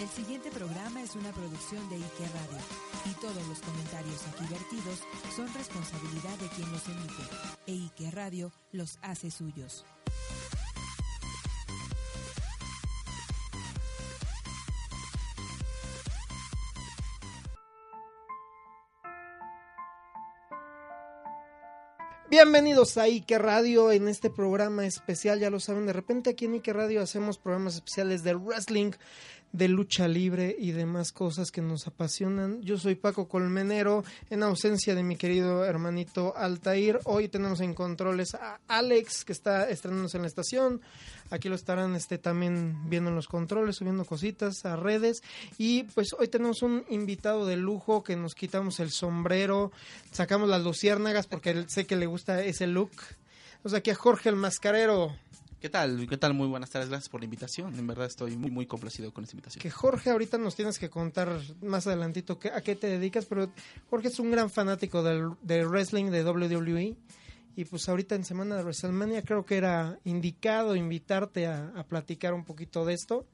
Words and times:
El 0.00 0.08
siguiente 0.08 0.50
programa 0.50 1.02
es 1.02 1.14
una 1.14 1.30
producción 1.30 1.86
de 1.90 1.96
Ike 1.96 2.26
Radio 2.32 2.58
y 3.04 3.10
todos 3.20 3.46
los 3.48 3.60
comentarios 3.60 4.26
aquí 4.28 4.46
vertidos 4.48 5.00
son 5.36 5.52
responsabilidad 5.52 6.38
de 6.38 6.48
quien 6.56 6.72
los 6.72 6.88
emite 6.88 7.22
e 7.66 7.72
Ike 7.72 8.10
Radio 8.10 8.50
los 8.72 8.98
hace 9.02 9.30
suyos. 9.30 9.84
Bienvenidos 22.30 22.96
a 22.96 23.08
Ike 23.08 23.38
Radio 23.38 23.90
en 23.90 24.06
este 24.06 24.30
programa 24.30 24.86
especial, 24.86 25.40
ya 25.40 25.50
lo 25.50 25.58
saben, 25.58 25.86
de 25.86 25.92
repente 25.92 26.30
aquí 26.30 26.44
en 26.44 26.54
Ike 26.54 26.72
Radio 26.72 27.02
hacemos 27.02 27.38
programas 27.38 27.74
especiales 27.74 28.22
de 28.22 28.36
wrestling, 28.36 28.92
de 29.52 29.68
lucha 29.68 30.06
libre 30.06 30.54
y 30.58 30.72
demás 30.72 31.12
cosas 31.12 31.50
que 31.50 31.60
nos 31.60 31.86
apasionan. 31.86 32.62
Yo 32.62 32.78
soy 32.78 32.94
Paco 32.94 33.28
Colmenero, 33.28 34.04
en 34.30 34.42
ausencia 34.42 34.94
de 34.94 35.02
mi 35.02 35.16
querido 35.16 35.64
hermanito 35.64 36.36
Altair. 36.36 37.00
Hoy 37.04 37.28
tenemos 37.28 37.60
en 37.60 37.74
controles 37.74 38.34
a 38.34 38.60
Alex, 38.68 39.24
que 39.24 39.32
está 39.32 39.68
estrenándose 39.68 40.18
en 40.18 40.22
la 40.22 40.28
estación. 40.28 40.80
Aquí 41.30 41.48
lo 41.48 41.54
estarán 41.54 41.96
este, 41.96 42.18
también 42.18 42.88
viendo 42.88 43.10
en 43.10 43.16
los 43.16 43.28
controles, 43.28 43.76
subiendo 43.76 44.04
cositas 44.04 44.64
a 44.64 44.76
redes. 44.76 45.22
Y 45.58 45.84
pues 45.84 46.12
hoy 46.18 46.28
tenemos 46.28 46.62
un 46.62 46.84
invitado 46.88 47.46
de 47.46 47.56
lujo 47.56 48.02
que 48.02 48.16
nos 48.16 48.34
quitamos 48.34 48.80
el 48.80 48.90
sombrero, 48.90 49.72
sacamos 50.12 50.48
las 50.48 50.62
luciérnagas 50.62 51.26
porque 51.26 51.64
sé 51.68 51.86
que 51.86 51.96
le 51.96 52.06
gusta 52.06 52.42
ese 52.44 52.66
look. 52.66 52.90
O 53.62 53.76
aquí 53.76 53.90
a 53.90 53.94
Jorge 53.94 54.28
el 54.28 54.36
Mascarero. 54.36 55.14
¿Qué 55.60 55.68
tal? 55.68 56.06
¿Qué 56.08 56.16
tal? 56.16 56.32
Muy 56.32 56.48
buenas 56.48 56.70
tardes, 56.70 56.88
gracias 56.88 57.10
por 57.10 57.20
la 57.20 57.26
invitación. 57.26 57.78
En 57.78 57.86
verdad 57.86 58.06
estoy 58.06 58.34
muy, 58.34 58.50
muy 58.50 58.64
complacido 58.64 59.12
con 59.12 59.24
esta 59.24 59.36
invitación. 59.36 59.60
Que 59.60 59.70
Jorge, 59.70 60.08
ahorita 60.08 60.38
nos 60.38 60.56
tienes 60.56 60.78
que 60.78 60.88
contar 60.88 61.38
más 61.60 61.86
adelantito 61.86 62.38
que, 62.38 62.48
a 62.48 62.62
qué 62.62 62.76
te 62.76 62.86
dedicas, 62.86 63.26
pero 63.26 63.52
Jorge 63.90 64.08
es 64.08 64.18
un 64.18 64.30
gran 64.30 64.48
fanático 64.48 65.02
del, 65.02 65.36
wrestling 65.68 66.06
de 66.06 66.24
WWE. 66.24 66.96
Y 67.56 67.64
pues 67.66 67.86
ahorita 67.90 68.14
en 68.14 68.24
semana 68.24 68.56
de 68.56 68.62
WrestleMania 68.62 69.20
creo 69.20 69.44
que 69.44 69.58
era 69.58 69.98
indicado 70.04 70.76
invitarte 70.76 71.46
a, 71.46 71.72
a 71.76 71.84
platicar 71.84 72.32
un 72.32 72.46
poquito 72.46 72.86
de 72.86 72.94
esto. 72.94 73.26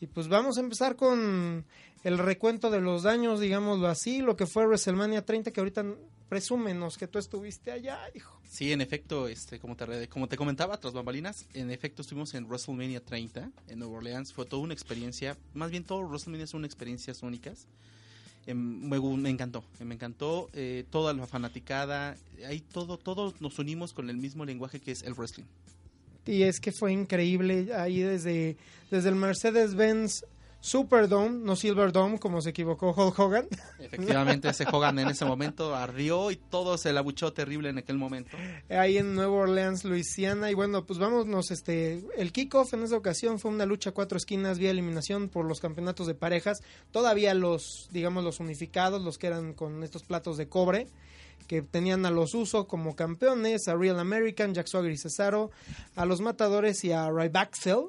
Y 0.00 0.06
pues 0.06 0.28
vamos 0.28 0.58
a 0.58 0.60
empezar 0.60 0.94
con 0.94 1.64
el 2.04 2.18
recuento 2.18 2.70
de 2.70 2.80
los 2.80 3.02
daños, 3.02 3.40
digámoslo 3.40 3.88
así, 3.88 4.20
lo 4.20 4.36
que 4.36 4.46
fue 4.46 4.64
WrestleMania 4.64 5.24
30, 5.24 5.50
que 5.50 5.60
ahorita 5.60 5.84
presúmenos 6.28 6.98
que 6.98 7.06
tú 7.06 7.18
estuviste 7.18 7.70
allá, 7.70 8.00
hijo. 8.14 8.38
Sí, 8.48 8.72
en 8.72 8.80
efecto, 8.80 9.28
este, 9.28 9.58
como 9.58 9.76
te, 9.76 10.08
como 10.08 10.28
te 10.28 10.36
comentaba, 10.36 10.78
tras 10.78 10.92
bambalinas, 10.92 11.46
en 11.54 11.70
efecto 11.70 12.02
estuvimos 12.02 12.34
en 12.34 12.46
WrestleMania 12.46 13.00
30 13.04 13.50
en 13.68 13.78
Nueva 13.78 13.98
Orleans. 13.98 14.32
Fue 14.32 14.46
toda 14.46 14.62
una 14.62 14.74
experiencia, 14.74 15.36
más 15.54 15.70
bien 15.70 15.84
todo 15.84 16.00
WrestleMania 16.00 16.46
son 16.46 16.64
experiencias 16.64 17.22
únicas. 17.22 17.66
Eh, 18.46 18.54
me, 18.54 18.98
me, 18.98 19.30
encantó, 19.30 19.62
me 19.80 19.94
encantó 19.94 20.48
eh, 20.54 20.84
toda 20.90 21.12
la 21.12 21.26
fanaticada, 21.26 22.16
ahí 22.46 22.60
todo, 22.60 22.96
todos 22.96 23.40
nos 23.40 23.58
unimos 23.58 23.92
con 23.92 24.08
el 24.08 24.16
mismo 24.16 24.44
lenguaje 24.44 24.80
que 24.80 24.92
es 24.92 25.02
el 25.02 25.14
wrestling. 25.14 25.44
Y 26.24 26.42
es 26.42 26.60
que 26.60 26.72
fue 26.72 26.92
increíble 26.92 27.68
ahí 27.74 28.00
desde, 28.00 28.56
desde 28.90 29.08
el 29.08 29.14
Mercedes-Benz 29.16 30.24
Superdome, 30.60 31.38
no 31.44 31.54
Silverdome, 31.54 32.18
como 32.18 32.40
se 32.42 32.50
equivocó 32.50 32.90
Hulk 32.90 33.18
Hogan. 33.18 33.46
Efectivamente, 33.78 34.48
ese 34.48 34.64
Hogan 34.72 34.98
en 34.98 35.08
ese 35.08 35.24
momento 35.24 35.74
ardió 35.74 36.30
y 36.30 36.36
todo 36.36 36.76
se 36.76 36.92
la 36.92 37.00
abuchó 37.00 37.32
terrible 37.32 37.68
en 37.68 37.78
aquel 37.78 37.96
momento. 37.96 38.36
Ahí 38.68 38.98
en 38.98 39.14
Nueva 39.14 39.34
Orleans, 39.34 39.84
Luisiana. 39.84 40.50
Y 40.50 40.54
bueno, 40.54 40.84
pues 40.84 40.98
vámonos, 40.98 41.52
este, 41.52 42.02
el 42.16 42.32
kickoff 42.32 42.74
en 42.74 42.82
esa 42.82 42.96
ocasión 42.96 43.38
fue 43.38 43.52
una 43.52 43.66
lucha 43.66 43.90
a 43.90 43.94
cuatro 43.94 44.18
esquinas 44.18 44.58
vía 44.58 44.70
eliminación 44.70 45.28
por 45.28 45.44
los 45.44 45.60
campeonatos 45.60 46.08
de 46.08 46.14
parejas. 46.14 46.58
Todavía 46.90 47.34
los, 47.34 47.88
digamos, 47.92 48.24
los 48.24 48.40
unificados, 48.40 49.00
los 49.02 49.16
que 49.16 49.28
eran 49.28 49.54
con 49.54 49.84
estos 49.84 50.02
platos 50.02 50.36
de 50.36 50.48
cobre 50.48 50.88
que 51.46 51.62
tenían 51.62 52.04
a 52.04 52.10
los 52.10 52.34
Usos 52.34 52.66
como 52.66 52.94
campeones, 52.94 53.68
a 53.68 53.74
Real 53.74 53.98
American, 53.98 54.52
Jack 54.54 54.66
Swagger 54.66 54.92
y 54.92 54.98
Cesaro, 54.98 55.50
a 55.96 56.04
los 56.04 56.20
Matadores 56.20 56.84
y 56.84 56.92
a 56.92 57.08
Rybacksel. 57.10 57.86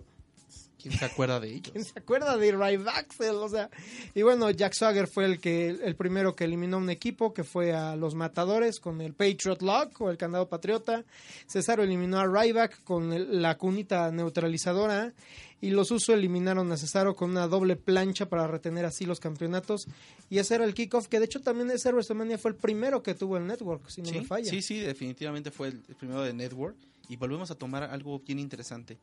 ¿Quién 0.81 0.97
se 0.97 1.06
acuerda 1.06 1.40
de 1.40 1.50
ellos? 1.50 1.72
¿Quién 1.72 1.84
se 1.84 2.00
acuerda 2.00 2.38
de 2.38 2.51
Rybacksel? 2.51 3.35
O 3.35 3.50
sea, 3.50 3.69
y 4.16 4.22
bueno, 4.22 4.50
Jack 4.50 4.73
Swagger 4.73 5.07
fue 5.07 5.25
el 5.25 5.40
que 5.40 5.69
el 5.69 5.95
primero 5.95 6.35
que 6.35 6.45
eliminó 6.45 6.78
un 6.78 6.90
equipo 6.90 7.34
que 7.34 7.44
fue 7.44 7.73
a 7.73 7.95
los 7.95 8.16
Matadores 8.16 8.79
con 8.79 9.01
el 9.01 9.13
Patriot 9.13 9.62
Lock 9.62 10.00
o 10.01 10.09
el 10.09 10.18
candado 10.18 10.47
patriota. 10.47 11.03
Cesaro 11.47 11.84
eliminó 11.84 12.19
a 12.19 12.25
Ryback 12.25 12.84
con 12.84 13.12
el, 13.12 13.41
la 13.41 13.57
cunita 13.57 14.09
neutralizadora 14.12 15.13
y 15.62 15.72
los 15.72 15.91
Usos 15.91 16.16
eliminaron 16.16 16.72
a 16.72 16.78
Cesaro 16.78 17.16
con 17.16 17.31
una 17.31 17.47
doble 17.47 17.75
plancha 17.75 18.29
para 18.29 18.47
retener 18.47 18.85
así 18.85 19.06
los 19.06 19.19
campeonatos 19.19 19.88
y 20.29 20.38
ese 20.38 20.56
era 20.56 20.63
el 20.63 20.73
kickoff 20.73 21.07
que 21.07 21.19
de 21.19 21.25
hecho 21.25 21.41
también 21.41 21.69
ese 21.72 21.91
WrestleMania 21.91 22.38
fue 22.38 22.51
el 22.51 22.57
primero 22.57 23.03
que 23.03 23.13
tuvo 23.13 23.35
el 23.35 23.45
Network, 23.45 23.89
si 23.89 24.01
no 24.01 24.07
sí, 24.07 24.19
me 24.19 24.25
falla. 24.25 24.50
Sí, 24.50 24.62
sí, 24.62 24.79
definitivamente 24.79 25.51
fue 25.51 25.68
el 25.68 25.79
primero 25.97 26.22
de 26.22 26.34
Network 26.34 26.78
y 27.09 27.18
volvemos 27.18 27.52
a 27.52 27.56
tomar 27.56 27.84
algo 27.84 28.20
bien 28.20 28.40
interesante 28.40 28.97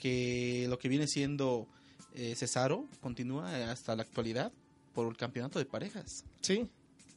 que 0.00 0.66
lo 0.68 0.78
que 0.78 0.88
viene 0.88 1.06
siendo 1.06 1.68
eh, 2.14 2.34
Cesaro 2.34 2.88
continúa 3.00 3.70
hasta 3.70 3.94
la 3.94 4.02
actualidad 4.02 4.52
por 4.94 5.06
el 5.06 5.16
campeonato 5.16 5.58
de 5.58 5.66
parejas. 5.66 6.24
Sí. 6.40 6.68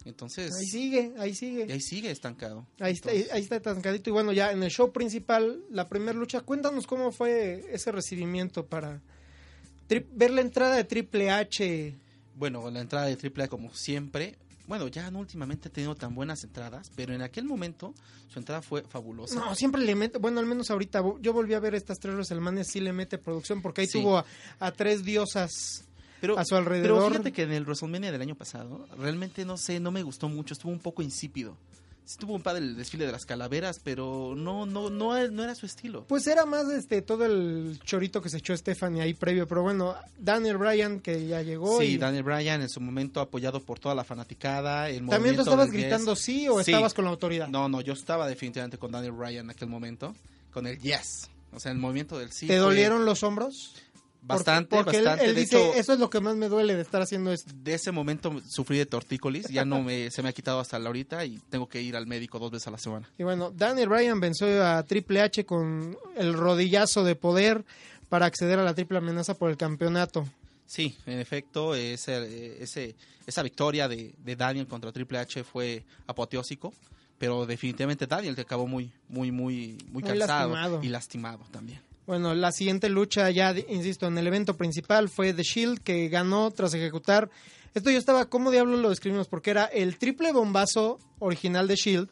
Entonces. 0.05 0.53
Ahí 0.53 0.65
sigue, 0.65 1.13
ahí 1.17 1.33
sigue. 1.33 1.65
Y 1.67 1.71
ahí 1.71 1.79
sigue 1.79 2.11
estancado. 2.11 2.67
Ahí 2.79 2.91
está, 2.93 3.09
ahí, 3.11 3.25
está 3.41 3.55
estancadito. 3.55 4.09
Y 4.09 4.13
bueno, 4.13 4.33
ya 4.33 4.51
en 4.51 4.61
el 4.61 4.69
show 4.69 4.91
principal, 4.91 5.63
la 5.71 5.87
primera 5.87 6.13
lucha, 6.13 6.41
cuéntanos 6.41 6.85
cómo 6.85 7.11
fue 7.11 7.65
ese 7.71 7.91
recibimiento 7.91 8.65
para 8.65 9.01
ver 9.87 10.31
la 10.31 10.41
entrada 10.41 10.75
de 10.75 10.83
Triple 10.83 11.31
H. 11.31 11.95
Bueno, 12.35 12.69
la 12.69 12.81
entrada 12.81 13.05
de 13.05 13.15
Triple 13.15 13.43
H, 13.43 13.49
como 13.49 13.73
siempre, 13.73 14.37
bueno, 14.67 14.87
ya 14.87 15.11
no 15.11 15.19
últimamente 15.19 15.67
ha 15.67 15.71
tenido 15.71 15.95
tan 15.95 16.15
buenas 16.15 16.43
entradas, 16.43 16.91
pero 16.95 17.13
en 17.13 17.21
aquel 17.21 17.45
momento 17.45 17.93
su 18.29 18.39
entrada 18.39 18.61
fue 18.61 18.83
fabulosa. 18.83 19.35
No, 19.35 19.55
siempre 19.55 19.81
le 19.81 19.95
mete, 19.95 20.17
bueno, 20.17 20.39
al 20.39 20.45
menos 20.45 20.71
ahorita, 20.71 21.03
yo 21.19 21.33
volví 21.33 21.53
a 21.53 21.59
ver 21.59 21.75
estas 21.75 21.99
tres 21.99 22.15
WrestleMania, 22.15 22.63
sí 22.63 22.79
le 22.79 22.93
mete 22.93 23.17
producción, 23.17 23.61
porque 23.61 23.81
ahí 23.81 23.87
sí. 23.87 24.01
tuvo 24.01 24.17
a, 24.17 24.25
a, 24.59 24.71
tres 24.71 25.03
diosas 25.03 25.85
pero, 26.21 26.39
a 26.39 26.45
su 26.45 26.55
alrededor. 26.55 26.97
Pero 26.97 27.09
fíjate 27.09 27.31
que 27.33 27.43
en 27.43 27.51
el 27.51 27.63
WrestleMania 27.63 28.11
del 28.11 28.21
año 28.21 28.35
pasado, 28.35 28.87
realmente 28.97 29.43
no 29.45 29.57
sé, 29.57 29.79
no 29.79 29.91
me 29.91 30.03
gustó 30.03 30.29
mucho, 30.29 30.53
estuvo 30.53 30.71
un 30.71 30.79
poco 30.79 31.01
insípido. 31.01 31.57
Sí 32.05 32.17
tuvo 32.17 32.33
un 32.35 32.41
padre 32.41 32.59
el 32.59 32.75
desfile 32.75 33.05
de 33.05 33.11
las 33.11 33.25
calaveras, 33.25 33.79
pero 33.81 34.33
no, 34.35 34.65
no, 34.65 34.89
no, 34.89 35.27
no 35.29 35.43
era 35.43 35.55
su 35.55 35.65
estilo. 35.65 36.05
Pues 36.05 36.27
era 36.27 36.45
más 36.45 36.69
este 36.69 37.01
todo 37.01 37.25
el 37.25 37.79
chorito 37.83 38.21
que 38.21 38.29
se 38.29 38.37
echó 38.37 38.55
Stephanie 38.55 39.01
ahí 39.01 39.13
previo, 39.13 39.47
pero 39.47 39.61
bueno, 39.61 39.95
Daniel 40.17 40.57
Bryan 40.57 40.99
que 40.99 41.27
ya 41.27 41.41
llegó. 41.41 41.79
Sí, 41.79 41.85
y... 41.85 41.97
Daniel 41.97 42.23
Bryan 42.23 42.61
en 42.61 42.69
su 42.69 42.81
momento 42.81 43.21
apoyado 43.21 43.61
por 43.61 43.79
toda 43.79 43.95
la 43.95 44.03
fanaticada. 44.03 44.89
El 44.89 45.07
¿También 45.07 45.35
tú 45.35 45.41
estabas 45.41 45.71
gritando 45.71 46.13
yes. 46.13 46.23
sí 46.23 46.49
o 46.49 46.61
sí. 46.61 46.71
estabas 46.71 46.93
con 46.93 47.05
la 47.05 47.11
autoridad? 47.11 47.47
No, 47.47 47.69
no, 47.69 47.79
yo 47.79 47.93
estaba 47.93 48.27
definitivamente 48.27 48.77
con 48.77 48.91
Daniel 48.91 49.13
Bryan 49.13 49.45
en 49.45 49.51
aquel 49.51 49.69
momento, 49.69 50.13
con 50.51 50.67
el 50.67 50.77
yes. 50.79 51.29
O 51.53 51.59
sea, 51.59 51.71
el 51.71 51.77
movimiento 51.77 52.17
del 52.17 52.31
sí. 52.31 52.47
¿Te 52.47 52.57
dolieron 52.57 53.05
los 53.05 53.23
hombros? 53.23 53.73
Bastante, 54.25 54.75
porque, 54.75 54.85
porque 54.85 54.97
bastante. 55.01 55.25
Él, 55.25 55.29
él 55.31 55.35
de 55.35 55.41
dice, 55.41 55.57
hecho, 55.57 55.73
eso 55.77 55.93
es 55.93 55.99
lo 55.99 56.09
que 56.09 56.21
más 56.21 56.35
me 56.35 56.47
duele 56.47 56.75
de 56.75 56.81
estar 56.81 57.01
haciendo 57.01 57.31
esto. 57.33 57.51
De 57.55 57.73
ese 57.73 57.91
momento 57.91 58.33
sufrí 58.47 58.77
de 58.77 58.85
tortícolis, 58.85 59.47
ya 59.49 59.65
no 59.65 59.83
me, 59.83 60.09
se 60.11 60.23
me 60.23 60.29
ha 60.29 60.33
quitado 60.33 60.59
hasta 60.59 60.79
la 60.79 60.87
ahorita 60.87 61.25
y 61.25 61.39
tengo 61.49 61.67
que 61.67 61.81
ir 61.81 61.95
al 61.97 62.07
médico 62.07 62.39
dos 62.39 62.51
veces 62.51 62.67
a 62.67 62.71
la 62.71 62.77
semana. 62.77 63.09
Y 63.17 63.23
bueno, 63.23 63.51
Daniel 63.51 63.89
Bryan 63.89 64.19
venció 64.19 64.65
a 64.65 64.83
Triple 64.83 65.21
H 65.21 65.45
con 65.45 65.97
el 66.15 66.33
rodillazo 66.33 67.03
de 67.03 67.15
poder 67.15 67.65
para 68.07 68.25
acceder 68.25 68.59
a 68.59 68.63
la 68.63 68.73
triple 68.73 68.99
amenaza 68.99 69.33
por 69.33 69.49
el 69.49 69.57
campeonato. 69.57 70.25
Sí, 70.65 70.95
en 71.05 71.19
efecto, 71.19 71.75
ese, 71.75 72.63
ese, 72.63 72.95
esa 73.27 73.43
victoria 73.43 73.87
de, 73.87 74.13
de 74.23 74.35
Daniel 74.35 74.67
contra 74.67 74.91
Triple 74.91 75.19
H 75.19 75.43
fue 75.43 75.83
apoteósico 76.07 76.73
pero 77.17 77.45
definitivamente 77.45 78.05
Daniel 78.05 78.35
que 78.35 78.41
acabó 78.41 78.67
muy 78.67 78.91
muy 79.07 79.31
muy 79.31 79.77
muy, 79.91 79.91
muy 79.91 80.03
cansado 80.03 80.49
lastimado. 80.49 80.83
y 80.83 80.89
lastimado 80.89 81.45
también. 81.51 81.79
Bueno, 82.05 82.35
la 82.35 82.51
siguiente 82.51 82.89
lucha 82.89 83.29
ya, 83.29 83.55
insisto, 83.69 84.07
en 84.07 84.17
el 84.17 84.27
evento 84.27 84.57
principal 84.57 85.07
fue 85.07 85.33
The 85.33 85.43
Shield 85.43 85.79
que 85.79 86.09
ganó 86.09 86.51
tras 86.51 86.73
ejecutar. 86.73 87.29
Esto 87.73 87.89
yo 87.89 87.97
estaba, 87.97 88.25
¿cómo 88.25 88.51
diablos 88.51 88.81
lo 88.81 88.89
describimos? 88.89 89.27
Porque 89.27 89.51
era 89.51 89.65
el 89.65 89.97
triple 89.97 90.33
bombazo 90.33 90.99
original 91.19 91.67
de 91.67 91.75
Shield, 91.75 92.09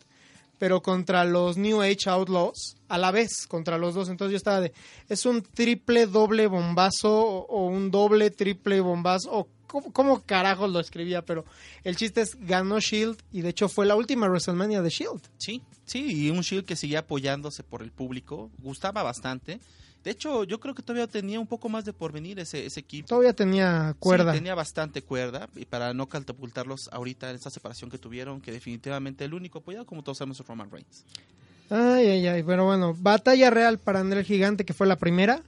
pero 0.58 0.82
contra 0.82 1.26
los 1.26 1.58
New 1.58 1.82
Age 1.82 2.10
Outlaws, 2.10 2.78
a 2.88 2.98
la 2.98 3.12
vez 3.12 3.48
contra 3.48 3.78
los 3.78 3.94
dos. 3.94 4.08
Entonces 4.08 4.32
yo 4.32 4.38
estaba 4.38 4.62
de, 4.62 4.72
¿es 5.10 5.26
un 5.26 5.42
triple 5.42 6.08
doble 6.08 6.48
bombazo 6.48 7.12
o 7.12 7.66
un 7.66 7.92
doble 7.92 8.32
triple 8.32 8.80
bombazo? 8.80 9.30
O 9.30 9.50
¿cómo, 9.68 9.92
¿Cómo 9.92 10.22
carajos 10.22 10.72
lo 10.72 10.80
escribía? 10.80 11.26
Pero 11.26 11.44
el 11.84 11.98
chiste 11.98 12.22
es, 12.22 12.38
ganó 12.40 12.80
Shield 12.80 13.18
y 13.34 13.42
de 13.42 13.50
hecho 13.50 13.68
fue 13.68 13.86
la 13.86 13.96
última 13.96 14.28
WrestleMania 14.28 14.82
de 14.82 14.90
Shield. 14.90 15.22
Sí, 15.38 15.62
sí, 15.84 16.28
y 16.28 16.30
un 16.30 16.42
Shield 16.42 16.66
que 16.66 16.78
seguía 16.78 17.00
apoyándose 17.00 17.64
por 17.64 17.82
el 17.84 17.92
público, 17.92 18.50
gustaba 18.58 19.04
bastante. 19.04 19.60
De 20.04 20.12
hecho, 20.12 20.44
yo 20.46 20.60
creo 20.60 20.74
que 20.74 20.82
todavía 20.82 21.08
tenía 21.08 21.40
un 21.40 21.46
poco 21.46 21.70
más 21.70 21.86
de 21.86 21.94
porvenir 21.94 22.40
ese, 22.40 22.66
ese 22.66 22.80
equipo. 22.80 23.08
Todavía 23.08 23.34
tenía 23.34 23.96
cuerda. 24.00 24.32
Sí, 24.32 24.40
tenía 24.40 24.56
bastante 24.56 25.04
cuerda. 25.04 25.48
Y 25.56 25.66
para 25.66 25.94
no 25.94 26.08
catapultarlos 26.10 26.90
ahorita 26.92 27.30
en 27.30 27.36
esta 27.36 27.52
separación 27.52 27.92
que 27.92 28.00
tuvieron, 28.00 28.42
que 28.42 28.52
definitivamente 28.52 29.26
el 29.26 29.34
único 29.34 29.60
apoyado, 29.60 29.86
como 29.86 30.04
todos 30.04 30.18
sabemos, 30.18 30.40
es 30.40 30.48
Roman 30.48 30.72
Reigns. 30.72 31.06
Ay, 31.70 32.08
ay, 32.08 32.28
ay. 32.28 32.44
Pero 32.44 32.66
bueno, 32.66 32.96
batalla 33.00 33.50
real 33.52 33.78
para 33.78 34.00
André 34.00 34.22
el 34.22 34.26
Gigante, 34.26 34.66
que 34.66 34.74
fue 34.74 34.88
la 34.88 34.96
primera. 34.98 35.42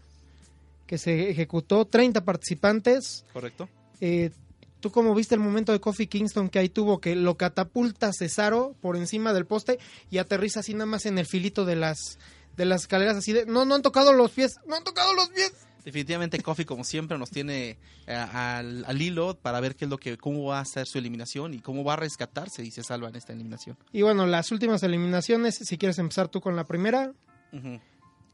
que 0.85 0.97
se 0.99 1.31
ejecutó, 1.31 1.85
30 1.85 2.23
participantes. 2.23 3.25
¿Correcto? 3.33 3.67
Eh, 4.01 4.31
¿Tú 4.79 4.91
cómo 4.91 5.15
viste 5.15 5.33
el 5.33 5.39
momento 5.41 5.71
de 5.71 5.79
Kofi 5.79 6.07
Kingston 6.07 6.49
que 6.49 6.59
ahí 6.59 6.67
tuvo 6.69 6.99
que 6.99 7.15
lo 7.15 7.35
catapulta 7.37 8.11
Cesaro 8.11 8.75
por 8.81 8.97
encima 8.97 9.31
del 9.33 9.45
poste 9.45 9.79
y 10.11 10.17
aterriza 10.17 10.59
así 10.59 10.73
nada 10.73 10.85
más 10.85 11.05
en 11.05 11.17
el 11.17 11.25
filito 11.25 11.63
de 11.63 11.77
las 11.77 12.19
de 12.57 12.65
las 12.65 12.81
escaleras 12.81 13.17
así 13.17 13.33
de 13.33 13.45
no 13.45 13.65
no 13.65 13.75
han 13.75 13.81
tocado 13.81 14.13
los 14.13 14.31
pies, 14.31 14.59
no 14.67 14.75
han 14.75 14.83
tocado 14.83 15.13
los 15.13 15.29
pies. 15.29 15.53
Definitivamente 15.85 16.39
Kofi 16.39 16.63
como 16.63 16.85
siempre 16.85 17.17
nos 17.17 17.29
tiene 17.29 17.77
eh, 18.07 18.13
al, 18.13 18.85
al 18.85 19.01
hilo 19.01 19.35
para 19.37 19.59
ver 19.59 19.75
qué 19.75 19.83
es 19.85 19.91
lo 19.91 19.97
que 19.97 20.17
cómo 20.17 20.45
va 20.45 20.59
a 20.61 20.65
ser 20.65 20.87
su 20.87 20.97
eliminación 20.97 21.53
y 21.53 21.59
cómo 21.59 21.83
va 21.83 21.93
a 21.93 21.97
rescatarse 21.97 22.63
y 22.63 22.71
se 22.71 22.83
salva 22.83 23.09
en 23.09 23.15
esta 23.17 23.33
eliminación. 23.33 23.77
Y 23.91 24.01
bueno, 24.01 24.25
las 24.25 24.51
últimas 24.53 24.81
eliminaciones, 24.83 25.55
si 25.55 25.77
quieres 25.77 25.99
empezar 25.99 26.29
tú 26.29 26.39
con 26.39 26.55
la 26.55 26.63
primera. 26.63 27.11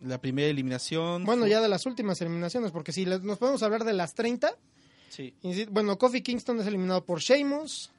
La 0.01 0.21
primera 0.21 0.47
eliminación. 0.47 1.25
Bueno, 1.25 1.41
fue- 1.43 1.49
ya 1.49 1.59
de 1.61 1.67
las 1.69 1.85
últimas 1.85 2.21
eliminaciones, 2.21 2.71
porque 2.71 2.91
si 2.93 3.05
les- 3.05 3.21
nos 3.23 3.37
podemos 3.39 3.63
hablar 3.63 3.83
de 3.83 3.93
las 3.93 4.13
30, 4.13 4.55
Sí. 5.09 5.33
bueno, 5.71 5.97
Kofi 5.97 6.21
Kingston 6.21 6.59
es 6.61 6.67
eliminado 6.67 7.03
por 7.03 7.19
Sheamus, 7.19 7.89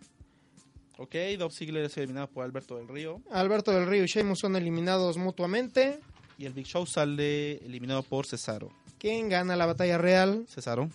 Ok, 0.97 1.15
Dolph 1.39 1.55
Ziggler 1.55 1.87
es 1.87 1.97
eliminado 1.97 2.29
por 2.29 2.45
Alberto 2.45 2.77
del 2.77 2.87
Río. 2.87 3.23
Alberto 3.31 3.73
del 3.73 3.87
Río 3.87 4.05
y 4.05 4.07
Sheamus 4.07 4.39
son 4.39 4.55
eliminados 4.55 5.17
mutuamente. 5.17 5.99
Y 6.41 6.47
el 6.47 6.55
Big 6.55 6.65
Show 6.67 6.87
sale 6.87 7.59
eliminado 7.67 8.03
por 8.03 8.27
Cesaro. 8.27 8.71
¿Quién 8.99 9.29
gana 9.29 9.57
la 9.57 9.67
batalla 9.67 9.99
real? 9.99 10.47
Cesaro. 10.49 10.89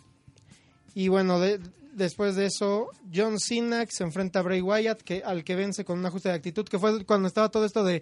Y 0.95 1.07
bueno, 1.07 1.39
de- 1.39 1.59
después 1.93 2.35
de 2.35 2.47
eso, 2.47 2.89
John 3.13 3.39
Cena 3.39 3.85
que 3.85 3.91
se 3.91 4.03
enfrenta 4.03 4.39
a 4.39 4.41
Bray 4.41 4.61
Wyatt, 4.61 5.01
que, 5.03 5.21
al 5.23 5.43
que 5.43 5.55
vence 5.55 5.85
con 5.85 5.99
un 5.99 6.05
ajuste 6.07 6.29
de 6.29 6.35
actitud, 6.35 6.65
que 6.67 6.79
fue 6.79 7.05
cuando 7.05 7.27
estaba 7.27 7.49
todo 7.49 7.63
esto 7.63 7.83
de 7.83 8.01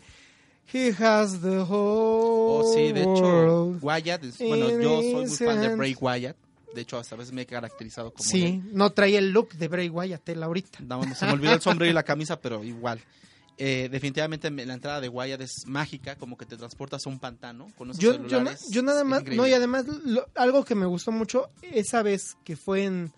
He 0.72 0.92
has 0.98 1.42
the 1.42 1.60
whole 1.60 2.64
Oh, 2.66 2.72
sí, 2.74 2.94
de 2.94 3.02
hecho. 3.02 3.78
Wyatt, 3.82 4.24
es- 4.24 4.38
bueno, 4.40 4.70
yo 4.80 5.02
soy 5.02 5.14
muy 5.16 5.28
fan 5.28 5.60
de. 5.62 5.76
Bray 5.76 5.96
Wyatt. 6.00 6.38
De 6.74 6.82
hecho, 6.82 6.98
hasta 6.98 7.16
a 7.16 7.18
veces 7.18 7.34
me 7.34 7.42
he 7.42 7.46
caracterizado 7.46 8.12
como 8.14 8.28
Sí, 8.28 8.62
no 8.72 8.90
traía 8.94 9.20
el 9.20 9.32
look 9.32 9.50
de 9.56 9.68
Bray 9.68 9.90
Wyatt, 9.90 10.28
él 10.30 10.42
ahorita. 10.42 10.80
No, 10.80 11.04
no, 11.04 11.14
se 11.14 11.26
me 11.26 11.34
olvidó 11.34 11.54
el 11.54 11.62
sombrero 11.62 11.92
y 11.92 11.94
la 11.94 12.04
camisa, 12.04 12.40
pero 12.40 12.64
igual. 12.64 13.02
Eh, 13.58 13.88
definitivamente 13.92 14.50
me- 14.50 14.66
la 14.66 14.74
entrada 14.74 15.00
de 15.00 15.10
Wyatt 15.10 15.42
es 15.42 15.66
mágica, 15.68 16.16
como 16.16 16.38
que 16.38 16.46
te 16.46 16.58
transportas 16.58 17.06
a 17.06 17.10
un 17.10 17.20
pantano 17.20 17.68
con 17.78 17.92
esos 17.92 18.02
Yo, 18.02 18.14
yo, 18.14 18.20
na- 18.20 18.28
celulares. 18.58 18.68
yo 18.72 18.82
nada 18.82 19.04
más, 19.04 19.24
no, 19.26 19.48
y 19.48 19.54
además, 19.54 19.86
lo- 20.04 20.28
algo 20.36 20.66
que 20.66 20.74
me 20.76 20.88
gustó 20.88 21.12
mucho, 21.12 21.50
esa 21.62 22.02
vez 22.02 22.36
que 22.44 22.56
fue 22.56 22.86
en, 22.86 23.12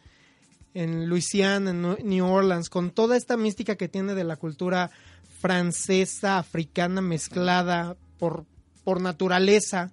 en 0.74 1.08
Luisiana, 1.08 1.72
en 1.72 1.82
New 2.10 2.26
Orleans, 2.28 2.70
con 2.70 2.92
toda 2.92 3.16
esta 3.16 3.38
mística 3.38 3.78
que 3.78 3.88
tiene 3.88 4.14
de 4.14 4.26
la 4.26 4.36
cultura 4.36 4.92
francesa, 5.40 6.38
africana, 6.38 7.00
mezclada 7.02 7.96
por, 8.20 8.46
por 8.84 9.00
naturaleza, 9.00 9.90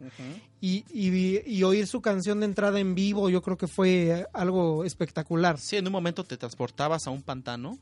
y, 0.60 0.84
y- 0.92 1.40
y 1.46 1.62
oír 1.62 1.86
su 1.86 2.00
canción 2.00 2.40
de 2.40 2.46
entrada 2.46 2.80
en 2.80 2.94
vivo, 2.96 3.28
yo 3.30 3.42
creo 3.42 3.56
que 3.56 3.68
fue 3.68 4.26
algo 4.32 4.84
espectacular. 4.84 5.58
Sí, 5.58 5.76
en 5.76 5.86
un 5.86 5.92
momento 5.92 6.24
te 6.24 6.36
transportabas 6.36 7.06
a 7.06 7.10
un 7.10 7.22
pantano 7.22 7.78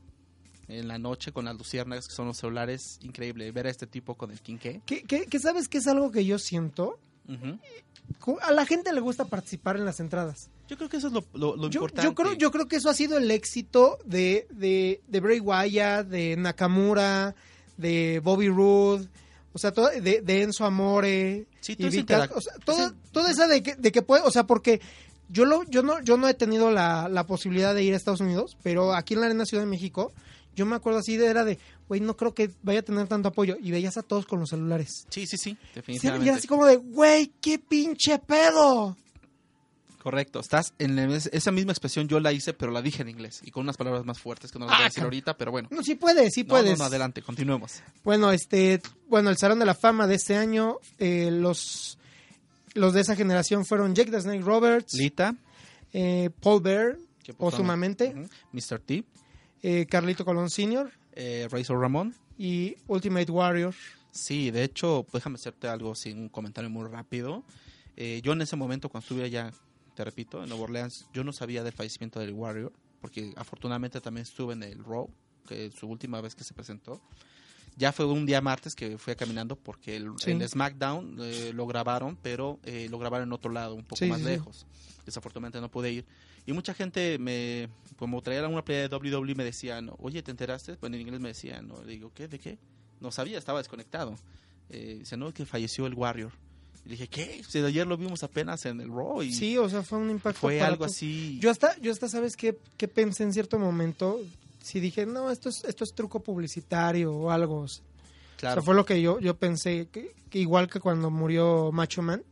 en 0.70 0.88
la 0.88 0.98
noche 0.98 1.32
con 1.32 1.44
las 1.46 1.56
luciérnagas 1.56 2.08
que 2.08 2.14
son 2.14 2.26
los 2.26 2.36
celulares. 2.38 2.98
Increíble 3.02 3.50
ver 3.52 3.66
a 3.66 3.70
este 3.70 3.86
tipo 3.86 4.14
con 4.14 4.30
el 4.30 4.40
quinqué. 4.40 4.80
¿Qué, 4.86 5.02
qué- 5.02 5.26
qué 5.26 5.38
sabes 5.38 5.68
que 5.68 5.78
es 5.78 5.86
algo 5.86 6.10
que 6.10 6.24
yo 6.24 6.38
siento? 6.38 6.98
A 8.42 8.52
la 8.52 8.66
gente 8.66 8.92
le 8.92 9.00
gusta 9.00 9.24
participar 9.24 9.76
en 9.76 9.84
las 9.84 10.00
entradas. 10.00 10.50
Yo 10.68 10.76
creo 10.76 10.88
que 10.88 10.96
eso 10.98 11.06
es 11.08 11.12
lo, 11.12 11.24
lo- 11.32 11.56
lo 11.56 11.68
Yo, 11.68 11.80
importante. 11.80 12.02
yo 12.02 12.14
creo, 12.14 12.32
yo 12.34 12.50
creo 12.50 12.66
que 12.68 12.76
eso 12.76 12.90
ha 12.90 12.94
sido 12.94 13.16
el 13.18 13.30
éxito 13.30 13.98
de, 14.04 14.46
de, 14.50 15.00
de 15.08 15.20
Bray 15.20 15.40
Wyatt, 15.40 16.06
de 16.06 16.36
Nakamura, 16.36 17.34
de 17.76 18.20
Bobby 18.22 18.48
Roode, 18.48 19.08
o 19.52 19.58
sea, 19.58 19.72
todo, 19.72 19.88
de, 19.90 20.20
de 20.22 20.42
Enzo 20.42 20.64
Amore, 20.64 21.46
Sí, 21.60 21.72
y 21.78 22.02
todo 22.04 22.26
o 22.36 22.40
sea, 22.40 22.52
todo- 22.64 22.86
ese- 22.86 22.94
toda 23.12 23.30
esa 23.30 23.46
de 23.48 23.62
que, 23.62 23.74
de 23.76 23.92
que 23.92 24.02
puede, 24.02 24.22
o 24.24 24.30
sea, 24.30 24.44
porque 24.44 24.80
yo 25.28 25.44
lo, 25.44 25.64
yo 25.64 25.82
no, 25.82 26.00
yo 26.02 26.16
no 26.16 26.28
he 26.28 26.34
tenido 26.34 26.70
la, 26.70 27.08
la 27.08 27.26
posibilidad 27.26 27.74
de 27.74 27.82
ir 27.84 27.94
a 27.94 27.96
Estados 27.96 28.20
Unidos, 28.20 28.56
pero 28.62 28.94
aquí 28.94 29.14
en 29.14 29.20
la 29.20 29.26
Arena 29.26 29.46
Ciudad 29.46 29.62
de 29.64 29.70
México, 29.70 30.12
yo 30.60 30.66
me 30.66 30.76
acuerdo 30.76 30.98
así 31.00 31.16
de 31.16 31.26
era 31.26 31.44
de, 31.44 31.58
güey, 31.88 32.00
no 32.00 32.16
creo 32.16 32.34
que 32.34 32.50
vaya 32.62 32.80
a 32.80 32.82
tener 32.82 33.08
tanto 33.08 33.28
apoyo, 33.30 33.56
y 33.60 33.70
veías 33.70 33.96
a 33.96 34.02
todos 34.02 34.26
con 34.26 34.38
los 34.40 34.50
celulares. 34.50 35.06
Sí, 35.08 35.26
sí, 35.26 35.36
sí, 35.36 35.50
Sí, 35.50 35.50
y 35.50 35.74
definitivamente. 35.74 36.28
era 36.28 36.36
así 36.38 36.46
como 36.46 36.66
de, 36.66 36.76
güey, 36.76 37.32
qué 37.40 37.58
pinche 37.58 38.18
pedo. 38.18 38.96
Correcto, 40.02 40.40
estás 40.40 40.72
en 40.78 40.96
la- 40.96 41.14
esa 41.14 41.50
misma 41.50 41.72
expresión 41.72 42.08
yo 42.08 42.20
la 42.20 42.32
hice, 42.32 42.54
pero 42.54 42.72
la 42.72 42.80
dije 42.80 43.02
en 43.02 43.10
inglés 43.10 43.40
y 43.44 43.50
con 43.50 43.64
unas 43.64 43.76
palabras 43.76 44.04
más 44.06 44.18
fuertes 44.18 44.50
que 44.50 44.58
no 44.58 44.64
las 44.64 44.72
voy 44.74 44.78
Ah, 44.82 44.84
a 44.84 44.88
decir 44.88 45.00
car- 45.00 45.04
ahorita, 45.04 45.36
pero 45.36 45.50
bueno. 45.50 45.68
No, 45.70 45.82
sí 45.82 45.94
puedes, 45.94 46.32
sí 46.32 46.44
puedes. 46.44 46.70
no, 46.72 46.76
no, 46.78 46.84
adelante, 46.84 47.20
continuemos. 47.20 47.82
Bueno, 48.02 48.32
este, 48.32 48.80
bueno, 49.08 49.28
el 49.28 49.36
Salón 49.36 49.58
de 49.58 49.66
la 49.66 49.74
Fama 49.74 50.06
de 50.06 50.14
este 50.14 50.36
año, 50.36 50.78
eh, 50.98 51.30
los, 51.30 51.98
los 52.74 52.94
de 52.94 53.00
esa 53.02 53.14
generación 53.14 53.66
fueron 53.66 53.94
Jake 53.94 54.10
the 54.10 54.20
Snake 54.22 54.40
Roberts, 54.42 54.94
Lita, 54.94 55.34
eh, 55.92 56.30
Paul 56.40 56.62
Bear, 56.62 56.96
póstumamente, 57.36 58.14
Ujú. 58.16 58.28
Mr. 58.52 58.80
T, 58.80 59.04
eh, 59.62 59.86
Carlito 59.86 60.24
Colón 60.24 60.50
Sr. 60.50 60.90
eh, 61.12 61.48
Razor 61.50 61.80
Ramón. 61.80 62.14
y 62.38 62.76
Ultimate 62.86 63.30
Warrior. 63.30 63.74
Sí, 64.10 64.50
de 64.50 64.64
hecho, 64.64 65.06
déjame 65.12 65.36
hacerte 65.36 65.68
algo 65.68 65.94
sin 65.94 66.18
un 66.18 66.28
comentario 66.28 66.70
muy 66.70 66.88
rápido. 66.88 67.44
Eh, 67.96 68.20
yo 68.24 68.32
en 68.32 68.42
ese 68.42 68.56
momento, 68.56 68.88
cuando 68.88 69.04
estuve 69.04 69.24
allá, 69.24 69.52
te 69.94 70.04
repito, 70.04 70.42
en 70.42 70.48
Nueva 70.48 70.64
Orleans, 70.64 71.06
yo 71.12 71.22
no 71.22 71.32
sabía 71.32 71.62
del 71.62 71.72
fallecimiento 71.72 72.18
del 72.18 72.32
Warrior, 72.32 72.72
porque 73.00 73.32
afortunadamente 73.36 74.00
también 74.00 74.22
estuve 74.22 74.54
en 74.54 74.62
el 74.62 74.82
Raw, 74.84 75.08
que 75.46 75.66
es 75.66 75.74
su 75.74 75.86
última 75.86 76.20
vez 76.20 76.34
que 76.34 76.44
se 76.44 76.54
presentó. 76.54 77.00
Ya 77.80 77.92
fue 77.92 78.04
un 78.06 78.26
día 78.26 78.40
martes 78.40 78.74
que 78.74 78.98
fui 78.98 79.16
caminando 79.16 79.56
porque 79.56 79.96
el, 79.96 80.10
Sí. 80.18 80.30
el 80.32 80.48
SmackDown 80.48 81.16
eh, 81.22 81.50
lo 81.54 81.66
grabaron, 81.66 82.16
pero 82.22 82.60
eh, 82.64 82.86
lo 82.90 82.98
grabaron 82.98 83.28
en 83.28 83.32
otro 83.32 83.50
lado, 83.50 83.74
un 83.74 83.82
poco 83.84 83.96
Sí, 83.96 84.06
más 84.06 84.18
sí, 84.20 84.26
lejos. 84.26 84.66
Desafortunadamente 85.06 85.60
no 85.60 85.70
pude 85.70 85.90
ir. 85.90 86.04
Y 86.46 86.52
mucha 86.52 86.74
gente 86.74 87.18
me, 87.18 87.68
como 87.98 88.20
traía 88.22 88.46
una 88.46 88.62
pelea 88.64 88.86
de 88.88 88.94
WWE, 88.96 89.34
me 89.34 89.44
decían, 89.44 89.90
oye, 89.98 90.22
¿te 90.22 90.30
enteraste? 90.30 90.76
Bueno, 90.80 90.96
en 90.96 91.02
inglés 91.02 91.20
me 91.20 91.28
decían, 91.28 91.68
¿no? 91.68 91.82
Le 91.82 91.92
digo, 91.92 92.12
¿qué? 92.14 92.28
¿De 92.28 92.38
qué? 92.38 92.58
No 93.00 93.10
sabía, 93.10 93.38
estaba 93.38 93.58
desconectado. 93.60 94.14
Eh, 94.68 94.96
dice, 95.00 95.16
no, 95.16 95.32
que 95.32 95.46
falleció 95.46 95.86
el 95.86 95.94
Warrior. 95.94 96.32
Y 96.84 96.90
dije, 96.90 97.08
¿qué? 97.08 97.42
Si 97.48 97.58
ayer 97.58 97.86
lo 97.86 97.96
vimos 97.96 98.22
apenas 98.22 98.64
en 98.66 98.80
el 98.80 98.88
Raw 98.88 99.22
y 99.22 99.32
Sí, 99.32 99.56
o 99.58 99.68
sea, 99.68 99.82
fue 99.82 99.98
un 99.98 100.10
impacto. 100.10 100.40
fue 100.40 100.60
algo 100.60 100.84
así. 100.84 101.38
Yo 101.40 101.50
hasta, 101.50 101.78
yo 101.80 101.92
hasta, 101.92 102.08
¿sabes 102.08 102.36
qué, 102.36 102.58
qué 102.76 102.88
pensé 102.88 103.22
en 103.22 103.32
cierto 103.32 103.58
momento? 103.58 104.18
Si 104.62 104.80
dije, 104.80 105.06
no, 105.06 105.30
esto 105.30 105.48
es, 105.48 105.64
esto 105.64 105.84
es 105.84 105.94
truco 105.94 106.20
publicitario 106.22 107.12
o 107.14 107.30
algo. 107.30 107.60
O 107.62 107.68
sea, 107.68 107.82
claro, 108.36 108.62
fue 108.62 108.74
lo 108.74 108.84
que 108.84 109.00
yo, 109.00 109.18
yo 109.20 109.36
pensé, 109.36 109.88
que, 109.90 110.14
que 110.28 110.38
igual 110.38 110.68
que 110.68 110.80
cuando 110.80 111.10
murió 111.10 111.70
Macho 111.72 112.02
Man, 112.02 112.22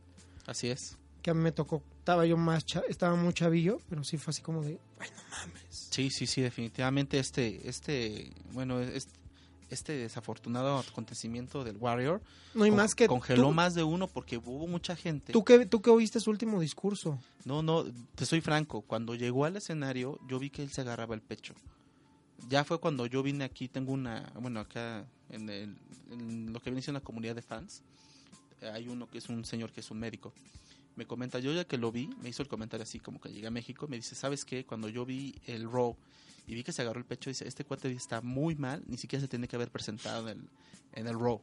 así 0.45 0.69
es. 0.69 0.97
que 1.21 1.31
a 1.31 1.33
mí 1.33 1.41
me 1.41 1.51
tocó, 1.51 1.81
estaba 1.99 2.25
yo 2.25 2.37
más, 2.37 2.65
cha- 2.65 2.83
estaba 2.87 3.15
muy 3.15 3.33
chavillo, 3.33 3.79
pero 3.89 4.03
sí 4.03 4.17
fue 4.17 4.31
así 4.31 4.41
como 4.41 4.61
de, 4.63 4.79
bueno, 4.97 5.13
mames. 5.31 5.87
Sí, 5.91 6.09
sí, 6.11 6.27
sí, 6.27 6.41
definitivamente 6.41 7.19
este, 7.19 7.67
este, 7.67 8.31
bueno, 8.53 8.79
este, 8.79 9.11
este 9.69 9.93
desafortunado 9.93 10.79
acontecimiento 10.79 11.63
del 11.63 11.77
Warrior 11.77 12.21
No 12.55 12.63
hay 12.63 12.71
con- 12.71 12.77
más 12.77 12.95
que 12.95 13.07
congeló 13.07 13.47
tú, 13.49 13.53
más 13.53 13.73
de 13.75 13.83
uno 13.83 14.07
porque 14.07 14.37
hubo 14.37 14.65
mucha 14.67 14.95
gente. 14.95 15.31
tú 15.33 15.43
que 15.43 15.65
tú 15.65 15.81
que 15.81 15.89
oíste 15.89 16.19
su 16.19 16.29
último 16.31 16.59
discurso. 16.59 17.19
No, 17.45 17.61
no, 17.63 17.85
te 18.15 18.25
soy 18.25 18.41
franco, 18.41 18.81
cuando 18.81 19.13
llegó 19.15 19.45
al 19.45 19.57
escenario 19.57 20.19
yo 20.27 20.39
vi 20.39 20.49
que 20.51 20.61
él 20.63 20.71
se 20.71 20.81
agarraba 20.81 21.13
el 21.15 21.21
pecho. 21.21 21.53
Ya 22.47 22.63
fue 22.63 22.79
cuando 22.79 23.05
yo 23.05 23.21
vine 23.21 23.43
aquí, 23.43 23.67
tengo 23.67 23.91
una, 23.91 24.31
bueno, 24.39 24.59
acá 24.59 25.05
en, 25.29 25.49
el- 25.49 25.75
lo 26.51 26.59
que 26.59 26.69
viene 26.69 26.81
siendo 26.81 26.99
la 26.99 27.03
comunidad 27.03 27.35
de 27.35 27.41
fans, 27.41 27.81
eh, 28.61 28.69
hay 28.69 28.87
uno 28.87 29.09
que 29.09 29.17
es 29.19 29.29
un 29.29 29.45
señor 29.45 29.71
que 29.71 29.81
es 29.81 29.91
un 29.91 29.99
médico. 29.99 30.33
Me 30.95 31.05
comenta, 31.05 31.39
yo 31.39 31.53
ya 31.53 31.65
que 31.65 31.77
lo 31.77 31.91
vi, 31.91 32.07
me 32.21 32.29
hizo 32.29 32.41
el 32.41 32.49
comentario 32.49 32.83
así 32.83 32.99
como 32.99 33.21
que 33.21 33.29
llegué 33.29 33.47
a 33.47 33.51
México, 33.51 33.87
me 33.87 33.97
dice, 33.97 34.15
¿sabes 34.15 34.45
qué? 34.45 34.65
Cuando 34.65 34.89
yo 34.89 35.05
vi 35.05 35.35
el 35.45 35.69
Raw 35.71 35.95
y 36.47 36.55
vi 36.55 36.63
que 36.63 36.71
se 36.71 36.81
agarró 36.81 36.99
el 36.99 37.05
pecho, 37.05 37.29
dice, 37.29 37.47
este 37.47 37.63
cuate 37.63 37.91
está 37.91 38.21
muy 38.21 38.55
mal, 38.55 38.83
ni 38.87 38.97
siquiera 38.97 39.21
se 39.21 39.27
tiene 39.27 39.47
que 39.47 39.55
haber 39.55 39.69
presentado 39.69 40.27
en 40.29 40.39
el, 40.39 40.49
en 40.93 41.07
el 41.07 41.19
Raw. 41.19 41.39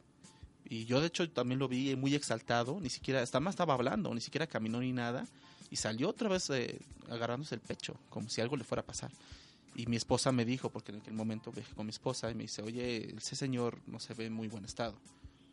Y 0.69 0.85
yo 0.85 0.99
de 0.99 1.07
hecho 1.07 1.29
también 1.29 1.59
lo 1.59 1.67
vi 1.69 1.95
muy 1.95 2.13
exaltado, 2.13 2.79
ni 2.81 2.89
siquiera, 2.89 3.21
estaba 3.23 3.73
hablando, 3.73 4.13
ni 4.13 4.19
siquiera 4.21 4.45
caminó 4.47 4.81
ni 4.81 4.91
nada, 4.91 5.25
y 5.71 5.77
salió 5.77 6.09
otra 6.09 6.27
vez 6.27 6.49
eh, 6.49 6.79
agarrándose 7.09 7.55
el 7.55 7.61
pecho, 7.61 7.95
como 8.09 8.27
si 8.29 8.41
algo 8.41 8.57
le 8.57 8.65
fuera 8.65 8.81
a 8.81 8.85
pasar. 8.85 9.11
Y 9.77 9.85
mi 9.85 9.95
esposa 9.95 10.31
me 10.31 10.43
dijo, 10.43 10.71
porque 10.71 10.91
en 10.91 10.97
aquel 10.97 11.13
momento 11.13 11.51
viajé 11.51 11.73
con 11.75 11.85
mi 11.85 11.91
esposa, 11.91 12.31
y 12.31 12.33
me 12.33 12.41
dice, 12.43 12.63
oye, 12.63 13.15
ese 13.15 13.35
señor 13.35 13.77
no 13.85 13.99
se 13.99 14.15
ve 14.15 14.25
en 14.25 14.33
muy 14.33 14.47
buen 14.47 14.65
estado. 14.65 14.95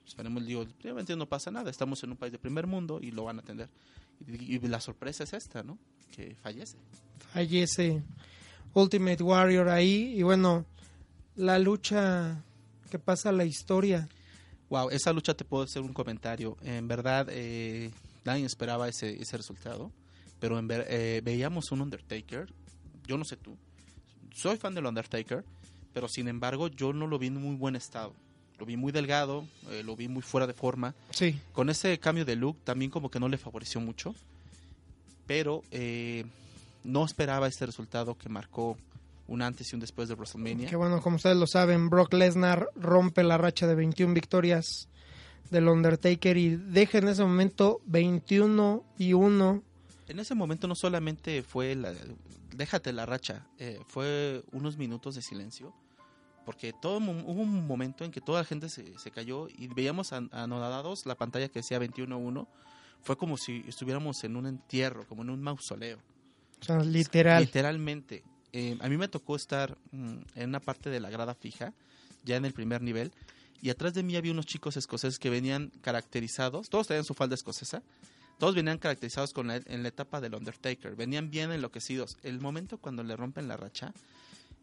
Esperemos, 0.06 0.46
digo, 0.46 0.62
obviamente 0.80 1.14
no 1.14 1.26
pasa 1.26 1.50
nada, 1.50 1.70
estamos 1.70 2.02
en 2.04 2.12
un 2.12 2.16
país 2.16 2.32
de 2.32 2.38
primer 2.38 2.66
mundo 2.66 3.00
y 3.02 3.10
lo 3.10 3.24
van 3.24 3.38
a 3.38 3.42
atender. 3.42 3.68
Y, 4.26 4.56
y 4.56 4.58
la 4.60 4.80
sorpresa 4.80 5.24
es 5.24 5.34
esta, 5.34 5.62
¿no? 5.62 5.78
Que 6.10 6.36
fallece. 6.36 6.78
Fallece 7.34 8.02
Ultimate 8.72 9.22
Warrior 9.22 9.68
ahí 9.68 10.14
y 10.16 10.22
bueno, 10.22 10.64
la 11.36 11.58
lucha 11.58 12.42
que 12.90 12.98
pasa 12.98 13.28
a 13.28 13.32
la 13.32 13.44
historia. 13.44 14.08
Wow, 14.70 14.88
esa 14.88 15.12
lucha 15.12 15.34
te 15.34 15.44
puedo 15.44 15.64
hacer 15.64 15.82
un 15.82 15.92
comentario. 15.92 16.56
En 16.62 16.88
verdad, 16.88 17.28
eh, 17.30 17.90
nadie 18.24 18.46
esperaba 18.46 18.88
ese, 18.88 19.20
ese 19.20 19.36
resultado, 19.36 19.92
pero 20.40 20.58
en 20.58 20.66
ver, 20.66 20.86
eh, 20.88 21.20
veíamos 21.22 21.70
un 21.72 21.82
Undertaker, 21.82 22.50
yo 23.06 23.18
no 23.18 23.24
sé 23.24 23.36
tú, 23.36 23.58
soy 24.34 24.56
fan 24.56 24.74
del 24.74 24.86
Undertaker, 24.86 25.44
pero 25.92 26.08
sin 26.08 26.28
embargo 26.28 26.68
yo 26.68 26.92
no 26.92 27.06
lo 27.06 27.18
vi 27.18 27.28
en 27.28 27.40
muy 27.40 27.56
buen 27.56 27.76
estado. 27.76 28.12
Lo 28.58 28.66
vi 28.66 28.76
muy 28.76 28.92
delgado, 28.92 29.44
eh, 29.70 29.82
lo 29.82 29.96
vi 29.96 30.08
muy 30.08 30.22
fuera 30.22 30.46
de 30.46 30.52
forma. 30.52 30.94
Sí. 31.10 31.40
Con 31.52 31.70
ese 31.70 31.98
cambio 31.98 32.24
de 32.24 32.36
look 32.36 32.56
también 32.64 32.90
como 32.90 33.10
que 33.10 33.18
no 33.18 33.28
le 33.28 33.38
favoreció 33.38 33.80
mucho. 33.80 34.14
pero 35.26 35.62
eh, 35.70 36.24
no 36.84 37.04
esperaba 37.04 37.48
este 37.48 37.64
resultado 37.64 38.16
que 38.16 38.28
marcó 38.28 38.76
un 39.26 39.40
antes 39.40 39.72
y 39.72 39.74
un 39.74 39.80
después 39.80 40.08
de 40.08 40.14
WrestleMania. 40.14 40.68
Que 40.68 40.76
bueno, 40.76 41.00
como 41.00 41.16
ustedes 41.16 41.36
lo 41.36 41.46
saben, 41.46 41.88
Brock 41.88 42.12
Lesnar 42.12 42.68
rompe 42.76 43.22
la 43.22 43.38
racha 43.38 43.66
de 43.66 43.74
21 43.74 44.12
victorias 44.12 44.88
del 45.50 45.68
Undertaker 45.68 46.36
y 46.36 46.56
deja 46.56 46.98
en 46.98 47.08
ese 47.08 47.22
momento 47.22 47.80
21 47.86 48.84
y 48.98 49.14
1. 49.14 49.62
En 50.08 50.18
ese 50.18 50.34
momento 50.34 50.66
no 50.68 50.75
solamente 50.75 51.42
fue 51.42 51.75
la, 51.75 51.94
déjate 52.54 52.92
la 52.92 53.06
racha, 53.06 53.46
eh, 53.58 53.80
fue 53.87 54.42
unos 54.52 54.76
minutos 54.76 55.14
de 55.14 55.23
silencio, 55.23 55.75
porque 56.44 56.73
todo 56.73 56.99
hubo 56.99 57.42
un 57.42 57.66
momento 57.66 58.04
en 58.04 58.11
que 58.11 58.20
toda 58.20 58.40
la 58.40 58.44
gente 58.44 58.68
se, 58.68 58.99
se 58.99 59.11
cayó 59.11 59.49
y 59.49 59.68
veíamos 59.68 60.12
anodados 60.12 61.06
la 61.06 61.14
pantalla 61.14 61.49
que 61.49 61.61
decía 61.61 61.80
21-1, 61.80 62.46
fue 63.02 63.16
como 63.16 63.37
si 63.37 63.64
estuviéramos 63.68 64.25
en 64.25 64.37
un 64.37 64.46
entierro, 64.46 65.06
como 65.06 65.23
en 65.23 65.30
un 65.30 65.42
mausoleo. 65.42 65.99
O 66.61 66.64
sea, 66.64 66.78
literal. 66.78 67.42
Literalmente. 67.42 68.25
Eh, 68.52 68.78
a 68.80 68.88
mí 68.88 68.96
me 68.96 69.08
tocó 69.08 69.37
estar 69.37 69.76
mm, 69.90 70.16
en 70.37 70.49
una 70.49 70.61
parte 70.61 70.88
de 70.88 71.00
la 71.00 71.11
grada 71.11 71.34
fija, 71.34 71.75
ya 72.25 72.37
en 72.37 72.44
el 72.44 72.52
primer 72.52 72.82
nivel, 72.82 73.12
y 73.61 73.70
atrás 73.70 73.94
de 73.94 74.02
mí 74.02 74.16
había 74.16 74.32
unos 74.32 74.46
chicos 74.46 74.76
escoceses 74.76 75.18
que 75.18 75.30
venían 75.30 75.70
caracterizados, 75.80 76.68
todos 76.68 76.87
tenían 76.87 77.04
su 77.04 77.14
falda 77.14 77.34
escocesa, 77.34 77.82
todos 78.38 78.54
venían 78.54 78.78
caracterizados 78.78 79.32
con 79.32 79.48
la, 79.48 79.56
en 79.56 79.82
la 79.82 79.88
etapa 79.88 80.20
del 80.20 80.34
Undertaker, 80.34 80.96
venían 80.96 81.30
bien 81.30 81.52
enloquecidos. 81.52 82.16
El 82.22 82.40
momento 82.40 82.78
cuando 82.78 83.02
le 83.02 83.16
rompen 83.16 83.48
la 83.48 83.56
racha, 83.56 83.92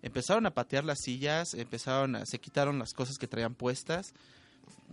empezaron 0.02 0.46
a 0.46 0.52
patear 0.52 0.84
las 0.84 1.00
sillas, 1.00 1.54
empezaron 1.54 2.16
a, 2.16 2.26
se 2.26 2.40
quitaron 2.40 2.80
las 2.80 2.94
cosas 2.94 3.18
que 3.18 3.28
traían 3.28 3.56
puestas, 3.56 4.14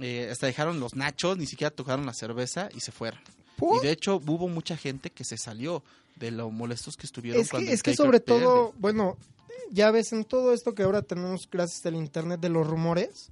eh, 0.00 0.28
hasta 0.30 0.46
dejaron 0.46 0.80
los 0.80 0.94
nachos, 0.94 1.38
ni 1.38 1.46
siquiera 1.46 1.70
tocaron 1.70 2.06
la 2.06 2.14
cerveza 2.14 2.68
y 2.74 2.80
se 2.80 2.92
fueron. 2.92 3.20
Y 3.60 3.84
de 3.84 3.90
hecho 3.90 4.22
hubo 4.24 4.48
mucha 4.48 4.76
gente 4.76 5.10
que 5.10 5.24
se 5.24 5.36
salió 5.36 5.82
de 6.16 6.30
lo 6.30 6.50
molestos 6.50 6.96
que 6.96 7.06
estuvieron. 7.06 7.40
Es 7.40 7.50
que, 7.50 7.72
es 7.72 7.82
que 7.82 7.94
sobre 7.94 8.20
todo, 8.20 8.72
bueno, 8.78 9.16
ya 9.72 9.90
ves 9.90 10.12
en 10.12 10.24
todo 10.24 10.52
esto 10.52 10.74
que 10.74 10.84
ahora 10.84 11.02
tenemos 11.02 11.48
gracias 11.50 11.84
al 11.86 11.96
internet 11.96 12.40
de 12.40 12.48
los 12.50 12.66
rumores, 12.66 13.30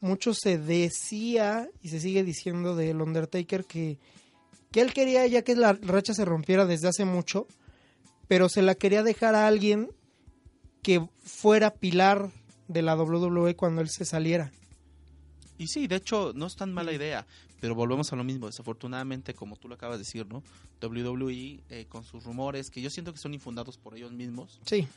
mucho 0.00 0.34
se 0.34 0.58
decía 0.58 1.68
y 1.82 1.88
se 1.88 2.00
sigue 2.00 2.22
diciendo 2.24 2.76
del 2.76 3.00
Undertaker 3.00 3.64
que, 3.64 3.96
que 4.74 4.80
él 4.80 4.92
quería 4.92 5.24
ya 5.28 5.42
que 5.42 5.54
la 5.54 5.74
racha 5.74 6.14
se 6.14 6.24
rompiera 6.24 6.66
desde 6.66 6.88
hace 6.88 7.04
mucho, 7.04 7.46
pero 8.26 8.48
se 8.48 8.60
la 8.60 8.74
quería 8.74 9.04
dejar 9.04 9.36
a 9.36 9.46
alguien 9.46 9.88
que 10.82 11.08
fuera 11.22 11.74
pilar 11.74 12.32
de 12.66 12.82
la 12.82 12.96
WWE 12.96 13.54
cuando 13.54 13.82
él 13.82 13.88
se 13.88 14.04
saliera. 14.04 14.50
Y 15.58 15.68
sí, 15.68 15.86
de 15.86 15.94
hecho, 15.94 16.32
no 16.34 16.46
es 16.46 16.56
tan 16.56 16.72
mala 16.72 16.90
idea, 16.90 17.24
pero 17.60 17.76
volvemos 17.76 18.12
a 18.12 18.16
lo 18.16 18.24
mismo. 18.24 18.46
Desafortunadamente, 18.46 19.32
como 19.32 19.54
tú 19.54 19.68
lo 19.68 19.76
acabas 19.76 19.98
de 19.98 20.04
decir, 20.06 20.26
¿no? 20.26 20.42
WWE 20.82 21.60
eh, 21.68 21.86
con 21.88 22.02
sus 22.02 22.24
rumores, 22.24 22.68
que 22.68 22.82
yo 22.82 22.90
siento 22.90 23.12
que 23.12 23.20
son 23.20 23.32
infundados 23.32 23.78
por 23.78 23.96
ellos 23.96 24.10
mismos. 24.10 24.58
Sí. 24.66 24.88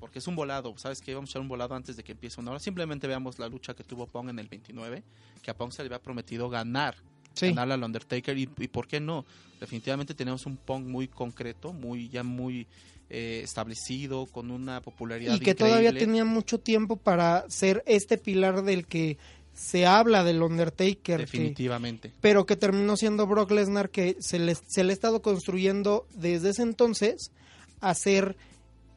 Porque 0.00 0.20
es 0.20 0.26
un 0.26 0.36
volado, 0.36 0.72
¿sabes 0.78 1.02
qué? 1.02 1.12
Vamos 1.12 1.28
a 1.28 1.32
echar 1.32 1.42
un 1.42 1.48
volado 1.48 1.74
antes 1.74 1.98
de 1.98 2.02
que 2.02 2.12
empiece 2.12 2.40
una 2.40 2.52
hora. 2.52 2.60
Simplemente 2.60 3.06
veamos 3.06 3.38
la 3.38 3.50
lucha 3.50 3.74
que 3.74 3.84
tuvo 3.84 4.06
Pong 4.06 4.30
en 4.30 4.38
el 4.38 4.48
29, 4.48 5.02
que 5.42 5.50
a 5.50 5.54
Pong 5.54 5.70
se 5.70 5.82
le 5.82 5.88
había 5.88 6.00
prometido 6.00 6.48
ganar. 6.48 6.96
Sí. 7.38 7.48
Ganarle 7.48 7.74
al 7.74 7.84
Undertaker. 7.84 8.36
Y, 8.36 8.48
y, 8.58 8.68
por 8.68 8.86
qué 8.86 9.00
no? 9.00 9.24
Definitivamente 9.60 10.14
tenemos 10.14 10.46
un 10.46 10.56
Pong 10.56 10.84
muy 10.84 11.08
concreto, 11.08 11.72
muy 11.72 12.08
ya 12.08 12.22
muy 12.22 12.66
eh, 13.10 13.40
establecido, 13.42 14.26
con 14.26 14.50
una 14.50 14.80
popularidad. 14.80 15.34
Y 15.34 15.40
que 15.40 15.54
todavía 15.54 15.92
tenía 15.92 16.24
mucho 16.24 16.58
tiempo 16.58 16.96
para 16.96 17.48
ser 17.48 17.82
este 17.86 18.18
pilar 18.18 18.62
del 18.62 18.86
que 18.86 19.16
se 19.54 19.86
habla 19.86 20.24
del 20.24 20.42
Undertaker. 20.42 21.20
Definitivamente. 21.20 22.12
pero 22.20 22.46
que 22.46 22.56
terminó 22.56 22.96
siendo 22.96 23.26
Brock 23.26 23.50
Lesnar, 23.50 23.90
que 23.90 24.16
se 24.20 24.38
le, 24.38 24.54
se 24.54 24.84
le 24.84 24.92
ha 24.92 24.94
estado 24.94 25.22
construyendo 25.22 26.06
desde 26.14 26.50
ese 26.50 26.62
entonces 26.62 27.32
a 27.80 27.94
ser 27.94 28.36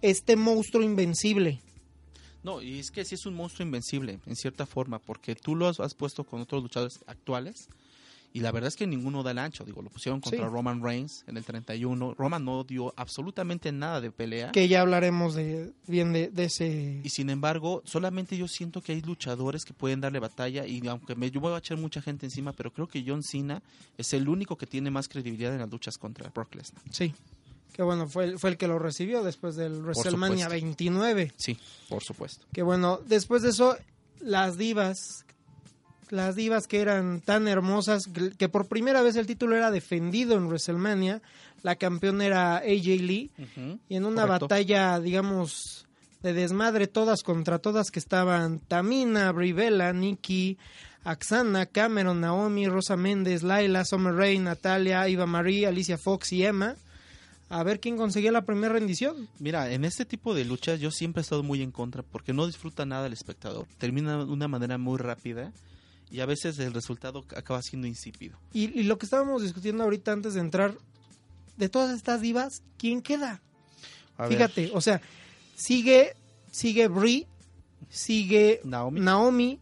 este 0.02 0.36
monstruo 0.36 0.84
invencible. 0.84 1.62
No, 2.44 2.62
y 2.62 2.80
es 2.80 2.92
que 2.92 3.06
sí 3.06 3.16
es 3.16 3.26
un 3.26 3.36
monstruo 3.36 3.66
invencible, 3.66 4.20
en 4.26 4.36
cierta 4.36 4.66
forma, 4.66 5.00
porque 5.00 5.36
tú 5.36 5.56
lo 5.56 5.68
has, 5.68 5.80
has 5.80 5.94
puesto 5.94 6.24
con 6.24 6.42
otros 6.42 6.64
luchadores 6.64 7.00
actuales 7.08 7.70
y 8.34 8.40
la 8.40 8.52
verdad 8.52 8.70
es 8.70 8.76
que 8.76 8.88
ninguno 8.88 9.24
da 9.24 9.32
el 9.32 9.40
ancho. 9.40 9.66
Digo, 9.66 9.82
lo 9.82 9.90
pusieron 9.90 10.22
contra 10.22 10.48
Roman 10.48 10.82
Reigns 10.82 11.26
en 11.28 11.38
el 11.38 11.44
31. 11.44 12.16
Roman 12.16 12.46
no 12.46 12.64
dio 12.64 12.94
absolutamente 12.96 13.72
nada 13.72 14.00
de 14.00 14.12
pelea. 14.12 14.52
Que 14.52 14.68
ya 14.68 14.82
hablaremos 14.82 15.36
de, 15.36 15.74
bien 15.88 16.14
de, 16.14 16.32
ese. 16.38 17.02
Y 17.04 17.10
sin 17.10 17.30
embargo, 17.30 17.82
solamente 17.86 18.38
yo 18.38 18.48
siento 18.48 18.82
que 18.82 18.94
hay 18.94 19.02
luchadores 19.02 19.66
que 19.66 19.74
pueden 19.74 20.00
darle 20.00 20.20
batalla. 20.20 20.66
Y 20.66 20.86
aunque 20.88 21.16
me, 21.16 21.30
yo 21.30 21.42
voy 21.42 21.54
a 21.54 21.58
echar 21.58 21.78
mucha 21.78 22.02
gente 22.02 22.26
encima, 22.26 22.54
pero 22.54 22.72
creo 22.72 22.88
que 22.88 23.04
John 23.06 23.22
Cena 23.22 23.62
es 23.98 24.14
el 24.14 24.30
único 24.30 24.58
que 24.58 24.66
tiene 24.66 24.92
más 24.92 25.10
credibilidad 25.10 25.54
en 25.54 25.60
las 25.60 25.70
luchas 25.70 25.98
contra 25.98 26.30
Brock 26.30 26.56
Lesnar. 26.56 26.84
Sí. 26.90 27.14
Que 27.74 27.84
bueno, 27.84 28.08
fue, 28.08 28.38
fue 28.38 28.52
el 28.52 28.58
que 28.58 28.68
lo 28.68 28.80
recibió 28.80 29.24
después 29.24 29.56
del 29.56 29.82
WrestleMania 29.82 30.48
29. 30.48 31.34
Sí, 31.36 31.58
por 31.90 32.04
supuesto. 32.04 32.46
Que 32.54 32.64
bueno, 32.64 33.00
después 33.06 33.42
de 33.42 33.50
eso, 33.50 33.78
las 34.20 34.58
divas 34.58 35.26
las 36.12 36.36
divas 36.36 36.68
que 36.68 36.82
eran 36.82 37.22
tan 37.22 37.48
hermosas, 37.48 38.10
que 38.38 38.50
por 38.50 38.68
primera 38.68 39.02
vez 39.02 39.16
el 39.16 39.26
título 39.26 39.56
era 39.56 39.72
defendido 39.72 40.36
en 40.36 40.48
WrestleMania, 40.48 41.22
la 41.64 41.76
campeona 41.76 42.26
era 42.26 42.58
AJ 42.58 42.86
Lee, 43.02 43.32
y 43.88 43.96
en 43.96 44.06
una 44.06 44.26
batalla, 44.26 45.00
digamos, 45.00 45.88
de 46.22 46.34
desmadre 46.34 46.88
todas 46.88 47.24
contra 47.24 47.60
todas 47.60 47.92
que 47.92 48.00
estaban 48.00 48.60
Tamina, 48.60 49.32
Brivella, 49.32 49.94
Nikki, 49.94 50.58
Axana, 51.04 51.66
Cameron, 51.66 52.22
Naomi, 52.22 52.68
Rosa 52.68 52.96
Méndez, 52.96 53.42
Laila, 53.42 53.86
Summer 53.86 54.14
Rae, 54.14 54.38
Natalia, 54.38 55.08
Iva 55.08 55.26
Marie, 55.26 55.66
Alicia 55.66 55.98
Fox 55.98 56.32
y 56.34 56.46
Emma. 56.46 56.76
A 57.50 57.64
ver 57.64 57.80
quién 57.80 57.98
conseguía 57.98 58.32
la 58.32 58.44
primera 58.44 58.74
rendición. 58.74 59.28
Mira, 59.40 59.72
en 59.72 59.84
este 59.84 60.06
tipo 60.06 60.34
de 60.34 60.46
luchas 60.46 60.80
yo 60.80 60.90
siempre 60.90 61.20
he 61.20 61.24
estado 61.24 61.44
muy 61.44 61.62
en 61.62 61.72
contra 61.72 62.02
porque 62.02 62.34
no 62.34 62.48
disfruta 62.48 62.86
nada 62.86 63.08
el 63.08 63.14
espectador. 63.14 63.66
Termina 63.78 64.18
de 64.18 64.24
una 64.24 64.48
manera 64.48 64.78
muy 64.78 64.98
rápida 64.98 65.52
y 66.12 66.20
a 66.20 66.26
veces 66.26 66.60
el 66.60 66.74
resultado 66.74 67.26
acaba 67.36 67.62
siendo 67.62 67.88
insípido. 67.88 68.38
Y, 68.54 68.84
lo 68.84 68.98
que 68.98 69.06
estábamos 69.06 69.42
discutiendo 69.42 69.84
ahorita 69.84 70.12
antes 70.12 70.34
de 70.34 70.42
entrar, 70.42 70.76
de 71.58 71.70
todas 71.70 71.96
estas 71.96 72.22
divas, 72.22 72.64
¿quién 72.78 73.02
queda? 73.02 73.42
Fíjate, 74.28 74.70
o 74.74 74.82
sea, 74.82 75.02
sigue, 75.56 76.16
sigue 76.52 76.88
Brie, 76.90 77.28
sigue 77.90 78.62
Naomi, 78.64 79.60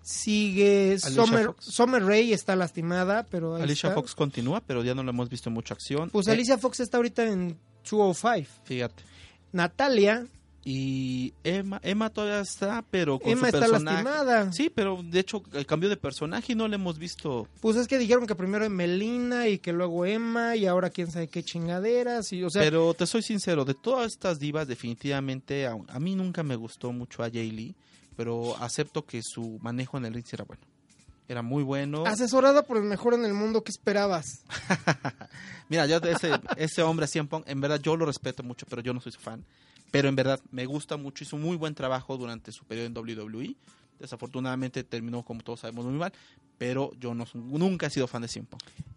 sigue 0.00 0.98
Summer, 0.98 1.54
Summer 1.58 2.02
Rae 2.02 2.32
está 2.32 2.56
lastimada, 2.56 3.24
pero 3.24 3.56
Alicia 3.56 3.90
Fox 3.90 4.14
continúa, 4.14 4.62
pero 4.62 4.82
ya 4.82 4.94
no 4.94 5.02
la 5.02 5.10
hemos 5.10 5.28
visto 5.28 5.50
en 5.50 5.54
mucha 5.54 5.74
acción. 5.74 6.08
Pues 6.10 6.28
eh, 6.28 6.32
Alicia 6.32 6.56
Fox 6.56 6.80
está 6.80 6.96
ahorita 6.96 7.24
en 7.24 7.58
205. 7.84 8.48
Fíjate. 8.64 9.02
Natalia 9.52 10.26
y 10.62 11.32
Emma, 11.42 11.80
Emma 11.82 12.10
todavía 12.10 12.40
está, 12.40 12.84
pero 12.90 13.18
con 13.18 13.32
Emma 13.32 13.48
está 13.48 13.66
lastimada. 13.66 14.52
Sí, 14.52 14.70
pero 14.74 15.02
de 15.02 15.20
hecho 15.20 15.42
el 15.54 15.64
cambio 15.64 15.88
de 15.88 15.96
personaje 15.96 16.54
no 16.54 16.68
lo 16.68 16.74
hemos 16.74 16.98
visto. 16.98 17.48
Pues 17.60 17.76
es 17.76 17.88
que 17.88 17.98
dijeron 17.98 18.26
que 18.26 18.34
primero 18.34 18.68
Melina 18.68 19.48
y 19.48 19.58
que 19.58 19.72
luego 19.72 20.04
Emma 20.04 20.56
y 20.56 20.66
ahora 20.66 20.90
quién 20.90 21.10
sabe 21.10 21.28
qué 21.28 21.42
chingaderas. 21.42 22.32
Y, 22.32 22.44
o 22.44 22.50
sea... 22.50 22.62
Pero 22.62 22.92
te 22.92 23.06
soy 23.06 23.22
sincero, 23.22 23.64
de 23.64 23.74
todas 23.74 24.12
estas 24.12 24.38
divas 24.38 24.68
definitivamente 24.68 25.66
a, 25.66 25.98
mí 25.98 26.14
nunca 26.14 26.42
me 26.42 26.56
gustó 26.56 26.92
mucho 26.92 27.22
a 27.22 27.30
Jay 27.30 27.50
Lee, 27.50 27.74
pero 28.16 28.54
acepto 28.58 29.06
que 29.06 29.22
su 29.22 29.58
manejo 29.62 29.96
en 29.96 30.04
el 30.04 30.14
ring 30.14 30.26
era 30.30 30.44
bueno. 30.44 30.62
Era 31.26 31.42
muy 31.42 31.62
bueno. 31.62 32.04
Asesorada 32.06 32.66
por 32.66 32.76
el 32.76 32.82
mejor 32.82 33.14
en 33.14 33.24
el 33.24 33.32
mundo, 33.32 33.62
¿qué 33.62 33.70
esperabas? 33.70 34.42
Mira, 35.68 35.86
yo 35.86 35.98
ese, 35.98 36.32
ese 36.56 36.82
hombre, 36.82 37.06
Pong, 37.28 37.44
en 37.46 37.60
verdad 37.60 37.80
yo 37.80 37.96
lo 37.96 38.04
respeto 38.04 38.42
mucho, 38.42 38.66
pero 38.68 38.82
yo 38.82 38.92
no 38.92 39.00
soy 39.00 39.12
su 39.12 39.20
fan. 39.20 39.44
Pero 39.90 40.08
en 40.08 40.16
verdad 40.16 40.40
me 40.50 40.66
gusta 40.66 40.96
mucho, 40.96 41.24
hizo 41.24 41.36
muy 41.36 41.56
buen 41.56 41.74
trabajo 41.74 42.16
durante 42.16 42.52
su 42.52 42.64
periodo 42.64 42.86
en 42.86 42.96
WWE. 42.96 43.54
Desafortunadamente 43.98 44.82
terminó, 44.84 45.22
como 45.22 45.42
todos 45.42 45.60
sabemos, 45.60 45.84
muy 45.84 45.94
mal. 45.94 46.12
Pero 46.58 46.92
yo 46.98 47.14
no, 47.14 47.26
nunca 47.34 47.86
he 47.86 47.90
sido 47.90 48.06
fan 48.06 48.22
de 48.22 48.28
CM 48.28 48.46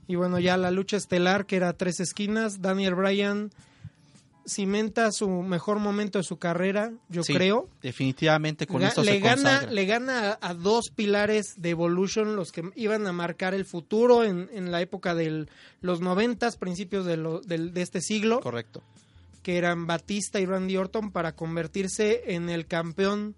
Y 0.08 0.16
bueno, 0.16 0.40
ya 0.40 0.58
la 0.58 0.72
lucha 0.72 0.98
estelar, 0.98 1.46
que 1.46 1.56
era 1.56 1.74
tres 1.74 2.00
esquinas, 2.00 2.62
Daniel 2.62 2.96
Bryan 2.96 3.52
cimenta 4.46 5.10
su 5.12 5.30
mejor 5.30 5.80
momento 5.80 6.20
de 6.20 6.24
su 6.24 6.38
carrera, 6.38 6.92
yo 7.10 7.24
creo. 7.24 7.70
Definitivamente 7.82 8.68
con 8.68 8.84
esto 8.84 9.02
le 9.04 9.14
se 9.14 9.20
gana, 9.20 9.62
Le 9.68 9.86
gana 9.86 10.38
a, 10.42 10.54
dos 10.54 10.90
pilares 10.94 11.54
de 11.58 11.70
Evolution, 11.70 12.36
los 12.36 12.52
que 12.52 12.70
iban 12.76 13.08
a 13.08 13.14
marcar 13.14 13.54
el 13.54 13.66
futuro 13.66 14.24
en, 14.24 14.50
en 14.54 14.72
la 14.72 14.82
época 14.82 15.16
de 15.16 15.48
los 15.82 16.02
noventas, 16.02 16.58
principios 16.58 17.06
de, 17.06 17.18
lo, 17.18 17.40
de, 17.42 17.70
de 17.70 17.82
este 17.82 18.02
siglo. 18.02 18.42
Correcto 18.42 18.84
que 19.44 19.58
eran 19.58 19.86
Batista 19.86 20.40
y 20.40 20.46
Randy 20.46 20.78
Orton 20.78 21.12
para 21.12 21.36
convertirse 21.36 22.34
en 22.34 22.50
el 22.50 22.66
campeón 22.66 23.36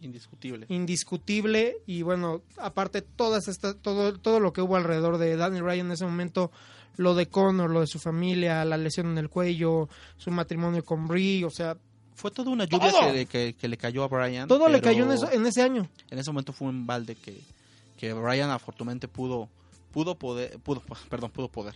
indiscutible. 0.00 0.66
Indiscutible 0.68 1.78
y 1.86 2.02
bueno, 2.02 2.42
aparte 2.58 3.02
todas 3.02 3.48
estas 3.48 3.76
todo 3.80 4.18
todo 4.18 4.38
lo 4.38 4.52
que 4.52 4.60
hubo 4.60 4.76
alrededor 4.76 5.18
de 5.18 5.36
Daniel 5.36 5.64
Ryan 5.64 5.86
en 5.86 5.92
ese 5.92 6.04
momento, 6.04 6.52
lo 6.96 7.14
de 7.14 7.26
Connor, 7.26 7.70
lo 7.70 7.80
de 7.80 7.86
su 7.86 7.98
familia, 7.98 8.64
la 8.64 8.76
lesión 8.76 9.06
en 9.08 9.18
el 9.18 9.30
cuello, 9.30 9.88
su 10.18 10.30
matrimonio 10.30 10.84
con 10.84 11.08
Brie, 11.08 11.44
o 11.44 11.50
sea, 11.50 11.76
fue 12.14 12.30
toda 12.30 12.50
una 12.50 12.64
lluvia 12.64 13.26
que, 13.26 13.54
que, 13.54 13.68
le 13.68 13.76
cayó 13.76 14.04
a 14.04 14.08
Brian. 14.08 14.48
Todo 14.48 14.68
le 14.68 14.80
cayó 14.80 15.04
en, 15.04 15.12
eso, 15.12 15.30
en 15.30 15.44
ese 15.46 15.62
año. 15.62 15.88
En 16.10 16.18
ese 16.18 16.30
momento 16.30 16.52
fue 16.52 16.68
un 16.68 16.86
balde 16.86 17.14
que, 17.14 17.38
que 17.98 18.12
Brian 18.14 18.50
afortunadamente 18.50 19.08
pudo 19.08 19.48
pudo 19.96 20.18
poder 20.18 20.58
pudo 20.58 20.82
perdón 21.08 21.30
pudo 21.30 21.48
poder 21.48 21.74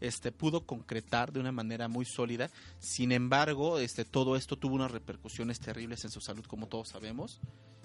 este 0.00 0.32
pudo 0.32 0.66
concretar 0.66 1.30
de 1.30 1.38
una 1.38 1.52
manera 1.52 1.86
muy 1.86 2.04
sólida. 2.04 2.50
Sin 2.80 3.12
embargo, 3.12 3.78
este 3.78 4.04
todo 4.04 4.34
esto 4.34 4.56
tuvo 4.56 4.74
unas 4.74 4.90
repercusiones 4.90 5.60
terribles 5.60 6.04
en 6.04 6.10
su 6.10 6.20
salud, 6.20 6.44
como 6.46 6.66
todos 6.66 6.88
sabemos. 6.88 7.38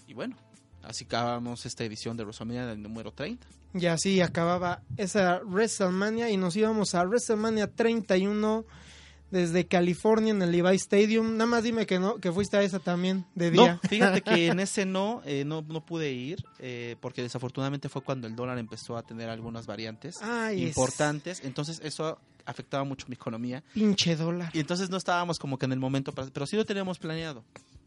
Y 0.07 0.13
bueno, 0.13 0.37
así 0.81 1.03
acabamos 1.03 1.65
esta 1.65 1.83
edición 1.83 2.15
de 2.15 2.23
WrestleMania 2.23 2.73
número 2.75 3.11
30. 3.11 3.45
Y 3.73 3.85
así 3.87 4.21
acababa 4.21 4.81
esa 4.95 5.41
WrestleMania 5.43 6.29
y 6.29 6.37
nos 6.37 6.55
íbamos 6.55 6.95
a 6.95 7.03
WrestleMania 7.03 7.67
31 7.67 8.65
desde 9.31 9.65
California 9.67 10.31
en 10.31 10.41
el 10.41 10.51
Levi 10.51 10.75
Stadium. 10.75 11.33
Nada 11.37 11.45
más 11.47 11.63
dime 11.63 11.85
que 11.85 11.99
no, 11.99 12.17
que 12.17 12.31
fuiste 12.31 12.57
a 12.57 12.61
esa 12.61 12.79
también 12.79 13.25
de 13.35 13.51
día. 13.51 13.79
No, 13.81 13.89
fíjate 13.89 14.21
que 14.21 14.47
en 14.47 14.59
ese 14.59 14.85
no, 14.85 15.21
eh, 15.25 15.43
no, 15.45 15.61
no 15.67 15.85
pude 15.85 16.11
ir, 16.11 16.43
eh, 16.59 16.95
porque 17.01 17.21
desafortunadamente 17.21 17.89
fue 17.89 18.01
cuando 18.01 18.27
el 18.27 18.35
dólar 18.35 18.57
empezó 18.59 18.97
a 18.97 19.03
tener 19.03 19.29
algunas 19.29 19.65
variantes 19.67 20.15
Ay, 20.21 20.63
es- 20.63 20.67
importantes. 20.69 21.41
Entonces 21.43 21.81
eso 21.83 22.19
afectaba 22.45 22.83
mucho 22.83 23.05
mi 23.09 23.15
economía. 23.15 23.63
Pinche 23.73 24.15
dólar. 24.15 24.51
Y 24.53 24.59
entonces 24.59 24.89
no 24.89 24.97
estábamos 24.97 25.39
como 25.39 25.57
que 25.57 25.65
en 25.65 25.71
el 25.73 25.79
momento, 25.79 26.11
para- 26.11 26.29
pero 26.29 26.45
sí 26.45 26.55
lo 26.55 26.65
teníamos 26.65 26.99
planeado, 26.99 27.43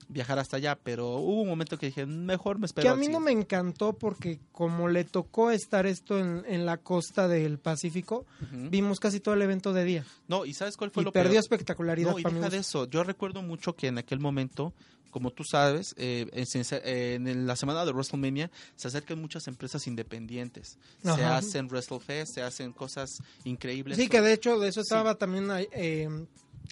viajar 0.08 0.38
hasta 0.38 0.56
allá. 0.56 0.76
Pero 0.82 1.16
hubo 1.16 1.42
un 1.42 1.48
momento 1.48 1.78
que 1.78 1.86
dije, 1.86 2.06
mejor 2.06 2.58
me 2.58 2.66
espero. 2.66 2.82
Que 2.84 2.88
a 2.88 2.94
mí 2.96 3.08
no 3.08 3.20
me 3.20 3.30
siguiente". 3.30 3.56
encantó 3.56 3.92
porque 3.92 4.40
como 4.52 4.88
le 4.88 5.04
tocó 5.04 5.50
estar 5.50 5.86
esto 5.86 6.18
en, 6.18 6.44
en 6.46 6.64
la 6.66 6.78
costa 6.78 7.28
del 7.28 7.58
Pacífico, 7.58 8.24
vimos 8.52 9.00
casi 9.00 9.20
todo 9.20 9.34
el 9.34 9.42
evento 9.42 9.72
de 9.72 9.84
día. 9.84 10.04
No, 10.28 10.44
y 10.44 10.54
¿sabes 10.54 10.76
cuál 10.76 10.90
fue 10.90 11.02
Y 11.02 11.04
lo 11.04 11.12
perdió 11.12 11.32
peor? 11.32 11.40
espectacularidad 11.40 12.12
No, 12.12 12.18
y 12.18 12.22
deja 12.24 12.48
de 12.50 12.56
eso. 12.58 12.88
Yo 12.88 13.04
recuerdo 13.04 13.42
mucho 13.42 13.74
que 13.76 13.86
en 13.88 13.98
aquel 13.98 14.18
momento, 14.20 14.72
como 15.10 15.30
tú 15.30 15.44
sabes, 15.44 15.94
eh, 15.98 16.26
en, 16.32 17.26
en 17.26 17.46
la 17.46 17.56
semana 17.56 17.84
de 17.84 17.92
WrestleMania 17.92 18.50
se 18.76 18.88
acercan 18.88 19.20
muchas 19.20 19.46
empresas 19.48 19.86
independientes. 19.86 20.78
Se 21.02 21.24
hacen 21.24 21.66
WrestleFest, 21.68 22.34
se 22.34 22.42
hacen 22.42 22.72
cosas 22.72 23.22
increíbles. 23.44 23.96
Sí, 23.96 24.08
que 24.08 24.20
de 24.20 24.32
hecho 24.32 24.58
de 24.58 24.68
eso 24.68 24.80
estaba 24.80 25.14
también, 25.16 25.48
eh, 25.72 26.08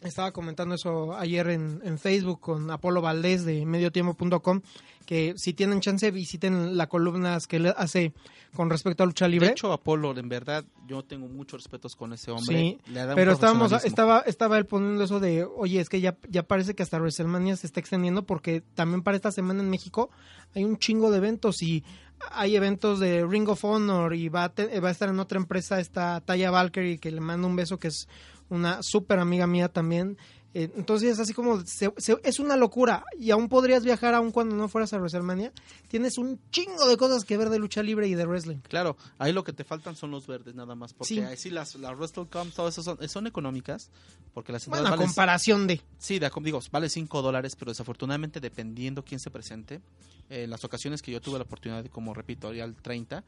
estaba 0.03 0.33
comentando 0.33 0.75
eso 0.75 1.17
ayer 1.17 1.49
en, 1.49 1.81
en 1.85 1.99
Facebook 1.99 2.41
con 2.41 2.71
Apolo 2.71 3.01
Valdés 3.01 3.45
de 3.45 3.65
mediotiempo.com, 3.67 4.61
que 5.07 5.35
si 5.37 5.53
tienen 5.55 5.81
chance 5.81 6.11
visiten 6.11 6.77
la 6.77 6.89
columna 6.89 7.39
que 7.49 7.57
él 7.57 7.73
hace 7.77 8.13
con 8.55 8.71
respecto 8.71 9.03
a 9.03 9.07
lucha 9.07 9.29
libre. 9.29 9.49
De 9.49 9.53
hecho, 9.53 9.73
Apolo, 9.73 10.17
en 10.17 10.29
verdad, 10.29 10.65
yo 10.87 11.03
tengo 11.05 11.29
muchos 11.29 11.63
respetos 11.63 11.95
con 11.97 12.13
ese 12.13 12.31
hombre. 12.31 12.57
Sí, 12.59 12.79
Le 12.93 13.05
da 13.05 13.15
pero 13.15 13.33
estábamos, 13.33 13.73
estaba, 13.85 14.21
estaba 14.21 14.59
él 14.59 14.67
poniendo 14.67 15.05
eso 15.05 15.21
de, 15.21 15.45
oye, 15.45 15.81
es 15.81 15.89
que 15.89 16.01
ya, 16.01 16.17
ya 16.29 16.43
parece 16.43 16.75
que 16.75 16.83
hasta 16.83 16.99
WrestleMania 16.99 17.57
se 17.57 17.67
está 17.67 17.81
extendiendo 17.81 18.25
porque 18.25 18.63
también 18.75 19.03
para 19.03 19.17
esta 19.17 19.31
semana 19.33 19.63
en 19.63 19.71
México 19.71 20.11
hay 20.55 20.65
un 20.65 20.79
chingo 20.79 21.11
de 21.11 21.19
eventos 21.19 21.63
y 21.63 21.85
hay 22.31 22.57
eventos 22.57 22.99
de 22.99 23.27
Ring 23.27 23.47
of 23.49 23.63
Honor 23.65 24.15
y 24.15 24.31
va 24.31 24.45
a, 24.45 24.49
te- 24.49 24.81
va 24.81 24.89
a 24.89 24.93
estar 24.93 25.11
en 25.11 25.21
otra 25.21 25.39
empresa 25.39 25.79
esta 25.81 26.23
Taya 26.23 26.51
Valkyrie 26.51 26.99
que 26.99 27.11
le 27.11 27.21
mando 27.21 27.47
un 27.47 27.57
beso 27.57 27.79
que 27.79 27.89
es 27.89 28.09
una 28.49 28.83
súper 28.83 29.19
amiga 29.19 29.47
mía 29.47 29.69
también. 29.69 30.17
Eh, 30.55 30.71
Entonces 30.75 31.11
es 31.13 31.19
así 31.21 31.35
como, 31.35 31.61
se- 31.67 31.93
se- 31.99 32.17
es 32.25 32.39
una 32.41 32.57
locura 32.57 33.05
y 33.19 33.31
aún 33.31 33.51
podrías 33.51 33.85
viajar 33.85 34.15
aún 34.15 34.31
cuando 34.33 34.57
no 34.57 34.69
fueras 34.69 34.91
a 34.95 34.97
WrestleMania. 34.99 35.53
Tienes 35.89 36.17
un 36.17 36.41
chingo 36.51 36.89
de 36.89 36.97
cosas 36.97 37.25
que 37.27 37.37
ver 37.37 37.51
de 37.51 37.59
lucha 37.59 37.83
libre 37.83 38.09
y 38.09 38.15
de 38.15 38.25
wrestling. 38.25 38.57
Claro, 38.67 38.97
ahí 39.19 39.35
lo 39.35 39.45
que 39.45 39.53
te 39.53 39.65
faltan 39.65 39.97
son 39.97 40.13
los 40.13 40.27
verdes 40.27 40.55
nada 40.55 40.75
más, 40.75 40.95
porque 40.95 41.15
Sí. 41.15 41.21
ahí 41.21 41.37
sí 41.37 41.51
las, 41.51 41.75
las 41.75 41.93
WrestleCom, 41.95 42.53
todas 42.53 42.73
esas 42.79 42.87
son, 42.87 43.07
son 43.07 43.27
económicas, 43.27 43.91
porque 44.33 44.51
las 44.53 44.67
Bueno, 44.67 44.87
a 44.89 44.93
valen- 44.93 45.05
comparación 45.05 45.67
de... 45.67 45.83
Sí, 45.99 46.19
de, 46.19 46.31
digo, 46.43 46.61
vale 46.73 46.89
5 46.89 47.21
dólares, 47.21 47.55
pero 47.55 47.71
desafortunadamente 47.71 48.41
dependiendo 48.41 49.05
quién 49.05 49.21
se 49.21 49.31
presente, 49.31 49.83
eh, 50.31 50.45
en 50.45 50.51
las 50.51 50.65
ocasiones 50.65 51.03
que 51.03 51.13
yo 51.13 51.21
tuve 51.21 51.37
la 51.39 51.45
oportunidad 51.45 51.83
de, 51.83 51.91
como 51.91 52.15
repito, 52.15 52.55
ir 52.55 52.63
al 52.63 52.75
30, 52.77 53.25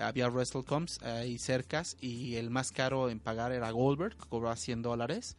había 0.00 0.28
WrestleComs 0.28 1.02
ahí 1.02 1.38
cercas 1.38 1.96
y 2.00 2.36
el 2.36 2.50
más 2.50 2.70
caro 2.72 3.10
en 3.10 3.20
pagar 3.20 3.52
era 3.52 3.70
Goldberg, 3.70 4.16
que 4.16 4.28
cobraba 4.28 4.56
100 4.56 4.82
dólares. 4.82 5.36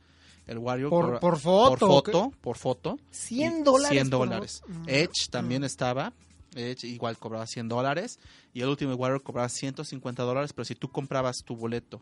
El 0.48 0.58
Warrior 0.58 0.89
Por, 0.89 1.06
cobra- 1.06 1.20
por 1.20 1.38
foto. 1.39 1.70
por 1.70 1.80
foto, 1.89 2.34
por 2.42 2.58
foto. 2.58 3.00
100 3.12 3.60
Y 3.60 3.63
dólares. 3.63 3.92
100 3.92 4.10
por 4.10 4.20
dólares. 4.28 4.62
Mm. 4.67 4.84
Edge 4.89 5.30
también 5.30 5.63
estaba. 5.63 6.12
Edge 6.56 6.88
igual 6.88 7.17
cobraba 7.19 7.45
100 7.45 7.67
dólares. 7.69 8.19
Y 8.54 8.62
el 8.62 8.67
último 8.69 8.95
Warrior 8.95 9.22
cobraba 9.22 9.48
150 9.50 10.24
dólares. 10.24 10.52
Pero 10.54 10.65
si 10.65 10.74
tú 10.74 10.89
comprabas 10.89 11.38
tu 11.45 11.56
boleto, 11.56 12.02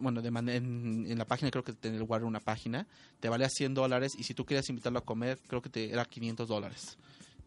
bueno, 0.00 0.20
de 0.22 0.30
man- 0.32 0.48
en, 0.48 1.06
en 1.08 1.18
la 1.18 1.24
página 1.24 1.52
creo 1.52 1.62
que 1.62 1.72
tenía 1.72 1.98
el 1.98 2.02
Warrior 2.04 2.26
una 2.28 2.40
página, 2.40 2.88
te 3.20 3.28
valía 3.28 3.48
100 3.48 3.74
dólares. 3.74 4.14
Y 4.18 4.24
si 4.24 4.34
tú 4.34 4.44
querías 4.44 4.68
invitarlo 4.70 4.98
a 4.98 5.04
comer, 5.04 5.38
creo 5.46 5.62
que 5.62 5.68
te 5.70 5.92
era 5.92 6.04
500 6.04 6.48
dólares. 6.48 6.98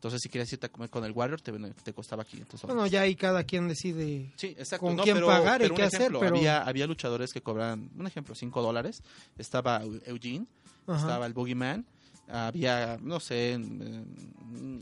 Entonces, 0.02 0.20
si 0.24 0.30
querías 0.30 0.52
irte 0.52 0.66
a 0.66 0.70
comer 0.72 0.90
con 0.90 1.06
el 1.06 1.12
Warrior, 1.12 1.40
te, 1.42 1.52
te 1.84 1.94
costaba 1.94 2.26
500 2.26 2.60
dólares. 2.62 2.76
Bueno, 2.76 2.88
ya 2.92 3.02
ahí 3.02 3.16
cada 3.16 3.44
quien 3.44 3.68
decide. 3.68 4.34
Sí, 4.36 4.48
exacto. 4.58 4.88
con 4.88 4.96
No, 4.96 5.04
quién 5.04 5.16
pero- 5.16 5.28
pagar 5.28 5.62
y 5.62 5.66
pero 5.66 5.76
qué 5.76 5.84
hacer, 5.84 6.02
ejemplo, 6.02 6.20
pero- 6.22 6.36
Había, 6.38 6.64
había 6.64 6.88
luchadores 6.88 7.32
que 7.32 7.42
cobraban, 7.44 7.92
un 7.96 8.08
ejemplo, 8.08 8.34
5 8.34 8.64
dólares. 8.64 9.04
Estaba 9.38 9.84
Eugene, 10.08 10.48
Ajá. 10.88 11.00
estaba 11.02 11.28
el 11.28 11.34
Boogeyman, 11.34 11.86
había, 12.28 12.98
no 13.00 13.20
sé, 13.20 13.60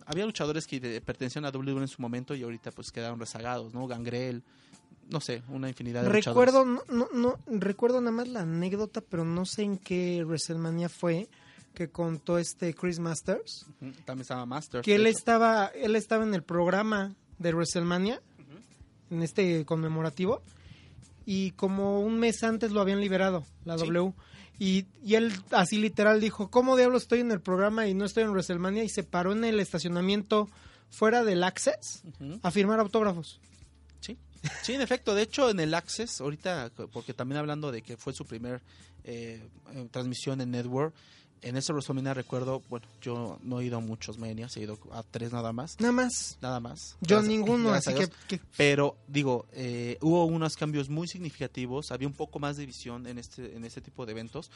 había 0.06 0.26
luchadores 0.26 0.66
que 0.68 1.02
pertenecían 1.02 1.44
a 1.46 1.50
WWE 1.52 1.82
en 1.82 1.88
su 1.90 2.02
momento 2.02 2.34
y 2.36 2.44
ahorita 2.44 2.72
pues 2.72 2.90
quedaron 2.92 3.20
rezagados, 3.20 3.74
¿no? 3.74 3.88
Gangrel, 3.88 4.42
no 5.10 5.20
sé, 5.20 5.44
una 5.50 5.68
infinidad 5.68 6.04
de 6.04 6.10
Recuerdo, 6.10 6.64
luchadores. 6.64 6.90
no, 6.94 7.08
no, 7.14 7.36
no- 7.48 7.60
recuerdo 7.60 8.00
nada 8.02 8.12
más 8.12 8.28
la 8.28 8.42
anécdota, 8.42 9.02
pero 9.02 9.26
no 9.26 9.46
sé 9.46 9.64
en 9.64 9.78
qué 9.80 10.24
WrestleMania 10.24 10.88
fue 10.90 11.28
que 11.74 11.90
contó 11.90 12.38
este 12.38 12.74
Chris 12.74 13.00
Masters, 13.00 13.66
Ujú, 13.82 13.92
También 14.06 14.22
estaba 14.22 14.46
Masters. 14.46 14.84
que 14.84 14.96
él 14.96 15.08
hecho. 15.08 15.18
estaba, 15.18 15.68
él 15.68 15.96
estaba 15.96 16.24
en 16.24 16.34
el 16.34 16.44
programa 16.44 17.16
de 17.38 17.54
WrestleMania, 17.54 18.22
en 19.10 19.24
este 19.24 19.66
conmemorativo, 19.66 20.42
y 21.26 21.52
como 21.52 22.02
un 22.02 22.20
mes 22.20 22.44
antes 22.44 22.72
lo 22.72 22.82
habían 22.82 23.00
liberado, 23.02 23.46
la 23.66 23.78
Sí. 23.78 23.86
W. 23.86 24.14
Y, 24.60 24.88
y 25.06 25.16
él 25.16 25.32
así 25.52 25.78
literal 25.78 26.20
dijo, 26.20 26.50
¿cómo 26.52 26.76
diablos 26.76 27.04
estoy 27.04 27.22
en 27.22 27.32
el 27.32 27.40
programa 27.40 27.88
y 27.88 27.94
no 27.94 28.04
estoy 28.04 28.24
en 28.24 28.32
WrestleMania? 28.32 28.84
Y 28.84 28.90
se 28.90 29.04
paró 29.04 29.32
en 29.32 29.46
el 29.46 29.60
estacionamiento 29.62 30.50
fuera 30.90 31.24
del 31.24 31.44
Access 31.44 32.04
a 32.42 32.52
firmar 32.52 32.80
autógrafos. 32.82 33.40
Sí. 34.02 34.18
Sí, 34.64 34.74
en 34.74 34.82
efecto. 34.82 35.16
De 35.16 35.22
hecho, 35.22 35.50
en 35.50 35.60
el 35.62 35.74
Access, 35.74 36.20
ahorita, 36.20 36.72
porque 36.92 37.14
también 37.14 37.38
hablando 37.40 37.72
de 37.72 37.82
que 37.84 37.96
fue 37.96 38.12
su 38.14 38.26
primer 38.26 38.62
eh, 39.06 39.48
eh, 39.74 39.88
transmisión 39.92 40.42
en 40.42 40.52
Network, 40.52 40.94
en 41.42 41.58
ese 41.58 41.72
WrestleMania 41.74 42.14
recuerdo, 42.14 42.62
bueno, 42.70 42.86
yo 43.02 43.40
no 43.44 43.60
he 43.60 43.66
ido 43.66 43.78
a 43.78 43.80
muchos 43.82 44.18
Manias, 44.18 44.56
he 44.58 44.62
ido 44.62 44.78
a 44.92 45.04
tres 45.04 45.32
nada 45.32 45.52
más. 45.54 45.76
Nada 45.80 45.92
más. 45.92 46.38
Nada 46.42 46.60
más. 46.60 46.98
Yo 47.02 47.18
Gracias- 47.18 47.26
ninguno, 47.28 47.70
gracias 47.70 48.00
así 48.00 48.12
que- 48.28 48.40
Pero 48.58 48.98
digo, 49.08 49.46
eh, 49.54 49.98
hubo 50.02 50.26
unos 50.26 50.56
cambios 50.56 50.90
muy 50.90 51.08
significativos, 51.08 51.92
había 51.92 52.08
un 52.08 52.14
poco 52.14 52.40
más 52.40 52.58
de 52.58 52.66
visión 52.66 53.08
en 53.08 53.18
este, 53.18 53.56
en 53.56 53.64
este 53.66 53.82
tipo 53.82 54.06
de 54.06 54.12
eventos, 54.12 54.52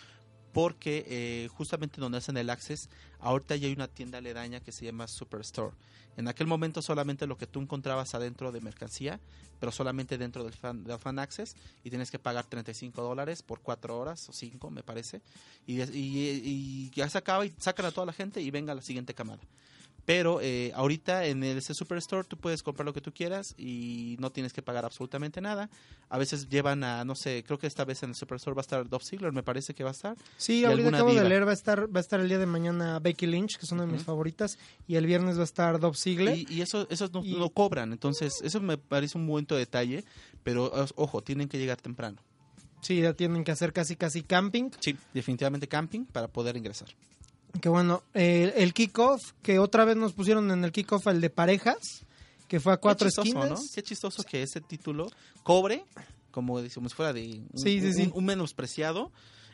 porque 0.54 1.04
eh, 1.08 1.50
justamente 1.52 2.00
donde 2.00 2.20
hacen 2.20 2.38
el 2.38 2.50
Access, 2.50 2.90
ahorita 3.20 3.56
ya 3.56 3.68
hay 3.68 3.74
una 3.74 3.88
tienda 3.88 4.20
aledaña 4.20 4.60
que 4.62 4.72
se 4.72 4.86
llama 4.86 5.08
Superstore. 5.08 5.76
En 6.16 6.28
aquel 6.28 6.46
momento 6.46 6.84
solamente 6.84 7.26
lo 7.26 7.40
que 7.40 7.48
tú 7.48 7.60
encontrabas 7.60 8.14
adentro 8.14 8.52
de 8.52 8.62
mercancía, 8.62 9.20
pero 9.60 9.72
solamente 9.72 10.20
dentro 10.20 10.44
del 10.44 10.54
fan, 10.54 10.84
del 10.84 11.00
fan 11.00 11.18
Access, 11.18 11.56
y 11.84 11.90
tienes 11.90 12.12
que 12.12 12.20
pagar 12.20 12.46
35 12.46 13.02
dólares 13.02 13.42
por 13.42 13.62
4 13.62 13.98
horas 13.98 14.30
o 14.30 14.34
5, 14.34 14.70
me 14.70 14.84
parece, 14.84 15.22
y, 15.66 15.82
y- 15.82 16.92
ya 16.94 17.10
se 17.10 17.18
acaba 17.18 17.46
y 17.48 17.54
sacan 17.58 17.88
a 17.88 17.92
toda 17.92 18.06
la 18.06 18.14
gente 18.14 18.42
y 18.42 18.52
venga 18.52 18.76
la 18.76 18.82
siguiente 18.84 19.16
camada. 19.16 19.42
Pero 20.06 20.42
eh, 20.42 20.74
ahorita 20.76 21.26
en 21.28 21.44
el- 21.46 21.60
ese 21.60 21.74
Superstore 21.74 22.28
tú 22.28 22.36
puedes 22.36 22.62
comprar 22.62 22.86
lo 22.86 22.94
que 22.94 23.00
tú 23.00 23.14
quieras 23.14 23.56
y 23.58 24.18
no 24.20 24.32
tienes 24.34 24.52
que 24.52 24.62
pagar 24.62 24.84
absolutamente 24.84 25.40
nada. 25.40 25.70
A 26.10 26.18
veces 26.18 26.50
llevan 26.50 26.84
a, 26.84 27.06
no 27.06 27.16
sé, 27.16 27.42
creo 27.48 27.58
que 27.58 27.68
esta 27.68 27.86
vez 27.86 28.04
en 28.04 28.10
el 28.10 28.16
Superstore 28.16 28.54
va 28.54 28.60
a 28.60 28.64
estar 28.64 28.90
Dolph 28.90 29.04
Ziggler, 29.06 29.32
me 29.32 29.44
parece 29.44 29.74
que 29.74 29.84
va 29.86 29.92
a 29.92 29.94
estar. 29.94 30.18
Sí, 30.36 30.66
ahorita 30.66 30.90
acabo 30.90 31.10
de 31.10 31.16
diva. 31.16 31.30
leer, 31.30 31.48
va 31.48 31.52
a 31.52 31.54
estar, 31.54 31.88
va 31.96 32.00
a 32.00 32.02
estar 32.02 32.20
el 32.20 32.28
día 32.28 32.38
de 32.38 32.46
mañana 32.46 33.00
Becky 33.00 33.28
Lynch, 33.28 33.58
que 33.58 33.66
es 33.66 33.72
una 33.72 33.86
de 33.86 33.94
mis 33.94 34.04
favoritas, 34.04 34.58
y 34.88 34.96
el 34.96 35.06
viernes 35.06 35.38
va 35.38 35.42
a 35.42 35.46
estar 35.46 35.80
Dolph 35.80 35.96
Ziggler. 35.98 36.38
Y, 36.38 36.48
y 36.50 36.62
eso, 36.62 36.86
eso 36.90 37.10
no, 37.14 37.24
Y- 37.24 37.36
no 37.38 37.50
cobran, 37.50 37.94
entonces 37.94 38.42
eso 38.44 38.60
me 38.60 38.78
parece 38.78 39.18
un 39.18 39.26
buen 39.26 39.46
detalle, 39.46 40.04
pero 40.44 40.70
ojo, 40.96 41.22
tienen 41.22 41.48
que 41.48 41.58
llegar 41.58 41.80
temprano. 41.80 42.18
Sí, 42.82 43.00
ya 43.02 43.14
tienen 43.14 43.46
que 43.46 43.52
hacer 43.54 43.72
casi 43.72 43.96
casi 43.96 44.22
camping. 44.24 44.70
Sí, 44.82 44.98
definitivamente 45.14 45.70
camping 45.70 46.04
para 46.04 46.28
poder 46.28 46.58
ingresar. 46.58 46.90
Que 47.62 47.70
bueno, 47.70 48.04
eh, 48.14 48.54
el 48.58 48.74
kickoff, 48.74 49.22
que 49.42 49.60
otra 49.60 49.86
vez 49.86 49.96
nos 49.96 50.14
pusieron 50.14 50.50
en 50.52 50.64
el 50.64 50.72
kickoff 50.72 51.08
el 51.08 51.22
de 51.22 51.30
parejas, 51.30 51.78
que 52.48 52.60
fue 52.60 52.74
a 52.74 52.78
cuatro 52.78 53.06
Qué 53.06 53.10
chistoso, 53.12 53.28
esquinas. 53.40 53.60
¿no? 53.62 53.66
Qué 53.74 53.84
chistoso 53.84 54.24
que 54.24 54.42
ese 54.44 54.60
título 54.62 55.08
cobre, 55.44 55.86
como 56.32 56.62
decimos, 56.62 56.94
fuera 56.94 57.14
de 57.14 57.42
un, 57.52 57.60
Sí, 57.60 57.80
sí, 57.80 57.88
un- 57.88 57.94
sí. 57.94 58.12
un 58.14 58.26
menospreciado. 58.26 59.12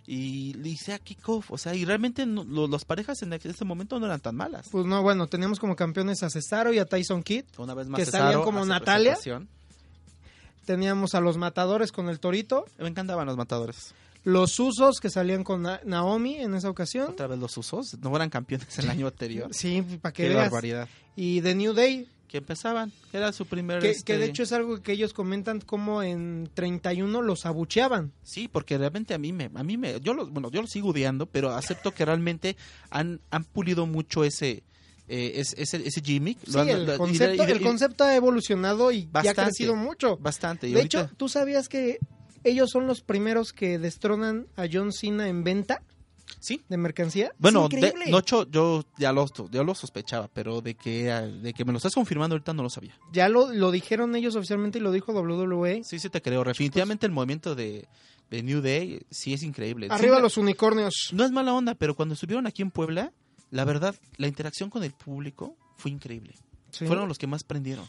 Y 0.08 0.54
le 0.56 0.70
hice 0.70 0.94
a 0.94 0.98
kickoff, 0.98 1.52
o 1.52 1.58
sea, 1.60 1.76
y 1.76 1.86
realmente 1.86 2.26
no- 2.26 2.44
lo- 2.44 2.68
las 2.68 2.84
parejas 2.84 3.22
en 3.22 3.32
este 3.34 3.64
momento 3.64 4.00
no 4.00 4.08
eran 4.08 4.20
tan 4.20 4.36
malas. 4.36 4.68
Pues 4.72 4.86
no, 4.88 5.04
bueno, 5.04 5.28
teníamos 5.28 5.60
como 5.60 5.76
campeones 5.76 6.24
a 6.24 6.32
Cesaro 6.32 6.74
y 6.74 6.80
a 6.80 6.86
Tyson 6.86 7.22
Kidd. 7.22 7.44
Una 7.60 7.76
vez 7.76 7.88
más 7.90 8.00
que 8.00 8.06
Cesaro 8.06 8.24
salían 8.24 8.42
como 8.44 8.66
Natalia. 8.66 9.20
Teníamos 10.66 11.16
a 11.16 11.20
los 11.22 11.38
matadores 11.38 11.92
con 11.92 12.10
el 12.10 12.20
Torito. 12.20 12.66
Me 12.80 12.88
encantaban 12.88 13.28
los 13.28 13.38
matadores. 13.38 13.94
Los 14.32 14.60
Usos, 14.60 15.00
que 15.00 15.10
salían 15.10 15.44
con 15.44 15.64
Na- 15.64 15.82
Naomi 15.86 16.36
en 16.36 16.54
esa 16.56 16.70
ocasión. 16.70 17.10
Otra 17.12 17.28
vez 17.28 17.40
los 17.40 17.58
usos, 17.58 17.98
no 18.00 18.16
eran 18.16 18.30
campeones 18.30 18.78
el 18.80 18.90
año 18.90 19.08
anterior. 19.08 19.54
Sí, 19.54 19.82
para 20.02 20.14
que 20.14 20.24
Qué 20.24 20.30
veas. 20.30 20.44
barbaridad. 20.44 20.88
Y 21.16 21.42
The 21.42 21.56
New 21.56 21.74
Day, 21.74 22.08
que 22.28 22.38
empezaban. 22.38 22.92
Era 23.12 23.32
su 23.34 23.46
primer... 23.46 23.80
Que, 23.82 23.90
este, 23.90 24.04
que 24.04 24.18
de 24.20 24.26
hecho 24.26 24.44
es 24.44 24.52
algo 24.52 24.82
que 24.82 24.92
ellos 24.92 25.14
comentan 25.14 25.62
como 25.62 26.04
en 26.04 26.50
31 26.54 27.22
los 27.24 27.46
abucheaban. 27.46 28.12
Sí, 28.24 28.48
porque 28.48 28.78
realmente 28.78 29.14
a 29.14 29.18
mí 29.18 29.34
me, 29.34 29.50
a 29.54 29.64
mí 29.64 29.78
me, 29.78 30.00
yo 30.00 30.14
lo, 30.14 30.28
bueno, 30.28 30.52
yo 30.52 30.62
lo 30.62 30.68
sigo 30.68 30.90
odiando, 30.90 31.26
pero 31.26 31.50
acepto 31.52 31.92
que 31.94 32.06
realmente 32.06 32.56
han, 32.92 33.20
han 33.32 33.44
pulido 33.46 33.86
mucho 33.88 34.24
ese, 34.24 34.62
eh, 35.08 35.32
ese, 35.38 35.62
ese, 35.62 35.78
ese 35.88 36.02
gimmick. 36.02 36.38
Sí, 36.46 36.52
Lo 36.52 36.62
han- 36.62 36.70
el, 36.70 36.78
lo- 36.78 36.84
y 36.84 36.92
de- 36.92 36.98
concepto, 37.00 37.44
y 37.44 37.46
de- 37.48 37.52
el 37.54 37.62
concepto 37.62 38.04
ha 38.04 38.16
evolucionado 38.16 38.92
y 38.92 39.04
ya 39.04 39.08
ha 39.10 39.12
Bastante. 39.24 39.44
crecido 39.46 39.76
mucho. 39.76 40.18
bastante. 40.18 40.68
Y 40.68 40.74
De 40.74 40.78
ahorita- 40.82 41.02
hecho, 41.02 41.10
¿tú 41.18 41.28
sabías 41.30 41.68
que 41.68 41.98
ellos 42.44 42.70
son 42.72 42.88
los 42.88 43.02
primeros 43.02 43.54
que 43.54 43.80
destronan 43.80 44.48
a 44.56 44.66
John 44.72 44.92
Cena 44.92 45.28
en 45.28 45.44
venta 45.44 45.84
sí. 46.40 46.62
de 46.70 46.78
mercancía? 46.78 47.32
Bueno, 47.38 47.68
de. 47.70 47.94
Nocho, 48.10 48.50
yo 48.50 48.84
ya 48.98 49.12
lo, 49.12 49.26
yo 49.50 49.64
lo 49.64 49.76
sospechaba, 49.76 50.30
pero 50.34 50.62
de 50.62 50.76
que, 50.76 51.06
de 51.06 51.54
que 51.54 51.66
me 51.66 51.72
lo 51.72 51.78
estás 51.78 51.94
confirmando 51.94 52.36
ahorita 52.36 52.54
no 52.54 52.64
lo 52.64 52.70
sabía. 52.70 52.98
Ya 53.12 53.30
lo, 53.30 53.52
lo 53.54 53.72
dijeron 53.72 54.16
ellos 54.16 54.36
oficialmente 54.36 54.80
y 54.80 54.82
lo 54.82 54.92
dijo 54.92 55.14
WWE. 55.14 55.84
Sí, 55.84 56.00
sí 56.00 56.10
te 56.10 56.22
creo. 56.22 56.44
Definitivamente 56.44 57.06
el 57.06 57.12
movimiento 57.12 57.56
de, 57.56 57.88
de 58.30 58.44
New 58.44 58.62
Day 58.62 59.02
sí 59.10 59.34
es 59.34 59.44
increíble. 59.44 59.88
Arriba 59.90 60.20
los 60.20 60.38
unicornios. 60.38 61.10
No 61.14 61.26
es 61.26 61.32
mala 61.32 61.54
onda, 61.54 61.76
pero 61.76 61.96
cuando 61.96 62.14
estuvieron 62.14 62.48
aquí 62.48 62.62
en 62.62 62.72
Puebla, 62.72 63.12
la 63.52 63.66
verdad, 63.66 63.96
la 64.18 64.28
interacción 64.28 64.70
con 64.70 64.84
el 64.84 64.92
público 64.92 65.56
fue 65.76 65.92
increíble. 65.92 66.36
Sí. 66.72 66.86
Fueron 66.86 67.08
los 67.08 67.18
que 67.18 67.28
más 67.28 67.44
prendieron. 67.44 67.86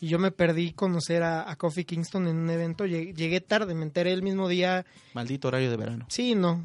Y 0.00 0.08
yo 0.08 0.18
me 0.18 0.30
perdí 0.30 0.72
conocer 0.72 1.22
a, 1.22 1.50
a 1.50 1.56
Kofi 1.56 1.84
Kingston 1.84 2.26
en 2.28 2.36
un 2.36 2.50
evento. 2.50 2.86
Llegué, 2.86 3.12
llegué 3.12 3.40
tarde, 3.40 3.74
me 3.74 3.82
enteré 3.84 4.12
el 4.12 4.22
mismo 4.22 4.48
día. 4.48 4.86
Maldito 5.14 5.48
horario 5.48 5.70
de 5.70 5.76
verano. 5.76 6.06
Sí, 6.08 6.34
no. 6.34 6.64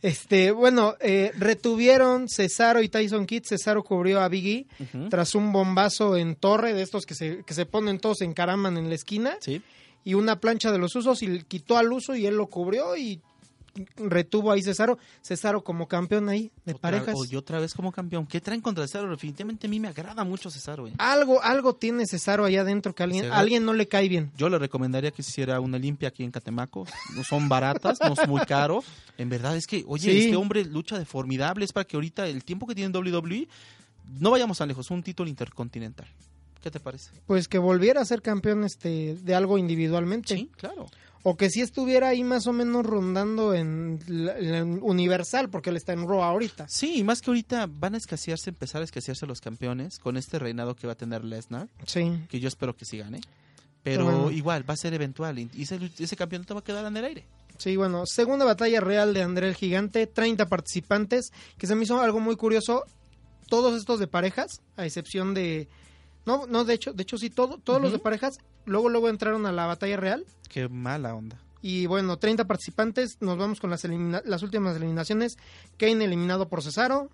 Este, 0.00 0.50
bueno, 0.50 0.96
eh, 1.00 1.30
retuvieron 1.38 2.28
Cesaro 2.28 2.82
y 2.82 2.88
Tyson 2.88 3.24
Kidd. 3.24 3.44
Cesaro 3.44 3.84
cubrió 3.84 4.20
a 4.20 4.28
Biggie 4.28 4.66
tras 5.10 5.36
un 5.36 5.52
bombazo 5.52 6.16
en 6.16 6.34
torre 6.34 6.74
de 6.74 6.82
estos 6.82 7.06
que 7.06 7.14
se, 7.14 7.44
que 7.44 7.54
se 7.54 7.66
ponen 7.66 8.00
todos 8.00 8.20
en 8.22 8.30
encaraman 8.30 8.76
en 8.78 8.88
la 8.88 8.96
esquina. 8.96 9.36
Sí. 9.40 9.62
y 10.04 10.14
una 10.14 10.40
plancha 10.40 10.72
de 10.72 10.78
los 10.78 10.96
usos 10.96 11.22
y 11.22 11.44
quitó 11.44 11.78
al 11.78 11.92
uso 11.92 12.16
y 12.16 12.26
él 12.26 12.36
lo 12.36 12.46
cubrió 12.46 12.96
y 12.96 13.20
retuvo 13.96 14.50
ahí 14.52 14.62
Cesaro. 14.62 14.98
Cesaro 15.22 15.62
como 15.64 15.88
campeón 15.88 16.28
ahí 16.28 16.50
de 16.64 16.72
Otra- 16.72 16.80
parejas. 16.80 17.14
o- 17.16 17.24
y 17.24 17.36
otra 17.36 17.58
vez 17.60 17.74
como 17.74 17.90
campeón. 17.92 18.26
¿Qué 18.26 18.40
traen 18.40 18.60
contra 18.60 18.86
Cesaro? 18.86 19.10
Definitivamente 19.10 19.66
a 19.66 19.70
mí 19.70 19.80
me 19.80 19.88
agrada 19.88 20.24
mucho 20.24 20.50
Cesaro. 20.50 20.88
eh. 20.88 20.92
Algo, 20.98 21.42
algo 21.42 21.74
tiene 21.74 22.06
Cesaro 22.06 22.44
allá 22.44 22.62
adentro 22.62 22.94
que 22.94 23.02
alguien, 23.02 23.32
a 23.32 23.36
alguien 23.38 23.64
no 23.64 23.72
le 23.72 23.88
cae 23.88 24.08
bien. 24.08 24.30
Yo 24.36 24.48
le 24.48 24.58
recomendaría 24.58 25.10
que 25.10 25.22
se 25.22 25.30
hiciera 25.30 25.58
una 25.60 25.78
limpia 25.78 26.08
aquí 26.08 26.22
en 26.24 26.30
Catemaco. 26.30 26.86
No 27.16 27.24
son 27.24 27.48
baratas, 27.48 27.98
no 28.00 28.12
es 28.20 28.28
muy 28.28 28.40
caro. 28.42 28.82
En 29.18 29.28
verdad 29.28 29.56
es 29.56 29.66
que, 29.66 29.84
oye, 29.86 30.10
Sí. 30.12 30.18
este 30.24 30.36
hombre 30.36 30.64
lucha 30.64 30.98
de 30.98 31.04
formidable. 31.04 31.64
Es 31.64 31.72
para 31.72 31.84
que 31.84 31.96
ahorita, 31.96 32.26
el 32.26 32.44
tiempo 32.44 32.66
que 32.66 32.74
tiene 32.74 32.86
en 32.86 32.92
WWE, 32.92 33.48
no 34.20 34.30
vayamos 34.32 34.58
tan 34.58 34.68
lejos. 34.68 34.90
Un 34.90 35.02
título 35.02 35.28
intercontinental. 35.30 36.06
¿Qué 36.62 36.70
te 36.70 36.78
parece? 36.78 37.10
Pues 37.26 37.48
que 37.48 37.58
volviera 37.58 38.00
a 38.00 38.04
ser 38.04 38.22
campeón 38.22 38.62
este 38.64 39.16
de 39.16 39.34
algo 39.34 39.58
individualmente. 39.58 40.36
Sí, 40.36 40.50
claro. 40.56 40.86
O 41.24 41.36
que 41.36 41.50
si 41.50 41.60
estuviera 41.60 42.08
ahí 42.08 42.24
más 42.24 42.46
o 42.48 42.52
menos 42.52 42.84
rondando 42.84 43.54
en 43.54 44.00
la, 44.08 44.36
en 44.38 44.50
la 44.52 44.64
Universal, 44.84 45.48
porque 45.50 45.70
él 45.70 45.76
está 45.76 45.92
en 45.92 46.08
Raw 46.08 46.22
ahorita. 46.22 46.66
Sí, 46.68 46.96
y 46.98 47.04
más 47.04 47.20
que 47.22 47.30
ahorita 47.30 47.66
van 47.70 47.94
a 47.94 47.98
escasearse, 47.98 48.50
empezar 48.50 48.80
a 48.82 48.84
escasearse 48.84 49.24
los 49.26 49.40
campeones 49.40 49.98
con 50.00 50.16
este 50.16 50.38
reinado 50.40 50.74
que 50.74 50.86
va 50.88 50.94
a 50.94 50.96
tener 50.96 51.22
Lesnar, 51.24 51.68
Sí. 51.86 52.10
que 52.28 52.40
yo 52.40 52.48
espero 52.48 52.74
que 52.76 52.84
sí 52.84 52.98
gane. 52.98 53.20
Pero 53.84 54.04
Bueno. 54.04 54.30
igual, 54.32 54.68
va 54.68 54.74
a 54.74 54.76
ser 54.76 54.94
eventual 54.94 55.38
y 55.38 55.48
ese, 55.60 55.78
ese 55.98 56.16
campeonato 56.16 56.54
va 56.54 56.60
a 56.60 56.64
quedar 56.64 56.86
en 56.86 56.96
el 56.96 57.04
aire. 57.04 57.24
Sí, 57.58 57.76
bueno, 57.76 58.04
segunda 58.06 58.44
batalla 58.44 58.80
real 58.80 59.14
de 59.14 59.22
André 59.22 59.46
el 59.48 59.54
Gigante, 59.54 60.06
30 60.08 60.46
participantes, 60.46 61.32
que 61.58 61.66
se 61.68 61.74
me 61.76 61.84
hizo 61.84 62.00
algo 62.00 62.18
muy 62.18 62.34
curioso, 62.36 62.84
todos 63.48 63.76
estos 63.78 64.00
de 64.00 64.06
parejas, 64.08 64.60
a 64.76 64.86
excepción 64.86 65.34
de 65.34 65.68
no, 66.26 66.46
no, 66.46 66.64
de 66.64 66.74
hecho, 66.74 66.92
de 66.92 67.02
hecho 67.02 67.18
sí 67.18 67.30
todo, 67.30 67.58
todos 67.58 67.80
los 67.82 67.92
de 67.92 67.98
parejas, 67.98 68.38
luego 68.64 68.88
luego 68.88 69.08
entraron 69.08 69.44
a 69.46 69.52
la 69.52 69.66
batalla 69.66 69.96
real 69.96 70.24
Qué 70.48 70.68
mala 70.68 71.14
onda. 71.14 71.38
y 71.62 71.86
bueno, 71.86 72.18
30 72.18 72.46
participantes, 72.46 73.16
nos 73.20 73.38
vamos 73.38 73.60
con 73.60 73.70
las 73.70 73.84
elimina- 73.84 74.22
las 74.24 74.42
últimas 74.42 74.76
eliminaciones, 74.76 75.36
Kane 75.78 76.04
eliminado 76.04 76.48
por 76.48 76.62
Cesaro. 76.62 77.08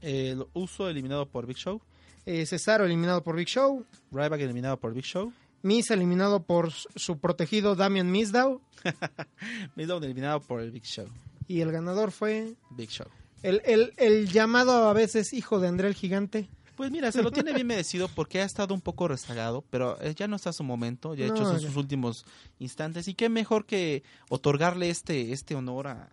El 0.00 0.46
uso 0.54 0.88
eliminado 0.88 1.26
por 1.26 1.46
Big 1.46 1.56
Show, 1.56 1.80
eh, 2.26 2.46
Cesaro 2.46 2.84
eliminado 2.84 3.22
por 3.22 3.36
Big 3.36 3.48
Show, 3.48 3.84
Ryback 4.12 4.40
eliminado 4.40 4.76
por 4.78 4.94
Big 4.94 5.04
Show, 5.04 5.32
Miz 5.62 5.90
eliminado 5.90 6.42
por 6.44 6.70
su- 6.70 6.88
su 6.94 7.18
protegido 7.18 7.74
Damian 7.74 8.10
Mizdow 8.12 8.60
Mizdow 9.76 9.98
eliminado 10.02 10.40
por 10.40 10.60
el 10.60 10.70
Big 10.70 10.84
Show. 10.84 11.06
y 11.46 11.60
el 11.60 11.72
ganador 11.72 12.10
fue 12.12 12.54
Big 12.70 12.90
Show. 12.90 13.06
el, 13.42 13.60
el, 13.64 13.92
el 13.96 14.28
llamado 14.28 14.88
a 14.88 14.92
veces 14.92 15.32
hijo 15.32 15.58
de 15.60 15.68
André 15.68 15.88
el 15.88 15.94
Gigante. 15.94 16.48
Pues 16.78 16.90
mira, 16.90 17.12
se 17.12 17.22
lo 17.22 17.30
tiene 17.30 17.52
bien 17.52 17.66
merecido 17.66 18.08
porque 18.08 18.40
ha 18.40 18.44
estado 18.44 18.72
un 18.72 18.80
poco 18.80 19.06
rezagado, 19.08 19.62
pero 19.68 20.00
eh, 20.00 20.14
ya 20.16 20.26
no 20.28 20.36
está 20.36 20.50
a 20.50 20.52
su 20.54 20.64
momento, 20.64 21.14
ya 21.14 21.26
No, 21.26 21.36
son 21.36 21.58
ya. 21.58 21.66
sus 21.66 21.76
últimos 21.76 22.24
instantes 22.58 23.06
y 23.08 23.14
qué 23.14 23.28
mejor 23.28 23.66
que 23.66 24.02
otorgarle 24.30 24.88
este 24.88 25.32
este 25.32 25.54
honor 25.54 25.88
a, 25.88 26.08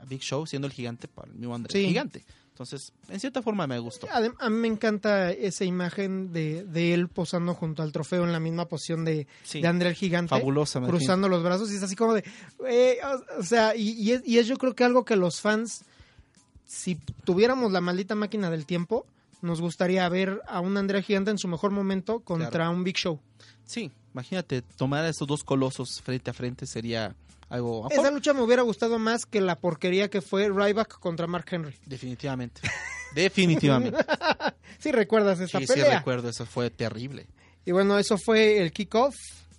a 0.00 0.04
Big 0.06 0.22
Show 0.22 0.46
siendo 0.46 0.66
el 0.66 0.72
gigante 0.72 1.08
para 1.08 1.28
el 1.28 1.34
mismo 1.34 1.54
Andrés 1.54 1.72
Sí. 1.72 1.86
Gigante. 1.86 2.24
Entonces, 2.50 2.92
en 3.08 3.18
cierta 3.18 3.42
forma 3.42 3.66
me 3.66 3.80
gustó. 3.80 4.06
A 4.12 4.20
mí 4.20 4.28
me 4.48 4.68
encanta 4.68 5.32
esa 5.32 5.64
imagen 5.64 6.32
de, 6.32 6.62
de 6.64 6.94
él 6.94 7.08
posando 7.08 7.52
junto 7.52 7.82
al 7.82 7.90
trofeo 7.90 8.22
en 8.22 8.30
la 8.30 8.38
misma 8.38 8.68
posición 8.68 9.04
de, 9.04 9.26
Sí, 9.42 9.60
de 9.60 9.66
André 9.66 9.88
el 9.88 9.94
Gigante, 9.96 10.28
fabulosa. 10.30 10.78
me 10.78 10.86
cruzando 10.86 11.28
los 11.28 11.42
brazos 11.42 11.72
y 11.72 11.74
es 11.74 11.82
así 11.82 11.96
como 11.96 12.14
de... 12.14 12.22
eh, 12.68 12.98
o, 13.04 13.40
o 13.40 13.42
sea, 13.42 13.74
y, 13.74 13.90
y 14.00 14.12
es, 14.12 14.22
y 14.24 14.38
es 14.38 14.46
yo 14.46 14.56
creo 14.56 14.76
que 14.76 14.84
algo 14.84 15.04
que 15.04 15.16
los 15.16 15.40
fans, 15.40 15.82
si 16.64 16.94
tuviéramos 17.24 17.72
la 17.72 17.80
maldita 17.80 18.14
máquina 18.14 18.50
del 18.50 18.66
tiempo, 18.66 19.04
nos 19.44 19.60
gustaría 19.60 20.08
ver 20.08 20.40
a 20.48 20.60
un 20.60 20.76
André 20.76 20.98
el 20.98 21.04
Gigante 21.04 21.30
en 21.30 21.38
su 21.38 21.46
mejor 21.48 21.70
momento 21.70 22.20
contra 22.20 22.50
Claro. 22.50 22.70
un 22.72 22.82
Big 22.84 22.96
Show. 22.96 23.20
Sí, 23.64 23.90
imagínate, 24.12 24.62
tomar 24.62 25.04
a 25.04 25.08
esos 25.08 25.26
dos 25.28 25.44
colosos 25.44 26.00
frente 26.02 26.30
a 26.30 26.34
frente 26.34 26.66
sería 26.66 27.14
algo... 27.48 27.88
Esa 27.90 28.10
lucha 28.10 28.32
me 28.32 28.42
hubiera 28.42 28.62
gustado 28.62 28.98
más 28.98 29.26
que 29.26 29.40
la 29.40 29.56
porquería 29.56 30.08
que 30.10 30.20
fue 30.22 30.48
Ryback 30.48 30.98
contra 30.98 31.26
Mark 31.26 31.46
Henry. 31.50 31.76
Definitivamente. 31.86 32.60
Definitivamente. 33.14 33.98
Si 34.78 34.92
recuerdas 34.92 35.40
esa 35.40 35.60
Sí, 35.60 35.66
sí 35.66 35.72
pelea. 35.74 35.98
recuerdo, 35.98 36.28
eso 36.28 36.44
fue 36.44 36.68
terrible. 36.68 37.26
y 37.64 37.72
bueno, 37.72 37.98
eso 37.98 38.18
fue 38.18 38.60
el 38.60 38.70
kickoff. 38.72 39.14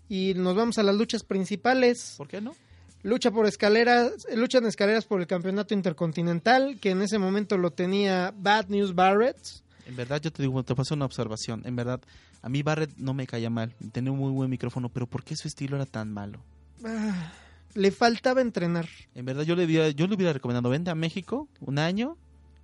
Y 0.08 0.34
nos 0.36 0.56
vamos 0.56 0.78
a 0.78 0.84
las 0.84 0.94
luchas 0.96 1.24
principales. 1.24 2.14
¿Por 2.18 2.28
qué 2.28 2.42
no? 2.42 2.56
Lucha 3.02 3.32
por 3.32 3.48
escaleras, 3.48 4.12
lucha 4.36 4.60
en 4.60 4.66
escaleras 4.68 5.06
por 5.06 5.22
el 5.22 5.26
campeonato 5.28 5.74
intercontinental, 5.74 6.78
que 6.80 6.92
en 6.92 7.02
ese 7.02 7.18
momento 7.18 7.58
lo 7.58 7.72
tenía 7.72 8.34
Bad 8.38 8.68
News 8.68 8.94
Barrett. 8.94 9.38
En 9.86 9.96
verdad, 9.96 10.22
yo 10.22 10.32
te 10.32 10.42
digo, 10.42 10.64
te 10.64 10.76
paso 10.76 10.96
una 10.96 11.06
observación. 11.06 11.62
En 11.66 11.76
verdad, 11.76 12.02
a 12.42 12.50
mí 12.50 12.64
Barrett 12.64 12.96
no 12.98 13.14
me 13.14 13.28
caía 13.28 13.50
mal. 13.50 13.74
Tenía 13.92 14.12
un 14.12 14.20
muy 14.20 14.32
buen 14.32 14.50
micrófono, 14.50 14.90
pero 14.90 15.08
¿por 15.08 15.24
qué 15.24 15.36
su 15.36 15.48
estilo 15.48 15.76
era 15.76 15.86
tan 15.86 16.12
malo? 16.12 16.40
Ah, 16.84 17.32
le 17.74 17.92
faltaba 17.92 18.42
entrenar. 18.42 18.88
En 19.14 19.26
verdad, 19.26 19.44
yo 19.44 19.56
le 19.56 19.66
hubiera, 19.66 19.90
yo 19.90 20.08
le 20.08 20.16
hubiera 20.16 20.34
recomendado, 20.34 20.70
vente 20.70 20.90
a 20.90 20.96
México 20.96 21.48
un 21.60 21.80
año. 21.80 22.18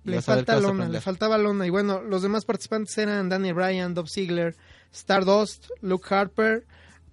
Le 0.04 0.20
falta 0.20 0.58
lona, 0.58 0.88
le 0.88 1.00
faltaba 1.00 1.38
lona. 1.38 1.66
Y 1.66 1.70
bueno, 1.70 2.02
los 2.02 2.22
demás 2.22 2.44
participantes 2.44 2.96
eran 2.98 3.28
Danny 3.28 3.52
Bryan, 3.52 3.94
Dob 3.94 4.08
Ziegler, 4.08 4.56
Stardust, 4.92 5.68
Luke 5.80 6.12
Harper, 6.12 6.66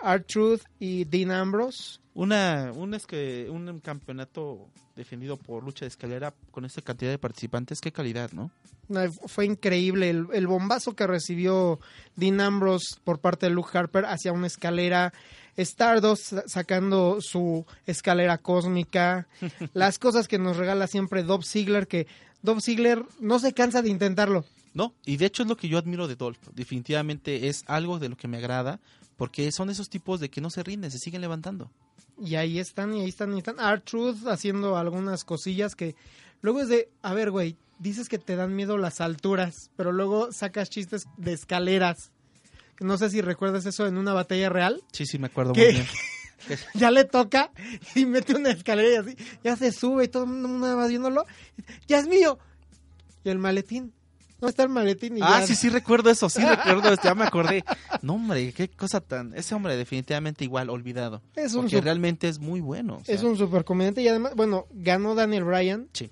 R-Truth 0.03 0.61
y 0.79 1.05
Dean 1.05 1.31
Ambrose. 1.31 1.99
Una, 2.19 2.73
un, 2.75 2.93
es 2.93 3.07
que, 3.07 3.47
un 3.49 3.79
campeonato 3.79 4.67
defendido 4.97 5.37
por 5.37 5.63
lucha 5.63 5.85
de 5.85 5.87
escalera 5.89 6.33
con 6.51 6.65
esta 6.65 6.81
cantidad 6.81 7.11
de 7.11 7.17
participantes, 7.17 7.79
qué 7.79 7.93
calidad, 7.93 8.31
¿no? 8.33 8.51
Fue 9.27 9.45
increíble 9.45 10.09
el, 10.09 10.27
el 10.33 10.45
bombazo 10.45 10.95
que 10.97 11.07
recibió 11.07 11.79
Dean 12.17 12.41
Ambrose 12.41 12.95
por 13.05 13.19
parte 13.19 13.45
de 13.45 13.51
Luke 13.53 13.69
Harper 13.77 14.03
hacia 14.05 14.33
una 14.33 14.47
escalera. 14.47 15.13
Stardust 15.55 16.23
sa- 16.23 16.43
sacando 16.47 17.19
su 17.21 17.65
escalera 17.85 18.37
cósmica. 18.37 19.27
Las 19.73 19.97
cosas 19.97 20.27
que 20.27 20.39
nos 20.39 20.57
regala 20.57 20.87
siempre 20.87 21.23
Dob 21.23 21.43
Ziegler, 21.45 21.87
que 21.87 22.05
Dob 22.41 22.59
Ziegler 22.61 23.05
no 23.21 23.39
se 23.39 23.53
cansa 23.53 23.81
de 23.81 23.89
intentarlo. 23.91 24.43
No, 24.73 24.93
y 25.05 25.15
de 25.15 25.25
hecho 25.27 25.43
es 25.43 25.47
lo 25.49 25.55
que 25.55 25.69
yo 25.69 25.77
admiro 25.77 26.09
de 26.09 26.15
Dolph. 26.17 26.49
Definitivamente 26.53 27.47
es 27.47 27.63
algo 27.67 27.97
de 27.97 28.09
lo 28.09 28.17
que 28.17 28.27
me 28.27 28.37
agrada, 28.39 28.81
porque 29.15 29.51
son 29.53 29.69
esos 29.69 29.89
tipos 29.89 30.19
de 30.19 30.29
que 30.29 30.41
no 30.41 30.49
se 30.49 30.63
rinden, 30.63 30.91
se 30.91 30.99
siguen 30.99 31.21
levantando. 31.21 31.71
Y 32.21 32.35
ahí 32.35 32.59
están, 32.59 32.93
y 32.93 33.01
ahí 33.01 33.09
están, 33.09 33.33
y 33.33 33.39
están. 33.39 33.59
R-Truth 33.59 34.27
haciendo 34.27 34.77
algunas 34.77 35.23
cosillas 35.23 35.75
que 35.75 35.95
luego 36.41 36.61
es 36.61 36.67
de, 36.67 36.89
a 37.01 37.13
ver, 37.13 37.31
güey, 37.31 37.57
dices 37.79 38.09
que 38.09 38.17
te 38.17 38.35
dan 38.35 38.55
miedo 38.55 38.77
las 38.77 39.01
alturas, 39.01 39.71
pero 39.75 39.91
luego 39.91 40.31
sacas 40.31 40.69
chistes 40.69 41.03
de 41.17 41.33
escaleras. 41.33 42.11
No 42.79 42.97
sé 42.97 43.09
si 43.09 43.21
recuerdas 43.21 43.65
eso 43.65 43.87
en 43.87 43.97
una 43.97 44.13
batalla 44.13 44.49
real. 44.49 44.81
Sí, 44.91 45.05
sí, 45.05 45.19
me 45.19 45.27
acuerdo 45.27 45.53
muy 45.53 45.65
bien. 45.65 45.87
Ya 46.73 46.89
le 46.89 47.03
toca 47.03 47.51
y 47.95 48.05
mete 48.05 48.33
una 48.33 48.51
escalera 48.51 48.89
y 48.89 48.95
así, 48.95 49.17
ya 49.43 49.57
se 49.57 49.73
sube 49.73 50.05
y 50.05 50.07
todo 50.07 50.23
el 50.23 50.29
mundo 50.29 50.77
va 50.77 50.87
viéndolo. 50.87 51.25
Ya 51.85 51.99
es 51.99 52.07
mío. 52.07 52.39
Y 53.25 53.29
el 53.29 53.39
maletín. 53.39 53.93
No 54.41 54.47
está 54.47 54.63
el 54.63 54.69
maletín 54.69 55.17
y 55.17 55.21
Ah, 55.21 55.41
ya- 55.41 55.47
sí, 55.47 55.55
sí 55.55 55.69
recuerdo 55.69 56.09
eso, 56.09 56.29
sí 56.29 56.41
recuerdo, 56.43 56.93
ya 57.03 57.13
me 57.15 57.25
acordé. 57.25 57.63
No, 58.01 58.13
hombre, 58.13 58.53
qué 58.53 58.69
cosa 58.69 59.01
tan... 59.01 59.33
Ese 59.35 59.53
hombre 59.55 59.75
definitivamente 59.75 60.45
igual, 60.45 60.69
olvidado. 60.69 61.21
Es 61.35 61.53
un, 61.53 61.63
Porque 61.63 61.81
realmente 61.81 62.29
es 62.29 62.39
muy 62.39 62.61
bueno. 62.61 62.99
o 63.01 63.03
sea, 63.05 63.13
es 63.13 63.23
un 63.23 63.37
super 63.37 63.65
comediante 63.65 64.01
y 64.01 64.07
además, 64.07 64.33
bueno, 64.35 64.67
ganó 64.71 65.15
Daniel 65.15 65.43
Bryan, 65.43 65.89
Sí, 65.93 66.09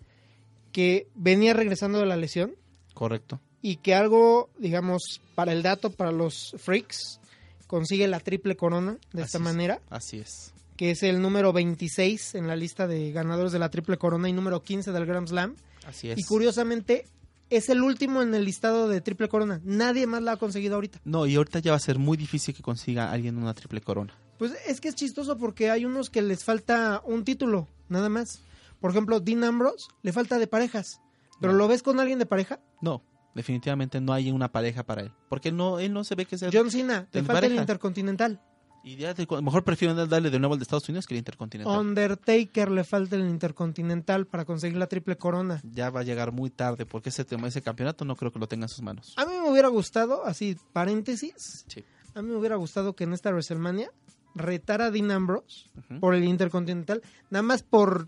que 0.74 1.08
venía 1.16 1.54
regresando 1.54 2.00
de 2.00 2.06
la 2.06 2.18
lesión. 2.18 2.56
correcto. 2.94 3.40
y 3.62 3.78
que 3.78 3.96
algo, 3.96 4.50
digamos, 4.60 5.20
para 5.36 5.52
el 5.52 5.64
dato, 5.64 5.90
para 5.90 6.12
los 6.12 6.56
freaks, 6.58 7.20
consigue 7.66 8.08
la 8.08 8.20
triple 8.20 8.56
corona 8.56 8.98
de 9.14 9.24
esta 9.24 9.40
es. 9.40 9.44
manera, 9.44 9.82
Así 9.90 10.20
es. 10.20 10.54
que 10.78 10.92
es 10.92 11.04
el 11.04 11.22
número 11.22 11.52
26 11.54 12.36
en 12.36 12.48
la 12.48 12.56
lista 12.56 12.88
de 12.88 13.12
ganadores 13.12 13.52
de 13.52 13.60
la 13.60 13.70
triple 13.70 13.98
corona 13.98 14.30
y 14.30 14.34
número 14.34 14.62
15 14.62 14.92
del 14.92 15.06
Grand 15.06 15.28
Slam. 15.28 15.56
Así 15.86 16.10
es. 16.10 16.20
Y 16.20 16.24
curiosamente, 16.24 17.06
es 17.50 17.70
el 17.70 17.82
último 17.82 18.22
en 18.22 18.34
el 18.36 18.46
listado 18.46 18.88
de 18.88 19.02
triple 19.02 19.30
corona. 19.30 19.62
Nadie 19.64 20.08
más 20.08 20.22
la 20.22 20.34
ha 20.34 20.38
conseguido 20.38 20.76
ahorita. 20.76 21.00
No, 21.06 21.26
y 21.26 21.36
ahorita 21.36 21.60
ya 21.60 21.72
va 21.72 21.78
a 21.78 21.82
ser 21.82 21.98
muy 22.00 22.18
difícil 22.18 22.54
que 22.56 22.62
consiga 22.64 23.12
alguien 23.12 23.38
una 23.38 23.54
triple 23.54 23.82
corona. 23.82 24.14
Pues 24.38 24.54
es 24.68 24.82
que 24.82 24.90
es 24.90 24.96
chistoso 24.96 25.38
porque 25.38 25.72
hay 25.72 25.86
unos 25.86 26.10
que 26.10 26.22
les 26.22 26.44
falta 26.44 27.02
un 27.06 27.24
título, 27.24 27.68
nada 27.90 28.10
más. 28.10 28.42
Por 28.80 28.92
ejemplo, 28.92 29.20
Dean 29.20 29.44
Ambrose 29.44 29.88
le 30.04 30.14
falta 30.14 30.38
de 30.38 30.48
parejas. 30.48 31.02
Pero 31.42 31.54
No. 31.54 31.60
lo 31.60 31.68
ves 31.68 31.82
con 31.84 32.00
alguien 32.00 32.20
de 32.20 32.26
pareja. 32.26 32.60
No, 32.82 33.02
definitivamente 33.34 34.00
no 34.02 34.14
hay 34.14 34.30
una 34.32 34.52
pareja 34.52 34.84
para 34.84 35.02
él. 35.02 35.12
Porque 35.30 35.52
no, 35.52 35.80
él 35.80 35.94
no 35.94 36.04
se 36.04 36.16
ve 36.16 36.26
que 36.26 36.38
sea... 36.38 36.50
John 36.54 36.70
Cena, 36.72 37.08
le 37.12 37.24
falta 37.24 37.46
el. 37.48 37.56
Intercontinental. 37.56 38.42
Y 38.88 38.96
ya 38.96 39.14
mejor 39.42 39.66
prefieren 39.66 39.98
darle 40.08 40.30
de 40.30 40.40
nuevo 40.40 40.54
al 40.54 40.60
de 40.60 40.64
Estados 40.64 40.88
Unidos 40.88 41.06
que 41.06 41.14
el 41.14 41.18
Intercontinental. 41.18 41.78
Undertaker 41.78 42.72
le 42.72 42.86
falta 42.86 43.18
el 43.18 43.28
Intercontinental 43.28 44.28
para 44.28 44.46
conseguir 44.46 44.78
la 44.78 44.88
triple 44.88 45.18
corona. 45.18 45.60
Ya 45.74 45.90
va 45.90 46.00
a 46.00 46.04
llegar 46.04 46.32
muy 46.32 46.50
tarde 46.50 46.86
porque 46.86 47.10
ese, 47.10 47.26
tema, 47.26 47.50
ese 47.50 47.62
campeonato 47.62 48.06
no 48.06 48.16
creo 48.16 48.32
que 48.32 48.40
lo 48.40 48.48
tenga 48.48 48.64
en 48.64 48.70
sus 48.70 48.82
manos. 48.82 49.14
A 49.18 49.26
mí 49.26 49.34
me 49.44 49.50
hubiera 49.52 49.68
gustado, 49.68 50.26
así, 50.26 50.56
paréntesis, 50.72 51.66
Sí. 51.68 51.84
a 52.16 52.22
mí 52.22 52.30
me 52.30 52.38
hubiera 52.38 52.56
gustado 52.56 52.96
que 52.96 53.04
en 53.04 53.12
esta 53.12 53.30
WrestleMania 53.32 53.92
retara 54.36 54.86
a 54.86 54.92
Dean 54.92 55.12
Ambrose 55.12 55.70
por 56.00 56.16
el 56.16 56.24
Intercontinental, 56.24 57.02
nada 57.30 57.44
más 57.44 57.64
por 57.64 58.08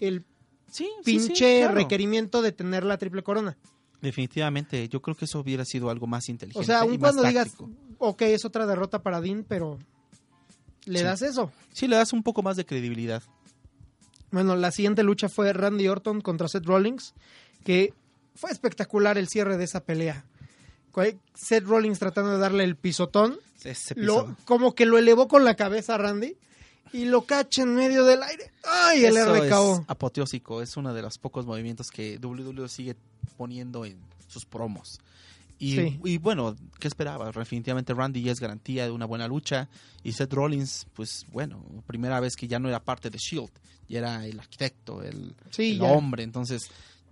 el 0.00 0.24
Sí, 0.66 0.88
sí, 1.04 1.20
sí, 1.20 1.26
pinche 1.28 1.60
claro. 1.60 1.74
requerimiento 1.76 2.42
de 2.42 2.50
tener 2.50 2.82
la 2.82 2.98
triple 2.98 3.22
corona. 3.22 3.56
Definitivamente, 4.02 4.88
yo 4.88 5.00
creo 5.02 5.14
que 5.16 5.26
eso 5.26 5.38
hubiera 5.38 5.64
sido 5.64 5.88
algo 5.90 6.06
más 6.08 6.28
inteligente. 6.28 6.58
O 6.60 6.64
sea, 6.64 6.84
más 6.84 6.98
cuando 6.98 7.22
digas, 7.22 7.54
ok, 7.98 8.22
es 8.22 8.44
otra 8.44 8.66
derrota 8.66 9.02
para 9.02 9.20
Dean, 9.20 9.44
pero 9.46 9.78
le 10.90 10.98
Sí. 11.00 11.04
das 11.04 11.22
eso. 11.22 11.50
Sí, 11.72 11.86
le 11.88 11.96
das 11.96 12.12
un 12.12 12.22
poco 12.22 12.42
más 12.42 12.56
de 12.56 12.66
credibilidad. 12.66 13.22
Bueno, 14.30 14.54
la 14.56 14.70
siguiente 14.70 15.02
lucha 15.02 15.28
fue 15.28 15.52
Randy 15.52 15.88
Orton 15.88 16.20
contra 16.20 16.46
Seth 16.48 16.64
Rollins, 16.66 17.14
que 17.64 17.94
fue 18.34 18.50
espectacular 18.50 19.18
el 19.18 19.28
cierre 19.28 19.56
de 19.56 19.64
esa 19.64 19.80
pelea. 19.84 20.24
Seth 21.34 21.64
Rollins 21.64 21.98
tratando 21.98 22.32
de 22.32 22.38
darle 22.38 22.64
el 22.64 22.76
pisotón, 22.76 23.38
Ese 23.64 23.94
lo, 23.96 24.36
como 24.44 24.74
que 24.74 24.86
lo 24.86 24.98
elevó 24.98 25.28
con 25.28 25.44
la 25.44 25.54
cabeza 25.54 25.94
a 25.94 25.98
Randy 25.98 26.36
y 26.92 27.04
lo 27.06 27.22
cacha 27.22 27.62
en 27.62 27.74
medio 27.74 28.04
del 28.04 28.22
aire. 28.22 28.50
¡Ay, 28.64 29.04
el 29.04 29.16
Eso 29.16 29.34
RKO! 29.34 29.74
es 29.76 29.82
apoteósico, 29.88 30.62
es 30.62 30.76
uno 30.76 30.92
de 30.92 31.02
los 31.02 31.18
pocos 31.18 31.46
movimientos 31.46 31.90
que 31.90 32.18
WWE 32.20 32.68
sigue 32.68 32.96
poniendo 33.36 33.84
en 33.84 33.98
sus 34.28 34.44
promos. 34.44 35.00
Y, 35.60 35.74
Sí. 35.76 36.00
y 36.04 36.16
bueno, 36.18 36.56
¿qué 36.80 36.88
esperaba? 36.88 37.30
Definitivamente 37.30 37.92
Randy 37.94 38.22
ya 38.22 38.32
es 38.32 38.40
garantía 38.40 38.84
de 38.86 38.90
una 38.90 39.04
buena 39.04 39.28
lucha. 39.28 39.68
Y 40.02 40.12
Seth 40.12 40.32
Rollins, 40.32 40.86
pues 40.94 41.26
bueno, 41.30 41.62
primera 41.86 42.18
vez 42.18 42.34
que 42.34 42.48
ya 42.48 42.58
no 42.58 42.68
era 42.68 42.82
parte 42.82 43.10
de 43.10 43.18
Shield, 43.18 43.50
ya 43.86 43.98
era 43.98 44.26
el 44.26 44.40
arquitecto, 44.40 45.02
el, 45.02 45.34
Sí, 45.50 45.72
el 45.72 45.78
ya. 45.80 45.84
hombre. 45.92 46.22
Entonces 46.22 46.62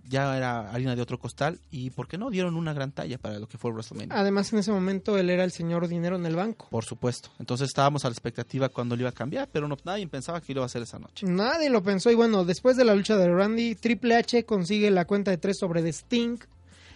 ya 0.07 0.35
era 0.35 0.71
harina 0.71 0.95
de 0.95 1.01
otro 1.03 1.19
costal. 1.19 1.59
Y 1.69 1.91
¿por 1.91 2.07
qué 2.07 2.17
no? 2.17 2.31
Dieron 2.31 2.55
una 2.55 2.73
gran 2.73 2.91
talla 2.91 3.19
para 3.19 3.37
lo 3.37 3.47
que 3.47 3.59
fue 3.59 3.69
WrestleMania. 3.71 4.17
Además, 4.19 4.51
en 4.51 4.57
ese 4.57 4.71
momento 4.71 5.15
él 5.19 5.29
era 5.29 5.43
el 5.43 5.51
señor 5.51 5.87
dinero 5.87 6.15
en 6.15 6.25
el 6.25 6.35
banco. 6.35 6.67
Por 6.71 6.83
supuesto. 6.83 7.29
Entonces 7.37 7.67
estábamos 7.67 8.03
a 8.05 8.07
la 8.09 8.13
expectativa 8.13 8.69
cuando 8.69 8.95
lo 8.95 9.01
iba 9.03 9.09
a 9.09 9.13
cambiar, 9.13 9.47
pero 9.51 9.67
no, 9.67 9.77
nadie 9.85 10.07
pensaba 10.07 10.41
que 10.41 10.55
lo 10.55 10.61
iba 10.61 10.65
a 10.65 10.65
hacer 10.65 10.81
esa 10.81 10.97
noche. 10.97 11.27
Nadie 11.27 11.69
lo 11.69 11.83
pensó. 11.83 12.09
Y 12.09 12.15
bueno, 12.15 12.43
después 12.45 12.75
de 12.77 12.85
la 12.85 12.95
lucha 12.95 13.15
de 13.15 13.31
Randy, 13.31 13.75
Triple 13.75 14.15
H 14.15 14.43
consigue 14.45 14.89
la 14.89 15.05
cuenta 15.05 15.29
de 15.29 15.37
tres 15.37 15.59
sobre 15.59 15.83
The 15.83 15.89
Sting 15.89 16.39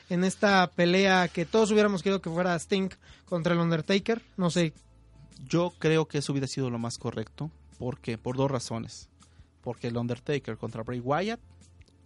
en 0.09 0.23
esta 0.23 0.67
pelea 0.71 1.27
que 1.27 1.45
todos 1.45 1.71
hubiéramos 1.71 2.01
querido 2.03 2.21
que 2.21 2.29
fuera 2.29 2.55
Sting 2.57 2.89
contra 3.25 3.53
el 3.53 3.59
Undertaker. 3.59 4.21
No 4.37 4.49
sé. 4.49 4.73
Yo 5.47 5.73
creo 5.79 6.07
que 6.07 6.19
eso 6.19 6.31
hubiera 6.31 6.47
sido 6.47 6.69
lo 6.69 6.79
más 6.79 6.97
correcto. 6.97 7.51
porque 7.79 8.17
Por 8.17 8.37
dos 8.37 8.49
razones. 8.49 9.09
Porque 9.61 9.87
el 9.87 9.97
Undertaker 9.97 10.57
contra 10.57 10.83
Bray 10.83 10.99
Wyatt, 10.99 11.39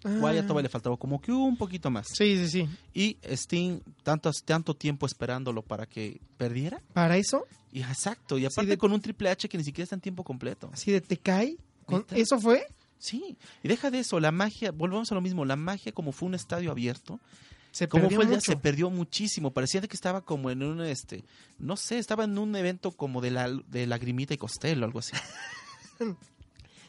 Wyatt 0.06 0.44
todavía 0.46 0.64
le 0.64 0.70
faltaba 0.70 0.96
como 0.98 1.20
que 1.20 1.32
un 1.32 1.58
poquito 1.58 1.90
más. 1.90 2.08
Ah, 2.12 2.16
Sí, 2.16 2.38
sí, 2.38 2.50
sí. 2.50 2.70
Y 2.94 3.18
Sting, 3.36 3.80
tanto, 4.04 4.32
tanto 4.46 4.74
tiempo 4.76 5.06
esperándolo 5.06 5.62
para 5.64 5.86
que 5.88 6.22
perdiera. 6.38 6.82
Para 6.94 7.18
eso, 7.18 7.46
Y 7.74 7.82
exacto, 7.82 8.38
y 8.38 8.46
aparte 8.46 8.70
de- 8.72 8.78
con 8.78 8.92
un 8.94 9.02
Triple 9.02 9.30
H 9.30 9.50
que 9.50 9.58
ni 9.58 9.64
siquiera 9.64 9.84
está 9.84 9.96
en 9.96 10.02
tiempo 10.02 10.24
completo. 10.24 10.70
así 10.72 10.92
de 10.92 11.02
te 11.02 11.18
cae. 11.18 11.58
Con. 11.86 12.06
¿Eso 12.12 12.40
fue? 12.40 12.66
Sí, 13.00 13.38
y 13.64 13.68
deja 13.68 13.92
de 13.92 14.00
eso, 14.00 14.20
la 14.20 14.32
magia, 14.32 14.72
volvemos 14.72 15.12
a 15.12 15.16
lo 15.16 15.22
mismo, 15.22 15.44
la 15.46 15.56
magia 15.56 15.92
como 15.92 16.12
fue 16.12 16.28
un 16.28 16.36
estadio 16.36 16.72
abierto, 16.72 17.20
Se 17.78 17.88
perdió 17.88 18.16
fue 18.18 18.24
el 18.24 18.30
día, 18.30 18.38
mucho. 18.38 18.52
se 18.52 18.58
perdió 18.58 18.90
muchísimo, 18.90 19.52
parecía 19.52 19.82
que 19.82 19.96
estaba 19.96 20.22
como 20.22 20.50
en 20.50 20.64
un, 20.64 20.82
este, 20.82 21.24
no 21.60 21.78
sé, 21.78 21.98
estaba 22.00 22.24
en 22.24 22.38
un 22.38 22.56
evento 22.56 22.92
como 22.92 23.22
de 23.22 23.32
la 23.32 23.50
de 23.68 23.86
Lagrimita 23.88 24.34
y 24.34 24.38
Costello, 24.38 24.86
algo 24.86 25.00
así. 25.00 25.14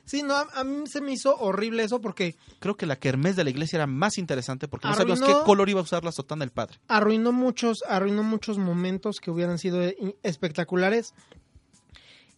Sí, 0.05 0.22
no, 0.22 0.35
a, 0.35 0.46
a 0.55 0.64
mí 0.64 0.87
se 0.87 1.03
me 1.03 1.12
hizo 1.12 1.37
horrible 1.37 1.83
eso 1.85 2.01
porque 2.01 2.35
Creo 2.61 2.79
que 2.79 2.87
la 2.87 2.96
kermés 2.96 3.37
de 3.37 3.44
la 3.44 3.51
iglesia 3.51 3.77
era 3.77 3.87
más 3.87 4.16
interesante 4.16 4.66
porque 4.66 4.88
no 4.88 4.94
sabíamos 4.94 5.20
Arruinó- 5.20 5.40
qué 5.40 5.44
color 5.44 5.68
iba 5.68 5.81
a 5.81 5.83
usar 5.83 6.03
la 6.03 6.12
sotana 6.12 6.40
del 6.46 6.51
padre. 6.51 6.79
arruinó 6.88 7.31
muchos, 7.31 7.85
arruinó 7.87 8.22
muchos 8.22 8.57
momentos 8.57 9.20
que 9.20 9.31
hubieran 9.31 9.59
sido 9.59 9.83
eh, 9.83 10.16
espectaculares. 10.22 11.12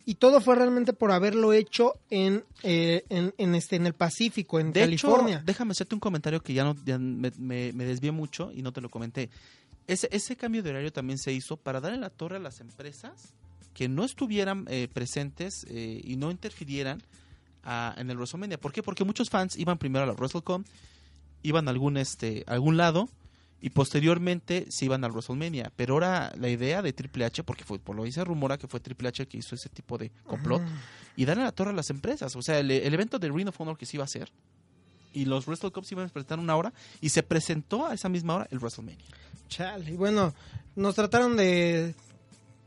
Y 0.07 0.15
todo 0.15 0.41
fue 0.41 0.57
realmente 0.57 0.93
por 0.93 1.13
haberlo 1.13 1.53
hecho 1.53 1.95
en, 2.11 2.45
eh, 2.63 3.05
en, 3.11 3.35
en 3.39 3.55
este, 3.55 3.77
en 3.77 3.87
el 3.87 3.95
Pacífico, 3.95 4.59
en 4.59 4.73
De 4.73 4.81
California. 4.81 5.37
hecho, 5.37 5.45
déjame 5.47 5.73
hacerte 5.73 5.95
un 5.95 6.01
comentario 6.01 6.43
que 6.43 6.53
ya, 6.55 6.65
no, 6.65 6.75
ya 6.85 6.99
me, 6.99 7.31
me, 7.39 7.73
me 7.73 7.85
desvié 7.85 8.11
mucho 8.11 8.51
y 8.53 8.63
no 8.63 8.73
te 8.73 8.81
lo 8.81 8.89
comenté. 8.89 9.31
Ese, 9.87 10.09
ese 10.13 10.37
cambio 10.37 10.63
de 10.63 10.71
horario 10.71 10.93
también 10.93 11.19
se 11.19 11.33
hizo 11.33 11.57
para 11.57 11.81
dar 11.81 11.93
en 11.95 12.01
la 12.01 12.11
torre 12.11 12.37
a 12.37 12.41
las 12.41 12.61
empresas 12.61 13.33
que 13.75 13.89
no 13.89 14.05
estuvieran 14.05 14.67
eh, 14.69 14.89
presentes 14.93 15.65
eh, 15.69 16.01
y 16.03 16.17
no 16.17 16.31
interfirieran 16.31 17.03
a- 17.63 17.95
en 17.99 18.11
el 18.11 18.17
WrestleMania. 18.17 18.59
¿Por 18.59 18.73
qué? 18.73 18.83
Porque 18.83 19.05
muchos 19.05 19.31
fans 19.31 19.57
iban 19.57 19.79
primero 19.79 20.03
a 20.05 20.07
la 20.07 20.13
WrestleCon, 20.15 20.65
iban 21.43 21.69
a 21.69 21.71
algún, 21.71 21.97
este, 21.97 22.43
a 22.47 22.53
algún 22.55 22.77
lado 22.77 23.09
y 23.61 23.71
posteriormente 23.71 24.67
se 24.71 24.87
iban 24.87 25.05
al 25.05 25.13
WrestleMania. 25.13 25.73
Pero 25.77 25.95
ahora 25.95 26.33
la 26.39 26.49
idea 26.49 26.83
de 26.83 26.93
Triple 26.93 27.25
H, 27.25 27.43
porque 27.45 27.65
fue, 27.65 27.79
por 27.79 27.97
lo 27.97 28.05
que 28.05 28.13
se 28.13 28.25
rumora 28.25 28.59
que 28.59 28.67
fue 28.67 28.81
Triple 28.81 29.09
H 29.09 29.23
el 29.23 29.29
que 29.29 29.39
hizo 29.39 29.55
ese 29.55 29.69
tipo 29.69 29.99
de 29.99 30.11
complot, 30.25 30.63
y 31.17 31.25
darle 31.25 31.45
la 31.45 31.53
torre 31.53 31.71
a 31.71 31.75
las 31.75 31.91
empresas. 31.91 32.35
O 32.37 32.43
sea, 32.43 32.59
el, 32.59 32.71
el 32.71 32.95
evento 32.95 33.19
de 33.19 33.29
Ring 33.29 33.49
of 33.49 33.61
Honor 33.61 33.77
que 33.77 33.87
se 33.87 33.97
iba 33.97 34.05
a 34.05 34.07
hacer 34.07 34.31
y 35.13 35.25
los 35.25 35.47
Wrestle 35.47 35.71
Cups 35.71 35.93
iban 35.93 36.07
a 36.07 36.09
presentar 36.09 36.39
una 36.39 36.57
hora 36.57 36.73
y 37.01 37.09
se 37.09 37.23
presentó 37.23 37.87
a 37.87 37.95
esa 37.95 38.09
misma 38.09 38.37
hora 38.37 38.49
el 38.51 38.59
WrestleMania. 38.59 39.05
Chale, 39.49 39.91
y 39.91 39.97
bueno, 39.97 40.33
nos 40.77 40.95
trataron 40.95 41.37
de 41.37 41.95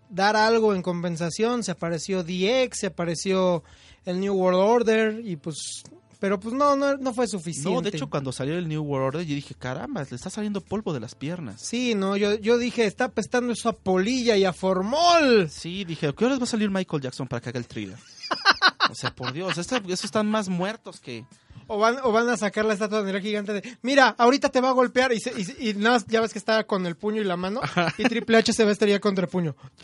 dar 0.10 0.36
algo 0.36 0.75
en 0.75 0.82
compensación, 0.82 1.63
se 1.63 1.71
apareció 1.71 2.23
DX, 2.23 2.79
se 2.79 2.88
apareció 2.88 3.63
el 4.06 4.19
New 4.19 4.34
World 4.34 4.60
Order 4.60 5.21
y 5.23 5.38
pues 5.38 5.84
pero 6.24 6.40
pues 6.40 6.56
no 6.56 6.78
no, 6.78 6.96
no 6.96 7.14
fue 7.14 7.28
suficiente. 7.28 7.70
No, 7.70 7.82
de 7.82 7.90
hecho, 7.90 8.10
cuando 8.10 8.32
salió 8.32 8.58
el 8.58 8.70
New 8.70 8.82
World 8.82 9.08
Order, 9.08 9.26
yo 9.28 9.36
dije, 9.36 9.56
caramba, 9.56 10.06
le 10.10 10.16
está 10.16 10.30
saliendo 10.30 10.62
polvo 10.62 10.94
de 10.94 11.02
las 11.02 11.16
piernas. 11.16 11.60
Sí, 11.62 11.96
no, 11.96 12.16
yo, 12.16 12.36
yo 12.36 12.58
dije, 12.58 12.86
está 12.86 13.04
apestando 13.04 13.52
eso 13.52 13.68
a 13.68 13.74
polilla 13.74 14.38
y 14.38 14.46
a 14.46 14.54
formol. 14.54 15.50
Sí, 15.50 15.84
dije, 15.84 16.08
¿a 16.08 16.14
qué 16.14 16.24
horas 16.24 16.40
va 16.40 16.44
a 16.46 16.48
salir 16.48 16.70
Michael 16.70 17.02
Jackson 17.02 17.28
para 17.28 17.42
que 17.42 17.50
haga 17.50 17.60
el 17.60 17.68
thriller? 17.68 17.98
o 18.90 18.96
sea, 18.96 19.14
por 19.14 19.34
Dios, 19.34 19.58
esto- 19.58 19.76
esos 19.86 20.06
están 20.06 20.28
más 20.28 20.48
muertos 20.48 21.02
que... 21.02 21.26
O 21.67 21.78
van, 21.80 21.97
o 22.04 22.12
van 22.12 22.28
a 22.30 22.38
sacar 22.38 22.65
la 22.65 22.73
estatua 22.73 23.02
de 23.04 23.10
energía 23.10 23.30
gigante 23.32 23.54
de, 23.54 23.78
mira, 23.82 24.15
ahorita 24.17 24.49
te 24.49 24.60
va 24.62 24.69
a 24.69 24.73
golpear 24.73 25.13
y, 25.13 25.19
se- 25.19 25.34
y, 25.60 25.69
y 25.69 25.73
nada 25.76 25.95
más 25.95 26.06
ya 26.08 26.19
ves 26.21 26.34
que 26.34 26.39
está 26.39 26.63
con 26.65 26.86
el 26.86 26.95
puño 26.95 27.21
y 27.21 27.26
la 27.26 27.38
mano 27.38 27.62
y 27.97 28.04
Triple 28.04 28.38
H 28.38 28.52
se 28.54 28.63
va 28.63 28.69
a 28.69 28.73
estrellar 28.73 28.99
contra 28.99 29.23
el 29.26 29.30
puño. 29.32 29.56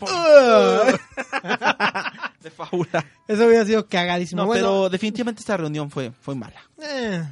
De 2.42 2.50
faula. 2.50 3.04
Eso 3.28 3.46
hubiera 3.46 3.64
sido 3.66 3.86
cagadísimo. 3.86 4.42
No, 4.42 4.46
Bueno, 4.46 4.66
pero 4.66 4.88
definitivamente 4.88 5.40
esta 5.40 5.56
reunión 5.56 5.90
fue, 5.90 6.10
fue 6.22 6.34
mala. 6.34 6.60
Eh, 6.82 7.22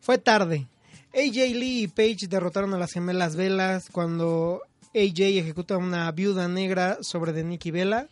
fue 0.00 0.18
tarde. 0.18 0.66
AJ 1.14 1.34
Lee 1.54 1.82
y 1.84 1.88
Paige 1.88 2.26
derrotaron 2.26 2.74
a 2.74 2.78
las 2.78 2.92
gemelas 2.92 3.36
Velas 3.36 3.84
cuando 3.90 4.60
AJ 4.94 5.20
ejecuta 5.38 5.76
una 5.78 6.10
viuda 6.12 6.48
negra 6.48 6.98
sobre 7.00 7.32
de 7.32 7.44
Nikki 7.44 7.70
Vela. 7.70 8.06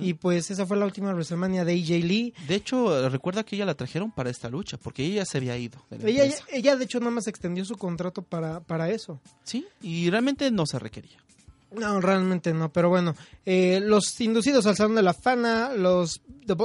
Y 0.00 0.14
pues 0.14 0.50
esa 0.52 0.66
fue 0.66 0.76
la 0.76 0.84
última 0.86 1.12
WrestleMania 1.12 1.64
de 1.64 1.72
AJ 1.72 1.88
Lee. 2.04 2.32
De 2.46 2.54
hecho, 2.54 3.08
recuerda 3.08 3.42
que 3.42 3.56
ella 3.56 3.64
la 3.66 3.74
trajeron 3.74 4.12
para 4.12 4.30
esta 4.30 4.48
lucha, 4.48 4.76
porque 4.76 5.04
ella 5.04 5.24
se 5.24 5.38
había 5.38 5.56
ido. 5.58 5.78
de 5.90 6.08
Ella, 6.10 6.32
ella 6.52 6.76
de 6.76 6.84
hecho 6.84 7.00
nada 7.00 7.10
más 7.10 7.26
extendió 7.26 7.64
su 7.64 7.76
contrato 7.76 8.22
para, 8.22 8.60
para 8.60 8.90
eso. 8.90 9.20
Sí, 9.42 9.66
y 9.82 10.10
realmente 10.10 10.50
no 10.52 10.64
se 10.66 10.78
requería. 10.78 11.18
No, 11.72 12.00
realmente 12.00 12.54
no, 12.54 12.72
pero 12.72 12.88
bueno. 12.88 13.16
eh, 13.44 13.80
los 13.82 14.20
inducidos 14.20 14.64
al 14.66 14.76
Salón 14.76 14.94
de 14.94 15.02
la 15.02 15.12
Fana, 15.12 15.72
los, 15.74 16.20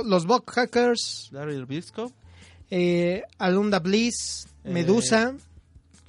los 0.06 0.26
Buck 0.28 0.52
Hackers, 0.52 1.30
Larry 1.32 1.64
Briscoe, 1.66 2.12
eh, 2.70 3.24
Alunda 3.40 3.80
Bliss, 3.80 4.46
Eh, 4.64 4.70
Medusa, 4.72 5.34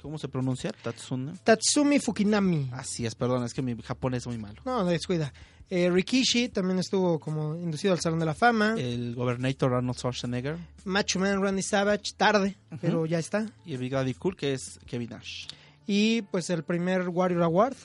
¿cómo 0.03 0.19
se 0.19 0.27
pronuncia? 0.27 0.71
Tatsuna. 0.83 1.33
Tatsumi 1.43 1.97
Fukinami. 1.99 2.69
Así 2.73 3.07
es, 3.07 3.15
perdón, 3.15 3.43
es 3.43 3.55
que 3.55 3.63
mi 3.63 3.75
japonés 3.81 4.21
es 4.23 4.27
muy 4.27 4.37
malo. 4.37 4.61
No, 4.65 4.85
descuida. 4.85 5.33
Eh, 5.73 5.89
Rikishi 5.89 6.49
también 6.49 6.79
estuvo 6.79 7.17
como 7.17 7.55
inducido 7.55 7.93
al 7.93 8.01
Salón 8.01 8.19
de 8.19 8.25
la 8.25 8.33
Fama. 8.33 8.75
El 8.77 9.15
Gobernator 9.15 9.73
Arnold 9.73 9.97
Schwarzenegger 9.97 10.57
Macho 10.83 11.17
Man 11.17 11.41
Randy 11.41 11.61
Savage, 11.63 12.11
tarde, 12.17 12.57
pero 12.81 13.05
ya 13.05 13.19
está. 13.19 13.49
y 13.65 13.71
el 13.71 13.77
Brigadier 13.77 14.17
Cool, 14.17 14.35
que 14.35 14.51
es 14.53 14.79
Kevin 14.85 15.11
Nash. 15.11 15.47
Y 15.87 16.23
pues 16.23 16.49
el 16.49 16.63
primer 16.63 17.07
Warrior 17.07 17.43
Award, 17.43 17.75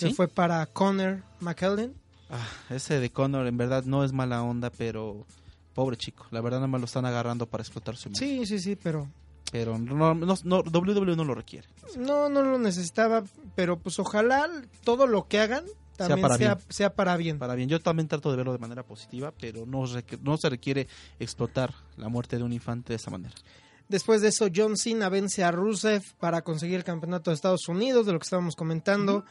que 0.00 0.08
¿Sí? 0.08 0.14
fue 0.14 0.26
para 0.26 0.64
Connor 0.66 1.22
McKellen. 1.40 1.92
Ah, 2.30 2.48
ese 2.70 2.98
de 2.98 3.10
Connor 3.10 3.46
en 3.46 3.58
verdad 3.58 3.84
no 3.84 4.04
es 4.04 4.12
mala 4.14 4.42
onda, 4.42 4.70
pero 4.70 5.26
pobre 5.74 5.98
chico. 5.98 6.26
La 6.30 6.40
verdad 6.40 6.58
nada 6.60 6.68
más 6.68 6.80
lo 6.80 6.86
están 6.86 7.04
agarrando 7.04 7.46
para 7.46 7.62
explotar 7.62 7.96
su 7.96 8.08
imagen. 8.08 8.26
Sí, 8.26 8.46
sí, 8.46 8.58
sí, 8.58 8.74
pero 8.76 9.06
Pero 9.52 9.78
no, 9.78 10.14
no, 10.14 10.34
no, 10.44 10.58
WWE 10.60 11.14
no 11.14 11.24
lo 11.24 11.34
requiere. 11.34 11.68
no, 11.98 12.30
no 12.30 12.42
lo 12.42 12.58
necesitaba. 12.58 13.22
Pero 13.54 13.78
pues 13.78 13.98
ojalá 13.98 14.48
todo 14.82 15.06
lo 15.06 15.28
que 15.28 15.40
hagan 15.40 15.64
también 15.96 16.20
para 16.20 16.36
sea, 16.36 16.54
bien. 16.54 16.66
sea 16.68 16.94
para 16.94 17.16
bien. 17.16 17.38
Para 17.38 17.54
bien, 17.54 17.68
yo 17.68 17.80
también 17.80 18.08
trato 18.08 18.30
de 18.30 18.36
verlo 18.36 18.52
de 18.52 18.58
manera 18.58 18.82
positiva, 18.82 19.32
pero 19.38 19.64
no 19.66 20.36
se 20.36 20.48
requiere 20.48 20.86
explotar 21.18 21.74
la 21.96 22.08
muerte 22.08 22.36
de 22.36 22.42
un 22.42 22.52
infante 22.52 22.92
de 22.92 22.96
esa 22.96 23.10
manera. 23.10 23.34
Después 23.88 24.22
de 24.22 24.28
eso, 24.28 24.48
John 24.54 24.76
Cena 24.76 25.08
vence 25.08 25.44
a 25.44 25.50
Rusev 25.50 26.02
para 26.18 26.42
conseguir 26.42 26.76
el 26.76 26.84
campeonato 26.84 27.30
de 27.30 27.34
Estados 27.34 27.68
Unidos, 27.68 28.06
de 28.06 28.12
lo 28.12 28.18
que 28.18 28.24
estábamos 28.24 28.56
comentando. 28.56 29.24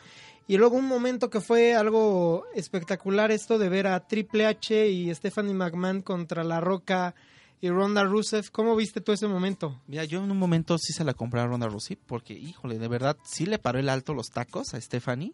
Y 0.48 0.58
luego 0.58 0.76
un 0.76 0.88
momento 0.88 1.30
que 1.30 1.42
fue 1.42 1.74
algo 1.74 2.46
espectacular 2.54 3.32
esto 3.32 3.58
de 3.58 3.70
ver 3.70 3.88
a 3.88 4.00
Triple 4.06 4.46
H 4.46 4.88
y 4.90 5.14
Stephanie 5.16 5.54
McMahon 5.54 6.02
contra 6.02 6.44
La 6.44 6.60
Roca 6.60 7.16
y 7.62 7.70
Ronda 7.70 8.04
Rusev. 8.04 8.52
¿Cómo 8.52 8.76
viste 8.76 9.00
tú 9.00 9.14
ese 9.14 9.26
momento? 9.26 9.82
Mira, 9.88 10.04
yo 10.04 10.22
en 10.22 10.30
un 10.30 10.38
momento 10.38 10.78
sí 10.78 10.92
se 10.92 11.06
la 11.06 11.14
compré 11.14 11.40
a 11.40 11.48
Ronda 11.48 11.68
Rousey, 11.68 11.96
porque, 11.96 12.34
híjole, 12.34 12.78
de 12.78 12.90
verdad, 12.90 13.16
sí 13.24 13.46
le 13.46 13.58
paró 13.58 13.80
el 13.80 13.88
alto 13.88 14.14
los 14.14 14.28
tacos 14.28 14.74
a 14.74 14.82
Stephanie. 14.82 15.34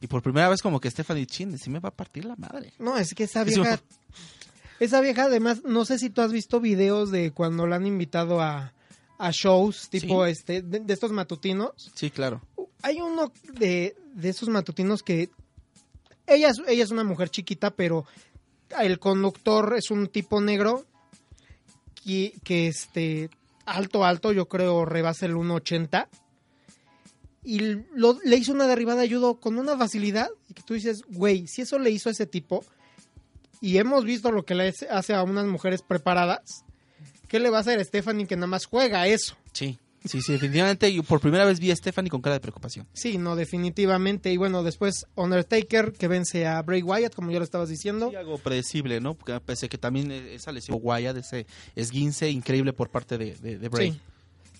Y 0.00 0.06
por 0.06 0.22
primera 0.22 0.48
vez 0.48 0.62
como 0.62 0.80
que 0.80 0.90
Stephanie 0.90 1.26
Chin 1.26 1.58
sí 1.58 1.70
me 1.70 1.80
va 1.80 1.88
a 1.88 1.94
partir 1.94 2.24
la 2.24 2.36
madre. 2.36 2.72
No, 2.78 2.96
es 2.96 3.14
que 3.14 3.24
esa 3.24 3.42
Es 3.42 3.54
vieja... 3.56 3.80
Esa 4.80 5.00
vieja 5.00 5.24
además, 5.24 5.62
no 5.64 5.84
sé 5.84 5.98
si 5.98 6.08
tú 6.08 6.20
has 6.20 6.30
visto 6.30 6.60
videos 6.60 7.10
de 7.10 7.32
cuando 7.32 7.66
la 7.66 7.74
han 7.76 7.86
invitado 7.86 8.40
a, 8.40 8.72
a 9.18 9.30
shows 9.32 9.88
tipo 9.90 10.24
Sí. 10.24 10.30
este 10.30 10.62
de, 10.62 10.78
de 10.78 10.94
estos 10.94 11.10
matutinos. 11.10 11.72
Sí, 11.96 12.10
claro. 12.12 12.42
Hay 12.82 13.00
uno 13.00 13.32
de, 13.54 13.96
de 14.14 14.28
esos 14.28 14.48
matutinos 14.48 15.02
que 15.02 15.30
ella 16.28 16.50
es, 16.50 16.58
ella 16.68 16.84
es 16.84 16.92
una 16.92 17.02
mujer 17.02 17.28
chiquita, 17.28 17.72
pero 17.72 18.04
el 18.80 19.00
conductor 19.00 19.74
es 19.76 19.90
un 19.90 20.06
tipo 20.06 20.40
negro 20.40 20.84
que, 22.04 22.34
que 22.44 22.68
este 22.68 23.30
alto, 23.66 24.04
alto, 24.04 24.30
yo 24.30 24.46
creo 24.46 24.84
rebasa 24.84 25.26
el 25.26 25.34
1.80 25.34 26.06
y 27.50 27.60
lo- 27.94 28.18
le 28.24 28.36
hizo 28.36 28.52
una 28.52 28.66
derribada 28.66 29.00
de 29.02 29.08
judo 29.08 29.40
con 29.40 29.58
una 29.58 29.76
facilidad 29.78 30.28
y 30.48 30.54
que 30.54 30.62
tú 30.62 30.74
dices, 30.74 31.02
güey, 31.08 31.46
si 31.46 31.62
eso 31.62 31.78
le 31.78 31.90
hizo 31.90 32.08
a 32.08 32.12
ese 32.12 32.26
tipo 32.26 32.64
y 33.60 33.78
hemos 33.78 34.04
visto 34.04 34.30
lo 34.30 34.44
que 34.44 34.54
le 34.54 34.74
hace- 34.90 35.14
a 35.14 35.22
unas 35.22 35.46
mujeres 35.46 35.82
preparadas, 35.82 36.64
¿qué 37.26 37.38
le 37.40 37.50
va 37.50 37.58
a 37.58 37.60
hacer 37.60 37.78
a 37.80 37.84
Stephanie 37.84 38.26
que 38.26 38.36
nada 38.36 38.46
más 38.48 38.66
juega 38.66 39.06
eso? 39.06 39.36
Sí. 39.52 39.78
Sí, 40.04 40.22
sí, 40.22 40.32
definitivamente. 40.32 40.92
Yo 40.94 41.02
por 41.02 41.20
primera 41.20 41.44
vez 41.44 41.58
vi 41.58 41.72
a 41.72 41.76
Stephanie 41.76 42.08
con 42.08 42.22
cara 42.22 42.34
de 42.34 42.40
preocupación. 42.40 42.86
Sí, 42.94 43.18
no, 43.18 43.34
definitivamente. 43.34 44.32
Y 44.32 44.36
bueno, 44.36 44.62
después 44.62 45.06
Undertaker 45.16 45.92
que 45.92 46.06
vence 46.06 46.46
a 46.46 46.62
Bray 46.62 46.82
Wyatt, 46.82 47.14
como 47.16 47.32
ya 47.32 47.38
lo 47.38 47.44
estabas 47.44 47.68
diciendo. 47.68 48.08
Sí, 48.10 48.16
algo 48.16 48.38
predecible, 48.38 49.00
¿no? 49.00 49.14
Porque 49.14 49.38
pese 49.40 49.68
que 49.68 49.76
también 49.76 50.12
eh, 50.12 50.34
esa 50.34 50.52
lesión 50.52 50.78
de 50.80 51.20
ese 51.20 51.46
esguince 51.74 52.30
increíble 52.30 52.72
por 52.72 52.90
parte 52.90 53.18
de, 53.18 53.34
de, 53.34 53.58
de 53.58 53.68
Bray. 53.68 53.90
Sí. 53.92 54.00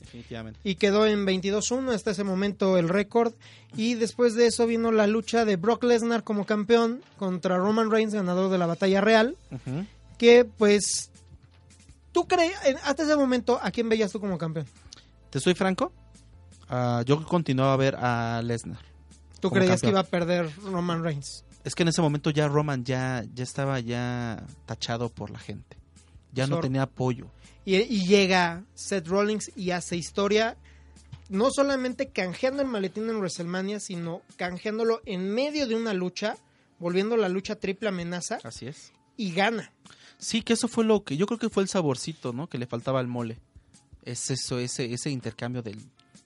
Definitivamente. 0.08 0.58
Y 0.64 0.76
quedó 0.76 1.06
en 1.06 1.26
22-1 1.26 1.92
hasta 1.92 2.12
ese 2.12 2.24
momento 2.24 2.78
el 2.78 2.88
récord. 2.88 3.34
Y 3.76 3.94
después 3.94 4.34
de 4.34 4.46
eso 4.46 4.66
vino 4.66 4.90
la 4.90 5.06
lucha 5.06 5.44
de 5.44 5.56
Brock 5.56 5.84
Lesnar 5.84 6.24
como 6.24 6.46
campeón 6.46 7.02
contra 7.18 7.58
Roman 7.58 7.90
Reigns, 7.90 8.14
ganador 8.14 8.50
de 8.50 8.56
la 8.56 8.66
batalla 8.66 9.02
real. 9.02 9.36
Que 10.16 10.44
pues... 10.44 11.10
¿Tú 12.12 12.26
crees, 12.26 12.54
hasta 12.84 13.02
ese 13.02 13.16
momento, 13.16 13.60
a 13.62 13.70
quién 13.70 13.88
veías 13.88 14.10
tú 14.10 14.18
como 14.18 14.38
campeón? 14.38 14.66
¿Te 15.28 15.40
soy 15.40 15.54
franco? 15.54 15.92
Ah, 16.68 17.02
yo 17.04 17.22
continuaba 17.24 17.74
a 17.74 17.76
ver 17.76 17.96
a 17.96 18.40
Lesnar. 18.42 18.80
¿Tú 19.40 19.50
creías 19.50 19.82
que 19.82 19.90
iba 19.90 20.00
a 20.00 20.04
perder 20.04 20.50
Roman 20.64 21.04
Reigns? 21.04 21.44
Es 21.64 21.74
que 21.74 21.82
en 21.82 21.90
ese 21.90 22.00
momento 22.00 22.30
ya 22.30 22.48
Roman 22.48 22.84
ya, 22.84 23.24
ya 23.34 23.44
estaba 23.44 23.78
ya 23.78 24.42
tachado 24.64 25.10
por 25.10 25.30
la 25.30 25.38
gente. 25.38 25.76
Ya 26.32 26.46
no 26.46 26.60
tenía 26.60 26.82
apoyo. 26.82 27.26
Y, 27.64 27.76
y 27.76 28.06
llega 28.06 28.64
Seth 28.74 29.06
Rollins 29.08 29.50
y 29.56 29.70
hace 29.72 29.96
historia, 29.96 30.56
no 31.28 31.50
solamente 31.50 32.08
canjeando 32.10 32.62
el 32.62 32.68
maletín 32.68 33.08
en 33.10 33.16
WrestleMania, 33.16 33.80
sino 33.80 34.22
canjeándolo 34.36 35.00
en 35.04 35.30
medio 35.34 35.66
de 35.66 35.74
una 35.74 35.92
lucha, 35.92 36.36
volviendo 36.78 37.16
la 37.16 37.28
lucha 37.28 37.56
triple 37.56 37.88
amenaza 37.88 38.38
Así 38.44 38.66
es. 38.66 38.92
y 39.16 39.32
gana. 39.32 39.72
Sí, 40.18 40.42
que 40.42 40.54
eso 40.54 40.68
fue 40.68 40.84
lo 40.84 41.04
que 41.04 41.16
yo 41.16 41.26
creo 41.26 41.38
que 41.38 41.48
fue 41.50 41.62
el 41.62 41.68
saborcito, 41.68 42.32
¿no? 42.32 42.48
Que 42.48 42.58
le 42.58 42.66
faltaba 42.66 43.00
al 43.00 43.06
mole. 43.06 43.38
Es 44.04 44.30
eso, 44.30 44.58
ese, 44.58 44.92
ese 44.92 45.10
intercambio 45.10 45.62
del, 45.62 45.78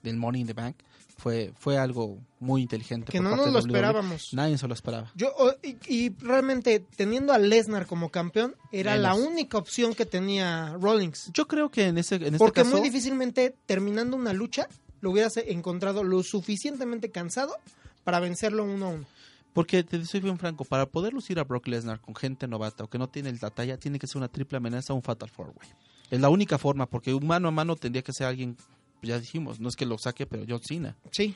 del 0.02 0.16
Money 0.16 0.42
in 0.42 0.46
the 0.46 0.52
Bank 0.52 0.76
fue, 1.22 1.52
fue 1.56 1.78
algo 1.78 2.18
muy 2.40 2.62
inteligente. 2.62 3.12
Que 3.12 3.18
por 3.18 3.24
no 3.24 3.30
parte 3.36 3.44
nos 3.44 3.52
lo 3.52 3.60
WWE. 3.60 3.68
esperábamos. 3.78 4.28
Nadie 4.34 4.58
se 4.58 4.66
lo 4.66 4.74
esperaba. 4.74 5.10
Yo, 5.14 5.32
y, 5.62 5.76
y 5.86 6.10
realmente, 6.18 6.80
teniendo 6.96 7.32
a 7.32 7.38
Lesnar 7.38 7.86
como 7.86 8.10
campeón, 8.10 8.56
era 8.72 8.96
Menos. 8.96 9.02
la 9.04 9.14
única 9.14 9.56
opción 9.58 9.94
que 9.94 10.04
tenía 10.04 10.76
Rollins. 10.80 11.30
Yo 11.32 11.46
creo 11.46 11.70
que 11.70 11.86
en 11.86 11.98
ese, 11.98 12.16
en 12.16 12.24
este 12.24 12.38
Porque 12.38 12.62
caso, 12.62 12.72
muy 12.76 12.80
difícilmente, 12.80 13.54
terminando 13.66 14.16
una 14.16 14.32
lucha, 14.32 14.68
lo 15.00 15.12
hubieras 15.12 15.36
encontrado 15.36 16.02
lo 16.02 16.22
suficientemente 16.24 17.10
cansado 17.10 17.54
para 18.02 18.18
vencerlo 18.18 18.64
uno 18.64 18.86
a 18.86 18.88
uno. 18.88 19.04
porque 19.52 19.84
te 19.84 20.04
soy 20.04 20.20
bien 20.20 20.38
franco, 20.38 20.64
para 20.64 20.86
poder 20.86 21.12
lucir 21.12 21.38
a 21.38 21.44
Brock 21.44 21.68
Lesnar 21.68 22.00
con 22.00 22.16
gente 22.16 22.48
novata 22.48 22.82
o 22.84 22.90
que 22.90 22.98
no 22.98 23.08
tiene 23.08 23.32
la 23.40 23.50
talla, 23.50 23.76
tiene 23.78 23.98
que 24.00 24.06
ser 24.08 24.16
una 24.16 24.28
triple 24.28 24.56
amenaza 24.56 24.92
o 24.92 24.96
un 24.96 25.02
Fatal 25.02 25.30
Four 25.30 25.48
Way. 25.48 25.68
Es 26.10 26.20
la 26.20 26.28
única 26.30 26.58
forma, 26.58 26.86
porque 26.86 27.14
un 27.14 27.26
mano 27.26 27.46
a 27.48 27.50
mano 27.52 27.76
tendría 27.76 28.02
que 28.02 28.12
ser 28.12 28.26
alguien, 28.26 28.56
ya 29.02 29.18
dijimos, 29.18 29.60
no 29.60 29.68
es 29.68 29.76
que 29.76 29.86
lo 29.86 29.98
saque, 29.98 30.26
pero 30.26 30.44
John 30.48 30.60
Cena. 30.62 30.96
Sí, 31.10 31.34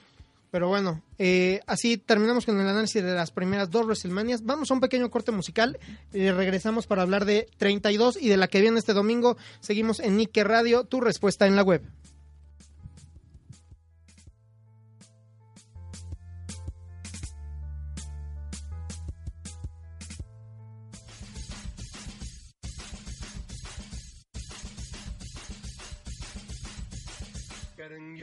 pero 0.51 0.69
bueno, 0.69 1.03
eh, 1.19 1.61
así 1.67 1.99
terminamos 1.99 2.47
con 2.47 2.59
el 2.59 2.67
análisis 2.67 3.03
de 3.03 3.15
las 3.15 3.31
primeras 3.31 3.71
dos 3.71 3.85
WrestleManias. 3.85 4.45
Vamos 4.45 4.71
a 4.71 4.75
un 4.75 4.81
pequeño 4.81 5.11
corte 5.11 5.33
musical 5.33 5.79
y 6.13 6.31
regresamos 6.31 6.87
para 6.87 7.03
hablar 7.03 7.25
de 7.25 7.49
32 7.59 8.17
y 8.21 8.29
de 8.29 8.37
la 8.37 8.49
que 8.49 8.61
viene 8.61 8.79
este 8.79 8.93
domingo. 8.93 9.37
Seguimos 9.61 10.01
en 10.01 10.17
Nike 10.17 10.45
Radio, 10.45 10.85
tu 10.85 11.01
respuesta 11.01 11.47
en 11.47 11.57
la 11.57 11.63
web. 11.63 11.83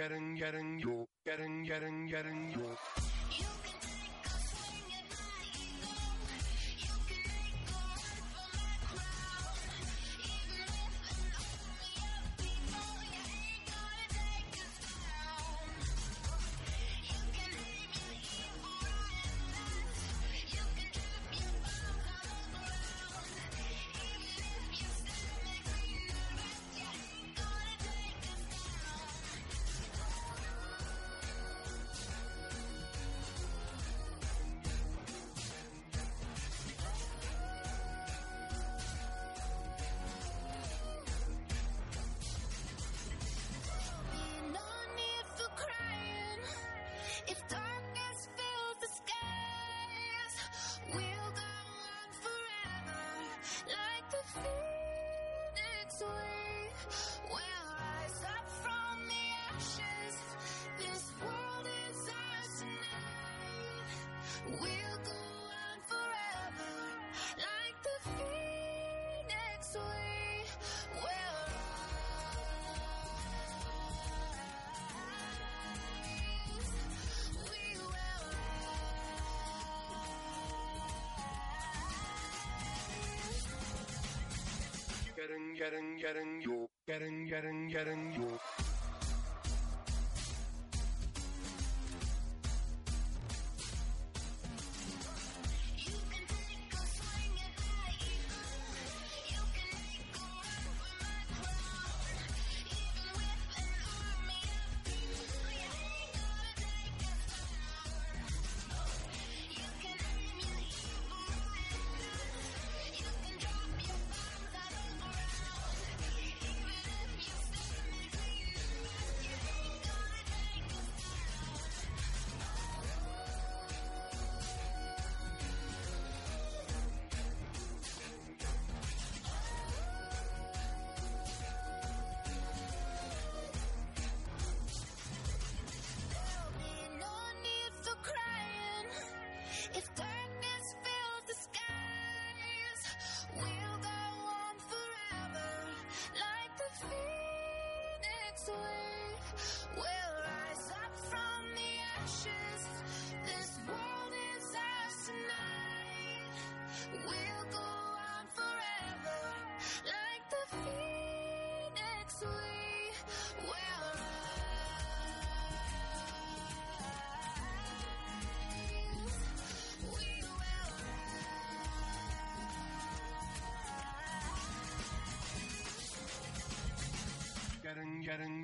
Getting, 0.03 0.35
getting, 0.35 0.79
you, 0.79 1.07
getting, 1.25 1.63
getting, 1.63 2.07
getting 2.07 2.51
you. 2.51 2.92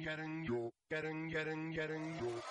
Getting 0.10 0.44
yo, 0.44 0.72
getting, 0.90 1.30
getting, 1.30 1.72
getting 1.72 2.18
yo. 2.20 2.49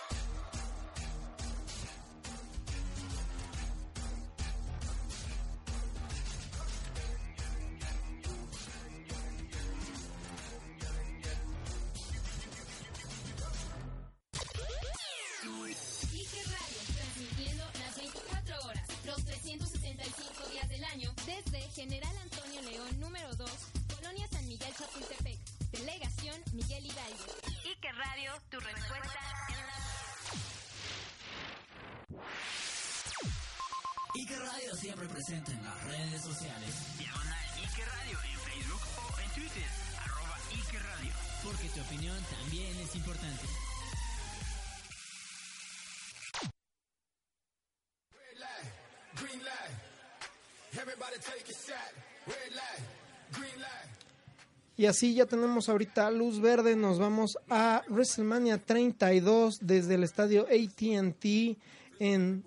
Ike 34.29 34.41
Radio 34.41 34.76
siempre 34.76 35.09
presente 35.09 35.53
en 35.53 35.64
las 35.64 35.85
redes 35.85 36.20
sociales. 36.20 36.74
Diagonal 36.99 37.47
Ike 37.64 37.83
Radio 37.83 38.18
en 38.29 38.39
Facebook 38.41 38.81
o 39.01 39.20
en 39.20 39.31
Twitter, 39.31 39.68
arroba 40.05 40.37
Ike 40.53 40.79
Radio. 40.79 41.12
Porque 41.43 41.68
tu 41.70 41.81
opinión 41.81 42.16
también 42.29 42.76
es 42.76 42.95
importante. 42.95 43.47
Red 48.12 48.39
light, 48.39 48.68
green 49.16 49.45
light. 49.45 49.72
Everybody 50.74 51.18
take 51.20 51.49
a 51.49 51.57
shot. 51.64 51.95
Red 52.26 52.53
light, 52.55 52.85
green 53.33 53.61
light. 53.62 53.89
Y 54.76 54.85
así 54.85 55.14
ya 55.14 55.24
tenemos 55.24 55.70
ahorita 55.70 56.11
luz 56.11 56.39
verde. 56.39 56.76
Nos 56.76 56.99
vamos 56.99 57.39
a 57.49 57.83
WrestleMania 57.89 58.59
32 58.59 59.61
desde 59.62 59.95
el 59.95 60.05
estadio 60.05 60.43
ATT 60.43 61.57
en 61.99 62.45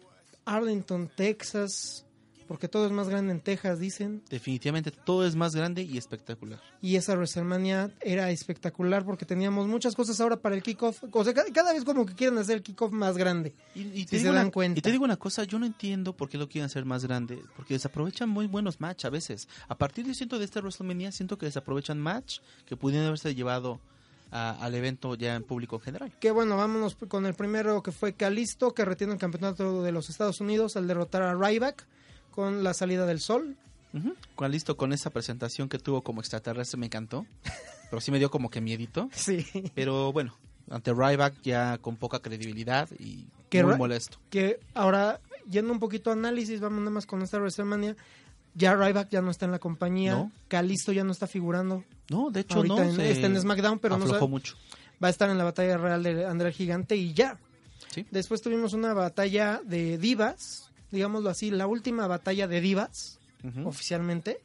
Arlington, 0.55 1.09
Texas. 1.15 2.05
Porque 2.47 2.67
todo 2.67 2.85
es 2.85 2.91
más 2.91 3.07
grande 3.07 3.31
en 3.31 3.39
Texas, 3.39 3.79
dicen. 3.79 4.21
Definitivamente 4.29 4.91
todo 4.91 5.25
es 5.25 5.37
más 5.37 5.55
grande 5.55 5.83
y 5.83 5.97
espectacular. 5.97 6.59
Y 6.81 6.97
esa 6.97 7.13
WrestleMania 7.15 7.91
era 8.01 8.29
espectacular 8.29 9.05
porque 9.05 9.25
teníamos 9.25 9.67
muchas 9.69 9.95
cosas 9.95 10.19
ahora 10.19 10.35
para 10.35 10.55
el 10.55 10.61
kickoff. 10.61 11.01
O 11.13 11.23
sea, 11.23 11.33
ca- 11.33 11.45
cada 11.53 11.71
vez 11.71 11.85
como 11.85 12.05
que 12.05 12.13
quieren 12.13 12.37
hacer 12.39 12.57
el 12.57 12.61
kickoff 12.63 12.91
más 12.91 13.17
grande. 13.17 13.53
Y, 13.73 13.83
y 13.83 13.99
Si 13.99 14.05
te 14.07 14.19
se 14.19 14.25
dan 14.25 14.35
una- 14.47 14.51
cuenta. 14.51 14.79
Y 14.79 14.81
te 14.81 14.91
digo 14.91 15.05
una 15.05 15.15
cosa, 15.15 15.45
yo 15.45 15.59
no 15.59 15.65
entiendo 15.65 16.11
por 16.17 16.27
qué 16.27 16.37
lo 16.37 16.49
quieren 16.49 16.65
hacer 16.65 16.83
más 16.83 17.05
grande, 17.05 17.41
porque 17.55 17.75
desaprovechan 17.75 18.27
muy 18.27 18.47
buenos 18.47 18.81
match 18.81 19.05
a 19.05 19.09
veces. 19.09 19.47
A 19.69 19.77
partir 19.77 20.05
de 20.05 20.13
siento 20.13 20.37
de 20.37 20.43
este 20.43 20.59
WrestleMania, 20.59 21.13
siento 21.13 21.37
que 21.37 21.45
desaprovechan 21.45 21.99
match 22.01 22.39
que 22.65 22.75
pudieran 22.75 23.07
haberse 23.07 23.33
llevado 23.33 23.79
a- 24.31 24.51
al 24.63 24.75
evento 24.75 25.15
ya 25.15 25.35
en 25.35 25.43
público 25.43 25.75
en 25.77 25.81
general. 25.81 26.11
Que 26.19 26.31
bueno, 26.31 26.57
vámonos 26.57 26.95
con 27.07 27.25
el 27.25 27.33
primero 27.33 27.83
que 27.83 27.91
fue 27.91 28.13
Calisto, 28.13 28.73
que 28.73 28.85
retiene 28.85 29.13
el 29.13 29.19
campeonato 29.19 29.83
de 29.83 29.91
los 29.91 30.09
Estados 30.09 30.39
Unidos 30.41 30.75
al 30.77 30.87
derrotar 30.87 31.21
a 31.21 31.35
Ryback 31.35 31.85
con 32.31 32.63
la 32.63 32.73
salida 32.73 33.05
del 33.05 33.19
sol. 33.19 33.57
Ujú. 33.93 34.15
Cuando 34.35 34.53
listo 34.53 34.77
con 34.77 34.93
esa 34.93 35.09
presentación 35.09 35.67
que 35.67 35.77
tuvo 35.77 36.01
como 36.01 36.21
extraterrestre 36.21 36.79
me 36.79 36.85
encantó, 36.85 37.25
pero 37.89 37.99
sí 38.01 38.09
me 38.11 38.19
dio 38.19 38.31
como 38.31 38.49
que 38.49 38.61
miedito. 38.61 39.09
Sí. 39.13 39.45
Pero 39.75 40.13
bueno, 40.13 40.33
ante 40.69 40.93
Ryback 40.93 41.41
ya 41.43 41.77
con 41.79 41.97
poca 41.97 42.19
credibilidad 42.19 42.87
y 42.99 43.27
Que 43.49 43.63
muy 43.65 43.75
molesto. 43.75 44.17
Que 44.29 44.61
ahora, 44.73 45.19
yendo 45.49 45.73
un 45.73 45.79
poquito 45.79 46.09
a 46.09 46.13
análisis, 46.13 46.61
vamos 46.61 46.79
nada 46.79 46.91
más 46.91 47.05
con 47.05 47.21
esta 47.21 47.37
WrestleMania. 47.37 47.97
Ya 48.53 48.75
Ryback 48.75 49.09
ya 49.09 49.21
no 49.21 49.31
está 49.31 49.45
en 49.45 49.51
la 49.51 49.59
compañía. 49.59 50.13
No. 50.13 50.31
Calisto 50.47 50.91
ya 50.91 51.03
no 51.03 51.11
está 51.11 51.27
figurando. 51.27 51.83
No, 52.09 52.29
de 52.31 52.41
hecho 52.41 52.57
Ahorita 52.57 52.75
no. 52.75 52.83
en- 52.83 52.99
está 53.01 53.27
en 53.27 53.39
SmackDown, 53.39 53.79
pero 53.79 53.97
no 53.97 54.07
sabe- 54.07 54.27
mucho. 54.27 54.55
Va 55.03 55.07
a 55.07 55.11
estar 55.11 55.29
en 55.29 55.37
la 55.37 55.43
batalla 55.45 55.77
real 55.77 56.03
de 56.03 56.25
André 56.25 56.49
el 56.49 56.53
Gigante 56.53 56.95
y 56.95 57.13
ya. 57.13 57.39
Sí. 57.93 58.05
Después 58.11 58.41
tuvimos 58.41 58.73
una 58.73 58.93
batalla 58.93 59.61
de 59.65 59.97
divas, 59.97 60.69
digámoslo 60.91 61.29
así, 61.29 61.49
la 61.51 61.67
última 61.67 62.07
batalla 62.07 62.47
de 62.47 62.61
divas, 62.61 63.19
oficialmente, 63.65 64.39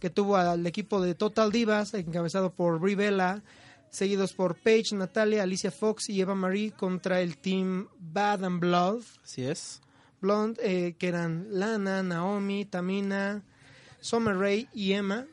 que 0.00 0.10
tuvo 0.10 0.36
al 0.36 0.66
equipo 0.66 1.00
de 1.00 1.14
Total 1.14 1.50
Divas, 1.50 1.94
encabezado 1.94 2.50
por 2.52 2.78
Brie 2.78 2.96
Bella, 2.96 3.42
seguidos 3.90 4.32
por 4.34 4.56
Paige, 4.56 4.94
Natalia, 4.94 5.42
Alicia 5.42 5.70
Fox 5.70 6.08
y 6.10 6.20
Eva 6.20 6.34
Marie 6.34 6.72
contra 6.72 7.20
el 7.20 7.38
team 7.38 7.88
Bad 7.98 8.44
and 8.44 8.60
Blood. 8.60 9.02
Así 9.24 9.42
es. 9.44 9.80
Blonde, 10.20 10.60
eh, 10.62 10.94
que 10.98 11.08
eran 11.08 11.46
Lana, 11.50 12.02
Naomi, 12.02 12.64
Tamina, 12.64 13.42
Summer 14.00 14.36
Rae 14.36 14.68
y 14.72 14.92
Emma. 14.92 15.26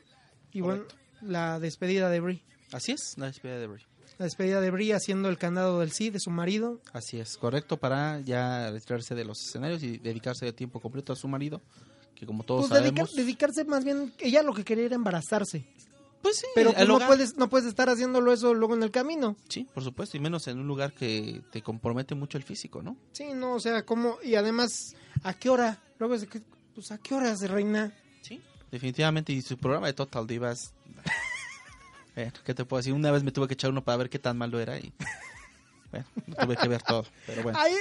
Y 0.52 0.60
bueno, 0.60 0.84
la 1.20 1.58
despedida 1.58 2.10
de 2.10 2.20
Brie. 2.20 2.42
Así 2.72 2.92
es, 2.92 3.14
la 3.16 3.26
despedida 3.26 3.58
de 3.58 3.66
Brie. 3.66 3.86
La 4.18 4.26
despedida 4.26 4.60
de 4.60 4.70
Brie 4.70 4.94
haciendo 4.94 5.28
el 5.28 5.38
candado 5.38 5.80
del 5.80 5.90
sí 5.90 6.10
de 6.10 6.20
su 6.20 6.30
marido. 6.30 6.80
Así 6.92 7.18
es, 7.18 7.36
correcto, 7.36 7.76
para 7.76 8.20
ya 8.20 8.70
retirarse 8.70 9.14
de 9.14 9.24
los 9.24 9.40
escenarios 9.44 9.82
y 9.82 9.98
dedicarse 9.98 10.44
de 10.44 10.52
tiempo 10.52 10.80
completo 10.80 11.12
a 11.12 11.16
su 11.16 11.26
marido, 11.26 11.60
que 12.14 12.24
como 12.24 12.44
todos 12.44 12.68
Pues 12.68 12.78
sabemos... 12.78 13.14
dedicarse 13.14 13.64
más 13.64 13.84
bien, 13.84 14.12
ella 14.20 14.42
lo 14.42 14.54
que 14.54 14.64
quería 14.64 14.84
era 14.84 14.94
embarazarse. 14.94 15.64
Pues 16.24 16.38
sí, 16.38 16.46
Pero 16.54 16.72
pues 16.72 16.88
no 16.88 16.96
hogar. 16.96 17.08
puedes, 17.08 17.36
no 17.36 17.50
puedes 17.50 17.68
estar 17.68 17.90
haciéndolo 17.90 18.32
eso 18.32 18.54
luego 18.54 18.74
en 18.74 18.82
el 18.82 18.90
camino. 18.90 19.36
Sí, 19.46 19.68
por 19.74 19.84
supuesto, 19.84 20.16
y 20.16 20.20
menos 20.20 20.48
en 20.48 20.58
un 20.58 20.66
lugar 20.66 20.94
que 20.94 21.42
te 21.52 21.60
compromete 21.60 22.14
mucho 22.14 22.38
el 22.38 22.44
físico, 22.44 22.80
¿no? 22.80 22.96
Sí, 23.12 23.34
no, 23.34 23.52
o 23.52 23.60
sea, 23.60 23.84
como 23.84 24.16
y 24.22 24.34
además, 24.34 24.96
¿a 25.22 25.34
qué 25.34 25.50
hora? 25.50 25.82
Luego 25.98 26.14
es 26.14 26.26
que, 26.26 26.40
pues 26.74 26.90
a 26.92 26.96
qué 26.96 27.14
horas, 27.14 27.42
reina. 27.42 27.92
Sí. 28.22 28.40
Definitivamente, 28.70 29.34
y 29.34 29.42
su 29.42 29.58
programa 29.58 29.86
de 29.88 29.92
Total 29.92 30.26
Divas... 30.26 30.72
bueno, 32.16 32.32
¿qué 32.42 32.54
te 32.54 32.64
puedo 32.64 32.78
decir? 32.78 32.94
Una 32.94 33.10
vez 33.10 33.22
me 33.22 33.30
tuve 33.30 33.46
que 33.46 33.52
echar 33.52 33.68
uno 33.68 33.84
para 33.84 33.98
ver 33.98 34.08
qué 34.08 34.18
tan 34.18 34.38
malo 34.38 34.58
era 34.58 34.78
y... 34.78 34.94
Bueno, 35.90 36.06
no 36.26 36.34
tuve 36.36 36.56
que 36.56 36.68
ver 36.68 36.82
todo, 36.82 37.04
pero 37.26 37.42
bueno. 37.42 37.58
Ay, 37.60 37.74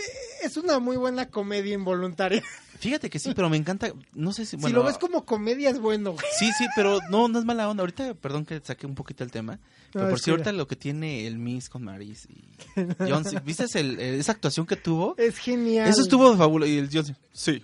es 0.43 0.57
una 0.57 0.79
muy 0.79 0.97
buena 0.97 1.29
comedia 1.29 1.73
involuntaria. 1.73 2.43
Fíjate 2.84 3.09
que 3.09 3.19
sí, 3.19 3.31
pero 3.36 3.49
me 3.49 3.57
encanta, 3.57 3.91
no 4.13 4.34
sé 4.34 4.45
si... 4.45 4.57
si 4.57 4.71
lo 4.71 4.84
ves 4.84 4.97
como 4.97 5.25
comedia 5.25 5.69
es 5.69 5.79
bueno. 5.79 6.15
Sí, 6.38 6.49
sí, 6.57 6.65
pero 6.75 6.99
no, 7.09 7.27
no 7.27 7.39
es 7.39 7.45
mala 7.45 7.69
onda. 7.69 7.81
Ahorita, 7.81 8.13
perdón 8.15 8.45
que 8.45 8.59
saqué 8.63 8.86
un 8.86 8.95
poquito 8.95 9.23
el 9.23 9.31
tema. 9.31 9.59
Pero 9.91 10.05
No, 10.05 10.11
por 10.11 10.29
ahorita 10.29 10.51
lo 10.51 10.67
que 10.67 10.75
tiene 10.75 11.25
el 11.27 11.38
Miss 11.38 11.69
con 11.69 11.84
Maris 11.84 12.27
y 12.29 12.43
John 12.99 13.23
Cena, 13.23 13.39
¿Viste 13.41 13.65
el- 13.79 13.99
esa 13.99 14.31
actuación 14.34 14.65
que 14.65 14.75
tuvo? 14.75 15.15
Es 15.17 15.38
genial. 15.38 15.88
Eso 15.88 16.01
estuvo 16.01 16.36
fabuloso. 16.36 16.71
Y 16.71 16.77
el 16.77 16.89
John 16.91 17.05
Cena, 17.05 17.17
sí, 17.31 17.63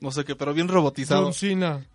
no 0.00 0.12
sé 0.12 0.24
qué, 0.24 0.36
pero 0.36 0.54
bien 0.54 0.68
robotizado. 0.68 1.24
John 1.24 1.34
Cena. 1.34 1.86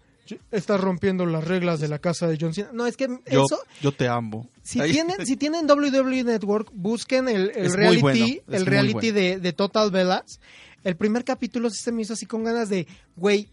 Estás 0.51 0.82
rompiendo 0.82 1.28
las 1.28 1.43
reglas 1.43 1.80
de 1.80 1.88
la 1.88 1.99
casa 1.99 2.28
de 2.28 2.38
John 2.41 2.53
Cena. 2.53 2.69
No, 2.73 2.88
es 2.88 2.97
que 2.97 3.07
Yo, 3.32 3.43
eso, 3.45 3.59
yo 3.80 3.91
te 3.91 4.07
amo. 4.07 4.49
si 4.63 4.80
tienen, 4.82 5.23
si 5.23 5.38
tienen 5.38 5.69
WWE 5.69 6.23
Network, 6.23 6.71
busquen 6.73 7.30
el, 7.30 7.51
reality, 7.53 8.01
bueno, 8.01 8.26
el 8.47 8.65
reality 8.65 8.93
bueno. 9.11 9.19
de, 9.19 9.39
de 9.39 9.53
Total 9.53 9.91
Bellas. 9.91 10.39
El 10.86 10.95
primer 10.95 11.25
capítulo 11.25 11.71
sí 11.71 11.83
se 11.83 11.91
me 11.91 12.03
hizo 12.03 12.13
así 12.13 12.27
con 12.27 12.43
ganas 12.43 12.69
de, 12.69 12.88
güey, 13.15 13.49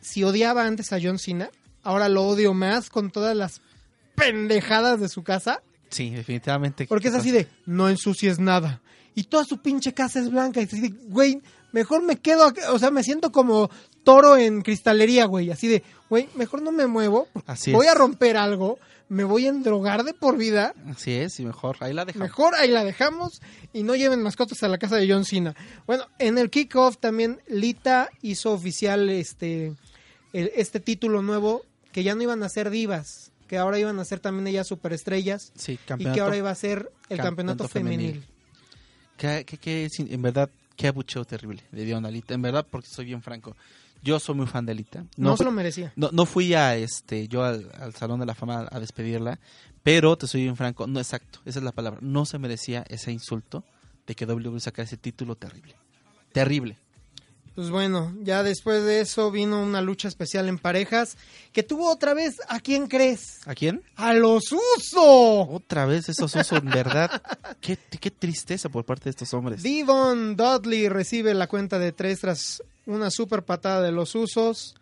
si 0.00 0.22
odiaba 0.22 0.64
antes 0.64 0.92
a 0.92 0.98
John 1.02 1.18
Cena, 1.18 1.50
ahora 1.82 2.08
lo 2.08 2.22
odio 2.22 2.54
más 2.54 2.88
con 2.88 3.10
todas 3.10 3.36
las 3.36 3.60
pendejadas 4.14 5.00
de 5.00 5.08
su 5.08 5.24
casa. 5.24 5.60
Sí, 5.90 6.10
definitivamente. 6.10 6.86
Porque 6.86 7.08
es 7.08 7.14
así 7.14 7.32
de, 7.32 7.48
no 7.66 7.88
ensucies 7.88 8.38
nada. 8.38 8.80
Y 9.16 9.24
toda 9.24 9.44
su 9.44 9.58
pinche 9.58 9.92
casa 9.92 10.20
es 10.20 10.30
blanca. 10.30 10.60
Y 10.60 10.64
así 10.64 10.80
de, 10.80 10.90
güey, 11.08 11.42
mejor 11.72 12.04
me 12.04 12.16
quedo, 12.20 12.44
aquí". 12.46 12.60
o 12.70 12.78
sea, 12.78 12.92
me 12.92 13.02
siento 13.02 13.32
como 13.32 13.68
toro 14.06 14.36
en 14.36 14.62
cristalería, 14.62 15.24
güey. 15.26 15.50
Así 15.50 15.66
de, 15.66 15.82
güey, 16.08 16.28
mejor 16.36 16.62
no 16.62 16.70
me 16.70 16.86
muevo. 16.86 17.26
Así 17.46 17.72
voy 17.72 17.86
es. 17.86 17.92
a 17.92 17.96
romper 17.96 18.36
algo, 18.36 18.78
me 19.08 19.24
voy 19.24 19.46
a 19.46 19.48
endrogar 19.48 20.04
de 20.04 20.14
por 20.14 20.36
vida. 20.36 20.72
Así 20.88 21.12
es, 21.12 21.40
y 21.40 21.44
mejor, 21.44 21.76
ahí 21.80 21.92
la 21.92 22.04
dejamos. 22.04 22.28
Mejor 22.28 22.54
ahí 22.54 22.70
la 22.70 22.84
dejamos 22.84 23.42
y 23.72 23.82
no 23.82 23.96
lleven 23.96 24.22
mascotas 24.22 24.62
a 24.62 24.68
la 24.68 24.78
casa 24.78 24.94
de 24.96 25.10
John 25.12 25.24
Cena. 25.24 25.56
Bueno, 25.88 26.04
en 26.20 26.38
el 26.38 26.50
kickoff 26.50 26.98
también 26.98 27.40
Lita 27.48 28.08
hizo 28.22 28.52
oficial 28.52 29.10
este, 29.10 29.74
el- 30.32 30.52
este 30.54 30.78
título 30.78 31.20
nuevo 31.22 31.64
que 31.90 32.04
ya 32.04 32.14
no 32.14 32.22
iban 32.22 32.44
a 32.44 32.48
ser 32.48 32.70
divas, 32.70 33.32
que 33.48 33.58
ahora 33.58 33.78
iban 33.80 33.98
a 33.98 34.04
ser 34.04 34.20
también 34.20 34.46
ellas 34.46 34.68
superestrellas 34.68 35.50
Sí, 35.56 35.72
y 35.72 35.76
campeonato. 35.78 36.14
que 36.14 36.20
ahora 36.20 36.36
iba 36.36 36.50
a 36.50 36.54
ser 36.54 36.90
el 37.08 37.18
campeonato, 37.18 37.64
campeonato 37.64 37.68
femenil. 37.68 38.06
femenil. 38.22 38.26
Que, 39.16 39.44
que- 39.44 39.58
que 39.58 39.88
sin- 39.90 40.12
en 40.12 40.22
verdad, 40.22 40.48
qué 40.76 40.88
abucheo 40.88 41.24
terrible 41.24 41.62
le 41.72 41.84
dio 41.84 41.96
a 41.96 42.00
Alita. 42.00 42.34
En 42.34 42.42
verdad, 42.42 42.66
porque 42.70 42.86
soy 42.88 43.06
bien 43.06 43.22
franco. 43.22 43.56
Yo 44.06 44.18
soy 44.20 44.34
muy 44.36 44.46
fan 44.46 44.64
de 44.64 44.72
Alita. 44.72 45.04
No, 45.16 45.32
se 45.32 45.38
fui- 45.38 45.44
lo 45.46 45.52
merecía. 45.52 45.92
No, 45.96 46.10
no 46.12 46.24
fui 46.24 46.54
a 46.54 46.76
este 46.76 47.28
yo 47.28 47.44
al, 47.44 47.70
al 47.78 47.92
Salón 47.94 48.20
de 48.20 48.26
la 48.26 48.34
Fama 48.34 48.66
a 48.70 48.80
despedirla, 48.80 49.38
pero 49.82 50.16
te 50.16 50.26
soy 50.26 50.42
bien 50.44 50.56
franco, 50.56 50.86
no 50.86 50.98
exacto, 51.00 51.40
esa 51.44 51.58
es 51.58 51.64
la 51.64 51.72
palabra, 51.72 51.98
no 52.02 52.24
se 52.24 52.38
merecía 52.38 52.84
ese 52.88 53.12
insulto 53.12 53.64
de 54.06 54.14
que 54.14 54.24
WWE 54.24 54.60
sacara 54.60 54.84
ese 54.86 54.96
título 54.96 55.34
terrible. 55.36 55.74
Terrible. 56.32 56.78
Pues 57.56 57.70
bueno, 57.70 58.14
ya 58.22 58.42
después 58.42 58.84
de 58.84 59.00
eso 59.00 59.30
vino 59.30 59.62
una 59.62 59.80
lucha 59.80 60.08
especial 60.08 60.46
en 60.50 60.58
parejas 60.58 61.16
que 61.52 61.62
tuvo 61.62 61.90
otra 61.90 62.12
vez, 62.12 62.36
¿a 62.50 62.60
quién 62.60 62.86
crees? 62.86 63.38
¿A 63.46 63.54
quién? 63.54 63.82
¡A 63.96 64.12
los 64.12 64.52
Uso! 64.52 65.48
Otra 65.48 65.86
vez 65.86 66.06
esos 66.10 66.36
osos, 66.36 66.52
en 66.58 66.66
verdad. 66.68 67.22
Qué, 67.62 67.78
qué 67.98 68.10
tristeza 68.10 68.68
por 68.68 68.84
parte 68.84 69.04
de 69.04 69.10
estos 69.10 69.32
hombres. 69.32 69.62
Devon 69.62 70.36
Dudley 70.36 70.88
recibe 70.90 71.32
la 71.32 71.46
cuenta 71.46 71.78
de 71.78 71.92
tres 71.92 72.20
tras 72.20 72.62
una 72.86 73.10
super 73.10 73.44
patada 73.44 73.82
de 73.82 73.92
los 73.92 74.14
Usos. 74.14 74.74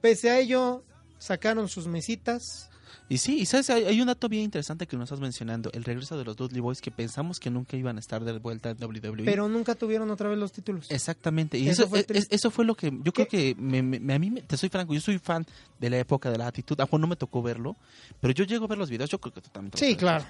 Pese 0.00 0.30
a 0.30 0.38
ello, 0.38 0.84
sacaron 1.18 1.68
sus 1.68 1.88
mesitas 1.88 2.70
Y 3.10 3.18
sí, 3.18 3.38
y 3.38 3.46
sabes, 3.46 3.70
hay, 3.70 3.84
hay 3.84 4.00
un 4.02 4.06
dato 4.08 4.28
bien 4.28 4.42
interesante 4.44 4.86
que 4.86 4.96
nos 4.96 5.04
estás 5.04 5.20
mencionando, 5.20 5.70
el 5.72 5.82
regreso 5.84 6.18
de 6.18 6.24
los 6.24 6.36
Dudley 6.36 6.60
Boys 6.60 6.82
que 6.82 6.90
pensamos 6.90 7.40
que 7.40 7.48
nunca 7.48 7.76
iban 7.76 7.96
a 7.96 8.00
estar 8.00 8.22
de 8.22 8.38
vuelta 8.38 8.68
en 8.70 8.76
WWE. 8.82 9.24
Pero 9.24 9.48
nunca 9.48 9.74
tuvieron 9.74 10.10
otra 10.10 10.28
vez 10.28 10.38
los 10.38 10.52
títulos. 10.52 10.90
Exactamente, 10.90 11.56
y 11.58 11.68
Eso 11.68 11.82
eso, 11.82 11.88
fue 11.90 12.00
es- 12.00 12.06
triste. 12.06 12.34
eso 12.34 12.50
fue 12.50 12.66
lo 12.66 12.74
que 12.74 12.92
yo 13.02 13.12
creo 13.12 13.26
que 13.26 13.54
me, 13.58 13.82
me- 13.82 14.12
a 14.14 14.18
mí, 14.18 14.30
me- 14.30 14.42
te 14.42 14.56
soy 14.58 14.68
franco, 14.68 14.92
yo 14.92 15.00
soy 15.00 15.18
fan 15.18 15.46
de 15.78 15.88
la 15.88 15.98
época 15.98 16.30
de 16.30 16.36
la 16.36 16.46
actitud, 16.48 16.78
aunque 16.80 16.98
no 16.98 17.06
me 17.06 17.16
tocó 17.16 17.40
verlo, 17.42 17.76
pero 18.20 18.34
yo 18.34 18.44
llego 18.44 18.66
a 18.66 18.68
ver 18.68 18.76
los 18.78 18.90
videos, 18.90 19.08
yo 19.08 19.18
creo 19.18 19.32
que 19.32 19.40
tú 19.40 19.48
también 19.50 19.70
te 19.70 19.78
Sí, 19.78 19.96
claro. 19.96 20.24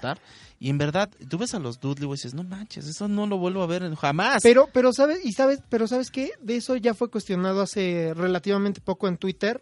y 0.59 0.69
en 0.69 0.77
verdad, 0.77 1.09
tú 1.29 1.37
ves 1.37 1.53
a 1.55 1.59
los 1.59 1.81
Dudley 1.81 2.05
Boys 2.07 2.21
y 2.21 2.23
dices, 2.27 2.33
no 2.33 2.43
manches, 2.43 2.87
eso 2.87 3.07
no 3.09 3.27
lo 3.27 3.37
vuelvo 3.37 3.61
a 3.61 3.67
ver 3.67 3.93
jamás. 3.95 4.41
Pero, 4.41 4.69
pero 4.71 4.93
sabes, 4.93 5.19
y 5.25 5.33
sabes, 5.33 5.59
pero 5.69 5.85
sabes 5.87 6.11
qué, 6.11 6.31
de 6.41 6.55
eso 6.55 6.77
ya 6.77 6.93
fue 6.93 7.09
cuestionado 7.09 7.61
hace 7.61 8.13
relativamente 8.15 8.79
poco 8.79 9.09
en 9.09 9.17
Twitter, 9.17 9.61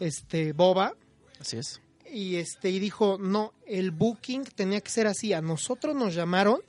este 0.00 0.54
Boba, 0.54 0.94
Así 1.40 1.58
es. 1.58 1.80
Y 2.14 2.36
este 2.36 2.70
y 2.70 2.78
dijo 2.78 3.18
no 3.20 3.52
el 3.66 3.90
booking 3.90 4.44
tenía 4.44 4.80
que 4.80 4.90
ser 4.90 5.06
así 5.06 5.32
a 5.32 5.42
nosotros 5.42 5.94
nos 5.94 6.14
llamaron 6.14 6.60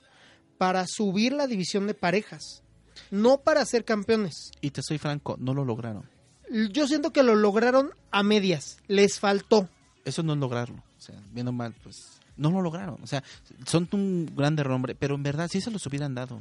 para 0.58 0.86
subir 0.86 1.32
la 1.32 1.46
división 1.46 1.86
de 1.86 1.94
parejas 1.94 2.62
no 3.10 3.38
para 3.38 3.64
ser 3.64 3.84
campeones 3.84 4.50
Y 4.60 4.70
te 4.70 4.82
soy 4.82 4.98
franco, 4.98 5.36
no 5.38 5.54
lo 5.54 5.64
lograron. 5.64 6.04
yo 6.72 6.86
siento 6.86 7.12
que 7.12 7.22
lo 7.22 7.34
lograron 7.34 7.90
a 8.10 8.22
medias 8.22 8.78
les 8.88 9.20
faltó 9.20 9.68
Eso 10.04 10.22
no 10.22 10.32
es 10.32 10.38
lograrlo. 10.38 10.82
O 10.98 11.00
sea, 11.00 11.16
viendo 11.32 11.52
mal, 11.52 11.74
pues 11.82 12.16
no 12.36 12.50
lo 12.50 12.60
lograron. 12.62 12.98
O 13.02 13.06
sea, 13.06 13.22
son 13.66 13.88
un 13.92 14.30
grande 14.34 14.62
hombre, 14.62 14.94
pero 14.94 15.14
en 15.14 15.22
verdad, 15.22 15.48
si 15.50 15.60
se 15.60 15.70
los 15.70 15.86
hubieran 15.86 16.14
dado, 16.14 16.40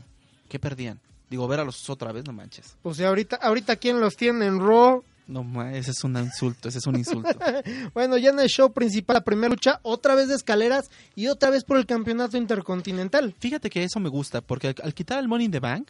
¿qué 0.50 0.60
perdían? 0.60 1.00
Digo, 1.30 1.48
ver 1.48 1.60
a 1.60 1.64
los 1.64 1.90
otra 1.90 2.12
vez, 2.12 2.26
no 2.26 2.34
manches. 2.34 2.78
pues 2.82 3.00
ahorita 3.00 3.38
ahorita 3.38 3.76
quién 3.78 4.00
los 4.00 4.16
tiene 4.16 4.46
en 4.46 4.60
Raw 4.60 5.04
No, 5.28 5.44
ma, 5.44 5.74
ese 5.76 5.92
es 5.92 6.04
un 6.04 6.16
insulto, 6.18 6.70
ese 6.70 6.78
es 6.78 6.86
un 6.88 6.96
insulto. 6.98 7.30
bueno 7.96 8.18
ya 8.18 8.30
en 8.30 8.40
el 8.40 8.48
show 8.48 8.72
principal 8.74 9.16
la 9.16 9.24
primera 9.24 9.50
lucha 9.50 9.80
otra 9.82 10.14
vez 10.16 10.28
de 10.28 10.36
escaleras 10.36 10.92
y 11.16 11.28
otra 11.28 11.50
vez 11.50 11.64
por 11.64 11.78
el 11.78 11.86
campeonato 11.88 12.38
intercontinental 12.38 13.34
Fíjate 13.40 13.70
que 13.72 13.84
eso 13.84 14.00
me 14.00 14.10
gusta, 14.10 14.42
porque 14.42 14.68
al, 14.68 14.76
al 14.84 14.94
quitar 14.94 15.20
el 15.20 15.28
Money 15.28 15.46
in 15.46 15.52
the 15.52 15.60
Bank, 15.60 15.88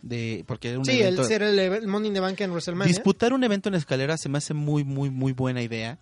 de, 0.00 0.44
porque 0.46 0.68
era 0.70 0.78
un 0.78 0.84
sí 0.84 0.92
el 0.92 1.00
evento, 1.14 1.24
ser 1.24 1.42
el, 1.42 1.58
el 1.58 1.88
Money 1.88 2.08
in 2.08 2.14
the 2.14 2.20
Bank 2.20 2.40
en 2.40 2.50
WrestleMania 2.52 2.86
disputar 2.94 3.32
un 3.32 3.42
evento 3.42 3.68
en 3.68 3.74
escalera 3.74 4.16
se 4.16 4.28
me 4.28 4.38
hace 4.38 4.54
muy, 4.54 4.84
muy, 4.84 5.10
muy 5.10 5.32
buena 5.32 5.60
idea. 5.60 5.98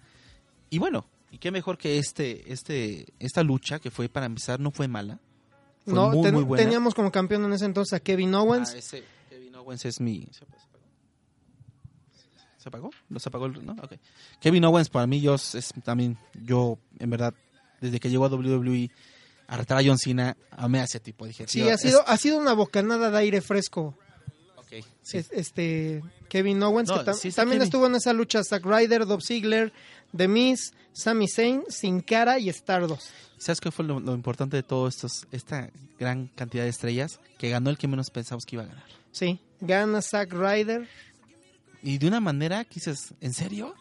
Y 0.69 0.79
bueno, 0.79 1.07
y 1.31 1.39
qué 1.39 1.51
mejor 1.51 1.79
que 1.79 1.97
este, 1.99 2.53
este, 2.53 3.07
esta 3.19 3.43
lucha 3.43 3.79
que 3.79 3.91
fue 3.91 4.09
para 4.11 4.27
empezar 4.27 4.61
no 4.61 4.71
fue 4.71 4.87
mala. 4.87 5.19
Fue 5.87 5.95
no 5.95 6.11
muy, 6.11 6.23
ten- 6.23 6.35
muy 6.35 6.45
buena. 6.45 6.63
teníamos 6.63 6.93
como 6.95 7.11
campeón 7.11 7.45
en 7.47 7.55
ese 7.55 7.65
entonces 7.65 7.95
a 7.95 8.01
Kevin 8.01 8.35
Owens 8.35 8.73
Ah, 8.75 8.79
ese 8.79 9.03
Kevin 9.31 9.55
Owens 9.55 9.85
es 9.87 9.99
mi. 10.01 10.27
¿Se 10.31 10.45
apagó? 10.45 10.61
¿Se 12.67 12.69
apagó? 12.69 12.91
¿No 13.09 13.21
se 13.21 13.29
apagó? 13.29 13.47
el- 13.47 13.65
No, 13.65 13.75
ok. 13.81 13.93
Kevin 14.41 14.65
Owens 14.65 14.89
para 14.89 15.07
mí 15.07 15.21
yo 15.21 15.37
es, 15.37 15.73
también 15.85 16.19
yo 16.43 16.79
en 16.99 17.11
verdad 17.11 17.33
desde 17.81 18.01
que 18.01 18.11
llegó 18.11 18.25
a 18.25 18.29
WWE 18.29 18.91
a 19.47 19.57
retar 19.57 19.79
a 19.79 19.85
John 19.87 19.99
Cena 19.99 20.37
amé 20.51 20.81
a 20.81 20.85
ese 20.85 20.99
tipo 20.99 21.27
dije 21.27 21.47
Sí, 21.47 21.61
tío, 21.61 21.71
ha 21.71 21.75
es- 21.75 21.81
sido, 21.83 22.03
ha 22.09 22.17
sido 22.17 22.39
una 22.39 22.55
bocanada 22.55 23.13
de 23.13 23.19
aire 23.19 23.41
fresco. 23.41 23.97
ok, 24.57 24.85
sí. 25.01 25.19
Es- 25.19 25.31
este 25.31 26.03
Kevin 26.29 26.61
Owens, 26.61 26.89
No, 26.89 26.97
que 27.05 27.09
tam- 27.13 27.15
sí 27.15 27.29
está 27.29 27.43
también 27.43 27.59
Kevin. 27.61 27.69
estuvo 27.69 27.87
en 27.87 27.95
esa 27.95 28.13
lucha 28.13 28.43
Zack 28.43 28.65
Ryder, 28.67 29.07
Dolph 29.07 29.23
Ziggler, 29.25 29.73
The 30.17 30.27
Miz, 30.27 30.73
Sami 30.93 31.29
Zayn, 31.29 31.63
Sin 31.69 32.01
Cara 32.01 32.41
y 32.41 32.49
Stardust. 32.49 33.11
¿Sabes 33.39 33.61
qué 33.61 33.71
fue 33.71 33.85
lo, 33.85 34.01
lo 34.01 34.13
importante 34.15 34.57
de 34.57 34.65
todo 34.65 34.89
estos 34.89 35.29
esta 35.31 35.71
gran 36.01 36.27
cantidad 36.35 36.65
de 36.65 36.71
estrellas 36.71 37.21
que 37.39 37.49
ganó 37.49 37.71
el 37.71 37.79
que 37.79 37.87
menos 37.87 38.11
pensamos 38.11 38.45
que 38.45 38.57
iba 38.57 38.65
a 38.65 38.67
ganar 38.67 38.85
Sí, 39.13 39.39
gana 39.61 40.03
Zack 40.03 40.33
Ryder. 40.33 40.89
Y 41.83 41.99
de 41.99 42.09
una 42.09 42.21
manera 42.21 42.65
que 42.65 42.75
dices 42.77 43.15
¿en 43.21 43.33
serio? 43.33 43.75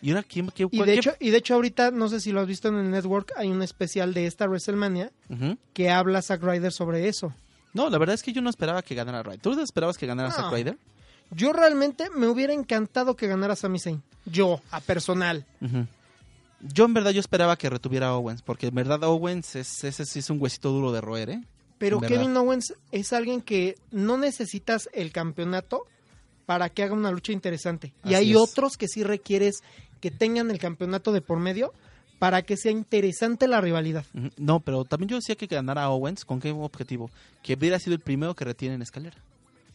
y 0.00 0.10
ahora 0.10 0.22
quién 0.22 0.48
qué, 0.54 0.66
Y 0.70 0.78
de, 0.78 0.84
qué- 0.84 0.94
hecho, 0.94 1.12
y 1.18 1.30
de 1.30 1.38
hecho 1.38 1.54
ahorita, 1.54 1.90
no 1.90 2.08
sé 2.08 2.20
si 2.20 2.30
lo 2.32 2.40
has 2.40 2.46
visto 2.46 2.68
en 2.68 2.76
el 2.76 2.90
network, 2.90 3.32
hay 3.36 3.48
un 3.48 3.62
especial 3.62 4.14
de 4.14 4.26
esta 4.26 4.46
WrestleMania 4.46 5.10
Ujú. 5.28 5.56
que 5.72 5.90
habla 5.90 6.22
Zack 6.22 6.42
Ryder 6.42 6.72
sobre 6.72 7.08
eso. 7.08 7.32
no 7.74 7.90
la 7.90 7.98
verdad 7.98 8.14
es 8.14 8.22
que 8.22 8.32
yo 8.32 8.40
no 8.40 8.50
esperaba 8.50 8.82
que 8.82 8.94
ganara 8.94 9.22
Ryder 9.22 9.40
¿tú 9.40 9.58
esperabas 9.60 9.98
que 9.98 10.06
ganara 10.06 10.28
No. 10.28 10.34
Zack 10.34 10.52
Ryder? 10.52 10.78
Yo 11.30 11.52
realmente 11.52 12.08
me 12.10 12.26
hubiera 12.26 12.52
encantado 12.54 13.14
que 13.14 13.26
ganara 13.26 13.54
Sami 13.54 13.78
Zayn. 13.78 14.02
Yo, 14.24 14.62
a 14.70 14.80
personal. 14.80 15.44
Yo 16.60 16.86
en 16.86 16.94
verdad 16.94 17.10
yo 17.10 17.20
esperaba 17.20 17.56
que 17.56 17.68
retuviera 17.70 18.08
a 18.08 18.14
Owens, 18.16 18.40
porque 18.42 18.68
en 18.68 18.74
verdad 18.74 19.02
Owens 19.04 19.54
es, 19.54 19.84
ese 19.84 20.04
sí 20.06 20.20
es 20.20 20.30
un 20.30 20.40
huesito 20.40 20.70
duro 20.70 20.90
de 20.90 21.00
roer, 21.00 21.30
¿eh? 21.30 21.44
Pero. 21.78 22.00
Kevin 22.00 22.36
Owens 22.36 22.74
es 22.92 23.12
alguien 23.12 23.40
que 23.42 23.76
no 23.92 24.16
necesitas 24.18 24.88
el 24.92 25.12
campeonato 25.12 25.84
para 26.48 26.70
que 26.70 26.82
haga 26.82 26.94
una 26.94 27.10
lucha 27.10 27.32
interesante. 27.32 27.92
Y 28.06 28.14
hay 28.14 28.30
es. 28.30 28.36
otros 28.38 28.78
que 28.78 28.88
sí 28.88 29.02
requieres 29.02 29.62
que 30.00 30.10
tengan 30.10 30.50
el 30.50 30.58
campeonato 30.58 31.12
de 31.12 31.20
por 31.20 31.38
medio 31.38 31.74
para 32.18 32.40
que 32.40 32.56
sea 32.56 32.72
interesante 32.72 33.46
la 33.46 33.60
rivalidad. 33.60 34.06
No, 34.38 34.60
pero 34.60 34.86
también 34.86 35.10
yo 35.10 35.16
decía 35.16 35.36
que 35.36 35.46
ganara 35.46 35.82
a 35.82 35.90
Owens, 35.90 36.24
¿con 36.24 36.40
qué 36.40 36.50
objetivo? 36.50 37.10
Que 37.42 37.52
hubiera 37.52 37.78
sido 37.78 37.92
el 37.92 38.00
primero 38.00 38.34
que 38.34 38.46
retiene 38.46 38.76
en 38.76 38.80
escalera, 38.80 39.18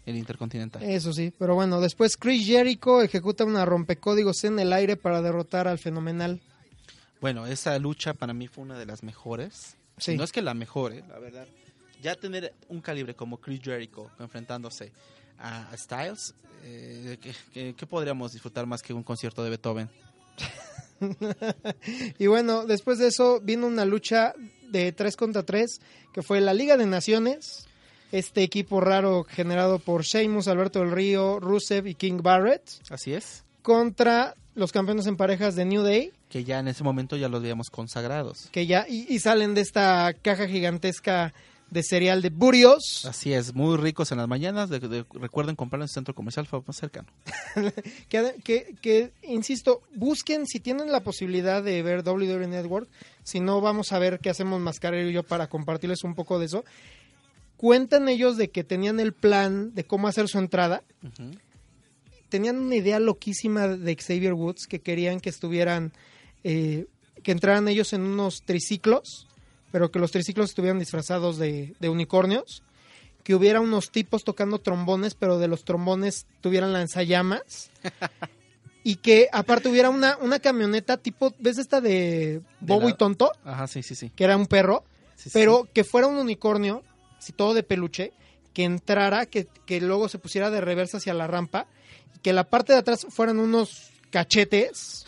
el 0.08 0.16
Intercontinental. 0.16 0.82
Eso 0.82 1.14
sí, 1.14 1.32
pero 1.38 1.54
bueno, 1.54 1.80
después 1.80 2.18
Chris 2.18 2.44
Jericho 2.48 3.04
ejecuta 3.04 3.46
una 3.46 3.66
rompecódigos 3.66 4.44
en 4.44 4.58
el 4.58 4.74
aire 4.74 4.98
para 4.98 5.22
derrotar 5.22 5.68
al 5.68 5.78
fenomenal. 5.78 6.42
Bueno, 7.22 7.46
esa 7.46 7.78
lucha 7.78 8.16
para 8.16 8.34
mí 8.34 8.48
fue 8.48 8.64
una 8.64 8.80
de 8.80 8.88
las 8.88 9.04
mejores. 9.04 9.78
Sí. 10.00 10.18
No 10.18 10.24
es 10.24 10.32
que 10.32 10.42
la 10.42 10.56
mejor, 10.56 10.94
¿eh? 10.94 11.04
la 11.08 11.20
verdad. 11.20 11.48
Ya 12.02 12.16
tener 12.16 12.52
un 12.68 12.82
calibre 12.82 13.14
como 13.14 13.38
Chris 13.38 13.62
Jericho 13.62 14.10
enfrentándose 14.20 14.92
a, 15.44 15.70
a 15.70 15.78
Styles, 15.78 16.34
eh, 16.64 17.18
¿qué, 17.54 17.86
podríamos 17.86 18.32
disfrutar 18.34 18.66
más 18.66 18.82
que 18.82 18.94
un 18.94 19.04
concierto 19.04 19.44
de 19.44 19.50
Beethoven? 19.52 19.90
Y 22.18 22.28
bueno, 22.28 22.66
después 22.66 22.98
de 22.98 23.08
eso 23.08 23.42
vino 23.42 23.68
una 23.68 23.84
lucha 23.84 24.34
de 24.70 24.92
3 24.94 25.18
contra 25.18 25.44
3, 25.44 25.80
que 26.14 26.22
fue 26.22 26.40
la 26.40 26.54
Liga 26.54 26.78
de 26.78 26.86
Naciones, 26.86 27.68
este 28.14 28.42
equipo 28.44 28.80
raro 28.80 29.26
generado 29.26 29.80
por 29.80 30.04
Sheamus, 30.04 30.48
Alberto 30.48 30.80
del 30.80 30.92
Río, 30.92 31.40
Rusev 31.42 31.88
y 31.88 31.96
King 31.96 32.20
Barrett, 32.22 32.64
Así 32.90 33.14
es. 33.14 33.44
contra 33.62 34.36
los 34.56 34.72
campeones 34.72 35.06
en 35.08 35.18
parejas 35.18 35.56
de 35.56 35.66
New 35.66 35.82
Day, 35.84 36.14
Que 36.30 36.44
ya 36.46 36.60
en 36.60 36.70
ese 36.70 36.84
momento 36.86 37.18
ya 37.18 37.28
los 37.28 37.42
veíamos 37.42 37.70
consagrados. 37.70 38.48
que 38.52 38.66
ya 38.66 38.86
y, 38.88 39.06
y 39.14 39.20
salen 39.20 39.56
de 39.56 39.62
esta 39.62 40.14
caja 40.22 40.48
gigantesca 40.48 41.34
de 41.74 41.84
cereal 41.84 42.22
de 42.22 42.30
Burios, 42.30 43.06
Así 43.06 43.34
es, 43.34 43.54
muy 43.54 43.76
ricos 43.78 44.12
en 44.12 44.20
las 44.20 44.28
mañanas. 44.28 44.70
de- 44.70 44.80
de- 44.80 45.06
recuerden 45.14 45.56
comprarlo 45.56 45.84
en 45.86 45.88
su 45.90 45.96
centro 45.96 46.14
comercial 46.16 46.48
más 46.66 46.76
cercano. 46.78 47.08
que, 48.10 48.36
que, 48.44 48.76
que, 48.82 49.12
insisto, 49.24 49.82
busquen 49.96 50.46
si 50.46 50.60
tienen 50.60 50.92
la 50.92 51.02
posibilidad 51.02 51.62
de 51.64 51.82
ver 51.84 52.08
WWE 52.08 52.48
Network, 52.48 52.88
si 53.24 53.40
no 53.40 53.60
vamos 53.60 53.92
a 53.92 54.00
ver 54.00 54.20
qué 54.20 54.30
hacemos 54.30 54.62
Mascarero 54.62 55.10
y 55.10 55.14
yo 55.14 55.24
para 55.24 55.48
compartirles 55.48 56.04
un 56.04 56.16
poco 56.16 56.40
de 56.40 56.46
eso. 56.46 56.64
Cuentan 57.58 58.10
ellos 58.10 58.38
de 58.38 58.50
que 58.50 58.64
tenían 58.64 59.00
el 59.00 59.14
plan 59.14 59.74
de 59.74 59.86
cómo 59.86 60.08
hacer 60.08 60.28
su 60.28 60.38
entrada, 60.38 60.84
tenían 62.30 62.58
una 62.58 62.76
idea 62.76 63.00
loquísima 63.00 63.68
de 63.68 63.96
Xavier 63.96 64.34
Woods 64.34 64.66
que 64.68 64.82
querían 64.82 65.20
que 65.20 65.30
estuvieran, 65.30 65.94
eh, 66.44 66.88
que 67.24 67.32
entraran 67.32 67.68
ellos 67.68 67.94
en 67.94 68.02
unos 68.02 68.42
triciclos, 68.44 69.28
pero 69.74 69.90
que 69.92 69.98
los 70.00 70.12
triciclos 70.12 70.52
estuvieran 70.52 70.78
disfrazados 70.80 71.38
de, 71.38 71.74
de 71.82 71.90
unicornios, 71.90 72.62
que 73.24 73.34
hubiera 73.36 73.60
unos 73.60 73.90
tipos 73.90 74.24
tocando 74.24 74.60
trombones, 74.60 75.16
pero 75.16 75.40
de 75.40 75.48
los 75.48 75.66
trombones 75.66 76.28
tuvieran 76.42 76.72
lanzallamas, 76.74 77.72
y 78.84 78.98
que 78.98 79.30
aparte 79.32 79.70
hubiera 79.70 79.90
una, 79.90 80.18
una 80.18 80.40
camioneta 80.40 80.98
tipo, 80.98 81.34
¿ves 81.40 81.58
esta 81.58 81.82
de 81.82 82.42
Bobo 82.60 82.84
la- 82.86 82.90
y 82.92 82.94
Tonto? 82.94 83.32
Ajá, 83.44 83.66
sí, 83.68 83.82
sí, 83.82 83.96
sí. 83.96 84.10
Que 84.16 84.26
era 84.26 84.38
un 84.38 84.46
perro, 84.48 84.84
Sí, 85.16 85.30
sí. 85.30 85.32
pero 85.34 85.68
que 85.74 85.84
fuera 85.84 86.06
un 86.08 86.18
unicornio, 86.18 86.84
así 87.18 87.32
todo 87.32 87.54
de 87.54 87.64
peluche, 87.64 88.12
que 88.54 88.66
entrara, 88.66 89.26
que, 89.26 89.48
que 89.66 89.82
luego 89.82 90.08
se 90.10 90.20
pusiera 90.20 90.52
de 90.52 90.62
reversa 90.62 90.98
hacia 90.98 91.14
la 91.16 91.26
rampa, 91.28 91.66
y 92.16 92.20
que 92.20 92.34
la 92.34 92.44
parte 92.44 92.74
de 92.74 92.80
atrás 92.80 93.08
fueran 93.10 93.40
unos 93.40 93.90
cachetes, 94.12 95.06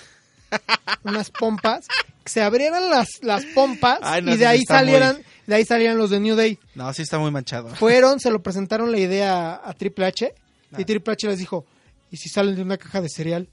unas 1.03 1.30
pompas, 1.32 1.88
que 2.24 2.30
se 2.32 2.41
abrieran 2.41 2.89
las, 2.89 3.08
las 3.22 3.45
pompas 3.45 3.99
Ay, 4.01 4.22
no, 4.22 4.32
y 4.32 4.38
de 4.38 4.39
sí 4.39 4.45
ahí 4.45 4.58
muy- 4.60 4.66
salieran, 4.66 5.22
de 5.47 5.56
ahí 5.56 5.66
salieran 5.66 5.97
los 5.97 6.10
de 6.10 6.20
New 6.20 6.36
Day. 6.36 6.58
No, 6.74 6.91
sí 6.93 7.01
está 7.03 7.20
muy 7.20 7.32
manchado. 7.32 7.70
Fueron, 7.76 8.20
se 8.20 8.32
lo 8.32 8.41
presentaron 8.41 8.91
la 8.91 8.97
idea 8.99 9.62
a 9.64 9.74
Triple 9.74 10.06
H, 10.08 10.34
Ah. 10.72 10.76
y 10.82 10.86
Triple 10.86 11.14
H 11.14 11.28
les 11.28 11.39
dijo, 11.39 11.66
¿y 12.12 12.18
si 12.18 12.30
salen 12.30 12.56
de 12.56 12.62
una 12.62 12.78
caja 12.78 12.99
de 13.01 13.10
cereal? 13.10 13.47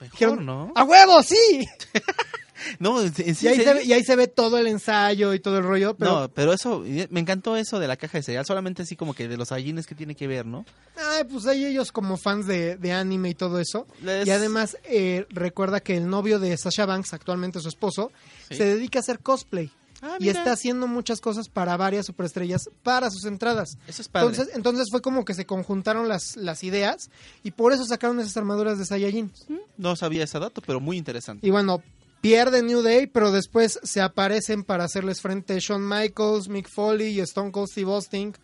Mejor, 0.00 0.12
Dijeron, 0.12 0.44
¿no? 0.46 0.72
¡A 0.74 0.84
huevo, 0.84 1.22
sí! 1.22 1.64
No, 2.78 3.00
en, 3.02 3.12
Y 3.16 3.46
ahí, 3.46 3.56
se 3.60 3.74
ve, 3.74 3.84
y 3.84 3.92
ahí 3.92 4.02
se 4.04 4.16
ve 4.16 4.26
todo 4.28 4.58
el 4.58 4.66
ensayo 4.66 5.34
y 5.34 5.40
todo 5.40 5.58
el 5.58 5.64
rollo, 5.64 5.94
pero 5.96 6.20
No, 6.20 6.28
pero 6.28 6.52
eso, 6.52 6.84
me 7.10 7.20
encantó 7.20 7.56
eso 7.56 7.78
de 7.78 7.88
la 7.88 7.96
caja 7.96 8.18
de 8.18 8.22
cereal, 8.22 8.44
solamente 8.46 8.82
así 8.82 8.96
como 8.96 9.14
que 9.14 9.28
de 9.28 9.36
los 9.36 9.50
gallines 9.50 9.86
que 9.86 9.94
tiene 9.94 10.14
que 10.14 10.26
ver, 10.26 10.46
¿no? 10.46 10.64
Ay, 10.96 11.24
pues 11.24 11.46
hay 11.46 11.64
ellos 11.66 11.92
como 11.92 12.16
fans 12.16 12.46
de, 12.46 12.76
de 12.76 12.92
anime 12.92 13.30
y 13.30 13.34
todo 13.34 13.60
eso. 13.60 13.86
Les- 14.02 14.26
Y 14.26 14.30
además 14.30 14.76
eh, 14.84 15.26
recuerda 15.30 15.80
que 15.80 15.96
el 15.96 16.08
novio 16.08 16.38
de 16.38 16.56
Sasha 16.56 16.86
Banks, 16.86 17.12
actualmente 17.14 17.60
su 17.60 17.68
esposo, 17.68 18.10
Sí. 18.48 18.56
se 18.56 18.64
dedica 18.64 18.98
a 18.98 19.00
hacer 19.00 19.18
cosplay. 19.20 19.70
Ah, 20.02 20.18
y 20.20 20.28
está 20.28 20.52
haciendo 20.52 20.86
muchas 20.86 21.22
cosas 21.22 21.48
para 21.48 21.74
varias 21.78 22.04
superestrellas 22.04 22.68
para 22.82 23.10
sus 23.10 23.24
entradas. 23.24 23.78
Eso 23.88 24.02
es 24.02 24.08
padre. 24.08 24.28
Entonces, 24.28 24.54
entonces 24.54 24.88
fue 24.90 25.00
como 25.00 25.24
que 25.24 25.32
se 25.32 25.46
conjuntaron 25.46 26.06
las, 26.06 26.36
las 26.36 26.62
ideas 26.64 27.08
y 27.42 27.52
por 27.52 27.72
eso 27.72 27.82
sacaron 27.86 28.20
esas 28.20 28.36
armaduras 28.36 28.78
de 28.78 28.84
Saiyajin. 28.84 29.32
no 29.78 29.96
sabía 29.96 30.24
ese 30.24 30.38
dato, 30.38 30.60
pero 30.60 30.80
muy 30.80 30.98
interesante. 30.98 31.46
Y 31.46 31.50
bueno, 31.50 31.82
pierde 32.20 32.62
New 32.62 32.82
Day, 32.82 33.06
pero 33.06 33.30
después 33.30 33.78
se 33.82 34.00
aparecen 34.00 34.64
para 34.64 34.84
hacerles 34.84 35.20
frente 35.20 35.58
Shawn 35.60 35.86
Michaels, 35.88 36.48
Mick 36.48 36.68
Foley 36.68 37.18
y 37.18 37.20
Stone 37.20 37.52
Cold 37.52 37.68
Steve 37.68 37.92
Austin 37.92 38.34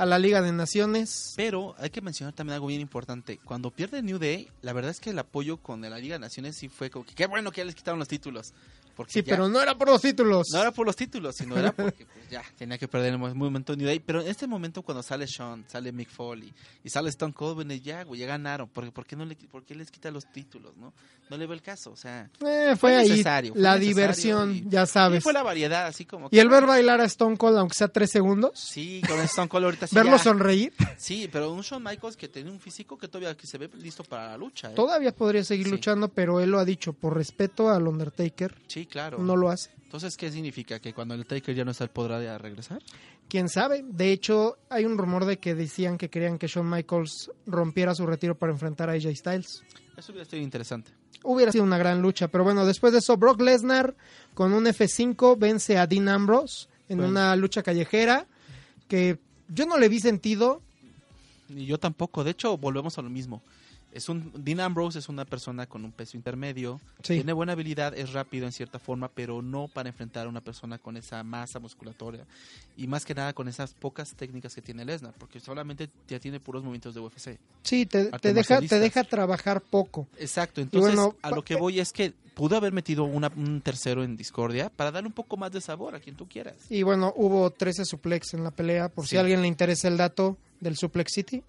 a 0.00 0.06
la 0.06 0.18
Liga 0.18 0.40
de 0.40 0.52
Naciones. 0.52 1.34
Pero 1.36 1.74
hay 1.78 1.90
que 1.90 2.00
mencionar 2.00 2.34
también 2.34 2.54
algo 2.54 2.66
bien 2.68 2.80
importante. 2.80 3.38
Cuando 3.44 3.70
pierde 3.70 4.02
New 4.02 4.18
Day, 4.18 4.48
la 4.62 4.72
verdad 4.72 4.90
es 4.90 5.00
que 5.00 5.10
el 5.10 5.18
apoyo 5.18 5.58
con 5.58 5.80
la 5.82 5.98
Liga 5.98 6.14
de 6.16 6.20
Naciones 6.20 6.56
sí 6.56 6.68
fue 6.68 6.90
como 6.90 7.04
que 7.04 7.14
qué 7.14 7.26
bueno 7.26 7.50
que 7.52 7.58
ya 7.60 7.64
les 7.64 7.74
quitaron 7.74 7.98
los 7.98 8.08
títulos. 8.08 8.52
Porque 8.96 9.12
Sí, 9.12 9.22
ya- 9.22 9.34
pero 9.36 9.48
no 9.48 9.62
era 9.62 9.78
por 9.78 9.88
los 9.88 10.02
títulos. 10.02 10.48
No 10.52 10.60
era 10.60 10.72
por 10.72 10.84
los 10.84 10.94
títulos, 10.96 11.34
sino 11.34 11.56
era 11.56 11.72
porque 11.72 12.04
pues, 12.04 12.28
ya 12.28 12.42
tenía 12.58 12.76
que 12.76 12.86
perder 12.86 13.14
en 13.14 13.22
el 13.22 13.34
momento 13.34 13.74
New 13.74 13.86
Day. 13.86 13.98
Pero 14.00 14.20
en 14.20 14.26
este 14.28 14.46
momento 14.46 14.82
cuando 14.82 15.02
sale 15.02 15.26
Sean, 15.26 15.64
sale 15.68 15.90
Mick 15.92 16.10
Foley 16.10 16.52
y 16.84 16.90
sale 16.90 17.08
Stone 17.08 17.32
Cold, 17.32 17.54
bueno, 17.54 17.72
ya, 17.74 18.02
güey, 18.04 18.20
ya 18.20 18.26
ganaron. 18.26 18.68
¿Por, 18.68 18.92
por 18.92 19.06
qué 19.06 19.16
no 19.16 19.24
le, 19.24 19.36
por 19.36 19.64
qué 19.64 19.74
les 19.74 19.90
quita 19.90 20.10
los 20.10 20.26
títulos, 20.30 20.76
no? 20.76 20.92
No 21.30 21.36
le 21.38 21.46
veo 21.46 21.54
el 21.54 21.62
caso, 21.62 21.92
o 21.92 21.96
sea... 21.96 22.28
Eh, 22.44 22.74
fue 22.76 22.76
Fue 22.76 22.96
ahí 22.96 23.08
necesario, 23.08 23.52
fue 23.52 23.62
la 23.62 23.76
necesario 23.76 23.88
diversión, 23.88 24.56
y- 24.56 24.64
ya 24.68 24.82
Y 24.82 24.86
sabes. 24.88 25.22
fue 25.22 25.32
la 25.32 25.44
variedad, 25.44 25.86
así 25.86 26.04
como... 26.04 26.28
Y 26.32 26.38
el 26.40 26.48
ver 26.48 26.66
bailar 26.66 27.00
a 27.00 27.04
Stone 27.04 27.36
Cold, 27.38 27.56
aunque 27.56 27.76
sea 27.76 27.86
tres 27.88 28.10
segundos, 28.10 28.58
Sí, 28.58 29.00
con 29.08 29.18
Stone 29.20 29.48
Cold 29.48 29.64
ahorita 29.66 29.86
sí 29.90 29.94
verlo 29.96 30.12
ya- 30.12 30.18
sonreír, 30.22 30.72
Sí, 30.98 31.28
pero 31.30 31.52
un 31.52 31.60
Shawn 31.60 31.82
Michaels 31.82 32.16
que 32.16 32.28
tiene 32.28 32.50
un 32.50 32.58
físico 32.60 32.96
que 32.98 33.08
todavía 33.08 33.36
que 33.36 33.46
se 33.46 33.58
ve 33.58 33.68
listo 33.74 34.02
para 34.04 34.28
la 34.28 34.36
lucha, 34.38 34.70
¿eh? 34.70 34.74
todavía 34.74 35.14
podría 35.14 35.44
seguir 35.44 35.66
Sí. 35.66 35.72
luchando, 35.72 36.08
pero 36.08 36.40
él 36.40 36.50
lo 36.50 36.58
ha 36.58 36.64
dicho, 36.64 36.92
por 36.92 37.14
respeto 37.16 37.68
al 37.70 37.86
Undertaker, 37.86 38.54
Sí, 38.66 38.86
claro. 38.86 39.18
no 39.18 39.36
lo 39.36 39.50
hace. 39.50 39.70
Entonces, 39.84 40.16
¿qué 40.16 40.30
significa? 40.30 40.78
¿Que 40.78 40.94
cuando 40.94 41.14
el 41.14 41.26
Taker 41.26 41.54
ya 41.54 41.64
no 41.64 41.72
está, 41.72 41.84
él 41.84 41.90
podrá 41.90 42.38
regresar? 42.38 42.80
Quién 43.28 43.48
sabe. 43.48 43.84
De 43.86 44.12
hecho, 44.12 44.56
hay 44.68 44.84
un 44.84 44.96
rumor 44.98 45.24
de 45.24 45.38
que 45.38 45.54
decían 45.54 45.98
que 45.98 46.08
querían 46.08 46.38
que 46.38 46.46
Shawn 46.46 46.68
Michaels 46.70 47.30
rompiera 47.46 47.94
su 47.94 48.06
retiro 48.06 48.36
para 48.36 48.52
enfrentar 48.52 48.88
a 48.88 48.92
AJ 48.92 49.14
Styles. 49.16 49.62
Eso 49.96 50.12
hubiera 50.12 50.28
sido 50.28 50.42
interesante. 50.42 50.92
Hubiera 51.22 51.52
sido 51.52 51.64
una 51.64 51.76
gran 51.76 52.00
lucha, 52.00 52.28
pero 52.28 52.44
bueno, 52.44 52.64
después 52.64 52.92
de 52.92 53.00
eso, 53.00 53.16
Brock 53.16 53.40
Lesnar 53.42 53.94
con 54.34 54.52
un 54.52 54.64
F5 54.66 55.36
vence 55.38 55.76
a 55.76 55.86
Dean 55.86 56.08
Ambrose 56.08 56.68
en 56.88 56.98
Bueno. 56.98 57.10
una 57.10 57.36
lucha 57.36 57.62
callejera 57.62 58.26
que 58.88 59.18
yo 59.52 59.66
no 59.66 59.78
le 59.78 59.88
vi 59.88 60.00
sentido. 60.00 60.62
Ni 61.48 61.66
yo 61.66 61.78
tampoco. 61.78 62.24
De 62.24 62.30
hecho, 62.30 62.56
volvemos 62.56 62.98
a 62.98 63.02
lo 63.02 63.10
mismo. 63.10 63.42
Es 63.92 64.08
un 64.08 64.30
Dean 64.36 64.60
Ambrose 64.60 64.98
es 65.00 65.08
una 65.08 65.24
persona 65.24 65.66
con 65.66 65.84
un 65.84 65.90
peso 65.92 66.16
intermedio, 66.16 66.80
Sí. 67.02 67.14
tiene 67.14 67.32
buena 67.32 67.52
habilidad, 67.52 67.96
es 67.98 68.12
rápido 68.12 68.46
en 68.46 68.52
cierta 68.52 68.78
forma, 68.78 69.08
pero 69.08 69.42
no 69.42 69.66
para 69.68 69.88
enfrentar 69.88 70.26
a 70.26 70.28
una 70.28 70.40
persona 70.40 70.78
con 70.78 70.96
esa 70.96 71.24
masa 71.24 71.58
musculatoria 71.58 72.24
y 72.76 72.86
más 72.86 73.04
que 73.04 73.14
nada 73.14 73.32
con 73.32 73.48
esas 73.48 73.74
pocas 73.74 74.14
técnicas 74.14 74.54
que 74.54 74.62
tiene 74.62 74.84
Lesnar, 74.84 75.14
porque 75.18 75.40
solamente 75.40 75.90
ya 76.08 76.20
tiene 76.20 76.38
puros 76.40 76.62
movimientos 76.62 76.94
de 76.94 77.00
UFC. 77.00 77.38
Sí, 77.62 77.84
te, 77.86 78.10
deja, 78.32 78.60
te 78.60 78.78
deja 78.78 79.02
trabajar 79.04 79.60
poco. 79.60 80.06
Exacto, 80.18 80.60
entonces 80.60 80.94
bueno, 80.94 81.16
a 81.22 81.30
lo 81.30 81.42
que 81.42 81.56
voy 81.56 81.80
es 81.80 81.92
que 81.92 82.12
pudo 82.34 82.56
haber 82.56 82.72
metido 82.72 83.04
una- 83.04 83.32
un 83.36 83.60
tercero 83.60 84.04
en 84.04 84.16
Discordia 84.16 84.70
para 84.70 84.90
darle 84.92 85.08
un 85.08 85.12
poco 85.12 85.36
más 85.36 85.50
de 85.52 85.60
sabor 85.60 85.94
a 85.96 86.00
quien 86.00 86.14
tú 86.16 86.28
quieras. 86.28 86.54
Y 86.70 86.84
bueno, 86.84 87.12
hubo 87.16 87.50
13 87.50 87.84
suplex 87.84 88.34
en 88.34 88.44
la 88.44 88.50
pelea, 88.52 88.88
por 88.88 89.06
si 89.06 89.16
a 89.16 89.20
alguien 89.20 89.42
le 89.42 89.48
interesa 89.48 89.88
el 89.88 89.96
dato 89.96 90.38
del 90.60 90.76
Suplex 90.76 91.12
City. 91.12 91.42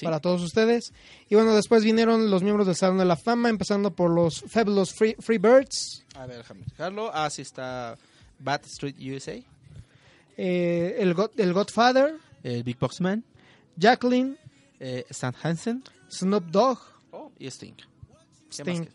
Sí. 0.00 0.04
Para 0.06 0.20
todos 0.20 0.42
ustedes. 0.42 0.92
Y 1.28 1.34
bueno, 1.34 1.54
después 1.54 1.84
vinieron 1.84 2.30
los 2.30 2.42
miembros 2.42 2.66
del 2.66 2.74
Salón 2.76 2.98
de 2.98 3.04
la 3.04 3.16
Fama, 3.16 3.48
empezando 3.50 3.92
por 3.94 4.10
los 4.10 4.40
Fabulous 4.48 4.92
Free, 4.92 5.14
Freebirds, 5.20 6.04
A 6.14 6.26
ver, 6.26 6.38
déjame 6.38 6.64
dejarlo. 6.64 7.10
Ah, 7.14 7.28
sí 7.30 7.42
está 7.42 7.96
Bat 8.38 8.64
Street 8.66 8.96
USA, 8.98 9.34
eh, 10.36 10.96
el, 10.98 11.14
God- 11.14 11.38
el 11.38 11.52
Godfather, 11.52 12.14
el 12.42 12.62
Big 12.62 12.78
Box 12.78 13.00
Man, 13.00 13.24
Jacqueline, 13.76 14.38
eh, 14.78 15.04
Stan 15.10 15.34
Hansen 15.42 15.84
Snoop 16.10 16.44
Dogg, 16.46 16.78
oh, 17.12 17.30
y 17.38 17.46
Sting. 17.48 17.74
¿Qué, 17.74 18.62
Sting. 18.62 18.78
Más, 18.80 18.88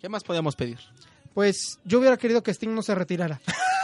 ¿Qué 0.00 0.08
más 0.08 0.24
podíamos 0.24 0.56
pedir? 0.56 0.78
Pues 1.34 1.78
yo 1.84 1.98
hubiera 1.98 2.16
querido 2.16 2.42
que 2.42 2.50
Sting 2.52 2.70
no 2.74 2.82
se 2.82 2.94
retirara. 2.94 3.40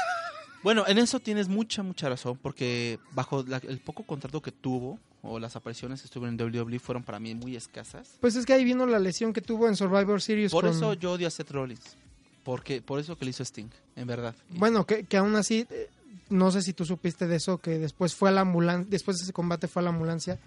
Bueno, 0.62 0.84
en 0.86 0.98
eso 0.98 1.18
tienes 1.20 1.48
mucha, 1.48 1.82
mucha 1.82 2.08
razón, 2.08 2.38
porque 2.40 2.98
bajo 3.12 3.42
la- 3.46 3.56
el 3.58 3.78
poco 3.80 4.04
contrato 4.04 4.40
que 4.40 4.52
tuvo, 4.52 4.98
o 5.22 5.38
las 5.38 5.56
apariciones 5.56 6.00
que 6.00 6.06
estuvieron 6.06 6.34
en 6.34 6.36
WWE, 6.52 6.78
fueron 6.78 7.02
para 7.02 7.18
mí 7.20 7.34
muy 7.34 7.56
escasas. 7.56 8.10
Pues 8.20 8.36
es 8.36 8.44
que 8.46 8.52
ahí 8.52 8.64
vino 8.64 8.86
la 8.86 8.98
lesión 8.98 9.32
que 9.32 9.40
tuvo 9.40 9.68
en 9.68 9.76
Survivor 9.76 10.20
Series. 10.20 10.52
Por 10.52 10.64
con- 10.64 10.74
eso 10.74 10.94
yo 10.94 11.12
odio 11.12 11.26
a 11.26 11.30
Seth 11.30 11.50
Rollins. 11.50 11.96
Porque, 12.44 12.82
por 12.82 12.98
eso 12.98 13.16
que 13.16 13.24
le 13.24 13.30
hizo 13.30 13.44
Sting, 13.44 13.68
en 13.94 14.06
verdad. 14.06 14.34
Bueno, 14.50 14.84
que, 14.84 15.04
que 15.04 15.16
aún 15.16 15.36
así, 15.36 15.64
eh, 15.70 15.88
no 16.28 16.50
sé 16.50 16.62
si 16.62 16.72
tú 16.72 16.84
supiste 16.84 17.28
de 17.28 17.36
eso, 17.36 17.58
que 17.58 17.78
después 17.78 18.14
fue 18.16 18.30
a 18.30 18.32
la 18.32 18.40
ambulancia, 18.40 18.86
después 18.90 19.18
de 19.18 19.22
ese 19.24 19.32
combate 19.32 19.68
fue 19.68 19.80
a 19.80 19.84
la 19.84 19.90
ambulancia, 19.90 20.40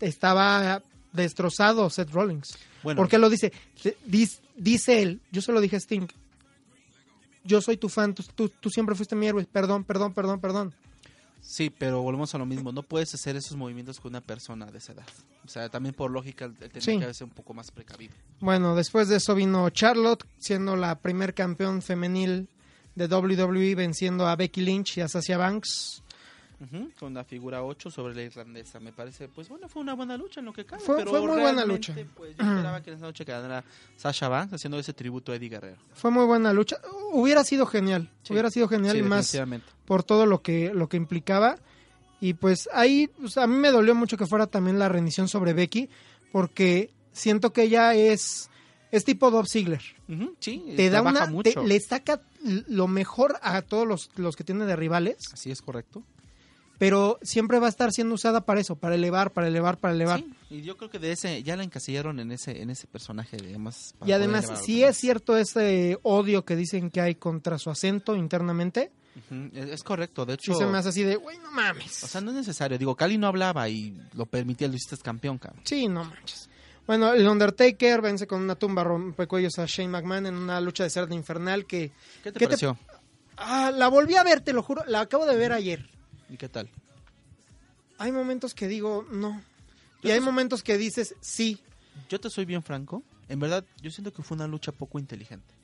estaba 0.00 0.82
destrozado 1.12 1.88
Seth 1.90 2.10
Rollins. 2.10 2.56
bueno, 2.82 2.98
¿Por 3.00 3.08
qué 3.08 3.18
lo 3.18 3.30
dice? 3.30 3.52
Dice 4.56 5.02
él, 5.02 5.20
yo 5.30 5.40
se 5.42 5.52
lo 5.52 5.60
dije 5.60 5.76
a 5.76 5.80
Sting, 5.80 6.06
yo 7.44 7.60
soy 7.60 7.76
tu 7.76 7.88
fan, 7.88 8.14
tú, 8.14 8.22
tú- 8.34 8.48
tú 8.48 8.70
siempre 8.70 8.94
fuiste 8.94 9.14
mi 9.16 9.26
héroe, 9.26 9.44
perdón, 9.44 9.84
perdón, 9.84 10.12
perdón, 10.14 10.40
perdón. 10.40 10.74
Sí, 11.44 11.70
pero 11.70 12.02
volvemos 12.02 12.32
a 12.34 12.38
lo 12.38 12.46
mismo. 12.46 12.70
No 12.70 12.84
puedes 12.84 13.12
hacer 13.14 13.34
esos 13.34 13.56
movimientos 13.56 13.98
con 13.98 14.10
una 14.12 14.20
persona 14.20 14.66
de 14.66 14.78
esa 14.78 14.92
edad. 14.92 15.06
O 15.44 15.48
sea, 15.48 15.68
también 15.68 15.92
por 15.94 16.08
lógica, 16.10 16.44
él 16.44 16.54
tenía 16.54 16.80
Sí. 16.80 16.98
que 17.00 17.14
ser 17.14 17.24
un 17.24 17.30
poco 17.34 17.52
más 17.52 17.70
precavido. 17.72 18.14
Bueno, 18.38 18.76
después 18.76 19.08
de 19.08 19.16
eso 19.16 19.34
vino 19.34 19.68
Charlotte, 19.70 20.24
siendo 20.38 20.76
la 20.76 20.94
primer 21.00 21.34
campeón 21.34 21.82
femenil 21.82 22.48
de 22.94 23.08
WWE, 23.08 23.74
venciendo 23.74 24.28
a 24.28 24.36
Becky 24.36 24.60
Lynch 24.60 24.98
y 24.98 25.00
a 25.00 25.08
Sasha 25.08 25.36
Banks. 25.36 26.02
Con 26.98 27.14
la 27.14 27.24
figura 27.24 27.62
8 27.64 27.90
sobre 27.90 28.14
la 28.14 28.22
irlandesa. 28.22 28.78
Me 28.80 28.92
parece, 28.92 29.28
pues 29.28 29.48
bueno, 29.48 29.68
fue 29.68 29.82
una 29.82 29.94
buena 29.94 30.16
lucha 30.16 30.40
en 30.40 30.46
lo 30.46 30.52
que 30.52 30.64
cabe. 30.64 30.82
Fue- 30.82 30.96
pero 30.98 31.10
fue 31.10 31.20
muy 31.20 31.40
buena 31.40 31.64
lucha. 31.64 31.94
Pues, 32.16 32.36
yo 32.36 32.44
esperaba 32.44 32.82
que 32.82 32.90
en 32.90 32.96
esa 32.96 33.06
noche 33.06 33.24
ganara 33.24 33.64
Sasha 33.96 34.28
Banks 34.28 34.54
haciendo 34.54 34.78
ese 34.78 34.92
tributo 34.92 35.32
a 35.32 35.36
Eddie 35.36 35.48
Guerrero. 35.48 35.78
Fue 35.94 36.10
muy 36.10 36.24
buena 36.24 36.52
lucha. 36.52 36.76
Hubiera 37.12 37.42
sido 37.44 37.66
genial, 37.66 38.10
Sí. 38.22 38.32
hubiera 38.32 38.50
sido 38.50 38.68
genial 38.68 38.92
Sí, 38.94 38.98
y 39.00 39.02
más 39.02 39.26
por 39.84 40.04
todo 40.04 40.24
lo 40.26 40.42
que, 40.42 40.72
lo 40.72 40.88
que 40.88 40.96
implicaba. 40.96 41.56
Y 42.20 42.34
pues 42.34 42.68
ahí, 42.72 43.08
pues, 43.08 43.36
a 43.38 43.46
mí 43.48 43.56
me 43.56 43.70
dolió 43.70 43.94
mucho 43.96 44.16
que 44.16 44.26
fuera 44.26 44.46
también 44.46 44.78
la 44.78 44.88
rendición 44.88 45.26
sobre 45.28 45.54
Becky, 45.54 45.88
porque 46.30 46.90
siento 47.12 47.52
que 47.52 47.62
ella 47.64 47.94
es, 47.94 48.48
es 48.92 49.04
tipo. 49.04 49.26
Ujú, 50.08 50.36
sí, 50.38 50.74
Te 50.76 50.88
da 50.90 51.02
una, 51.02 51.30
te- 51.42 51.60
le 51.64 51.80
saca 51.80 52.22
lo 52.68 52.86
mejor 52.86 53.36
a 53.42 53.62
todos 53.62 53.86
los, 53.88 54.10
los 54.16 54.36
que 54.36 54.44
tiene 54.44 54.64
de 54.66 54.76
rivales, 54.76 55.32
Así 55.32 55.50
es 55.50 55.60
correcto. 55.62 56.04
Pero 56.82 57.16
siempre 57.22 57.60
va 57.60 57.66
a 57.66 57.68
estar 57.68 57.92
siendo 57.92 58.16
usada 58.16 58.44
para 58.44 58.60
eso, 58.60 58.74
para 58.74 58.96
elevar, 58.96 59.30
para 59.30 59.46
elevar, 59.46 59.78
para 59.78 59.94
elevar. 59.94 60.18
Sí, 60.18 60.34
y 60.50 60.62
yo 60.62 60.76
creo 60.76 60.90
que 60.90 60.98
de 60.98 61.12
ese 61.12 61.40
ya 61.44 61.54
la 61.54 61.62
encasillaron 61.62 62.18
en 62.18 62.32
ese 62.32 62.60
en 62.60 62.70
ese 62.70 62.88
personaje 62.88 63.36
para 63.36 64.08
Y 64.08 64.12
además, 64.12 64.50
si 64.64 64.82
es 64.82 64.96
cierto 64.96 65.36
ese 65.36 65.96
odio 66.02 66.44
que 66.44 66.56
dicen 66.56 66.90
que 66.90 67.00
hay 67.00 67.14
contra 67.14 67.56
su 67.60 67.70
acento 67.70 68.16
internamente, 68.16 68.90
es, 69.52 69.68
es 69.68 69.82
correcto, 69.84 70.26
de 70.26 70.34
hecho, 70.34 70.54
se 70.54 70.66
me 70.66 70.76
hace 70.76 70.88
así 70.88 71.04
de, 71.04 71.14
güey, 71.14 71.38
no 71.38 71.52
mames. 71.52 72.02
o 72.02 72.08
sea, 72.08 72.20
no 72.20 72.30
es 72.32 72.36
necesario, 72.38 72.76
digo, 72.78 72.96
Cali 72.96 73.16
no 73.16 73.28
hablaba 73.28 73.68
y 73.68 73.94
lo 74.14 74.26
permitía, 74.26 74.66
lo 74.66 74.74
hiciste 74.74 74.96
campeón, 74.96 75.38
cabrón. 75.38 75.62
Sí, 75.64 75.86
no 75.86 76.02
manches. 76.04 76.48
Bueno, 76.84 77.12
el 77.12 77.28
Undertaker 77.28 78.00
vence 78.00 78.26
con 78.26 78.42
una 78.42 78.56
tumba 78.56 78.82
rompecuellos 78.82 79.56
a 79.60 79.66
Shane 79.66 79.88
McMahon 79.88 80.26
en 80.26 80.34
una 80.34 80.60
lucha 80.60 80.82
de 80.82 80.90
cerda 80.90 81.14
infernal 81.14 81.64
que... 81.64 81.92
¿Qué 82.24 82.32
te 82.32 82.40
¿Qué 82.40 82.46
te- 82.46 82.46
pareció? 82.46 82.76
Ah, 83.36 83.70
la 83.72 83.86
volví 83.86 84.16
a 84.16 84.24
ver, 84.24 84.40
te 84.40 84.52
lo 84.52 84.64
juro, 84.64 84.82
la 84.88 85.02
acabo 85.02 85.26
de 85.26 85.36
ver 85.36 85.52
ayer. 85.52 85.88
¿Y 86.32 86.38
qué 86.38 86.48
tal? 86.48 86.68
Hay 87.98 88.10
momentos 88.10 88.54
que 88.54 88.66
digo, 88.66 89.06
no. 89.12 89.42
Y 90.02 90.10
hay 90.10 90.20
momentos 90.20 90.62
que 90.62 90.78
dices, 90.78 91.14
sí. 91.20 91.60
Yo 92.08 92.18
te 92.18 92.30
soy 92.30 92.46
bien 92.46 92.62
franco, 92.62 93.02
en 93.28 93.38
verdad, 93.38 93.64
yo 93.82 93.90
siento 93.90 94.14
que 94.14 94.22
fue 94.22 94.34
una 94.36 94.46
lucha 94.46 94.72
poco 94.72 94.98
inteligente. 94.98 95.54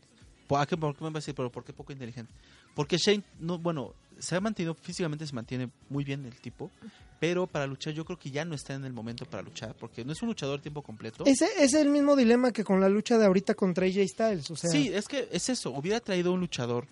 ¿Por, 0.47 0.67
qué, 0.67 0.77
por 0.77 0.95
qué 0.95 1.05
me 1.05 1.11
vas 1.11 1.17
a 1.17 1.21
decir, 1.21 1.35
pero 1.35 1.51
por 1.51 1.65
qué 1.65 1.73
poco 1.73 1.93
inteligente? 1.93 2.31
Porque 2.75 2.99
Shane, 2.99 3.25
no, 3.41 3.59
bueno, 3.59 3.95
se 4.19 4.37
ha 4.37 4.41
mantenido, 4.41 4.75
físicamente 4.75 5.27
se 5.27 5.35
mantiene 5.35 5.71
muy 5.89 6.05
bien 6.05 6.27
el 6.27 6.39
tipo, 6.39 6.71
pero 7.19 7.47
para 7.47 7.67
luchar 7.67 7.95
yo 7.95 8.05
creo 8.05 8.19
que 8.19 8.31
ya 8.31 8.45
no 8.45 8.55
está 8.55 8.75
en 8.75 8.85
el 8.85 8.93
momento 8.93 9.25
para 9.25 9.43
luchar, 9.43 9.75
porque 9.75 10.05
no 10.05 10.13
es 10.13 10.21
un 10.21 10.29
luchador 10.29 10.61
tiempo 10.61 10.83
completo. 10.83 11.25
Ese 11.27 11.49
es 11.59 11.73
el 11.73 11.89
mismo 11.89 12.15
dilema 12.15 12.53
que 12.53 12.63
con 12.63 12.79
la 12.81 12.91
lucha 12.91 13.17
de 13.17 13.25
ahorita 13.25 13.55
contra 13.55 13.87
AJ 13.87 14.07
Styles. 14.07 14.51
O 14.51 14.57
sea, 14.57 14.71
Sí, 14.71 14.91
es 14.93 15.07
que 15.09 15.29
es 15.33 15.49
eso. 15.49 15.71
Hubiera 15.71 16.01
traído 16.01 16.33
un 16.33 16.41
luchador, 16.41 16.87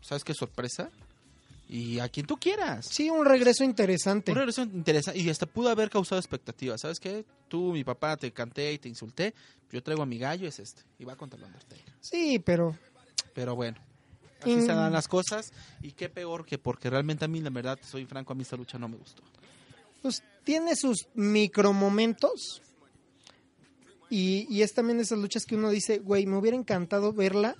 ¿sabes 0.00 0.24
qué 0.24 0.32
sorpresa? 0.32 0.90
Y 1.72 2.00
a 2.00 2.08
quien 2.08 2.26
tú 2.26 2.36
quieras. 2.36 2.86
sí, 2.90 3.10
un 3.10 3.24
regreso 3.24 3.62
interesante. 3.62 4.32
Un 4.32 4.38
regreso 4.38 4.62
interesante 4.62 5.20
y 5.20 5.30
hasta 5.30 5.46
pudo 5.46 5.68
haber 5.68 5.88
causado 5.88 6.18
expectativas. 6.20 6.80
¿Sabes 6.80 6.98
qué? 6.98 7.24
Tú, 7.46 7.72
mi 7.72 7.84
papá, 7.84 8.16
te 8.16 8.32
canté 8.32 8.72
y 8.72 8.78
te 8.78 8.88
insulté. 8.88 9.34
Yo 9.70 9.80
traigo 9.80 10.02
a 10.02 10.06
mi 10.06 10.18
gallo, 10.18 10.48
es 10.48 10.58
este. 10.58 10.82
Y 10.98 11.04
va 11.04 11.14
contra 11.14 11.38
el 11.38 11.44
Undertaker. 11.44 11.94
Sí, 12.00 12.40
pero 12.40 12.76
Pero 13.34 13.54
bueno, 13.54 13.78
así 14.40 14.56
Mm. 14.56 14.60
se 14.62 14.66
dan 14.66 14.92
las 14.92 15.06
cosas. 15.06 15.52
Y 15.80 15.92
qué 15.92 16.08
peor 16.08 16.44
que 16.44 16.58
porque 16.58 16.90
realmente 16.90 17.24
a 17.24 17.28
mí, 17.28 17.40
la 17.40 17.50
verdad, 17.50 17.78
soy 17.88 18.04
franco, 18.04 18.32
a 18.32 18.36
mí 18.36 18.42
esta 18.42 18.56
lucha 18.56 18.76
no 18.78 18.88
me 18.88 18.96
gustó. 18.96 19.22
pues 20.02 20.22
tiene 20.42 20.74
sus 20.74 21.06
micromomentos. 21.14 22.62
Y, 24.08 24.46
y 24.50 24.62
es 24.62 24.72
también 24.74 24.96
de 24.96 25.04
esas 25.04 25.18
luchas 25.18 25.44
que 25.46 25.54
uno 25.54 25.70
dice, 25.70 25.98
güey, 25.98 26.26
me 26.26 26.36
hubiera 26.36 26.56
encantado 26.56 27.12
verla, 27.12 27.54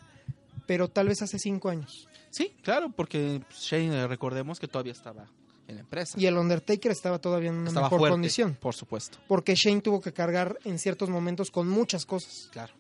pero 0.66 0.88
tal 0.88 1.06
vez 1.08 1.22
hace 1.22 1.38
cinco 1.38 1.68
años. 1.68 2.08
Sí, 2.31 2.53
claro, 2.62 2.91
porque 2.95 3.43
Shane, 3.59 3.95
eh, 4.03 4.07
recordemos 4.07 4.59
que 4.61 4.68
todavía 4.68 4.93
estaba 4.93 5.26
en 5.68 5.76
la 5.76 5.81
empresa. 5.83 6.18
Y 6.18 6.26
el 6.26 6.37
Undertaker 6.37 6.93
estaba 6.93 7.18
todavía 7.18 7.51
en 7.51 7.57
una 7.57 7.68
estaba 7.68 7.87
mejor 7.87 7.99
fuerte, 7.99 8.12
condición. 8.12 8.57
Por 8.61 8.74
supuesto, 8.74 9.18
Porque 9.28 9.55
Shane 9.55 9.81
tuvo 9.81 10.01
que 10.01 10.12
cargar 10.12 10.59
en 10.64 10.78
ciertos 10.78 11.09
momentos 11.11 11.51
con 11.51 11.68
muchas 11.68 12.05
cosas. 12.07 12.49
claro. 12.53 12.74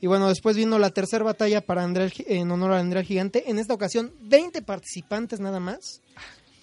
Y 0.00 0.06
bueno, 0.06 0.28
después 0.28 0.54
vino 0.54 0.78
la 0.78 0.90
tercera 0.90 1.24
batalla 1.24 1.62
para 1.62 1.82
André 1.82 2.12
en 2.26 2.50
honor 2.50 2.72
a 2.72 2.78
André 2.78 3.00
el 3.00 3.06
Gigante. 3.06 3.48
En 3.48 3.58
esta 3.58 3.72
ocasión, 3.72 4.12
20 4.20 4.60
participantes 4.60 5.40
nada 5.40 5.60
más, 5.60 6.02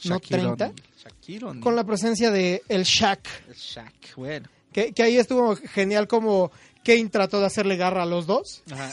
no 0.04 0.16
Shaquille 0.16 0.42
30, 0.42 0.66
O'Neal. 0.66 0.76
Shaquille 1.04 1.46
O'Neal. 1.46 1.64
con 1.64 1.76
la 1.76 1.84
presencia 1.84 2.30
de 2.30 2.62
el 2.68 2.84
Shaq. 2.84 3.28
El 3.48 3.56
Shaq, 3.56 4.16
bueno. 4.16 4.48
Que, 4.72 4.92
que 4.92 5.02
ahí 5.02 5.18
estuvo 5.18 5.56
genial 5.56 6.08
como 6.08 6.52
Kane 6.84 7.10
trató 7.10 7.40
de 7.40 7.48
hacerle 7.48 7.78
garra 7.78 8.04
a 8.04 8.06
los 8.06 8.28
dos. 8.28 8.62
Ajá. 8.70 8.92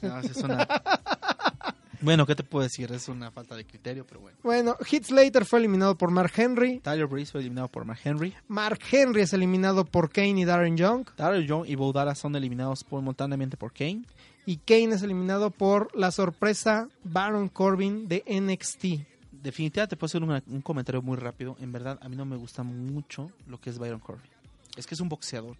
No, 0.00 0.20
es 0.20 0.36
una... 0.38 0.66
Bueno, 2.02 2.26
¿qué 2.26 2.34
te 2.34 2.42
puedo 2.42 2.64
decir? 2.64 2.90
Es 2.92 3.08
una 3.08 3.30
falta 3.30 3.54
de 3.56 3.64
criterio, 3.64 4.04
pero 4.06 4.20
bueno. 4.20 4.36
Bueno, 4.42 4.76
Heath 4.90 5.04
Slater 5.06 5.44
fue 5.44 5.60
eliminado 5.60 5.96
por 5.96 6.10
Mark 6.10 6.32
Henry. 6.36 6.80
Tyler 6.80 7.06
Breeze 7.06 7.32
fue 7.32 7.40
eliminado 7.40 7.68
por 7.68 7.84
Mark 7.84 8.00
Henry. 8.04 8.34
Mark 8.48 8.80
Henry 8.90 9.22
es 9.22 9.32
eliminado 9.32 9.84
por 9.84 10.10
Kane 10.10 10.40
y 10.40 10.44
Darren 10.44 10.76
Young. 10.76 11.06
Darrell 11.16 11.46
Young 11.46 11.64
y 11.68 11.76
Bo 11.76 11.92
Dallas 11.92 12.18
son 12.18 12.34
eliminados 12.36 12.82
por, 12.84 13.00
momentáneamente 13.00 13.56
por 13.56 13.72
Kane. 13.72 14.02
Y 14.46 14.56
Kane 14.56 14.94
es 14.96 15.02
eliminado 15.02 15.50
por 15.50 15.96
la 15.96 16.10
sorpresa 16.10 16.88
Baron 17.04 17.48
Corbin 17.48 18.08
de 18.08 18.24
NXT. 18.26 19.06
Definitivamente 19.30 19.90
te 19.90 19.96
puedo 19.96 20.06
hacer 20.06 20.22
un 20.22 20.62
comentario 20.62 21.02
muy 21.02 21.16
rápido. 21.16 21.56
En 21.60 21.70
verdad, 21.72 21.98
a 22.02 22.08
mí 22.08 22.16
no 22.16 22.24
me 22.24 22.36
gusta 22.36 22.62
mucho 22.64 23.30
lo 23.46 23.60
que 23.60 23.70
es 23.70 23.78
Byron 23.78 24.00
Corbin. 24.00 24.30
Es 24.76 24.86
que 24.86 24.94
es 24.94 25.00
un 25.00 25.08
boxeador. 25.08 25.56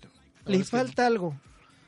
Le 0.47 0.59
que- 0.59 0.65
falta 0.65 1.07
algo. 1.07 1.37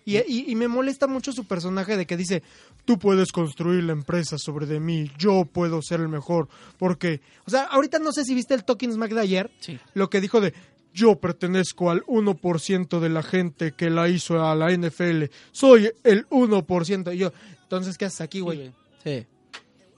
Y, 0.04 0.18
y- 0.18 0.44
y 0.48 0.54
me 0.54 0.68
molesta 0.68 1.06
mucho 1.06 1.32
su 1.32 1.46
personaje 1.46 1.96
de 1.96 2.04
que 2.06 2.16
dice, 2.16 2.42
tú 2.84 2.98
puedes 2.98 3.32
construir 3.32 3.84
la 3.84 3.92
empresa 3.92 4.36
sobre 4.38 4.66
de 4.66 4.80
mí, 4.80 5.10
yo 5.18 5.44
puedo 5.44 5.80
ser 5.82 6.00
el 6.00 6.08
mejor. 6.08 6.48
Porque, 6.78 7.20
o 7.46 7.50
sea, 7.50 7.62
ahorita 7.64 7.98
no 7.98 8.12
sé 8.12 8.24
si 8.24 8.34
viste 8.34 8.54
el 8.54 8.64
Talking 8.64 8.92
Smack 8.92 9.12
de 9.12 9.20
ayer, 9.20 9.50
Sí. 9.60 9.78
lo 9.94 10.10
que 10.10 10.20
dijo 10.20 10.40
de, 10.40 10.54
yo 10.92 11.16
pertenezco 11.16 11.90
al 11.90 12.02
1% 12.06 13.00
de 13.00 13.08
la 13.08 13.22
gente 13.22 13.72
que 13.72 13.90
la 13.90 14.08
hizo 14.08 14.44
a 14.44 14.54
la 14.54 14.70
NFL, 14.70 15.24
soy 15.50 15.90
el 16.04 16.26
1%. 16.28 17.12
Y 17.12 17.18
yo, 17.18 17.32
entonces, 17.62 17.98
¿qué 17.98 18.04
haces 18.04 18.20
aquí, 18.20 18.40
güey? 18.40 18.72
Sí. 19.02 19.26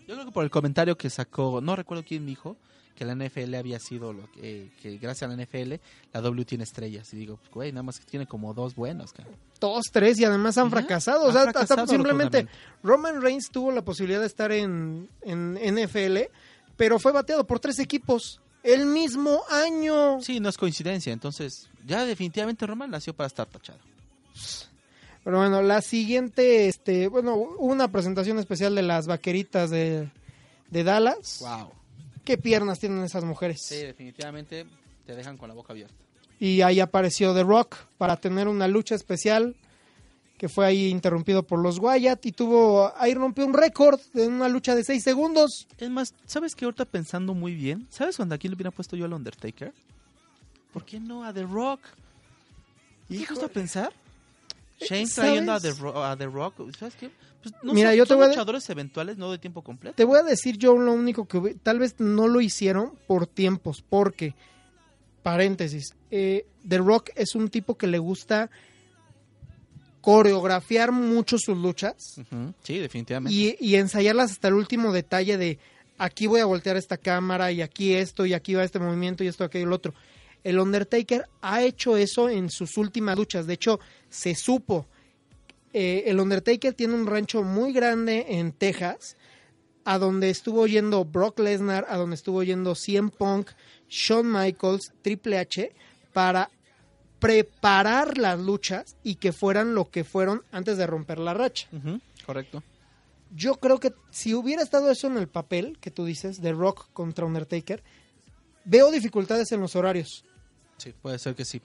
Yo 0.08 0.14
creo 0.14 0.24
que 0.26 0.32
por 0.32 0.44
el 0.44 0.50
comentario 0.50 0.96
que 0.96 1.10
sacó, 1.10 1.60
no 1.60 1.74
recuerdo 1.76 2.04
quién 2.06 2.24
dijo, 2.24 2.56
que 2.96 3.04
la 3.04 3.14
NFL 3.14 3.54
había 3.54 3.78
sido 3.78 4.12
lo 4.12 4.30
que, 4.32 4.72
que 4.80 4.96
gracias 4.96 5.30
a 5.30 5.34
la 5.34 5.42
NFL 5.42 5.74
la 6.12 6.20
W 6.20 6.44
tiene 6.44 6.64
estrellas. 6.64 7.12
Y 7.12 7.16
digo, 7.16 7.36
pues, 7.36 7.50
güey, 7.50 7.72
nada 7.72 7.82
más 7.82 7.98
que 8.00 8.06
tiene 8.06 8.26
como 8.26 8.54
dos 8.54 8.74
buenos. 8.74 9.12
cabrón. 9.12 9.36
Dos, 9.60 9.84
tres 9.92 10.18
y 10.18 10.24
además 10.24 10.58
han 10.58 10.70
fracasado. 10.70 11.26
O 11.26 11.32
sea, 11.32 11.42
fracasado 11.42 11.82
hasta 11.82 11.92
simplemente. 11.92 12.48
Roman 12.82 13.22
Reigns 13.22 13.50
tuvo 13.50 13.70
la 13.70 13.82
posibilidad 13.82 14.20
de 14.20 14.26
estar 14.26 14.50
en, 14.50 15.08
en 15.22 15.54
NFL, 15.54 16.18
pero 16.76 16.98
fue 16.98 17.12
bateado 17.12 17.46
por 17.46 17.60
tres 17.60 17.78
equipos 17.78 18.40
el 18.62 18.86
mismo 18.86 19.42
año. 19.50 20.20
Sí, 20.20 20.40
no 20.40 20.48
es 20.48 20.56
coincidencia. 20.56 21.12
Entonces, 21.12 21.68
ya 21.86 22.04
definitivamente 22.04 22.66
Roman 22.66 22.90
nació 22.90 23.14
para 23.14 23.28
estar 23.28 23.46
tachado. 23.46 23.78
Pero 25.22 25.38
bueno, 25.38 25.62
la 25.62 25.82
siguiente, 25.82 26.68
este, 26.68 27.08
bueno, 27.08 27.34
una 27.34 27.88
presentación 27.88 28.38
especial 28.38 28.74
de 28.74 28.82
las 28.82 29.06
vaqueritas 29.06 29.70
de, 29.70 30.08
de 30.70 30.84
Dallas. 30.84 31.38
Wow. 31.40 31.72
¿Qué 32.26 32.36
piernas 32.36 32.78
tienen 32.78 33.02
esas 33.04 33.24
mujeres? 33.24 33.62
Sí, 33.62 33.76
definitivamente 33.76 34.66
te 35.06 35.14
dejan 35.16 35.38
con 35.38 35.48
la 35.48 35.54
boca 35.54 35.72
abierta. 35.72 35.94
Y 36.38 36.60
ahí 36.60 36.80
apareció 36.80 37.32
The 37.34 37.44
Rock 37.44 37.76
para 37.96 38.16
tener 38.18 38.48
una 38.48 38.68
lucha 38.68 38.94
especial 38.94 39.56
que 40.36 40.50
fue 40.50 40.66
ahí 40.66 40.88
interrumpido 40.88 41.44
por 41.44 41.60
los 41.60 41.78
Wyatt 41.78 42.26
y 42.26 42.32
tuvo, 42.32 42.92
ahí 42.98 43.14
rompió 43.14 43.46
un 43.46 43.54
récord 43.54 43.98
de 44.12 44.26
una 44.26 44.48
lucha 44.50 44.74
de 44.74 44.84
seis 44.84 45.02
segundos. 45.02 45.66
Es 45.78 45.88
más, 45.88 46.12
¿sabes 46.26 46.54
qué? 46.54 46.66
Ahorita 46.66 46.84
pensando 46.84 47.32
muy 47.32 47.54
bien, 47.54 47.86
¿sabes 47.90 48.16
cuando 48.16 48.34
aquí 48.34 48.48
le 48.48 48.54
hubiera 48.54 48.70
puesto 48.70 48.96
yo 48.96 49.06
al 49.06 49.14
Undertaker? 49.14 49.72
¿Por 50.74 50.84
qué 50.84 51.00
no 51.00 51.24
a 51.24 51.32
The 51.32 51.44
Rock? 51.44 51.80
¿Y 53.08 53.24
qué 53.24 53.32
a 53.42 53.48
pensar? 53.48 53.92
Shane 54.78 55.06
¿sabes? 55.06 55.14
trayendo 55.14 55.52
a 55.52 55.60
The, 55.60 55.72
Ro- 55.72 56.04
a 56.04 56.16
The 56.18 56.26
Rock, 56.26 56.54
¿sabes 56.78 56.96
qué? 56.96 57.10
Pues 57.50 57.62
no 57.62 57.74
Mira, 57.74 57.94
yo 57.94 58.06
te 58.06 58.14
voy 58.14 58.24
a- 58.24 58.28
luchadores 58.28 58.68
eventuales, 58.70 59.18
no 59.18 59.30
de 59.30 59.38
tiempo 59.38 59.62
completo. 59.62 59.94
Te 59.94 60.04
voy 60.04 60.18
a 60.18 60.22
decir 60.24 60.58
yo 60.58 60.76
lo 60.76 60.92
único 60.92 61.26
que 61.28 61.54
tal 61.62 61.78
vez 61.78 61.94
no 61.98 62.26
lo 62.26 62.40
hicieron 62.40 62.92
por 63.06 63.26
tiempos, 63.28 63.84
porque, 63.88 64.34
paréntesis, 65.22 65.94
eh, 66.10 66.44
The 66.66 66.78
Rock 66.78 67.10
es 67.14 67.34
un 67.36 67.48
tipo 67.48 67.76
que 67.76 67.86
le 67.86 67.98
gusta 67.98 68.50
coreografiar 70.00 70.92
mucho 70.92 71.36
sus 71.38 71.56
luchas 71.56 71.94
Sí, 72.62 72.78
definitivamente. 72.78 73.36
y, 73.36 73.56
y 73.60 73.74
ensayarlas 73.76 74.30
hasta 74.32 74.48
el 74.48 74.54
último 74.54 74.92
detalle 74.92 75.36
de 75.36 75.58
aquí 75.98 76.26
voy 76.26 76.40
a 76.40 76.44
voltear 76.46 76.76
esta 76.76 76.96
cámara 76.96 77.50
y 77.50 77.60
aquí 77.62 77.94
esto 77.94 78.24
y 78.26 78.32
aquí 78.34 78.54
va 78.54 78.64
este 78.64 78.78
movimiento 78.78 79.24
y 79.24 79.28
esto, 79.28 79.44
aquello, 79.44 79.66
el 79.66 79.72
otro. 79.72 79.94
El 80.44 80.60
Undertaker 80.60 81.26
ha 81.42 81.62
hecho 81.62 81.96
eso 81.96 82.28
en 82.28 82.50
sus 82.50 82.76
últimas 82.76 83.16
luchas. 83.16 83.46
De 83.48 83.54
hecho, 83.54 83.80
se 84.08 84.36
supo. 84.36 84.86
Eh, 85.78 86.04
el 86.06 86.20
Undertaker 86.20 86.72
tiene 86.72 86.94
un 86.94 87.06
rancho 87.06 87.42
muy 87.42 87.74
grande 87.74 88.24
en 88.30 88.52
Texas, 88.52 89.14
a 89.84 89.98
donde 89.98 90.30
estuvo 90.30 90.66
yendo 90.66 91.04
Brock 91.04 91.38
Lesnar, 91.38 91.84
a 91.90 91.98
donde 91.98 92.16
estuvo 92.16 92.42
yendo 92.42 92.74
CM 92.74 93.10
Punk, 93.10 93.50
Shawn 93.86 94.32
Michaels, 94.32 94.94
Triple 95.02 95.36
H, 95.36 95.74
para 96.14 96.48
preparar 97.18 98.16
las 98.16 98.40
luchas 98.40 98.96
y 99.02 99.16
que 99.16 99.32
fueran 99.32 99.74
lo 99.74 99.90
que 99.90 100.02
fueron 100.02 100.44
antes 100.50 100.78
de 100.78 100.86
romper 100.86 101.18
la 101.18 101.34
racha. 101.34 101.68
Correcto. 102.24 102.62
Yo 103.34 103.56
creo 103.56 103.78
que 103.78 103.92
si 104.10 104.32
hubiera 104.32 104.62
estado 104.62 104.90
eso 104.90 105.08
en 105.08 105.18
el 105.18 105.28
papel 105.28 105.76
que 105.78 105.90
tú 105.90 106.06
dices, 106.06 106.40
de 106.40 106.54
Rock 106.54 106.88
contra 106.94 107.26
Undertaker, 107.26 107.82
veo 108.64 108.90
dificultades 108.90 109.52
en 109.52 109.60
los 109.60 109.76
horarios. 109.76 110.24
Sí, 110.78 110.94
puede 111.02 111.18
ser 111.18 111.34
que 111.34 111.44
sí. 111.44 111.60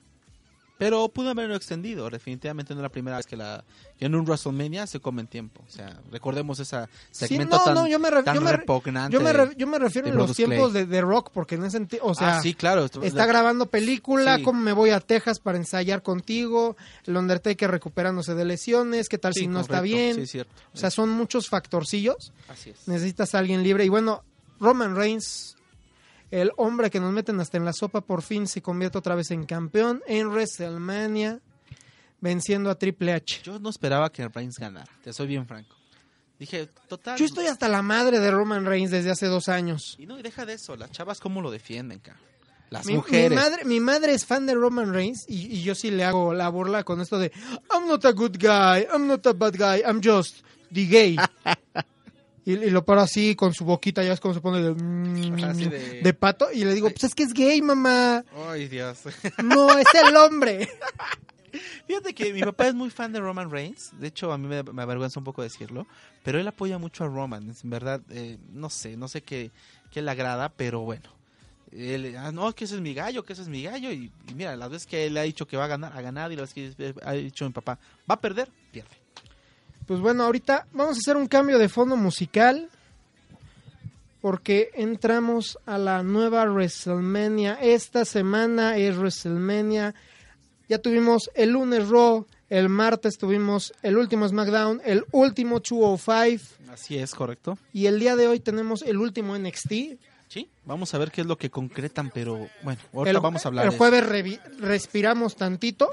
Pero 0.82 1.08
pudo 1.10 1.30
haberlo 1.30 1.56
extendido. 1.56 2.10
Definitivamente 2.10 2.74
no 2.74 2.80
es 2.80 2.84
la 2.84 2.90
primera 2.90 3.18
vez 3.18 3.28
que, 3.28 3.38
la, 3.38 3.64
que 4.00 4.06
en 4.06 4.16
un 4.16 4.26
WrestleMania 4.26 4.88
se 4.88 5.00
come 5.00 5.22
en 5.22 5.28
tiempo. 5.28 5.64
O 5.68 5.72
sea, 5.72 6.00
recordemos 6.12 6.60
ese 6.60 6.76
Sí, 7.12 7.28
segmento 7.28 7.60
no, 7.60 7.64
tan, 7.64 7.74
no, 7.76 7.88
yo 7.88 8.00
me, 8.00 8.10
tan 8.24 8.34
yo 8.34 8.42
me 8.42 8.52
re- 8.52 8.58
repugnante. 8.58 9.14
yo 9.14 9.22
me, 9.22 9.32
re- 9.32 9.54
yo 9.56 9.68
me 9.68 9.78
refiero 9.78 10.08
en 10.08 10.16
los 10.18 10.36
tiempos 10.36 10.74
de, 10.74 10.88
de 10.88 11.02
Rock, 11.02 11.30
porque 11.32 11.54
en 11.54 11.66
ese 11.66 11.78
sentido, 11.78 12.04
o 12.06 12.16
sea, 12.16 12.38
ah, 12.38 12.42
sí, 12.42 12.56
claro. 12.56 12.84
esto- 12.86 13.04
está 13.04 13.28
grabando 13.28 13.68
película, 13.68 14.38
Sí. 14.38 14.44
cómo 14.44 14.60
me 14.60 14.74
voy 14.74 14.90
a 14.90 15.00
Texas 15.02 15.40
para 15.40 15.60
ensayar 15.60 16.02
contigo, 16.02 16.76
el 17.06 17.16
Undertaker 17.16 17.70
recuperándose 17.70 18.34
de 18.34 18.44
lesiones, 18.46 19.08
qué 19.08 19.20
tal 19.20 19.36
Sí, 19.36 19.42
si 19.42 19.48
no 19.48 19.60
está 19.62 19.82
bien. 19.82 20.16
Sí, 20.16 20.26
cierto. 20.26 20.52
O 20.74 20.78
sea, 20.78 20.90
son 20.90 21.10
muchos 21.10 21.48
factorcillos. 21.48 22.34
Así 22.50 22.72
es. 22.72 22.88
Necesitas 22.88 23.36
a 23.36 23.38
alguien 23.40 23.62
libre. 23.62 23.86
Y 23.86 23.90
bueno, 23.90 24.24
Roman 24.60 24.96
Reigns, 24.96 25.58
el 26.32 26.52
hombre 26.58 26.90
que 26.90 27.00
nos 27.00 27.12
meten 27.14 27.40
hasta 27.40 27.58
en 27.58 27.66
la 27.66 27.74
sopa, 27.74 28.02
por 28.02 28.22
fin 28.22 28.48
se 28.48 28.62
convierte 28.62 28.98
otra 28.98 29.16
vez 29.16 29.32
en 29.32 29.46
campeón 29.46 30.02
en 30.08 30.28
WrestleMania, 30.30 31.40
venciendo 32.20 32.70
a 32.70 32.76
Triple 32.76 33.14
H. 33.14 33.42
Yo 33.44 33.60
no 33.60 33.70
esperaba 33.70 34.12
que 34.12 34.28
Reigns 34.28 34.58
ganara. 34.58 34.90
Te 35.04 35.14
soy 35.14 35.28
bien 35.28 35.46
franco. 35.46 35.76
Dije, 36.40 36.70
total. 36.88 37.18
Yo 37.20 37.26
estoy 37.26 37.46
hasta 37.48 37.68
la 37.68 37.82
madre 37.84 38.20
de 38.20 38.32
Roman 38.32 38.66
Reigns 38.66 38.90
desde 38.90 39.12
hace 39.12 39.28
dos 39.28 39.48
años. 39.48 39.96
Y 40.00 40.08
no, 40.08 40.18
y 40.18 40.24
deja 40.24 40.46
de 40.46 40.54
eso. 40.54 40.76
Las 40.76 40.90
chavas, 40.92 41.20
¿cómo 41.20 41.42
lo 41.42 41.52
defienden, 41.52 42.00
cara? 42.00 42.18
Las 42.72 42.86
Mi, 42.86 42.94
mi 42.94 42.98
mujeres. 42.98 43.38
madre, 43.38 43.66
mi 43.66 43.80
madre 43.82 44.14
es 44.14 44.26
fan 44.26 44.46
de 44.46 44.56
Roman 44.56 44.94
Reigns 44.94 45.26
y, 45.28 45.58
y 45.58 45.62
yo 45.62 45.76
sí 45.76 45.92
le 45.92 46.06
hago 46.06 46.34
la 46.34 46.48
burla 46.48 46.84
con 46.86 47.02
esto 47.02 47.20
de 47.20 47.32
I'm 47.70 47.86
not 47.86 48.06
a 48.06 48.12
good 48.14 48.38
guy, 48.40 48.88
I'm 48.92 49.08
not 49.08 49.28
a 49.28 49.34
bad 49.34 49.56
guy, 49.58 49.82
I'm 49.86 50.00
just 50.02 50.38
the 50.72 50.86
gay. 50.88 51.18
y, 52.46 52.54
y 52.54 52.70
lo 52.70 52.84
paro 52.86 53.02
así 53.02 53.36
con 53.36 53.54
su 53.54 53.66
boquita, 53.66 54.04
ya 54.04 54.14
es 54.14 54.20
como 54.20 54.34
se 54.34 54.42
pone 54.42 54.62
de, 54.62 54.74
mm, 54.74 55.44
Así 55.44 55.68
de- 55.68 56.02
de 56.02 56.14
pato 56.14 56.52
y 56.52 56.64
le 56.64 56.74
digo, 56.74 56.90
pues 56.90 57.04
es 57.06 57.16
que 57.16 57.24
es 57.24 57.34
gay, 57.34 57.62
mamá. 57.62 58.24
Ay, 58.50 58.68
Dios. 58.68 59.00
No, 59.44 59.78
es 59.78 59.88
el 59.94 60.16
hombre. 60.16 60.70
Fíjate 61.86 62.14
que 62.14 62.32
mi 62.34 62.42
papá 62.42 62.68
es 62.68 62.74
muy 62.74 62.90
fan 62.90 63.12
de 63.12 63.20
Roman 63.20 63.52
Reigns. 63.52 63.92
De 64.00 64.08
hecho, 64.08 64.32
a 64.32 64.38
mí 64.38 64.48
me, 64.48 64.64
me 64.64 64.82
avergüenza 64.82 65.20
un 65.20 65.26
poco 65.26 65.42
decirlo. 65.44 65.86
Pero 66.24 66.40
él 66.40 66.48
apoya 66.48 66.78
mucho 66.78 67.04
a 67.04 67.08
Roman. 67.08 67.54
En 67.64 67.70
verdad, 67.70 68.02
eh, 68.10 68.38
no 68.54 68.70
sé, 68.70 68.96
no 68.96 69.08
sé 69.10 69.22
qué, 69.22 69.52
qué 69.92 70.02
le 70.02 70.12
agrada, 70.12 70.50
pero 70.50 70.80
bueno. 70.82 71.10
Él, 71.74 72.16
ah, 72.18 72.32
no, 72.32 72.54
que 72.54 72.64
ese 72.66 72.76
es 72.76 72.82
mi 72.82 72.94
gallo, 72.94 73.24
que 73.24 73.34
ese 73.34 73.42
es 73.42 73.48
mi 73.50 73.64
gallo. 73.64 73.92
Y, 73.92 74.12
y 74.30 74.34
mira, 74.34 74.56
las 74.56 74.70
veces 74.70 74.88
que 74.88 75.06
él 75.08 75.18
ha 75.18 75.24
dicho 75.24 75.46
que 75.46 75.58
va 75.58 75.66
a 75.66 75.68
ganar, 75.68 75.92
ha 75.96 76.02
ganado. 76.02 76.32
Y 76.32 76.38
las 76.38 76.54
veces 76.56 76.76
que 76.76 76.96
ha 77.04 77.12
dicho 77.14 77.44
mi 77.46 77.52
papá, 77.52 77.78
va 78.10 78.16
a 78.16 78.22
perder, 78.22 78.50
pierde. 78.72 78.96
Pues 79.88 80.00
bueno, 80.00 80.24
ahorita 80.24 80.68
vamos 80.74 80.98
a 80.98 81.00
hacer 81.00 81.18
un 81.18 81.28
cambio 81.28 81.58
de 81.58 81.70
fondo 81.70 81.96
musical 81.98 82.70
porque 84.22 84.70
entramos 84.76 85.58
a 85.66 85.78
la 85.78 86.04
nueva 86.04 86.46
WrestleMania. 86.46 87.56
Esta 87.62 88.06
semana 88.06 88.78
es 88.78 88.96
WrestleMania. 88.98 89.96
Ya 90.70 90.78
tuvimos 90.80 91.30
el 91.36 91.50
lunes 91.52 91.90
Raw, 91.90 92.26
el 92.50 92.70
martes 92.70 93.18
tuvimos 93.18 93.74
el 93.82 93.98
último 93.98 94.28
SmackDown, 94.28 94.82
el 94.86 95.06
último 95.12 95.60
205 95.60 96.72
Así 96.72 96.98
es, 96.98 97.14
correcto. 97.14 97.58
y 97.74 97.88
el 97.88 98.00
día 98.00 98.16
de 98.16 98.28
hoy 98.28 98.40
tenemos 98.40 98.82
el 98.84 98.98
último 98.98 99.38
NXT. 99.38 99.72
Sí, 100.30 100.50
vamos 100.64 100.94
a 100.94 100.98
ver 100.98 101.12
qué 101.12 101.22
es 101.22 101.28
lo 101.28 101.38
que 101.38 101.50
concretan, 101.50 102.10
pero 102.14 102.48
bueno, 102.64 102.80
ahorita 102.94 103.18
El, 103.18 103.20
vamos 103.22 103.46
a 103.46 103.50
hablar 103.50 103.66
el 103.66 103.72
de 103.72 103.76
eso. 103.76 103.84
jueves 103.84 104.40
respiramos 104.60 105.36
tantito. 105.36 105.92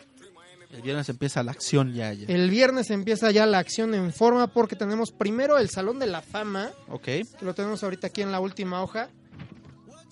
El 0.71 0.83
viernes 0.83 1.09
empieza 1.09 1.43
la 1.43 1.53
acción 1.53 1.95
ya, 1.95 2.12
ya. 2.12 2.27
El 2.27 2.51
viernes 2.51 2.91
empieza 2.91 3.31
ya 3.31 3.47
la 3.47 3.59
acción 3.59 3.95
en 3.95 4.12
forma 4.12 4.49
porque 4.49 4.77
tenemos 4.77 5.12
primero 5.12 5.59
el 5.59 5.71
Salón 5.71 5.99
de 5.99 6.07
la 6.07 6.21
Fama. 6.21 6.71
Ok. 6.89 7.05
que 7.05 7.27
lo 7.41 7.55
tenemos 7.55 7.83
ahorita 7.83 8.09
aquí 8.09 8.21
en 8.21 8.33
la 8.33 8.41
última 8.41 8.83
hoja, 8.83 9.09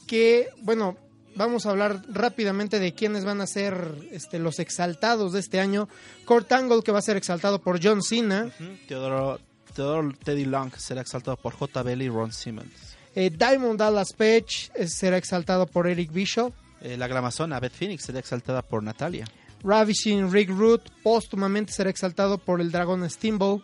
que, 0.07 0.49
bueno, 0.63 0.97
vamos 1.35 1.67
a 1.67 1.71
hablar 1.71 2.03
rápidamente 2.09 2.79
de 2.79 2.95
quiénes 2.95 3.25
van 3.25 3.41
a 3.41 3.47
ser 3.47 3.95
este, 4.11 4.39
los 4.39 4.59
exaltados 4.59 5.33
de 5.33 5.41
este 5.41 5.61
año. 5.61 5.89
Kurt 6.25 6.51
Angle, 6.53 6.83
que 6.83 6.93
va 6.93 6.99
a 6.99 7.03
ser 7.03 7.17
exaltado 7.17 7.61
por 7.61 7.79
John 7.83 8.03
Cena. 8.03 8.51
Teodoro, 8.89 9.39
Teodoro 9.75 10.13
Teddy 10.25 10.47
Long 10.47 10.73
será 10.77 11.03
exaltado 11.03 11.37
por 11.37 11.55
JBL 11.55 12.03
y 12.03 12.09
Ron 12.09 12.33
Simmons. 12.33 12.97
Eh, 13.15 13.31
Diamond 13.31 13.79
Dallas 13.79 14.13
Page 14.13 14.71
eh, 14.75 14.89
será 14.89 15.17
exaltado 15.17 15.67
por 15.67 15.87
Eric 15.87 16.13
Bishop. 16.13 16.53
Eh, 16.83 16.97
la 16.97 17.09
glamazona 17.09 17.59
Beth 17.61 17.73
Phoenix 17.73 18.05
será 18.05 18.19
exaltada 18.19 18.63
por 18.63 18.83
Natalia. 18.83 19.27
Ravishing 19.67 20.31
Rick 20.31 20.49
Root 20.51 20.83
póstumamente 21.03 21.73
será 21.73 21.91
exaltado 21.91 22.39
por 22.39 22.61
el 22.61 22.71
dragón 22.71 23.09
Steamboat. 23.11 23.63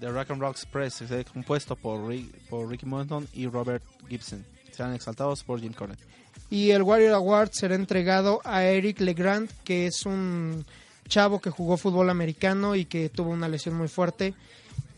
The 0.00 0.10
Rock 0.10 0.32
and 0.32 0.40
Roll 0.42 0.50
Express 0.50 0.94
será 0.94 1.22
compuesto 1.24 1.76
por, 1.76 2.06
Rick- 2.06 2.30
por 2.50 2.68
Ricky 2.68 2.84
Morton 2.84 3.28
y 3.32 3.46
Robert 3.46 3.82
Gibson. 4.08 4.44
Serán 4.72 4.92
exaltados 4.94 5.44
por 5.44 5.60
Jim 5.60 5.72
Cornette. 5.72 6.02
Y 6.50 6.70
el 6.72 6.82
Warrior 6.82 7.14
Award 7.14 7.50
será 7.52 7.76
entregado 7.76 8.40
a 8.44 8.64
Eric 8.64 9.00
Legrand, 9.00 9.48
que 9.64 9.86
es 9.86 10.04
un 10.04 10.66
chavo 11.08 11.40
que 11.40 11.50
jugó 11.50 11.76
fútbol 11.76 12.10
americano 12.10 12.74
y 12.74 12.84
que 12.84 13.08
tuvo 13.08 13.30
una 13.30 13.48
lesión 13.48 13.74
muy 13.76 13.88
fuerte, 13.88 14.34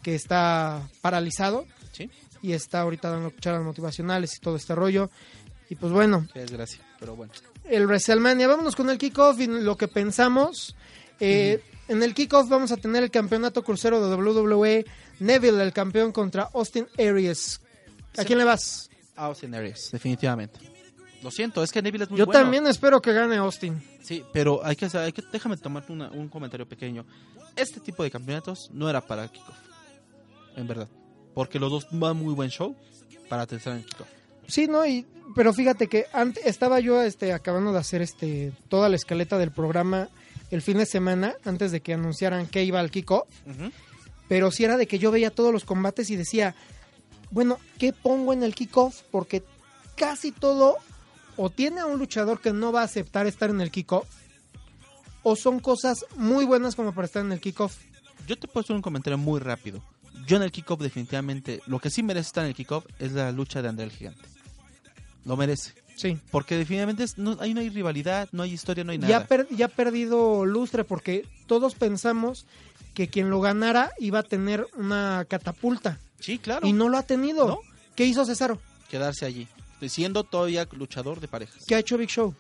que 0.03 0.15
está 0.15 0.83
paralizado 1.03 1.67
¿Sí? 1.93 2.11
y 2.43 2.53
está 2.53 2.81
ahorita 2.81 3.11
dando 3.11 3.31
charlas 3.39 3.63
motivacionales 3.65 4.35
y 4.37 4.41
todo 4.41 4.57
este 4.57 4.75
rollo. 4.75 5.11
Y 5.71 5.75
pues 5.75 5.93
bueno, 5.93 6.27
Qué 6.33 6.41
desgracia, 6.41 6.81
pero 6.99 7.15
bueno. 7.15 7.33
El 7.71 7.87
WrestleMania. 7.87 8.49
Vámonos 8.49 8.75
con 8.77 8.91
el 8.91 8.99
kickoff 8.99 9.39
y 9.41 9.47
lo 9.47 9.77
que 9.77 9.89
pensamos. 9.89 10.75
Eh, 11.21 11.63
En 11.89 12.03
el 12.03 12.13
kickoff 12.13 12.51
vamos 12.51 12.71
a 12.71 12.77
tener 12.77 13.03
el 13.03 13.11
campeonato 13.11 13.65
crucero 13.65 13.99
de 14.07 14.15
WWE. 14.15 14.85
Neville, 15.21 15.63
el 15.63 15.73
campeón, 15.73 16.13
contra 16.13 16.51
Austin 16.53 16.87
Aries. 16.99 17.63
¿A 18.17 18.21
Sí. 18.21 18.27
quién 18.27 18.39
le 18.39 18.45
vas? 18.45 18.91
Austin 19.17 19.55
Aries, 19.55 19.89
definitivamente. 19.91 20.61
Lo 21.23 21.31
siento, 21.31 21.63
es 21.63 21.73
que 21.73 21.81
Neville 21.81 22.05
es 22.05 22.11
muy 22.11 22.19
Yo 22.19 22.27
bueno. 22.27 22.41
también 22.43 22.67
espero 22.67 23.01
que 23.01 23.15
gane 23.15 23.37
Austin. 23.39 23.83
Sí, 24.03 24.23
pero 24.35 24.61
hay 24.65 24.77
que, 24.77 24.87
hay 24.99 25.13
que 25.13 25.23
déjame 25.33 25.57
tomar 25.57 25.83
una- 25.89 26.11
un 26.11 26.29
comentario 26.29 26.69
pequeño. 26.69 27.07
Este 27.57 27.81
tipo 27.81 28.03
de 28.03 28.11
campeonatos 28.11 28.69
no 28.73 28.89
era 28.91 29.01
para 29.01 29.27
kickoff. 29.27 29.57
En 30.57 30.67
verdad. 30.69 30.89
Porque 31.35 31.59
los 31.59 31.71
dos 31.71 31.87
van 31.91 32.19
muy 32.19 32.35
buen 32.35 32.51
show 32.51 32.77
para 33.31 33.47
tercer 33.47 33.73
en 33.73 33.83
kickoff. 33.85 34.09
Sí, 34.49 34.67
no, 34.67 34.85
y, 34.87 35.07
pero 35.37 35.53
fíjate 35.53 35.87
que 35.87 36.07
antes 36.13 36.45
estaba 36.47 36.81
yo 36.81 37.03
este, 37.03 37.33
acabando 37.33 37.73
de 37.73 37.79
hacer 37.79 38.03
este 38.03 38.53
toda 38.69 38.89
la 38.89 38.97
escaleta 38.97 39.39
del 39.39 39.53
programa 39.53 40.09
el 40.51 40.63
fin 40.63 40.79
de 40.79 40.87
semana 40.87 41.35
antes 41.45 41.71
de 41.71 41.81
que 41.81 41.93
anunciaran 41.93 42.47
que 42.47 42.65
iba 42.65 42.81
al 42.81 42.91
kickoff. 42.91 43.29
Pero 44.27 44.51
sí 44.51 44.65
era 44.65 44.77
de 44.77 44.87
que 44.87 44.99
yo 44.99 45.11
veía 45.11 45.31
todos 45.31 45.53
los 45.53 45.65
combates 45.65 46.11
y 46.11 46.17
decía, 46.17 46.55
bueno, 47.31 47.59
¿qué 47.79 47.93
pongo 47.93 48.33
en 48.33 48.43
el 48.43 48.55
kickoff? 48.55 49.03
Porque 49.11 49.43
casi 49.97 50.33
todo 50.33 50.77
o 51.37 51.51
tiene 51.51 51.81
a 51.81 51.87
un 51.87 51.99
luchador 51.99 52.41
que 52.41 52.53
no 52.53 52.73
va 52.73 52.81
a 52.81 52.85
aceptar 52.85 53.27
estar 53.27 53.51
en 53.51 53.61
el 53.61 53.71
kickoff 53.71 54.07
o 55.23 55.37
son 55.37 55.61
cosas 55.61 56.05
muy 56.17 56.45
buenas 56.47 56.75
como 56.75 56.95
para 56.95 57.07
estar 57.07 57.25
en 57.25 57.33
el 57.33 57.41
kickoff. 57.41 57.77
Yo 58.27 58.39
te 58.39 58.49
puedo 58.49 58.65
hacer 58.65 58.77
un 58.77 58.83
comentario 58.83 59.19
muy 59.19 59.41
rápido. 59.41 59.83
Yo 60.27 60.37
en 60.37 60.43
el 60.43 60.53
kickoff 60.53 60.81
definitivamente, 60.81 61.61
lo 61.67 61.79
que 61.79 61.91
sí 61.91 62.03
merece 62.03 62.29
estar 62.29 62.45
en 62.45 62.51
el 62.51 62.55
kickoff 62.57 62.87
es 62.99 63.13
la 63.13 63.31
lucha 63.33 63.63
de 63.63 63.69
André 63.69 63.85
el 63.85 63.93
Gigante. 63.93 64.38
Lo 65.29 65.37
merece. 65.37 65.75
Sí. 65.95 66.19
Porque 66.31 66.57
definitivamente 66.57 67.05
es- 67.05 67.19
no, 67.19 67.37
ahí 67.41 67.53
no 67.55 67.61
hay 67.61 67.69
rivalidad, 67.69 68.29
no 68.33 68.43
hay 68.45 68.53
historia, 68.53 68.83
no 68.83 68.93
hay 68.93 68.99
nada. 68.99 69.11
Ya, 69.11 69.27
per- 69.27 69.47
ya 69.51 69.67
ha 69.67 69.69
perdido 69.69 70.47
lustre 70.47 70.83
porque 70.85 71.29
todos 71.47 71.75
pensamos 71.75 72.47
que 72.95 73.09
quien 73.09 73.29
lo 73.31 73.41
ganara 73.41 73.93
iba 73.99 74.21
a 74.21 74.23
tener 74.23 74.67
una 74.77 75.25
catapulta. 75.29 75.99
Sí, 76.19 76.39
claro. 76.39 76.67
Y 76.67 76.73
no 76.73 76.89
lo 76.89 76.97
ha 76.99 77.03
tenido. 77.03 77.47
¿No? 77.47 77.59
¿Qué 77.95 78.07
hizo 78.07 78.25
Cesaro? 78.25 78.59
Quedarse 78.91 79.27
allí. 79.27 79.47
Siendo 79.87 80.25
todavía 80.25 80.67
luchador 80.73 81.21
de 81.21 81.29
parejas. 81.29 81.65
¿Qué 81.67 81.75
ha 81.75 81.79
hecho 81.79 81.99
Big 81.99 82.09
Show? 82.09 82.35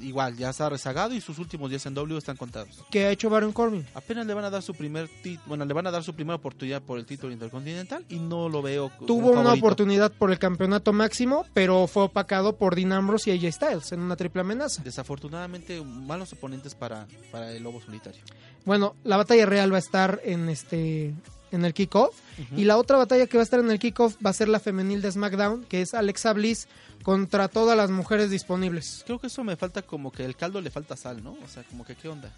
Igual, 0.00 0.36
ya 0.36 0.50
está 0.50 0.68
rezagado 0.68 1.14
y 1.14 1.20
sus 1.20 1.38
últimos 1.38 1.70
días 1.70 1.86
en 1.86 1.94
W 1.94 2.18
están 2.18 2.36
contados. 2.36 2.84
¿Qué 2.90 3.06
ha 3.06 3.10
hecho 3.10 3.30
Baron 3.30 3.52
Corbin? 3.52 3.86
Apenas 3.94 4.26
le 4.26 4.34
van 4.34 4.44
a 4.44 4.50
dar 4.50 4.62
su 4.62 4.74
primer 4.74 5.08
bueno, 5.46 5.64
le 5.64 5.74
van 5.74 5.86
a 5.86 5.90
dar 5.90 6.02
su 6.02 6.14
primera 6.14 6.36
oportunidad 6.36 6.82
por 6.82 6.98
el 6.98 7.06
título 7.06 7.32
intercontinental 7.32 8.04
y 8.08 8.18
no 8.18 8.48
lo 8.48 8.62
veo 8.62 8.90
Tuvo 9.06 9.30
una 9.30 9.52
oportunidad 9.52 10.12
por 10.12 10.30
el 10.30 10.38
campeonato 10.38 10.92
máximo, 10.92 11.46
pero 11.54 11.86
fue 11.86 12.04
opacado 12.04 12.56
por 12.56 12.74
Dean 12.74 12.92
Ambrose 12.92 13.34
y 13.34 13.46
AJ 13.46 13.54
Styles 13.54 13.92
en 13.92 14.00
una 14.00 14.16
triple 14.16 14.42
amenaza. 14.42 14.82
Desafortunadamente, 14.82 15.82
malos 15.82 16.32
oponentes 16.32 16.74
para, 16.74 17.06
para 17.30 17.52
el 17.52 17.62
lobo 17.62 17.80
solitario. 17.80 18.22
Bueno, 18.64 18.96
la 19.04 19.16
batalla 19.16 19.46
real 19.46 19.72
va 19.72 19.76
a 19.76 19.80
estar 19.80 20.20
en 20.24 20.48
este 20.48 21.14
en 21.54 21.64
el 21.64 21.72
kickoff 21.74 22.14
y 22.56 22.64
la 22.64 22.76
otra 22.76 22.96
batalla 22.98 23.26
que 23.26 23.36
va 23.36 23.42
a 23.42 23.44
estar 23.44 23.60
en 23.60 23.70
el 23.70 23.78
kickoff 23.78 24.16
va 24.24 24.30
a 24.30 24.32
ser 24.32 24.48
la 24.48 24.58
femenil 24.60 25.00
de 25.00 25.10
SmackDown, 25.12 25.64
que 25.64 25.82
es 25.82 25.94
Alexa 25.94 26.32
Bliss 26.32 26.66
contra 27.02 27.48
todas 27.48 27.76
las 27.76 27.90
mujeres 27.90 28.30
disponibles. 28.30 29.02
Creo 29.06 29.18
que 29.20 29.28
eso 29.28 29.44
me 29.44 29.56
falta 29.56 29.82
como 29.82 30.10
que 30.12 30.24
el 30.24 30.36
caldo 30.36 30.60
le 30.60 30.70
falta 30.70 30.96
sal, 30.96 31.22
¿no? 31.22 31.32
O 31.44 31.48
sea, 31.48 31.62
como 31.64 31.84
que 31.84 31.94
qué 31.94 32.08
onda. 32.08 32.30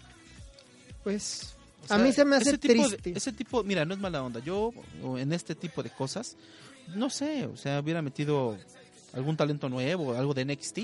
Pues 1.03 1.53
O 1.89 1.93
a 1.93 1.97
mí 1.97 2.11
se 2.11 2.25
me 2.25 2.35
hace 2.35 2.49
ese 2.49 2.57
tipo 2.57 2.73
de- 2.89 2.97
triste. 2.97 3.17
ese 3.17 3.31
tipo, 3.31 3.63
mira, 3.63 3.85
no 3.85 3.93
es 3.93 3.99
mala 3.99 4.21
onda. 4.23 4.39
Yo, 4.41 4.73
en 5.17 5.31
este 5.33 5.55
tipo 5.55 5.81
de 5.83 5.89
cosas, 5.89 6.35
no 6.95 7.09
sé, 7.09 7.45
o 7.45 7.55
sea, 7.57 7.79
hubiera 7.79 8.01
metido 8.01 8.57
algún 9.13 9.37
talento 9.37 9.69
nuevo, 9.69 10.13
algo 10.15 10.33
de 10.33 10.41
NXT. 10.45 10.79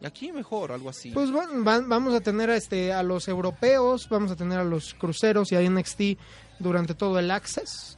Y 0.00 0.06
aquí 0.06 0.30
mejor, 0.32 0.70
algo 0.72 0.88
así. 0.90 1.10
Pues 1.10 1.30
bueno, 1.30 1.52
van- 1.64 1.88
vamos 1.88 2.14
a 2.14 2.20
tener 2.20 2.50
a, 2.50 2.56
este, 2.56 2.92
a 2.92 3.02
los 3.02 3.26
europeos, 3.28 4.08
vamos 4.08 4.30
a 4.30 4.36
tener 4.36 4.58
a 4.58 4.64
los 4.64 4.94
cruceros 4.94 5.50
y 5.52 5.56
a 5.56 5.60
NXT 5.60 6.18
durante 6.60 6.94
todo 6.94 7.18
el 7.18 7.30
Access. 7.30 7.96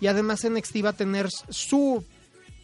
Y 0.00 0.08
además 0.08 0.44
NXT 0.44 0.84
va 0.84 0.88
a 0.90 0.92
tener 0.92 1.28
su, 1.48 2.04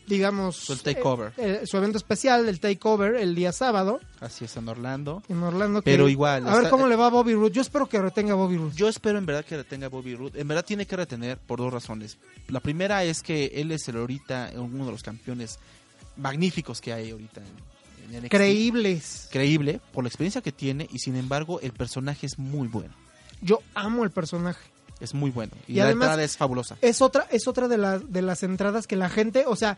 digamos, 0.06 0.56
Su 0.56 0.76
takeover. 0.76 1.28
eh, 1.36 1.60
eh, 1.62 1.66
su 1.66 1.76
evento 1.76 1.96
especial, 1.96 2.48
el 2.48 2.58
takeover, 2.60 3.14
el 3.14 3.34
día 3.34 3.52
sábado 3.52 4.00
Así 4.20 4.44
es 4.46 4.56
en 4.56 4.68
Orlando. 4.68 5.22
en 5.28 5.42
Orlando. 5.42 5.80
que- 5.80 5.90
Pero 5.90 6.08
igual, 6.08 6.46
A 6.48 6.56
ver 6.58 6.68
cómo 6.68 6.88
le 6.88 6.96
va 6.96 7.06
a 7.06 7.10
Bobby 7.10 7.34
Roode. 7.34 7.52
Yo 7.54 7.62
espero 7.62 7.88
que 7.88 8.00
retenga 8.00 8.32
a 8.32 8.36
Bobby 8.36 8.56
Roode. 8.56 8.74
Yo 8.76 8.88
espero 8.88 9.16
en 9.18 9.26
verdad 9.26 9.44
que 9.44 9.56
retenga 9.56 9.86
a 9.86 9.90
Bobby 9.90 10.14
Roode. 10.16 10.40
En 10.40 10.48
verdad 10.48 10.64
tiene 10.64 10.86
que 10.86 10.96
retener 10.96 11.38
por 11.38 11.60
dos 11.60 11.72
razones. 11.72 12.18
La 12.48 12.60
primera 12.60 13.04
es 13.04 13.22
que 13.22 13.46
él 13.54 13.70
es 13.72 13.86
el 13.88 13.96
ahorita 13.96 14.50
uno 14.56 14.86
de 14.86 14.90
los 14.92 15.02
campeones 15.02 15.58
magníficos 16.16 16.80
que 16.80 16.92
hay 16.92 17.10
ahorita 17.12 17.40
en 17.40 17.71
NXT. 18.20 18.30
Creíbles. 18.30 19.28
Creíble 19.30 19.80
por 19.92 20.04
la 20.04 20.08
experiencia 20.08 20.40
que 20.42 20.52
tiene 20.52 20.88
y 20.92 20.98
sin 20.98 21.16
embargo 21.16 21.60
el 21.60 21.72
personaje 21.72 22.26
es 22.26 22.38
muy 22.38 22.68
bueno. 22.68 22.94
Yo 23.40 23.60
amo 23.74 24.04
el 24.04 24.10
personaje. 24.10 24.60
Es 25.00 25.14
muy 25.14 25.30
bueno. 25.30 25.52
Y, 25.66 25.72
Y 25.72 25.76
la 25.76 25.84
además- 25.86 26.06
entrada 26.06 26.22
es 26.24 26.36
fabulosa. 26.36 26.76
Es 26.80 27.02
otra, 27.02 27.26
es 27.30 27.48
otra 27.48 27.66
de, 27.68 27.76
las 27.78 28.12
de 28.12 28.22
las 28.22 28.42
entradas 28.44 28.86
que 28.86 28.94
la 28.96 29.08
gente, 29.08 29.44
o 29.46 29.56
sea, 29.56 29.76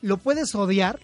lo 0.00 0.16
puedes 0.16 0.54
odiar, 0.54 0.98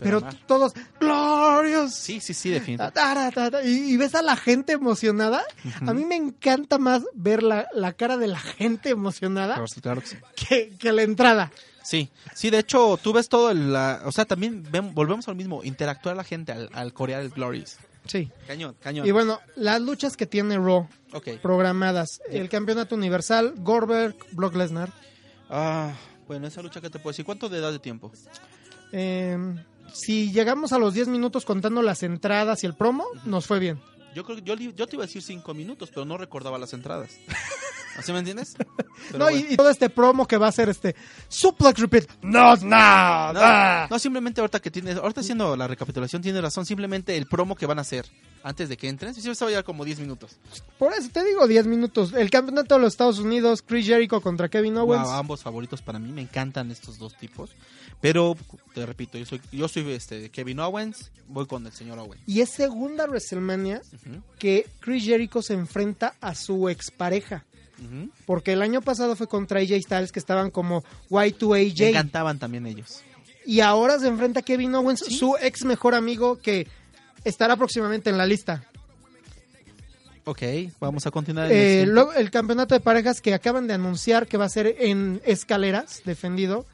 pero, 0.00 0.20
todos, 0.48 0.72
glorious. 0.98 1.94
Sí, 1.94 2.20
sí, 2.20 2.34
sí, 2.34 2.50
definitivamente. 2.50 3.68
Y, 3.68 3.92
y 3.92 3.96
ves 3.96 4.16
a 4.16 4.22
la 4.22 4.34
gente 4.34 4.72
emocionada. 4.72 5.44
A 5.86 5.94
mí 5.94 6.04
me 6.04 6.16
encanta 6.16 6.78
más 6.78 7.02
ver 7.14 7.44
la, 7.44 7.68
la 7.72 7.92
cara 7.92 8.16
de 8.16 8.26
la 8.26 8.40
gente 8.40 8.90
emocionada 8.90 9.54
Claro, 9.54 9.66
claro 9.80 10.00
que 10.00 10.06
sí. 10.08 10.16
que, 10.34 10.70
que 10.76 10.90
la 10.92 11.02
entrada. 11.02 11.52
Sí, 11.82 12.10
sí, 12.34 12.50
de 12.50 12.58
hecho, 12.60 12.98
tú 13.02 13.12
ves 13.12 13.28
todo 13.28 13.50
el... 13.50 13.72
la- 13.72 14.02
o 14.04 14.12
sea, 14.12 14.24
también 14.24 14.62
ven- 14.70 14.94
volvemos 14.94 15.26
al 15.28 15.34
mismo, 15.36 15.64
interactuar 15.64 16.16
la 16.16 16.24
gente 16.24 16.52
al, 16.52 16.68
al 16.72 16.92
corear 16.92 17.22
el 17.22 17.30
Glorious. 17.30 17.76
Sí. 18.06 18.30
Cañón, 18.46 18.76
cañón. 18.80 19.06
Y 19.06 19.10
bueno, 19.12 19.38
las 19.56 19.80
luchas 19.80 20.16
que 20.16 20.26
tiene 20.26 20.56
Raw 20.58 20.88
Ok. 21.12 21.28
programadas. 21.42 22.20
El 22.30 22.48
campeonato 22.48 22.94
universal, 22.96 23.54
Goldberg, 23.58 24.16
Brock 24.32 24.54
Lesnar. 24.56 24.92
Ah, 25.50 25.92
bueno, 26.26 26.46
esa 26.48 26.62
lucha 26.62 26.80
que 26.80 26.90
te 26.90 26.98
puedo 26.98 27.12
decir, 27.12 27.24
¿cuánto 27.24 27.48
de 27.48 27.58
edad 27.58 27.70
de 27.72 27.78
tiempo? 27.78 28.10
Eh, 28.92 29.36
si 29.92 30.32
llegamos 30.32 30.72
a 30.72 30.78
los 30.78 30.94
10 30.94 31.08
minutos 31.08 31.44
contando 31.44 31.80
las 31.82 32.02
entradas 32.02 32.62
y 32.64 32.66
el 32.66 32.74
promo, 32.74 33.06
nos 33.24 33.46
fue 33.46 33.58
bien. 33.58 33.80
Yo 34.14 34.24
creo 34.24 34.38
yo, 34.38 34.54
yo 34.56 34.86
te 34.86 34.96
iba 34.96 35.04
a 35.04 35.06
decir 35.06 35.22
cinco 35.22 35.54
minutos, 35.54 35.90
pero 35.90 36.04
no 36.04 36.18
recordaba 36.18 36.58
las 36.58 36.72
entradas. 36.74 37.10
¿Así 37.96 38.12
me 38.12 38.18
entiendes? 38.20 38.54
Pero 39.08 39.18
no, 39.18 39.24
bueno. 39.26 39.46
y, 39.48 39.52
y 39.52 39.56
todo 39.56 39.68
este 39.70 39.90
promo 39.90 40.26
que 40.26 40.36
va 40.36 40.48
a 40.48 40.52
ser 40.52 40.68
este 40.68 40.94
suplex 41.28 41.78
repeat. 41.80 42.08
No, 42.22 42.56
No, 42.56 42.66
nada. 42.68 43.86
no, 43.90 43.98
simplemente 43.98 44.40
ahorita 44.40 44.60
que 44.60 44.70
tiene, 44.70 44.92
ahorita 44.92 45.20
haciendo 45.20 45.56
la 45.56 45.66
recapitulación 45.68 46.22
tiene 46.22 46.40
razón, 46.40 46.64
simplemente 46.66 47.16
el 47.16 47.26
promo 47.26 47.54
que 47.56 47.66
van 47.66 47.78
a 47.78 47.82
hacer 47.82 48.06
antes 48.44 48.68
de 48.68 48.76
que 48.76 48.88
entren, 48.88 49.14
sí, 49.14 49.20
se 49.22 49.28
va 49.30 49.34
a 49.46 49.50
llevar 49.50 49.64
como 49.64 49.84
10 49.84 50.00
minutos. 50.00 50.36
Por 50.78 50.92
eso 50.92 51.08
te 51.12 51.24
digo 51.24 51.46
10 51.46 51.66
minutos. 51.66 52.12
El 52.12 52.28
campeonato 52.30 52.74
de 52.74 52.80
los 52.80 52.92
Estados 52.94 53.18
Unidos, 53.18 53.62
Chris 53.62 53.86
Jericho 53.86 54.20
contra 54.20 54.48
Kevin 54.48 54.76
Owens. 54.78 55.04
Wow, 55.04 55.12
ambos 55.12 55.42
favoritos 55.42 55.80
para 55.82 55.98
mí, 55.98 56.10
me 56.10 56.22
encantan 56.22 56.70
estos 56.70 56.98
dos 56.98 57.16
tipos. 57.16 57.50
Pero 58.00 58.36
te 58.74 58.84
repito, 58.84 59.16
yo 59.16 59.24
soy 59.26 59.40
yo 59.52 59.68
soy 59.68 59.88
este 59.92 60.28
Kevin 60.30 60.58
Owens, 60.58 61.12
voy 61.28 61.46
con 61.46 61.64
el 61.66 61.72
señor 61.72 62.00
Owens. 62.00 62.20
Y 62.26 62.40
es 62.40 62.50
segunda 62.50 63.06
WrestleMania 63.06 63.80
que 64.40 64.66
Chris 64.80 65.04
Jericho 65.04 65.40
se 65.40 65.54
enfrenta 65.54 66.14
a 66.20 66.34
su 66.34 66.68
expareja. 66.68 67.44
Porque 68.26 68.52
el 68.52 68.62
año 68.62 68.80
pasado 68.82 69.16
fue 69.16 69.26
contra 69.28 69.60
AJ 69.60 69.80
Styles, 69.82 70.12
que 70.12 70.18
estaban 70.18 70.50
como 70.50 70.82
Y2AJ. 71.10 71.80
Me 71.80 71.88
encantaban 71.90 72.38
también 72.38 72.66
ellos. 72.66 73.02
Y 73.44 73.60
ahora 73.60 73.98
se 73.98 74.08
enfrenta 74.08 74.40
a 74.40 74.42
Kevin 74.42 74.74
Owens, 74.74 75.00
Sí. 75.06 75.16
su 75.16 75.36
ex 75.40 75.64
mejor 75.64 75.94
amigo, 75.94 76.38
que 76.38 76.66
estará 77.24 77.56
próximamente 77.56 78.10
en 78.10 78.18
la 78.18 78.26
lista. 78.26 78.64
Ok, 80.24 80.40
vamos 80.78 81.04
a 81.06 81.10
continuar. 81.10 81.50
Eh, 81.50 81.84
luego, 81.86 82.12
el 82.12 82.30
campeonato 82.30 82.74
de 82.76 82.80
parejas 82.80 83.20
que 83.20 83.34
acaban 83.34 83.66
de 83.66 83.74
anunciar 83.74 84.28
que 84.28 84.36
va 84.36 84.44
a 84.44 84.48
ser 84.48 84.76
en 84.78 85.20
escaleras, 85.24 86.02
defendido, 86.04 86.64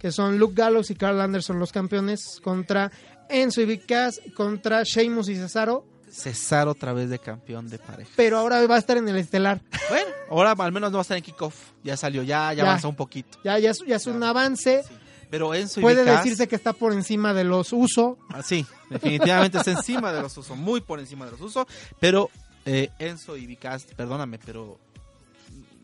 que 0.00 0.10
son 0.10 0.38
Luke 0.38 0.54
Gallows 0.56 0.90
y 0.90 0.94
Carl 0.94 1.20
Anderson 1.20 1.58
los 1.58 1.70
campeones 1.70 2.40
contra 2.42 2.90
Enzo 3.28 3.60
y 3.60 3.66
Big 3.66 3.84
Cass 3.86 4.20
contra 4.34 4.82
Sheamus 4.84 5.28
y 5.28 5.36
Cesaro, 5.36 5.84
Cesar 6.14 6.68
otra 6.68 6.92
vez 6.92 7.10
de 7.10 7.18
campeón 7.18 7.68
de 7.68 7.78
pareja. 7.78 8.10
pero 8.14 8.38
ahora 8.38 8.64
va 8.66 8.76
a 8.76 8.78
estar 8.78 8.96
en 8.96 9.08
el 9.08 9.16
estelar. 9.16 9.60
Bueno, 9.90 10.08
ahora 10.30 10.52
al 10.56 10.72
menos 10.72 10.90
no 10.92 10.98
va 10.98 11.00
a 11.00 11.02
estar 11.02 11.16
en 11.16 11.22
kickoff. 11.24 11.54
Ya 11.82 11.96
salió, 11.96 12.22
ya, 12.22 12.52
ya, 12.52 12.62
Ya. 12.62 12.62
avanzó 12.70 12.88
un 12.88 12.94
poquito. 12.96 13.38
Ya, 13.42 13.58
ya, 13.58 13.70
es, 13.70 13.78
ya 13.86 13.96
es 13.96 14.06
un 14.06 14.22
avance. 14.22 14.82
Pero 15.30 15.52
Enzo 15.54 15.80
y 15.80 15.82
Puede 15.82 16.04
decirse 16.04 16.46
que 16.46 16.54
está 16.54 16.72
por 16.72 16.92
encima 16.92 17.34
de 17.34 17.42
los 17.42 17.72
uso. 17.72 18.16
Ah, 18.28 18.42
sí, 18.44 18.64
definitivamente 18.90 19.58
está 19.58 19.72
encima 19.72 20.12
de 20.12 20.22
los 20.22 20.36
usos, 20.36 20.56
muy 20.56 20.80
por 20.80 21.00
encima 21.00 21.24
de 21.24 21.32
los 21.32 21.40
usos. 21.40 21.66
Pero 21.98 22.30
eh, 22.64 22.90
Enzo 23.00 23.36
y 23.36 23.44
Vicast, 23.46 23.92
perdóname, 23.94 24.38
pero 24.38 24.78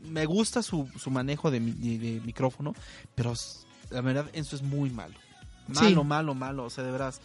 me 0.05 0.25
gusta 0.27 0.63
su, 0.63 0.89
su 0.99 1.11
manejo 1.11 1.51
de, 1.51 1.59
mi- 1.61 1.73
de- 1.73 1.99
de 1.99 2.21
micrófono, 2.21 2.75
pero 3.17 3.35
la 3.91 4.01
verdad 4.01 4.27
Enzo 4.33 4.55
es 4.57 4.63
muy 4.63 4.91
malo. 4.91 5.15
Malo, 5.67 5.89
Sí. 5.89 5.95
malo, 6.07 6.35
malo, 6.35 6.65
o 6.65 6.71
sea, 6.71 6.85
de 6.85 6.91
veras. 6.93 7.21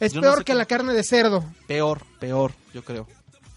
Es 0.00 0.14
Yo 0.14 0.20
no 0.20 0.26
peor 0.26 0.38
sé 0.38 0.44
que 0.44 0.54
la 0.54 0.64
carne 0.64 0.94
de 0.94 1.04
cerdo. 1.04 1.44
Peor, 1.66 2.02
peor, 2.18 2.52
yo 2.72 2.82
creo. 2.82 3.06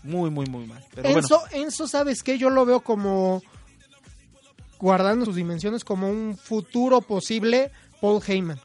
Muy, 0.03 0.29
muy, 0.29 0.45
muy 0.45 0.67
mal. 0.67 0.85
Pero 0.93 1.09
Enzo, 1.09 1.39
bueno, 1.39 1.65
Enzo, 1.65 1.87
¿sabes 1.87 2.21
qué? 2.21 2.37
Yo 2.37 2.49
lo 2.49 2.65
veo 2.65 2.81
como, 2.81 3.41
guardando 4.77 5.25
sus 5.25 5.35
dimensiones, 5.35 5.85
como 5.85 6.09
un 6.09 6.37
futuro 6.37 6.99
posible 7.01 7.71
Paul 8.01 8.21
Heyman. 8.25 8.59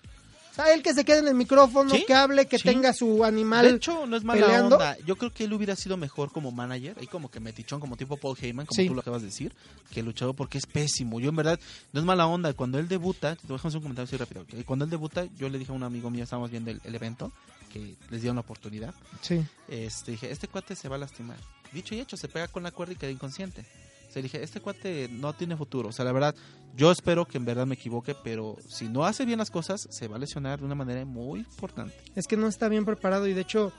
Sea, 0.64 0.74
él 0.74 0.82
que 0.82 0.92
se 0.92 1.04
quede 1.04 1.18
en 1.20 1.28
el 1.28 1.34
micrófono, 1.34 1.90
Sí, 1.90 2.04
que 2.06 2.14
hable, 2.14 2.46
que 2.46 2.58
sí. 2.58 2.64
tenga 2.64 2.92
su 2.92 3.24
animal. 3.24 3.64
de 3.68 3.76
hecho, 3.76 4.06
no 4.06 4.16
es 4.16 4.24
mala 4.24 4.44
peleando. 4.46 4.76
onda. 4.76 4.96
Yo 5.06 5.16
creo 5.16 5.32
que 5.32 5.44
él 5.44 5.52
hubiera 5.52 5.76
sido 5.76 5.96
mejor 5.96 6.32
como 6.32 6.50
manager, 6.50 6.96
ahí 6.98 7.06
como 7.06 7.30
que 7.30 7.38
metichón, 7.40 7.78
como 7.80 7.96
tipo 7.96 8.16
Paul 8.16 8.36
Heyman, 8.40 8.66
como 8.66 8.76
Sí. 8.76 8.88
tú 8.88 8.94
lo 8.94 9.00
acabas 9.00 9.22
de 9.22 9.28
decir, 9.28 9.54
que 9.92 10.02
luchador 10.02 10.34
porque 10.34 10.58
es 10.58 10.66
pésimo. 10.66 11.20
Yo 11.20 11.28
en 11.28 11.36
verdad, 11.36 11.60
no 11.92 12.00
es 12.00 12.06
mala 12.06 12.26
onda. 12.26 12.52
Cuando 12.54 12.78
él 12.78 12.88
debuta, 12.88 13.36
te 13.36 13.52
un 13.52 13.58
comentario 13.58 14.04
así 14.04 14.16
rápido. 14.16 14.44
que 14.46 14.64
Cuando 14.64 14.84
él 14.84 14.90
debuta, 14.90 15.24
yo 15.36 15.48
le 15.48 15.58
dije 15.58 15.70
a 15.72 15.74
un 15.74 15.82
amigo 15.84 16.10
mío, 16.10 16.24
estábamos 16.24 16.50
viendo 16.50 16.70
el, 16.70 16.80
el 16.84 16.94
evento, 16.94 17.32
que 17.72 17.94
les 18.10 18.22
dieron 18.22 18.36
la 18.36 18.40
oportunidad. 18.40 18.94
Sí. 19.20 19.40
Este, 19.68 20.12
dije, 20.12 20.30
este 20.30 20.48
cuate 20.48 20.74
se 20.74 20.88
va 20.88 20.96
a 20.96 20.98
lastimar. 20.98 21.36
Dicho 21.72 21.94
y 21.94 22.00
hecho, 22.00 22.16
se 22.16 22.28
pega 22.28 22.48
con 22.48 22.62
la 22.62 22.70
cuerda 22.72 22.94
y 22.94 22.96
queda 22.96 23.10
inconsciente. 23.10 23.64
O 24.08 24.10
sea, 24.10 24.22
dije, 24.22 24.42
este 24.42 24.60
cuate 24.60 25.08
no 25.12 25.32
tiene 25.34 25.56
futuro. 25.56 25.90
O 25.90 25.92
sea, 25.92 26.04
la 26.04 26.12
verdad, 26.12 26.34
yo 26.74 26.90
espero 26.90 27.26
que 27.26 27.36
en 27.38 27.44
verdad 27.44 27.66
me 27.66 27.74
equivoque, 27.74 28.14
pero 28.24 28.56
si 28.66 28.88
no 28.88 29.04
hace 29.04 29.24
bien 29.26 29.38
las 29.38 29.50
cosas, 29.50 29.86
se 29.90 30.08
va 30.08 30.16
a 30.16 30.18
lesionar 30.18 30.58
de 30.60 30.64
una 30.64 30.74
manera 30.74 31.04
muy 31.04 31.40
importante. 31.40 31.94
Es 32.14 32.26
que 32.26 32.36
no 32.36 32.46
está 32.48 32.68
bien 32.68 32.84
preparado 32.86 33.26
y 33.26 33.34
de 33.34 33.42
hecho 33.42 33.72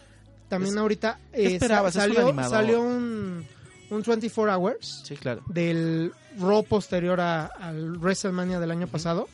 también 0.47 0.75
Es- 0.75 0.79
ahorita 0.79 1.19
¿qué 1.33 1.47
eh, 1.55 1.59
un 1.61 1.91
salió, 1.91 2.43
salió 2.49 2.81
un, 2.81 3.45
un 3.89 4.01
24 4.03 4.55
Hours 4.55 5.01
Sí, 5.03 5.15
claro. 5.15 5.41
del 5.47 6.11
Raw 6.39 6.63
posterior 6.63 7.19
a- 7.21 7.45
al 7.47 7.97
WrestleMania 7.97 8.59
del 8.59 8.71
año 8.71 8.87
pasado, 8.87 9.27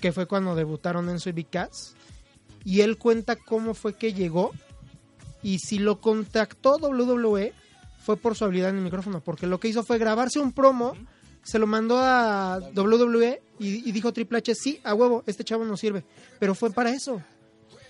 que 0.00 0.12
fue 0.12 0.26
cuando 0.26 0.54
debutaron 0.54 1.08
Enzo 1.08 1.30
y 1.30 1.32
Big 1.32 1.48
Cass, 1.50 1.94
y 2.64 2.80
él 2.82 2.96
cuenta 2.98 3.36
cómo 3.36 3.74
fue 3.74 3.94
que 3.94 4.12
llegó 4.12 4.52
y 5.42 5.58
si 5.58 5.78
lo 5.78 6.00
contactó 6.00 6.76
WWE 6.78 7.52
fue 8.04 8.16
por 8.16 8.36
su 8.36 8.44
habilidad 8.44 8.70
en 8.70 8.76
el 8.76 8.82
micrófono, 8.82 9.20
porque 9.20 9.46
lo 9.46 9.58
que 9.58 9.68
hizo 9.68 9.82
fue 9.82 9.98
grabarse 9.98 10.38
un 10.38 10.52
promo, 10.52 10.94
se 11.42 11.58
lo 11.58 11.66
mandó 11.66 11.98
a 11.98 12.58
WWE 12.76 13.42
y, 13.58 13.88
y 13.88 13.92
dijo 13.92 14.12
Triple 14.12 14.38
H, 14.38 14.54
sí, 14.54 14.80
a 14.84 14.94
huevo, 14.94 15.24
este 15.26 15.44
chavo 15.44 15.64
no 15.64 15.76
sirve, 15.76 16.04
pero 16.38 16.54
fue 16.54 16.70
para 16.70 16.90
eso. 16.90 17.22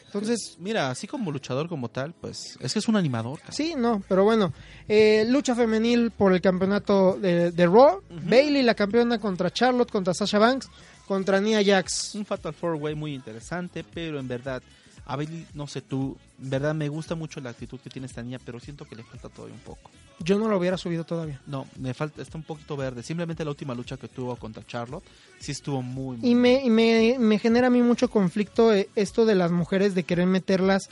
Entonces, 0.07 0.57
Mira, 0.61 0.91
así 0.91 1.09
como 1.09 1.33
luchador 1.33 1.69
como 1.69 1.89
tal, 1.89 2.15
pues 2.15 2.57
es 2.61 2.73
que 2.73 2.79
es 2.79 2.87
un 2.87 2.95
animador. 2.95 3.41
Sí, 3.51 3.75
no, 3.77 4.01
pero 4.09 4.23
bueno. 4.23 4.53
eh, 4.87 5.27
lucha 5.29 5.57
femenil 5.57 6.13
por 6.13 6.33
el 6.33 6.41
campeonato 6.41 7.19
de, 7.21 7.51
de 7.51 7.67
Raw. 7.67 8.01
Bailey, 8.23 8.63
la 8.63 8.77
campeona 8.77 9.19
contra 9.19 9.51
Charlotte, 9.53 9.91
contra 9.91 10.15
Sasha 10.15 10.39
Banks, 10.39 10.69
contra 11.09 11.41
Nia 11.41 11.65
Jax. 11.65 12.15
Un 12.15 12.25
Fatal 12.25 12.55
Four 12.55 12.77
Way 12.77 12.95
muy 12.95 13.13
interesante, 13.13 13.83
pero 13.83 14.21
en 14.21 14.29
verdad, 14.29 14.63
a 15.07 15.17
Bailey, 15.17 15.47
no 15.55 15.67
sé 15.67 15.83
tú, 15.83 16.17
verdad 16.39 16.75
me 16.75 16.89
gusta 16.89 17.15
mucho 17.15 17.41
la 17.41 17.51
actitud 17.51 17.79
que 17.81 17.91
tiene 17.91 18.07
esta 18.07 18.23
niña, 18.23 18.39
pero 18.45 18.59
siento 18.61 18.85
que 18.85 18.97
le 18.97 19.03
falta 19.05 19.29
todavía 19.29 19.55
un 19.55 19.63
poco. 19.63 19.91
Yo 20.21 20.39
no 20.39 20.49
lo 20.49 20.57
hubiera 20.57 20.79
subido 20.79 21.05
todavía. 21.05 21.41
No, 21.47 21.67
me 21.79 21.93
falta, 21.93 22.23
está 22.23 22.39
un 22.39 22.45
poquito 22.45 22.77
verde. 22.77 23.03
Simplemente 23.03 23.45
la 23.45 23.51
última 23.51 23.75
lucha 23.75 23.97
que 23.97 24.09
tuvo 24.09 24.37
contra 24.37 24.65
Charlotte, 24.67 25.05
sí 25.41 25.53
estuvo 25.53 25.83
muy, 25.83 26.17
muy 26.17 26.31
Y 26.31 26.35
me, 26.35 26.65
y 26.65 26.71
me, 26.71 27.17
me 27.19 27.39
genera 27.39 27.67
a 27.67 27.71
mí 27.71 27.83
mucho 27.83 28.09
conflicto 28.09 28.73
eh, 28.73 28.89
esto 28.95 29.27
de 29.27 29.35
las 29.35 29.51
mujeres 29.51 29.95
de 29.95 30.05
querer 30.05 30.27
meterlas 30.27 30.89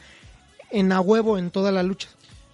en 0.70 0.92
a 0.92 1.00
huevo 1.00 1.38
en 1.38 1.50
toda 1.50 1.70
la 1.70 1.82
lucha. 1.82 2.08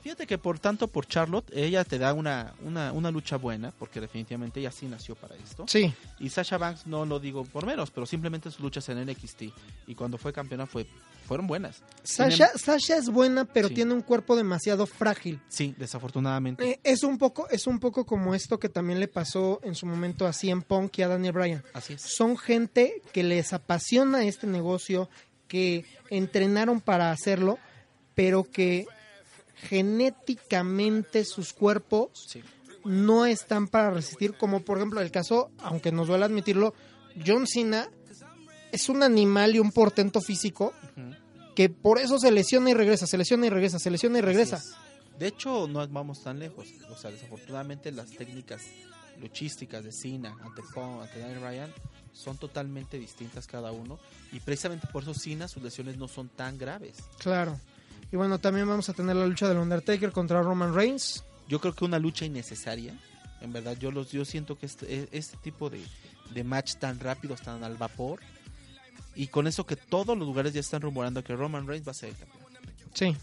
Fíjate 0.09 0.27
que 0.27 0.39
por 0.39 0.59
tanto 0.59 0.89
por 0.89 1.07
Charlotte, 1.07 1.51
ella 1.55 1.85
te 1.85 1.99
da 1.99 2.15
una, 2.15 2.55
una, 2.65 2.93
una 2.93 3.11
lucha 3.11 3.37
buena, 3.37 3.73
porque 3.79 4.01
definitivamente 4.01 4.59
ella 4.59 4.71
sí 4.71 4.87
nació 4.87 5.15
para 5.15 5.35
esto. 5.37 5.67
Sí, 5.69 5.93
Y 6.19 6.31
Sasha 6.31 6.57
Banks 6.57 6.87
no 6.87 7.05
lo 7.05 7.21
digo 7.21 7.45
por 7.45 7.67
menos, 7.67 7.91
pero 7.91 8.07
simplemente 8.07 8.51
sus 8.51 8.61
luchas 8.61 8.89
en 8.89 9.05
NXT 9.05 9.43
y 9.87 9.95
cuando 9.95 10.17
fue 10.17 10.33
campeona 10.33 10.65
fue, 10.67 10.87
fueron 11.27 11.47
buenas. 11.47 11.83
Sasha, 12.05 12.49
Sasha 12.57 12.97
es 12.97 13.11
buena, 13.11 13.45
pero 13.45 13.69
Sí. 13.69 13.75
tiene 13.75 13.93
un 13.93 14.01
cuerpo 14.01 14.35
demasiado 14.35 14.87
frágil. 14.87 15.43
Sí, 15.49 15.75
desafortunadamente. 15.77 16.67
Eh, 16.67 16.81
es 16.85 17.03
un 17.03 17.19
poco 17.19 17.47
es 17.51 17.67
un 17.67 17.79
poco 17.79 18.07
como 18.07 18.35
esto 18.35 18.59
que 18.59 18.71
también 18.71 19.01
le 19.01 19.09
pasó 19.09 19.61
en 19.63 19.75
su 19.75 19.85
momento 19.85 20.27
a 20.27 20.33
CM 20.33 20.63
Punk 20.63 20.97
y 21.01 21.03
a 21.03 21.09
Daniel 21.09 21.35
Bryan. 21.35 21.63
Así 21.75 21.93
es. 21.93 22.01
son 22.01 22.39
gente 22.39 23.03
que 23.13 23.23
les 23.25 23.53
apasiona 23.53 24.25
este 24.25 24.47
negocio, 24.47 25.11
que 25.49 25.85
entrenaron 26.09 26.81
para 26.81 27.11
hacerlo, 27.11 27.59
pero 28.15 28.45
que 28.45 28.87
genéticamente 29.63 31.25
sus 31.25 31.53
cuerpos 31.53 32.11
Sí. 32.29 32.43
no 32.85 33.27
están 33.27 33.69
para 33.69 33.91
resistir, 33.91 34.35
como 34.35 34.61
por 34.61 34.79
ejemplo 34.79 35.01
el 35.01 35.11
caso, 35.11 35.51
aunque 35.59 35.93
nos 35.93 36.09
duele 36.09 36.25
admitirlo, 36.25 36.75
John 37.27 37.47
Cena 37.47 37.89
es 38.73 38.89
un 38.89 39.03
animal 39.03 39.55
y 39.55 39.59
un 39.59 39.73
portento 39.73 40.21
físico 40.21 40.73
que 41.55 41.69
por 41.69 41.99
eso 41.99 42.19
se 42.19 42.31
lesiona 42.31 42.71
y 42.71 42.75
regresa, 42.75 43.07
se 43.07 43.19
lesiona 43.19 43.47
y 43.47 43.51
regresa, 43.51 43.79
se 43.79 43.91
lesiona 43.91 44.19
y 44.19 44.23
regresa. 44.23 44.63
De 45.19 45.27
hecho, 45.27 45.67
no 45.67 45.87
vamos 45.89 46.23
tan 46.23 46.39
lejos. 46.39 46.69
O 46.91 46.97
sea, 46.97 47.11
desafortunadamente 47.11 47.91
las 47.91 48.11
técnicas 48.11 48.63
luchísticas 49.21 49.83
de 49.83 49.91
Cena 49.91 50.37
ante 50.45 50.63
Punk, 50.73 51.03
ante 51.03 51.19
Daniel 51.19 51.41
Bryan, 51.41 51.75
son 52.13 52.37
totalmente 52.39 52.99
distintas 52.99 53.49
cada 53.49 53.73
uno. 53.73 53.99
Y 54.31 54.39
precisamente 54.39 54.87
por 54.93 55.03
eso 55.03 55.15
Cena, 55.15 55.49
sus 55.49 55.63
lesiones 55.63 55.97
no 55.97 56.07
son 56.07 56.29
tan 56.29 56.57
graves. 56.57 56.99
Claro. 57.19 57.59
Y 58.11 58.17
bueno, 58.17 58.39
también 58.39 58.69
vamos 58.69 58.89
a 58.89 58.95
tener 58.95 59.17
la 59.17 59.27
lucha 59.27 59.49
del 59.49 59.59
Undertaker 59.59 60.13
contra 60.13 60.43
Roman 60.43 60.75
Reigns. 60.75 61.25
Yo 61.49 61.61
creo 61.61 61.75
que 61.75 61.85
una 61.85 61.99
lucha 61.99 62.25
innecesaria. 62.25 62.99
En 63.41 63.53
verdad, 63.53 63.77
yo 63.79 63.91
los 63.91 64.11
yo 64.11 64.25
siento 64.25 64.59
que 64.59 64.67
este, 64.67 65.09
este 65.13 65.37
tipo 65.39 65.71
de, 65.71 65.81
de 66.35 66.45
match 66.45 66.77
tan 66.77 66.99
rápidos, 67.01 67.43
tan 67.43 67.63
al 67.65 67.77
vapor. 67.77 68.21
Y 69.15 69.29
con 69.29 69.47
eso 69.47 69.67
que 69.67 69.77
todos 69.77 70.17
los 70.17 70.27
lugares 70.27 70.53
ya 70.53 70.61
están 70.61 70.81
rumorando 70.81 71.23
que 71.23 71.35
Roman 71.35 71.67
Reigns 71.67 71.87
va 71.87 71.93
a 71.93 71.95
ser 71.95 72.11
el 72.11 72.17
campeón. 72.17 72.43
Sí. 72.95 73.17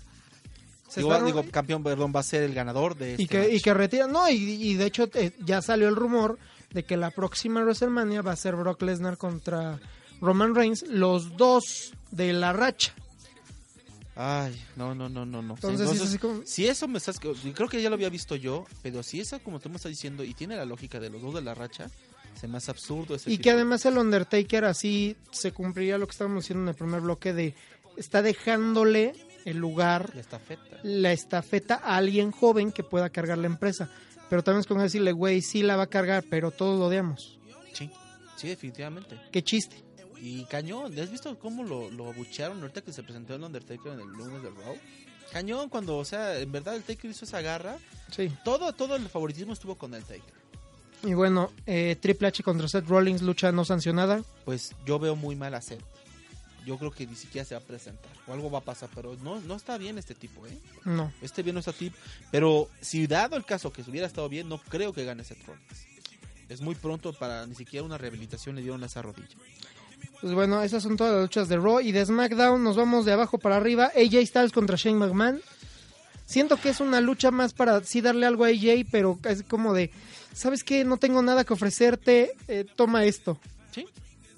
Se 0.87 1.01
Digo, 1.01 1.43
campeón, 1.51 1.83
perdón, 1.83 2.13
va 2.15 2.19
a 2.19 2.23
ser 2.23 2.43
el 2.43 2.53
ganador 2.53 2.95
de 2.95 3.11
este 3.11 3.23
y 3.23 3.27
que, 3.27 3.39
match. 3.39 3.49
y 3.51 3.61
que 3.61 3.73
retira. 3.73 4.07
No, 4.07 4.29
y, 4.29 4.35
y 4.35 4.75
de 4.75 4.85
hecho 4.85 5.09
eh, 5.15 5.31
ya 5.43 5.61
salió 5.61 5.87
el 5.87 5.95
rumor 5.95 6.37
de 6.71 6.83
que 6.83 6.95
la 6.95 7.11
próxima 7.11 7.61
WrestleMania 7.61 8.21
va 8.21 8.33
a 8.33 8.35
ser 8.35 8.55
Brock 8.55 8.81
Lesnar 8.83 9.17
contra 9.17 9.79
Roman 10.21 10.53
Reigns, 10.53 10.83
los 10.83 11.35
dos 11.37 11.93
de 12.11 12.33
la 12.33 12.53
racha. 12.53 12.93
Ay, 14.15 14.55
no, 14.77 14.95
no, 14.95 15.09
no, 15.09 15.25
no, 15.25 15.41
no. 15.41 15.55
Entonces, 15.55 15.89
sí 16.09 16.15
es 16.15 16.19
como- 16.21 16.41
si 16.45 16.67
eso 16.67 16.87
me 16.87 16.97
estás... 16.99 17.19
Creo 17.19 17.67
que 17.67 17.81
ya 17.81 17.89
lo 17.89 17.95
había 17.95 18.09
visto 18.09 18.35
yo, 18.37 18.65
pero 18.81 19.03
si 19.03 19.19
eso 19.19 19.37
como 19.43 19.59
tú 19.59 19.69
me 19.69 19.75
estás 19.75 19.89
diciendo 19.89 20.23
y 20.23 20.33
tiene 20.33 20.55
la 20.55 20.63
lógica 20.65 20.99
de 21.01 21.09
los 21.09 21.21
dos 21.21 21.33
de 21.35 21.41
la 21.41 21.53
racha, 21.53 21.89
se 22.39 22.47
me 22.47 22.57
hace 22.57 22.71
absurdo 22.71 23.15
ese 23.15 23.29
Y 23.29 23.33
tipo 23.33 23.43
que 23.43 23.49
de- 23.49 23.55
además 23.57 23.85
el 23.85 23.97
Undertaker 23.97 24.63
así 24.65 25.17
se 25.31 25.51
cumpliría 25.51 25.97
lo 25.97 26.07
que 26.07 26.11
estábamos 26.11 26.43
diciendo 26.45 26.63
en 26.63 26.69
el 26.69 26.75
primer 26.75 27.01
bloque 27.01 27.33
de 27.33 27.55
está 27.97 28.21
dejándole 28.21 29.13
el 29.43 29.57
lugar, 29.57 30.11
La 30.15 30.21
estafeta. 30.21 30.79
la 30.83 31.11
estafeta 31.11 31.75
a 31.83 31.97
alguien 31.97 32.31
joven 32.31 32.71
que 32.71 32.83
pueda 32.83 33.09
cargar 33.09 33.37
la 33.37 33.47
empresa. 33.47 33.89
Pero 34.29 34.43
también 34.43 34.61
es 34.61 34.67
como 34.67 34.81
decirle, 34.81 35.11
güey, 35.11 35.41
sí 35.41 35.61
la 35.61 35.75
va 35.75 35.83
a 35.83 35.87
cargar, 35.87 36.23
pero 36.29 36.51
todos 36.51 36.79
lo 36.79 36.87
odiamos. 36.87 37.37
Sí, 37.73 37.91
sí, 38.37 38.47
definitivamente. 38.47 39.19
Qué 39.31 39.43
chiste. 39.43 39.83
Y 40.21 40.45
cañón, 40.45 40.97
¿has 40.99 41.11
visto 41.11 41.37
cómo 41.39 41.63
lo, 41.63 41.89
lo 41.91 42.09
abuchearon 42.09 42.61
ahorita 42.61 42.81
que 42.81 42.91
se 42.93 43.03
presentó 43.03 43.35
el 43.35 43.43
Undertaker 43.43 43.93
en 43.93 43.99
el 43.99 44.07
lunes 44.07 44.41
del 44.43 44.55
Raw? 44.55 44.77
Cañón, 45.31 45.69
cuando, 45.69 45.97
o 45.97 46.05
sea, 46.05 46.39
en 46.39 46.51
verdad 46.51 46.75
el 46.75 46.83
Taker 46.83 47.11
hizo 47.11 47.25
esa 47.25 47.41
garra, 47.41 47.77
Sí. 48.11 48.31
todo, 48.45 48.71
todo 48.73 48.95
el 48.95 49.09
favoritismo 49.09 49.53
estuvo 49.53 49.75
con 49.75 49.93
el 49.93 50.03
Taker. 50.03 50.33
Y 51.03 51.13
bueno, 51.13 51.51
eh, 51.65 51.97
Triple 51.99 52.27
H 52.29 52.41
contra 52.43 52.67
Seth 52.67 52.87
Rollins, 52.87 53.21
lucha 53.21 53.51
no 53.51 53.65
sancionada. 53.65 54.23
Pues 54.45 54.73
yo 54.85 54.97
veo 54.97 55.15
muy 55.15 55.35
mal 55.35 55.53
a 55.53 55.61
Seth. 55.61 55.83
Yo 56.65 56.79
creo 56.79 56.89
que 56.89 57.05
ni 57.05 57.15
siquiera 57.15 57.45
se 57.45 57.53
va 57.53 57.61
a 57.61 57.63
presentar. 57.63 58.11
O 58.27 58.33
algo 58.33 58.49
va 58.49 58.59
a 58.59 58.63
pasar, 58.63 58.89
pero 58.95 59.15
no, 59.21 59.39
no 59.41 59.55
está 59.55 59.77
bien 59.77 59.99
este 59.99 60.15
tipo, 60.15 60.47
¿eh? 60.47 60.57
No. 60.83 61.11
Este 61.21 61.43
bien 61.43 61.53
no 61.53 61.59
está 61.59 61.73
tip. 61.73 61.93
Pero 62.31 62.69
si 62.81 63.05
dado 63.05 63.35
el 63.35 63.45
caso 63.45 63.71
que 63.71 63.83
hubiera 63.83 64.07
estado 64.07 64.29
bien, 64.29 64.49
no 64.49 64.57
creo 64.57 64.91
que 64.93 65.05
gane 65.05 65.23
Seth 65.23 65.45
Rollins. 65.45 65.85
Es 66.49 66.61
muy 66.61 66.73
pronto 66.75 67.13
para 67.13 67.45
ni 67.45 67.53
siquiera 67.55 67.85
una 67.85 67.97
rehabilitación 67.99 68.55
le 68.55 68.61
dieron 68.61 68.81
a 68.81 68.87
esa 68.87 69.01
rodilla. 69.03 69.35
Pues 70.25 70.33
bueno, 70.33 70.63
esas 70.63 70.81
son 70.81 70.97
todas 70.97 71.13
las 71.13 71.21
luchas 71.21 71.47
de 71.49 71.57
Raw 71.57 71.81
y 71.81 71.91
de 71.91 72.03
SmackDown. 72.03 72.63
Nos 72.63 72.75
vamos 72.75 73.05
de 73.05 73.11
abajo 73.11 73.37
para 73.37 73.57
arriba. 73.57 73.91
AJ 73.95 74.25
Styles 74.25 74.51
contra 74.51 74.75
Shane 74.75 74.97
McMahon. 74.97 75.39
Siento 76.25 76.57
que 76.57 76.69
es 76.69 76.79
una 76.79 76.99
lucha 76.99 77.29
más 77.29 77.53
para 77.53 77.83
sí 77.83 78.01
darle 78.01 78.25
algo 78.25 78.43
a 78.43 78.47
AJ, 78.47 78.87
pero 78.89 79.19
es 79.25 79.43
como 79.43 79.75
de, 79.75 79.91
¿sabes 80.33 80.63
qué? 80.63 80.83
No 80.83 80.97
tengo 80.97 81.21
nada 81.21 81.43
que 81.43 81.53
ofrecerte, 81.53 82.31
eh, 82.47 82.65
toma 82.75 83.05
esto. 83.05 83.37
Sí, 83.69 83.85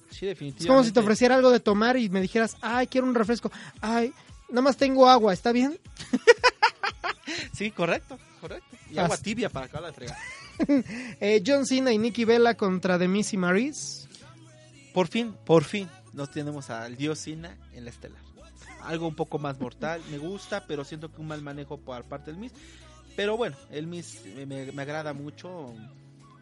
Sí, 0.10 0.26
Es 0.26 0.32
definitivamente. 0.32 0.68
como 0.68 0.84
si 0.84 0.92
te 0.92 1.00
ofreciera 1.00 1.36
algo 1.36 1.52
de 1.52 1.62
tomar 1.62 1.96
y 1.96 2.10
me 2.10 2.20
dijeras, 2.20 2.58
ay, 2.60 2.88
quiero 2.88 3.08
un 3.08 3.16
refresco. 3.16 3.50
Ay, 3.80 4.12
nada 4.50 4.64
más 4.64 4.76
tengo 4.76 5.08
agua, 5.10 5.32
¿está 5.32 5.54
bien? 5.54 5.80
Sí, 7.54 7.72
correcto, 7.72 8.18
correcto. 8.42 8.76
Y 8.92 8.98
As- 8.98 9.06
agua 9.06 9.18
tibia 9.18 9.50
para 9.50 9.68
acabar 9.68 9.92
de 9.92 9.94
fregar. 9.96 10.18
Eh, 11.22 11.42
John 11.46 11.66
Cena 11.66 11.94
y 11.94 11.98
Nikki 11.98 12.26
Bella 12.26 12.56
contra 12.56 12.98
The 13.00 13.08
Miss 13.08 13.32
y 13.34 13.38
Maris. 13.38 14.07
Por 14.98 15.10
fin, 15.10 15.36
por 15.46 15.64
fin, 15.64 15.88
nos 16.14 16.32
tenemos 16.32 16.72
al 16.72 16.98
dios 16.98 17.20
Cena 17.20 17.56
en 17.72 17.84
la 17.86 17.92
estelar. 17.92 18.20
Algo 18.82 19.08
un 19.08 19.14
poco 19.14 19.38
más 19.38 19.60
mortal, 19.60 20.02
me 20.10 20.18
gusta, 20.18 20.66
pero 20.66 20.84
siento 20.84 21.12
que 21.14 21.22
un 21.22 21.28
mal 21.28 21.44
manejo 21.44 21.78
por 21.78 22.04
parte 22.06 22.32
del 22.32 22.40
Miss. 22.40 22.52
Pero 23.16 23.38
bueno, 23.38 23.56
el 23.70 23.86
Miss 23.86 24.24
me, 24.36 24.48
me- 24.48 24.72
me 24.72 24.82
agrada 24.82 25.14
mucho 25.14 25.72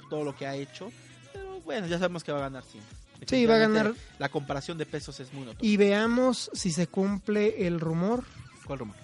todo 0.10 0.24
lo 0.24 0.34
que 0.38 0.48
ha 0.48 0.56
hecho. 0.56 0.90
Pero 1.34 1.60
bueno, 1.66 1.86
ya 1.88 1.98
sabemos 2.00 2.24
que 2.24 2.32
va 2.32 2.38
a 2.38 2.42
ganar 2.44 2.64
Cena. 2.64 2.86
Sí, 3.28 3.46
va 3.46 3.56
a 3.56 3.58
ganar. 3.58 3.94
La 4.20 4.30
comparación 4.30 4.78
de 4.78 4.86
pesos 4.86 5.20
es 5.20 5.34
muy 5.34 5.44
notoria. 5.44 5.70
Y 5.70 5.76
veamos 5.76 6.50
si 6.54 6.72
se 6.72 6.88
cumple 6.88 7.68
el 7.68 7.82
rumor. 7.82 8.24
¿Cuál 8.66 8.80
rumor? 8.80 8.96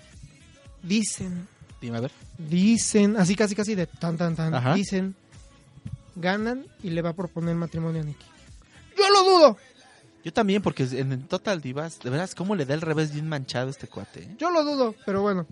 Dicen, 0.81 1.45
Dime, 1.81 1.97
a 1.97 1.99
ver. 1.99 2.11
dicen, 2.37 3.17
así 3.17 3.35
casi 3.35 3.53
casi 3.55 3.75
de 3.75 3.85
tan 3.85 4.15
tan 4.15 4.33
tan, 4.33 4.53
Ajá. 4.55 4.75
dicen, 4.75 5.13
ganan 6.15 6.65
y 6.83 6.91
le 6.91 7.01
va 7.01 7.09
a 7.09 7.13
proponer 7.13 7.55
matrimonio 7.55 8.01
a 8.01 8.05
Nikki. 8.05 8.25
Yo 9.01 9.09
lo 9.09 9.23
dudo, 9.29 9.57
Yo 10.23 10.33
también, 10.33 10.61
porque 10.61 10.83
en 10.83 11.27
Total 11.27 11.61
Divas, 11.61 11.99
de 11.99 12.09
veras, 12.09 12.35
cómo 12.35 12.55
le 12.55 12.65
da 12.65 12.73
el 12.73 12.81
revés 12.81 13.13
bien 13.13 13.27
manchado 13.27 13.69
este 13.69 13.87
cuate. 13.87 14.21
eh? 14.23 14.35
yo 14.37 14.51
lo 14.51 14.63
dudo, 14.63 14.95
pero 15.05 15.21
bueno, 15.21 15.47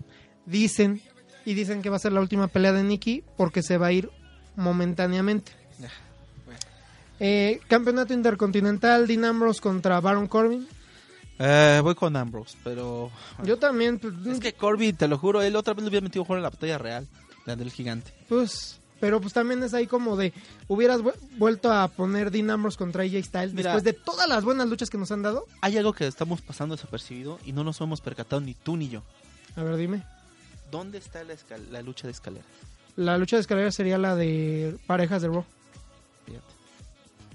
dicen 0.46 1.02
y 1.44 1.54
dicen 1.54 1.82
que 1.82 1.90
va 1.90 1.96
a 1.96 2.00
ser 2.00 2.12
la 2.12 2.20
última 2.20 2.48
pelea 2.48 2.72
de 2.72 2.84
Nikki 2.84 3.24
porque 3.36 3.62
se 3.62 3.78
va 3.78 3.88
a 3.88 3.92
ir 3.92 4.10
momentáneamente. 4.56 5.52
Ah, 5.82 5.88
bueno. 6.44 6.60
Eh, 7.18 7.60
campeonato 7.68 8.12
intercontinental, 8.14 9.06
Dean 9.06 9.24
Ambrose 9.24 9.60
contra 9.60 10.00
Baron 10.00 10.28
Corbin. 10.28 10.68
Eh, 11.38 11.80
voy 11.82 11.94
con 11.94 12.14
Ambrose, 12.16 12.56
pero... 12.62 13.10
Yo 13.44 13.58
también, 13.58 13.98
pues, 13.98 14.14
Es 14.26 14.40
que 14.40 14.52
Corby, 14.52 14.92
te 14.92 15.08
lo 15.08 15.16
juro, 15.16 15.40
él 15.40 15.56
otra 15.56 15.72
vez 15.72 15.82
lo 15.82 15.88
hubiera 15.88 16.04
metido 16.04 16.24
juego 16.24 16.36
en 16.36 16.42
la 16.42 16.50
batalla 16.50 16.76
real. 16.76 17.08
La 17.46 17.56
del 17.56 17.70
gigante. 17.72 18.12
pues, 18.28 18.79
pero 19.00 19.20
pues 19.20 19.32
también 19.32 19.62
es 19.62 19.74
ahí 19.74 19.86
como 19.86 20.16
de, 20.16 20.32
hubieras 20.68 21.00
vu- 21.00 21.14
vuelto 21.38 21.72
a 21.72 21.88
poner 21.88 22.30
Dean 22.30 22.50
Ambrose 22.50 22.76
contra 22.78 23.02
AJ 23.02 23.24
Styles 23.24 23.52
Mira. 23.54 23.72
después 23.74 23.84
de 23.84 23.92
todas 23.94 24.28
las 24.28 24.44
buenas 24.44 24.68
luchas 24.68 24.90
que 24.90 24.98
nos 24.98 25.10
han 25.10 25.22
dado. 25.22 25.46
Hay 25.62 25.76
algo 25.78 25.92
que 25.92 26.06
estamos 26.06 26.40
pasando 26.42 26.76
desapercibido 26.76 27.38
y 27.44 27.52
no 27.52 27.64
nos 27.64 27.80
hemos 27.80 28.00
percatado 28.00 28.40
ni 28.40 28.54
tú 28.54 28.76
ni 28.76 28.88
yo. 28.88 29.02
A 29.56 29.62
ver, 29.62 29.76
dime. 29.76 30.02
¿Dónde 30.70 30.98
está 30.98 31.22
la, 31.24 31.82
lucha 31.82 32.06
de 32.06 32.12
escalera? 32.12 32.44
La 32.96 33.18
lucha 33.18 33.36
de 33.36 33.40
escalera 33.40 33.72
sería 33.72 33.98
la 33.98 34.14
de 34.14 34.76
parejas 34.86 35.22
de 35.22 35.28
Raw. 35.28 35.44
Fíjate. 36.26 36.44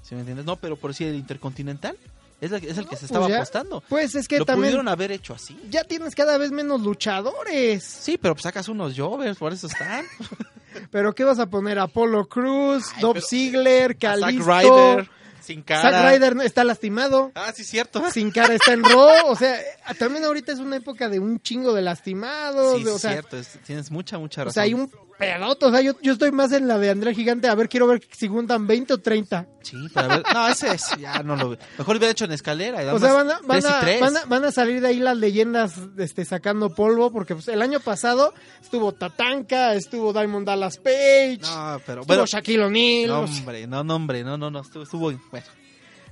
¿Sí 0.04 0.14
me 0.16 0.22
entiendes? 0.22 0.46
No, 0.46 0.56
pero 0.58 0.76
por 0.78 0.94
si 0.94 1.04
el 1.04 1.16
intercontinental 1.16 1.98
es, 2.40 2.52
la- 2.52 2.58
es 2.58 2.78
el 2.78 2.88
que 2.88 2.96
se 2.96 3.00
Pues 3.00 3.04
estaba 3.04 3.28
ya- 3.28 3.38
apostando. 3.38 3.82
Pues 3.90 4.16
es 4.16 4.28
que 4.28 4.40
Lo 4.40 4.46
también 4.46 4.68
pudieron 4.68 4.88
haber 4.88 5.12
hecho 5.12 5.34
así. 5.34 5.60
ya 5.70 5.84
tienes 5.84 6.16
cada 6.16 6.38
vez 6.38 6.52
menos 6.52 6.82
luchadores. 6.82 7.84
Sí, 7.84 8.18
pero 8.18 8.36
pues 8.36 8.44
sacas 8.44 8.70
unos 8.70 8.96
jovers, 8.98 9.38
por 9.38 9.52
eso 9.52 9.68
están. 9.68 10.06
Pero 10.92 11.14
¿qué 11.16 11.24
vas 11.24 11.40
a 11.40 11.48
poner? 11.48 11.80
Apollo 11.80 12.28
Cruz, 12.28 12.86
Ay, 12.96 13.02
pero- 13.14 13.22
Ziggler, 13.22 13.98
A 14.06 14.18
Zack. 14.18 14.32
Ryder, 14.32 15.10
sin 15.42 15.62
cara. 15.62 15.92
Zack 15.92 16.12
Ryder 16.14 16.38
está 16.46 16.64
lastimado. 16.64 17.32
Ah, 17.36 17.52
sí, 17.56 17.64
cierto. 17.64 18.04
Sin 18.12 18.32
cara 18.32 18.54
está 18.56 18.74
en 18.74 18.84
Raw. 18.84 19.28
O 19.28 19.36
sea, 19.36 19.58
también 20.00 20.24
ahorita 20.26 20.52
es 20.52 20.60
una 20.60 20.78
época 20.78 21.10
de 21.10 21.20
un 21.20 21.40
chingo 21.40 21.74
de 21.74 21.82
lastimados. 21.82 22.78
Sí, 22.78 22.84
de- 22.84 22.92
o 22.92 23.00
sea, 23.00 23.12
cierto. 23.12 23.38
es- 23.38 23.60
tienes 23.66 23.92
mucha, 23.92 24.18
mucha 24.18 24.42
razón. 24.44 24.50
o 24.50 24.54
sea, 24.54 24.64
hay 24.64 24.74
un 24.74 24.90
pedoto. 25.18 25.68
O 25.68 25.72
sea, 25.72 25.82
yo, 25.82 25.94
yo 26.02 26.14
estoy 26.14 26.32
más 26.32 26.52
en 26.52 26.68
la 26.68 26.78
de 26.78 26.90
André 26.90 27.14
Gigante. 27.14 27.48
A 27.48 27.56
ver, 27.56 27.70
quiero 27.70 27.88
ver 27.88 28.02
si 28.12 28.28
juntan 28.28 28.68
20 28.68 28.94
o 28.94 28.98
30. 29.00 29.48
Sí, 29.62 29.78
para 29.94 30.08
ver. 30.08 30.24
No, 30.34 30.48
ese 30.48 30.74
es. 30.74 30.90
Ya 31.00 31.24
no 31.24 31.36
lo 31.36 31.50
veo. 31.50 31.60
Mejor 31.78 31.98
hubiera 31.98 32.12
hecho 32.12 32.26
en 32.26 32.32
escalera. 32.32 32.94
O 32.94 33.00
sea, 33.00 33.14
van 33.14 33.32
a, 33.32 33.40
van, 33.44 33.66
a, 33.66 33.82
van, 34.00 34.18
a, 34.18 34.26
van 34.26 34.46
a 34.46 34.52
salir 34.52 34.82
de 34.82 34.88
ahí 34.90 35.00
las 35.00 35.18
leyendas 35.18 35.80
este, 35.98 36.26
sacando 36.26 36.74
polvo. 36.74 37.12
Porque 37.12 37.36
pues, 37.36 37.48
el 37.48 37.62
año 37.62 37.80
pasado 37.80 38.34
estuvo 38.62 38.92
Tatanka, 38.92 39.74
estuvo 39.74 40.14
Diamond 40.14 40.46
Dallas 40.48 40.78
Page, 40.78 41.40
No, 41.42 41.82
pero 41.86 42.02
estuvo 42.02 42.06
bueno. 42.06 42.26
Shaquille 42.26 42.64
O'Neal. 42.64 43.08
No, 43.08 43.20
hombre, 43.22 43.68
no, 43.68 43.84
no, 43.84 43.96
hombre, 43.96 44.24
no, 44.24 44.38
no, 44.38 44.52
no, 44.52 44.62
estuvo, 44.62 44.84
estuvo 44.84 45.12
bueno. 45.32 45.48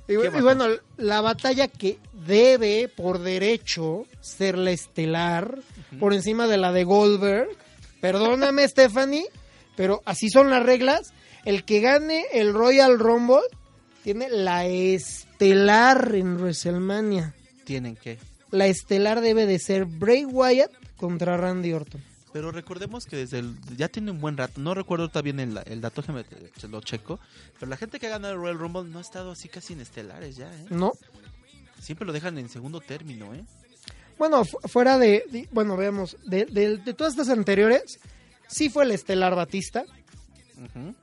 Y, 0.06 0.16
bueno, 0.16 0.66
la 0.98 1.22
batalla 1.22 1.66
que 1.66 1.98
debe 2.26 2.88
por 2.94 3.20
derecho 3.20 4.04
ser 4.20 4.58
la 4.58 4.70
estelar 4.70 5.58
por 5.98 6.12
encima 6.12 6.46
de 6.46 6.58
la 6.58 6.72
de 6.72 6.84
Goldberg. 6.84 7.48
Perdóname, 8.04 8.68
Stephanie, 8.68 9.24
pero 9.76 10.02
así 10.04 10.28
son 10.28 10.50
las 10.50 10.62
reglas. 10.62 11.14
El 11.46 11.64
que 11.64 11.80
gane 11.80 12.26
el 12.34 12.52
Royal 12.52 12.98
Rumble 12.98 13.40
tiene 14.02 14.28
la 14.28 14.66
estelar 14.66 16.14
en 16.14 16.36
WrestleMania. 16.36 17.34
Tienen 17.64 17.96
que. 17.96 18.18
La 18.50 18.66
estelar 18.66 19.22
debe 19.22 19.46
de 19.46 19.58
ser 19.58 19.86
Bray 19.86 20.26
Wyatt 20.26 20.70
contra 20.98 21.38
Randy 21.38 21.72
Orton. 21.72 22.04
Pero 22.30 22.52
recordemos 22.52 23.06
que 23.06 23.16
desde 23.16 23.38
el, 23.38 23.56
ya 23.74 23.88
tiene 23.88 24.10
un 24.10 24.20
buen 24.20 24.36
rato, 24.36 24.60
no 24.60 24.74
recuerdo 24.74 25.10
bien 25.22 25.40
el, 25.40 25.58
el 25.64 25.80
dato, 25.80 26.02
te 26.02 26.68
lo 26.68 26.82
checo, 26.82 27.20
pero 27.58 27.70
la 27.70 27.78
gente 27.78 27.98
que 27.98 28.08
ha 28.08 28.10
ganado 28.10 28.34
el 28.34 28.40
Royal 28.40 28.58
Rumble 28.58 28.84
no 28.84 28.98
ha 28.98 29.02
estado 29.02 29.30
así 29.30 29.48
casi 29.48 29.72
en 29.72 29.80
estelares 29.80 30.36
ya, 30.36 30.54
¿eh? 30.54 30.66
¿No? 30.68 30.92
Siempre 31.80 32.06
lo 32.06 32.12
dejan 32.12 32.36
en 32.36 32.50
segundo 32.50 32.80
término, 32.80 33.32
¿eh? 33.32 33.44
Bueno, 34.18 34.44
fu- 34.44 34.58
fuera 34.68 34.98
de, 34.98 35.24
de- 35.30 35.48
bueno, 35.52 35.76
veamos, 35.76 36.16
de, 36.24 36.44
de- 36.46 36.78
de 36.78 36.94
todas 36.94 37.12
estas 37.14 37.28
anteriores, 37.28 37.98
sí 38.48 38.68
fue 38.70 38.84
el 38.84 38.92
estelar 38.92 39.34
Batista, 39.34 39.84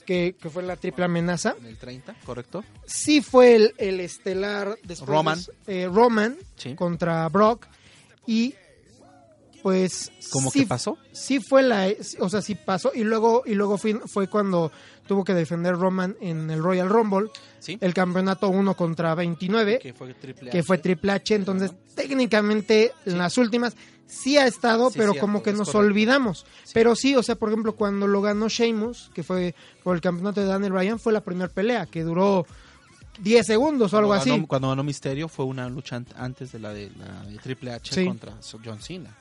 que, 0.05 0.35
que 0.41 0.49
fue 0.49 0.63
la 0.63 0.75
triple 0.77 1.05
amenaza. 1.05 1.55
En 1.59 1.65
el 1.65 1.77
30, 1.77 2.15
¿correcto? 2.25 2.63
sí 2.85 3.21
fue 3.21 3.55
el, 3.55 3.73
el 3.77 3.99
estelar 3.99 4.77
después 4.83 4.99
de- 4.99 5.05
Roman. 5.05 5.39
eh, 5.67 5.89
Roman 5.91 6.37
Sí. 6.55 6.73
contra 6.75 7.27
Brock 7.29 7.67
y 8.25 8.55
pues 9.61 10.11
¿Cómo 10.31 10.49
sí, 10.49 10.61
que 10.61 10.65
pasó? 10.67 10.97
sí 11.11 11.39
fue 11.39 11.61
la 11.61 11.87
o 12.19 12.29
sea 12.29 12.41
sí 12.41 12.55
pasó 12.55 12.91
y 12.95 13.03
luego 13.03 13.43
y 13.45 13.53
luego 13.53 13.77
fue, 13.77 13.99
fue 14.07 14.27
cuando 14.27 14.71
tuvo 15.11 15.25
que 15.25 15.33
defender 15.33 15.75
Roman 15.75 16.15
en 16.21 16.49
el 16.49 16.63
Royal 16.63 16.87
Rumble 16.87 17.29
Sí. 17.59 17.77
el 17.81 17.93
campeonato 17.93 18.47
1 18.47 18.75
contra 18.75 19.13
29 19.13 19.79
Que 19.79 19.93
fue 19.93 20.13
triple 20.13 20.49
que 20.49 20.59
H. 20.59 20.63
fue 20.63 20.77
Triple 20.77 21.11
H 21.11 21.35
entonces 21.35 21.73
técnicamente 21.95 22.93
en 23.05 23.17
las 23.17 23.37
últimas 23.37 23.75
sí 24.07 24.37
ha 24.37 24.47
estado 24.47 24.89
Sí, 24.89 24.97
pero 24.97 25.13
como 25.15 25.43
que 25.43 25.51
nos 25.51 25.67
correcto. 25.69 25.79
olvidamos 25.79 26.45
pero 26.73 26.95
sí 26.95 27.13
o 27.17 27.23
sea 27.23 27.35
por 27.35 27.49
ejemplo 27.49 27.75
cuando 27.75 28.07
lo 28.07 28.21
ganó 28.21 28.47
Sheamus 28.47 29.11
que 29.13 29.21
fue 29.23 29.53
por 29.83 29.95
el 29.97 30.01
campeonato 30.01 30.39
de 30.39 30.47
Daniel 30.47 30.71
Bryan 30.71 30.97
fue 30.97 31.11
la 31.11 31.19
primera 31.19 31.49
pelea 31.49 31.85
que 31.87 32.03
duró 32.03 32.45
10 33.19 33.45
segundos 33.45 33.93
o 33.93 33.97
algo 33.97 34.11
Cuando 34.11 34.21
así 34.21 34.29
ganó- 34.31 34.47
Cuando 34.47 34.69
ganó 34.69 34.83
Misterio 34.85 35.27
fue 35.27 35.43
una 35.43 35.67
lucha 35.67 35.97
an- 35.97 36.07
antes 36.15 36.53
de 36.53 36.59
la 36.59 36.71
de, 36.73 36.89
la 36.97 37.23
de 37.23 37.37
Triple 37.37 37.73
H 37.73 37.93
Sí. 37.93 38.05
contra 38.05 38.33
John 38.63 38.79
Cena. 38.79 39.13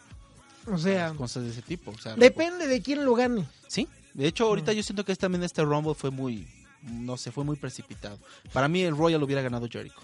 o 0.72 0.78
sea 0.78 1.12
Cosas 1.14 1.42
de 1.42 1.50
ese 1.50 1.62
tipo. 1.62 1.90
O 1.90 1.98
sea, 1.98 2.14
depende 2.14 2.68
de 2.68 2.80
quién 2.80 3.04
lo 3.04 3.16
gane 3.16 3.44
Sí, 3.66 3.88
de 4.14 4.26
hecho 4.26 4.46
ahorita 4.46 4.72
yo 4.72 4.82
siento 4.82 5.04
que 5.04 5.12
este- 5.12 5.22
también 5.22 5.42
este 5.44 5.62
Rumble 5.62 5.94
fue 5.94 6.10
muy, 6.10 6.46
no 6.82 7.16
sé, 7.16 7.30
fue 7.32 7.44
muy 7.44 7.56
precipitado. 7.56 8.18
Para 8.52 8.68
mí 8.68 8.82
el 8.82 8.96
Royal 8.96 9.22
hubiera 9.22 9.42
ganado 9.42 9.68
Jericho. 9.70 10.00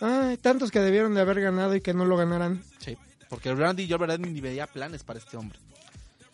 Ay, 0.00 0.36
tantos 0.38 0.70
que 0.70 0.80
debieron 0.80 1.14
de 1.14 1.20
haber 1.20 1.40
ganado 1.40 1.74
y 1.76 1.80
que 1.80 1.94
no 1.94 2.04
lo 2.04 2.16
ganaran. 2.16 2.62
Sí, 2.78 2.96
porque 3.28 3.54
Randy 3.54 3.86
yo 3.86 3.96
la 3.98 4.06
verdad 4.06 4.18
ni 4.18 4.40
veía 4.40 4.66
planes 4.66 5.04
para 5.04 5.18
este 5.18 5.36
hombre. 5.36 5.58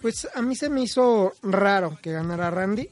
Pues 0.01 0.27
a 0.35 0.41
mí 0.43 0.55
se 0.57 0.71
me 0.71 0.83
hizo 0.83 1.33
raro 1.43 1.99
que 2.01 2.13
ganara 2.13 2.51
Randy, 2.51 2.89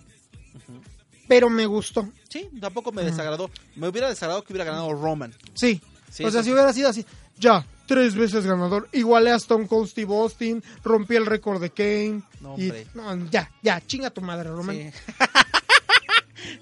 pero 1.29 1.49
me 1.49 1.65
gustó. 1.67 2.09
Sí, 2.29 2.49
tampoco 2.61 2.93
me 2.93 3.03
desagradó. 3.03 3.51
Me 3.77 3.89
hubiera 3.89 4.09
desagradado 4.09 4.43
que 4.45 4.53
hubiera 4.53 4.65
ganado 4.71 4.93
Roman. 4.93 5.33
Sí. 5.55 5.81
Sí, 6.11 6.25
o 6.25 6.31
sea, 6.31 6.43
si 6.43 6.53
hubiera 6.53 6.73
sido 6.73 6.89
así, 6.89 7.05
ya, 7.39 7.65
tres 7.87 8.15
veces 8.15 8.47
ganador, 8.47 8.89
igualé 8.93 9.31
a 9.31 9.37
Stone 9.37 9.67
Cold 9.67 9.89
Steve 9.89 10.15
Austin, 10.15 10.63
rompí 10.85 11.17
el 11.17 11.27
récord 11.27 11.61
de 11.61 11.71
Kane. 11.71 12.23
No, 12.41 12.57
y, 12.59 12.71
hombre. 12.71 12.87
no, 12.95 13.31
ya, 13.31 13.51
ya, 13.63 13.81
chinga 13.87 14.11
tu 14.11 14.21
madre, 14.21 14.51
Roman. 14.51 14.77
Sí. 14.77 14.91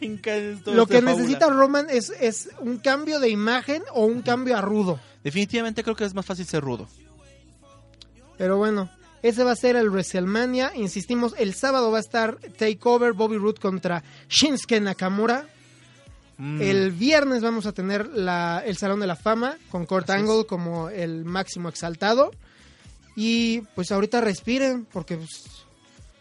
Lo 0.01 0.87
que 0.87 1.01
fábula. 1.01 1.13
necesita 1.13 1.49
Roman 1.49 1.87
es, 1.91 2.11
es 2.21 2.51
un 2.61 2.79
cambio 2.79 3.21
de 3.21 3.29
imagen 3.29 3.83
o 3.93 4.07
un 4.07 4.23
cambio 4.23 4.57
a 4.57 4.61
rudo. 4.61 5.01
Definitivamente 5.23 5.83
creo 5.83 5.97
que 5.97 6.05
es 6.05 6.15
más 6.15 6.27
fácil 6.27 6.47
ser 6.47 6.63
rudo. 6.63 6.89
Pero 8.39 8.57
bueno, 8.57 8.91
ese 9.23 9.45
va 9.45 9.53
a 9.53 9.57
ser 9.57 9.77
el 9.77 9.91
WrestleMania. 9.91 10.73
Insistimos, 10.75 11.35
el 11.39 11.55
sábado 11.55 11.91
va 11.91 11.99
a 11.99 12.01
estar 12.01 12.37
Takeover 12.59 13.13
Bobby 13.13 13.37
Roode 13.37 13.61
contra 13.61 14.03
Shinsuke 14.29 14.81
Nakamura. 14.81 15.49
Mm, 16.36 16.61
El 16.62 16.90
viernes 16.93 17.43
vamos 17.43 17.66
a 17.66 17.73
tener 17.73 18.09
la, 18.09 18.62
el 18.66 18.77
Salón 18.77 19.01
de 19.01 19.06
la 19.06 19.16
Fama 19.16 19.56
con 19.70 19.86
Kurt 19.86 20.11
Así 20.11 20.20
es. 20.23 20.28
Angle 20.28 20.47
como 20.47 20.89
el 20.89 21.24
máximo 21.24 21.69
exaltado. 21.69 22.31
Y 23.16 23.61
pues 23.77 23.93
ahorita 23.93 24.20
respiren 24.20 24.86
porque 24.93 25.16
pues, 25.16 25.44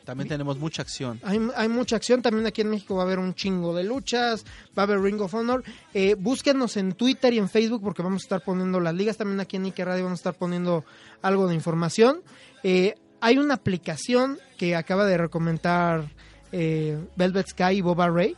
También 0.05 0.27
tenemos 0.29 0.59
mucha 0.59 0.83
acción. 0.83 1.19
hay, 1.23 1.39
hay 1.55 1.67
mucha 1.67 1.95
acción. 1.95 2.21
También 2.21 2.45
aquí 2.45 2.61
en 2.61 2.69
México 2.69 2.95
va 2.95 3.01
a 3.01 3.05
haber 3.05 3.17
un 3.17 3.33
chingo 3.33 3.73
de 3.73 3.83
luchas, 3.83 4.45
va 4.77 4.83
a 4.83 4.85
haber 4.85 5.01
Ring 5.01 5.19
of 5.21 5.33
Honor. 5.33 5.63
Eh, 5.95 6.15
búsquenos 6.19 6.77
en 6.77 6.93
Twitter 6.93 7.33
y 7.33 7.39
en 7.39 7.49
Facebook 7.49 7.81
porque 7.81 8.03
vamos 8.03 8.21
a 8.21 8.25
estar 8.25 8.43
poniendo 8.43 8.79
las 8.79 8.93
ligas. 8.93 9.17
También 9.17 9.39
aquí 9.39 9.55
en 9.55 9.65
Ike 9.65 9.83
Radio 9.85 10.03
vamos 10.03 10.19
a 10.19 10.21
estar 10.21 10.35
poniendo 10.35 10.85
algo 11.23 11.47
de 11.47 11.55
información. 11.55 12.21
Eh, 12.61 12.93
hay 13.21 13.37
una 13.39 13.55
aplicación 13.55 14.37
que 14.59 14.75
acaba 14.75 15.05
de 15.05 15.17
recomendar 15.17 16.11
eh, 16.51 16.99
Velvet 17.15 17.47
Sky 17.47 17.77
y 17.77 17.81
Boba 17.81 18.09
Ray 18.09 18.35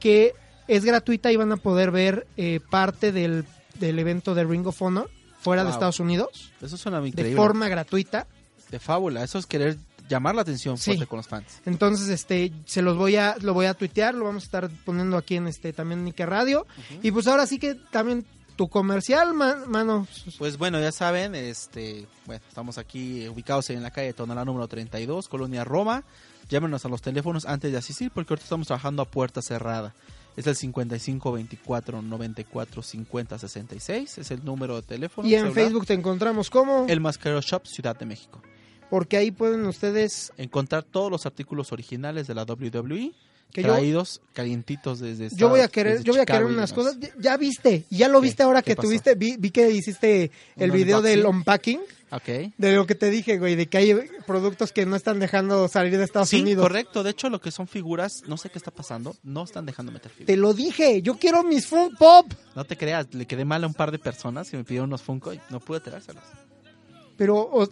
que 0.00 0.32
Es 0.68 0.84
gratuita 0.84 1.32
y 1.32 1.36
van 1.36 1.50
a 1.52 1.56
poder 1.56 1.90
ver 1.90 2.26
eh, 2.36 2.60
parte 2.70 3.10
del, 3.10 3.44
del 3.80 3.98
evento 3.98 4.34
de 4.34 4.44
Ring 4.44 4.66
of 4.66 4.80
Honor 4.82 5.10
fuera 5.40 5.64
de. 5.64 5.70
Estados 5.70 5.98
Unidos 6.00 6.52
Eso 6.60 6.76
suena 6.76 7.00
de 7.00 7.08
increíble. 7.08 7.36
forma 7.36 7.68
gratuita. 7.68 8.26
De 8.70 8.78
fábula. 8.78 9.24
Eso 9.24 9.38
es 9.38 9.46
querer 9.46 9.78
llamar 10.08 10.34
la 10.34 10.42
atención 10.42 10.76
Sí. 10.78 10.98
con 11.06 11.16
los 11.18 11.26
fans. 11.28 11.60
Entonces, 11.66 12.08
este, 12.08 12.52
se 12.66 12.82
los 12.82 12.96
voy 12.96 13.16
a, 13.16 13.36
lo 13.40 13.54
voy 13.54 13.66
a 13.66 13.74
tuitear, 13.74 14.14
lo 14.14 14.24
vamos 14.24 14.42
a 14.44 14.46
estar 14.46 14.70
poniendo 14.84 15.16
aquí 15.16 15.36
en 15.36 15.46
este 15.48 15.72
también 15.72 16.00
en 16.00 16.06
Ike 16.08 16.26
Radio. 16.26 16.66
Y 17.02 17.10
pues 17.12 17.26
ahora 17.26 17.46
sí 17.46 17.58
que 17.58 17.74
también 17.74 18.24
tu 18.56 18.68
comercial, 18.68 19.32
ma- 19.34 19.64
mano. 19.66 20.06
Pues 20.38 20.58
bueno, 20.58 20.80
ya 20.80 20.92
saben, 20.92 21.34
este, 21.34 22.06
bueno, 22.26 22.42
estamos 22.48 22.76
aquí 22.76 23.28
ubicados 23.28 23.70
en 23.70 23.82
la 23.82 23.90
calle 23.90 24.12
Tonalá 24.12 24.44
número 24.44 24.66
32, 24.66 25.28
Colonia 25.28 25.62
Roma. 25.64 26.02
Llámenos 26.48 26.84
a 26.84 26.88
los 26.88 27.00
teléfonos 27.02 27.44
antes 27.46 27.70
de 27.70 27.78
asistir 27.78 28.10
porque 28.10 28.32
ahorita 28.32 28.44
estamos 28.44 28.66
trabajando 28.66 29.02
a 29.02 29.04
puerta 29.04 29.40
cerrada. 29.42 29.94
Es 30.38 30.46
el 30.46 30.54
55 30.54 31.32
24 31.32 32.00
94 32.00 32.82
50 32.82 33.38
66, 33.38 34.18
es 34.18 34.30
el 34.30 34.44
número 34.44 34.76
de 34.76 34.82
teléfono. 34.82 35.28
Y 35.28 35.34
en 35.34 35.40
celular. 35.40 35.64
Facebook 35.64 35.86
te 35.86 35.94
encontramos 35.94 36.48
como, 36.48 36.86
El 36.88 37.00
Mascarero 37.00 37.40
Shop 37.40 37.66
Ciudad 37.66 37.98
de 37.98 38.06
México. 38.06 38.40
porque 38.88 39.16
ahí 39.16 39.32
pueden 39.32 39.66
ustedes 39.66 40.32
Encontrar 40.36 40.84
todos 40.84 41.10
los 41.10 41.26
artículos 41.26 41.72
originales 41.72 42.28
de 42.28 42.34
la 42.34 42.44
WWE 42.44 43.12
Que 43.52 43.62
yo- 43.62 43.72
traídos 43.72 44.20
calientitos 44.34 45.00
desde 45.00 45.30
yo 45.34 45.48
voy 45.48 45.60
a 45.60 45.64
Estados- 45.64 45.72
querer, 45.72 46.02
yo 46.04 46.12
voy 46.12 46.20
a 46.20 46.26
querer 46.26 46.44
unas 46.44 46.72
cosas. 46.72 46.96
Ya- 47.18 47.36
viste, 47.36 47.84
ya 47.90 48.08
lo 48.08 48.20
viste 48.20 48.42
ahora 48.42 48.62
¿Qué 48.62 48.72
que 48.72 48.76
pasó? 48.76 48.88
tuviste, 48.88 49.14
vi, 49.14 49.36
vi 49.38 49.50
que 49.50 49.70
hiciste 49.70 50.30
el 50.56 50.70
¿Un 50.70 50.76
video 50.76 51.00
del 51.02 51.24
unpacking. 51.26 51.80
Ok. 52.10 52.52
De 52.56 52.72
lo 52.74 52.86
que 52.86 52.94
te 52.94 53.10
dije, 53.10 53.36
güey, 53.38 53.54
de 53.54 53.66
que 53.66 53.76
hay 53.78 53.94
productos 54.26 54.72
que 54.72 54.86
no 54.86 54.96
están 54.96 55.18
dejando 55.18 55.68
salir 55.68 55.96
de 55.98 56.04
Estados 56.04 56.28
Sí, 56.30 56.40
Unidos. 56.40 56.62
correcto. 56.62 57.02
De 57.02 57.10
hecho, 57.10 57.28
lo 57.28 57.38
que 57.40 57.50
son 57.50 57.68
figuras, 57.68 58.22
no 58.26 58.36
sé 58.38 58.48
qué 58.48 58.56
está 58.58 58.70
pasando, 58.70 59.14
no 59.22 59.44
están 59.44 59.66
dejando 59.66 59.92
meter 59.92 60.10
figuras. 60.10 60.26
Te 60.26 60.36
lo 60.36 60.54
dije, 60.54 61.02
yo 61.02 61.18
quiero 61.18 61.42
mis 61.42 61.66
Fun 61.66 61.94
Pop. 61.98 62.26
No 62.54 62.64
te 62.64 62.76
creas, 62.78 63.12
le 63.12 63.26
quedé 63.26 63.44
mal 63.44 63.62
a 63.64 63.66
un 63.66 63.74
par 63.74 63.90
de 63.92 63.98
personas 63.98 64.50
que 64.50 64.56
me 64.56 64.64
pidieron 64.64 64.88
unos 64.88 65.02
Funko 65.02 65.34
y 65.34 65.40
no 65.50 65.60
pude 65.60 65.80
traérselos. 65.80 66.22
Pero, 67.18 67.36
o- 67.36 67.68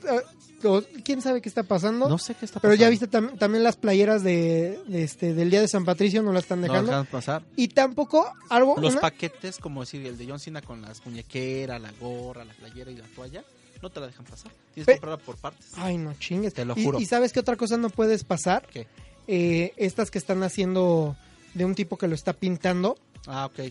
¿quién 1.05 1.23
sabe 1.23 1.41
qué 1.41 1.49
está 1.49 1.63
pasando? 1.63 2.09
No 2.09 2.19
sé 2.19 2.35
qué 2.35 2.45
está 2.45 2.61
Pero 2.61 2.73
pasando. 2.75 2.85
ya 2.85 2.91
viste 2.91 3.09
tam- 3.09 3.39
también 3.39 3.63
las 3.63 3.77
playeras 3.77 4.23
de, 4.23 4.79
de 4.89 5.03
este 5.05 5.33
del 5.35 5.51
día 5.51 5.61
de 5.61 5.69
San 5.69 5.85
Patricio 5.85 6.23
no 6.23 6.33
la 6.33 6.41
están 6.41 6.61
No 6.61 6.67
dejando. 6.67 6.91
dejan 6.91 7.07
pasar. 7.07 7.43
y 7.57 7.69
tampoco 7.69 8.31
algo 8.51 8.75
Los 8.81 8.93
una- 8.93 9.01
paquetes, 9.03 9.59
como 9.59 9.81
decir, 9.83 10.05
el 10.07 10.19
de 10.19 10.27
John 10.29 10.41
Cena 10.41 10.61
con 10.63 10.83
las 10.83 11.05
muñequeras, 11.07 11.81
la 11.81 11.93
gorra, 11.93 12.45
la 12.45 12.53
playera 12.55 12.91
y 12.91 12.97
la 12.97 13.07
toalla, 13.15 13.45
no 13.83 13.91
te 13.91 14.01
la 14.01 14.07
dejan 14.09 14.25
pasar. 14.25 14.51
Tienes 14.75 14.87
Pe- 14.87 14.95
que 14.95 15.01
comprarla 15.01 15.25
por 15.25 15.37
partes. 15.37 15.67
Ay, 15.77 15.97
no 15.99 16.13
chingues. 16.15 16.53
Te 16.55 16.65
lo 16.65 16.75
juro. 16.75 16.99
Y, 16.99 17.07
sabes 17.07 17.33
qué 17.33 17.41
otra 17.41 17.57
cosa 17.57 17.77
no 17.77 17.89
puedes 17.91 18.25
pasar? 18.25 18.67
¿Qué? 18.73 18.87
Eh, 19.29 19.73
estas 19.77 20.11
que 20.11 20.19
están 20.19 20.43
haciendo 20.43 21.17
de 21.55 21.65
un 21.65 21.75
tipo 21.75 21.97
que 21.97 22.09
lo 22.09 22.15
está 22.15 22.33
pintando 22.33 22.97
Ah, 23.27 23.47
ok. 23.47 23.71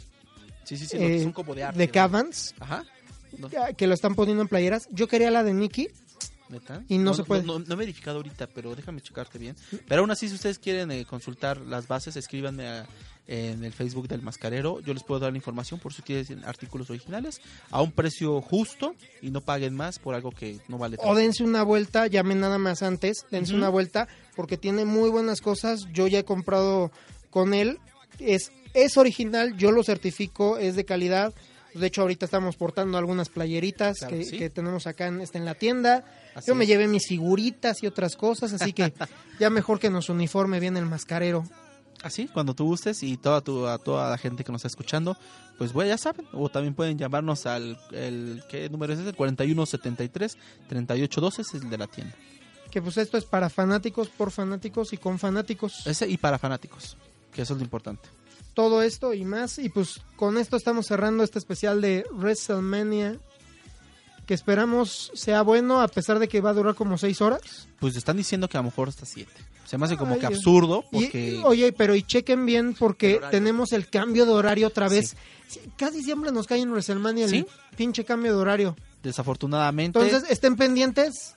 Sí, 0.65 0.77
sí, 0.77 0.85
sí, 0.87 0.97
eh, 0.99 1.21
son 1.23 1.31
como 1.31 1.53
de 1.55 1.63
arte. 1.63 1.77
de 1.79 1.85
¿no? 1.87 1.93
Cavans 1.93 2.55
Ajá. 2.59 2.83
No, 3.39 3.49
que 3.75 3.87
lo 3.87 3.93
están 3.93 4.15
poniendo 4.15 4.41
en 4.41 4.47
playeras. 4.47 4.87
Yo 4.91 5.07
quería 5.07 5.31
la 5.31 5.43
de 5.43 5.53
Nicky. 5.53 5.87
¿neta? 6.47 6.83
Y 6.87 6.99
no 6.99 7.13
se 7.15 7.23
puede. 7.23 7.41
No, 7.43 7.57
no 7.59 7.73
he 7.73 7.77
verificado 7.77 8.17
ahorita, 8.17 8.47
pero 8.47 8.75
déjame 8.75 9.01
checarte 9.01 9.39
bien. 9.39 9.55
Pero 9.87 10.01
aún 10.01 10.11
así, 10.11 10.29
si 10.29 10.35
ustedes 10.35 10.59
quieren 10.59 10.91
eh, 10.91 11.03
consultar 11.05 11.59
las 11.61 11.87
bases, 11.87 12.15
escríbanme 12.15 12.67
a- 12.67 12.85
en 13.27 13.63
el 13.63 13.73
Facebook 13.73 14.07
del 14.07 14.21
Mascarero. 14.21 14.79
Yo 14.81 14.93
les 14.93 15.01
puedo 15.01 15.19
dar 15.19 15.31
la 15.31 15.37
información 15.39 15.79
por 15.79 15.91
si 15.91 16.03
quieren 16.03 16.45
artículos 16.45 16.91
originales 16.91 17.41
a 17.71 17.81
un 17.81 17.91
precio 17.91 18.39
justo 18.39 18.93
y 19.23 19.31
no 19.31 19.41
paguen 19.41 19.73
más 19.73 19.97
por 19.97 20.13
algo 20.13 20.29
que 20.29 20.59
no 20.67 20.77
vale 20.77 20.97
O 20.97 21.01
tanto. 21.01 21.15
dense 21.15 21.43
una 21.43 21.63
vuelta, 21.63 22.05
llamen 22.05 22.39
nada 22.39 22.59
más 22.59 22.83
antes, 22.83 23.25
dense 23.31 23.55
una 23.55 23.69
vuelta 23.69 24.07
porque 24.35 24.57
tiene 24.57 24.85
muy 24.85 25.09
buenas 25.09 25.41
cosas. 25.41 25.87
Yo 25.91 26.05
ya 26.05 26.19
he 26.19 26.23
comprado 26.23 26.91
con 27.31 27.55
él. 27.55 27.79
Es, 28.19 28.51
es 28.75 28.95
original, 28.97 29.57
yo 29.57 29.71
lo 29.71 29.83
certifico, 29.83 30.59
es 30.59 30.75
de 30.75 30.85
calidad. 30.85 31.33
De 31.75 31.87
hecho, 31.87 32.01
ahorita 32.01 32.25
estamos 32.25 32.55
portando 32.55 32.97
algunas 32.97 33.29
playeritas 33.29 33.99
Claro 33.99 34.13
que, 34.13 34.19
que 34.19 34.29
sí. 34.29 34.37
que 34.37 34.49
tenemos 34.49 34.87
acá 34.87 35.07
en, 35.07 35.21
este, 35.21 35.37
en 35.37 35.45
la 35.45 35.55
tienda. 35.55 36.05
Así 36.33 36.47
yo 36.47 36.55
me 36.55 36.65
llevé 36.65 36.87
mis 36.87 37.07
figuritas 37.07 37.83
y 37.83 37.87
otras 37.87 38.15
cosas, 38.15 38.53
así 38.53 38.71
que 38.73 38.93
ya 39.39 39.49
mejor 39.49 39.79
que 39.79 39.89
nos 39.89 40.09
uniforme 40.09 40.59
bien 40.59 40.77
el 40.77 40.85
mascarero. 40.85 41.45
Así, 42.01 42.27
cuando 42.27 42.53
tú 42.53 42.65
gustes 42.65 43.03
y 43.03 43.17
toda 43.17 43.41
tu, 43.41 43.67
a 43.67 43.77
toda 43.77 44.09
la 44.09 44.17
gente 44.17 44.43
que 44.43 44.51
nos 44.51 44.59
está 44.59 44.67
escuchando, 44.67 45.17
pues 45.57 45.73
bueno, 45.73 45.89
ya 45.89 45.97
saben. 45.97 46.27
O 46.33 46.49
también 46.49 46.75
pueden 46.75 46.97
llamarnos 46.97 47.45
al 47.45 47.79
el, 47.91 48.43
¿qué 48.49 48.69
número 48.69 48.93
es 48.93 48.99
ese? 48.99 49.13
4173 49.13 50.37
3812 50.69 51.41
es 51.41 51.53
el 51.55 51.69
de 51.69 51.77
la 51.77 51.87
tienda. 51.87 52.15
Que 52.69 52.81
pues 52.81 52.97
esto 52.97 53.17
es 53.17 53.25
para 53.25 53.49
fanáticos, 53.49 54.09
por 54.09 54.31
fanáticos 54.31 54.93
y 54.93 54.97
con 54.97 55.17
fanáticos. 55.17 55.87
Ese 55.87 56.07
y 56.07 56.17
para 56.17 56.37
fanáticos, 56.37 56.95
que 57.33 57.41
eso 57.41 57.53
es 57.53 57.59
lo 57.59 57.63
importante. 57.63 58.07
Todo 58.55 58.81
esto 58.81 59.13
y 59.13 59.25
más. 59.25 59.59
Y 59.59 59.69
pues 59.69 60.01
con 60.15 60.37
esto 60.37 60.55
estamos 60.57 60.87
cerrando 60.87 61.23
este 61.23 61.37
especial 61.39 61.81
de 61.81 62.05
WrestleMania. 62.11 63.17
Que 64.25 64.33
esperamos 64.33 65.11
sea 65.13 65.43
bueno, 65.43 65.81
a 65.81 65.87
pesar 65.87 66.17
de 66.17 66.27
que 66.27 66.41
va 66.41 66.49
a 66.49 66.53
durar 66.53 66.73
como 66.73 66.97
seis 66.97 67.21
horas. 67.21 67.67
Pues 67.79 67.95
están 67.95 68.17
diciendo 68.17 68.47
que 68.49 68.57
a 68.57 68.61
lo 68.61 68.65
mejor 68.65 68.89
hasta 68.89 69.05
7. 69.05 69.31
Se 69.65 69.77
me 69.77 69.85
hace 69.85 69.97
como 69.97 70.13
Ay, 70.15 70.19
que 70.19 70.25
absurdo 70.27 70.83
Y- 70.91 71.01
porque... 71.03 71.41
oye, 71.43 71.73
pero 71.73 71.95
y 71.95 72.01
chequen 72.03 72.45
bien 72.45 72.73
porque 72.73 73.19
El 73.21 73.29
tenemos 73.29 73.71
el 73.71 73.87
cambio 73.87 74.25
de 74.25 74.31
horario 74.31 74.67
otra 74.67 74.87
vez. 74.89 75.15
Sí, 75.47 75.59
Casi 75.77 76.01
siempre 76.01 76.31
nos 76.31 76.47
cae 76.47 76.59
en 76.61 76.71
WrestleMania 76.71 77.25
el 77.25 77.29
Sí. 77.31 77.45
pinche 77.75 78.03
cambio 78.05 78.33
de 78.35 78.39
horario. 78.41 78.75
desafortunadamente... 79.03 79.99
Entonces, 79.99 80.29
estén 80.31 80.55
pendientes. 80.55 81.35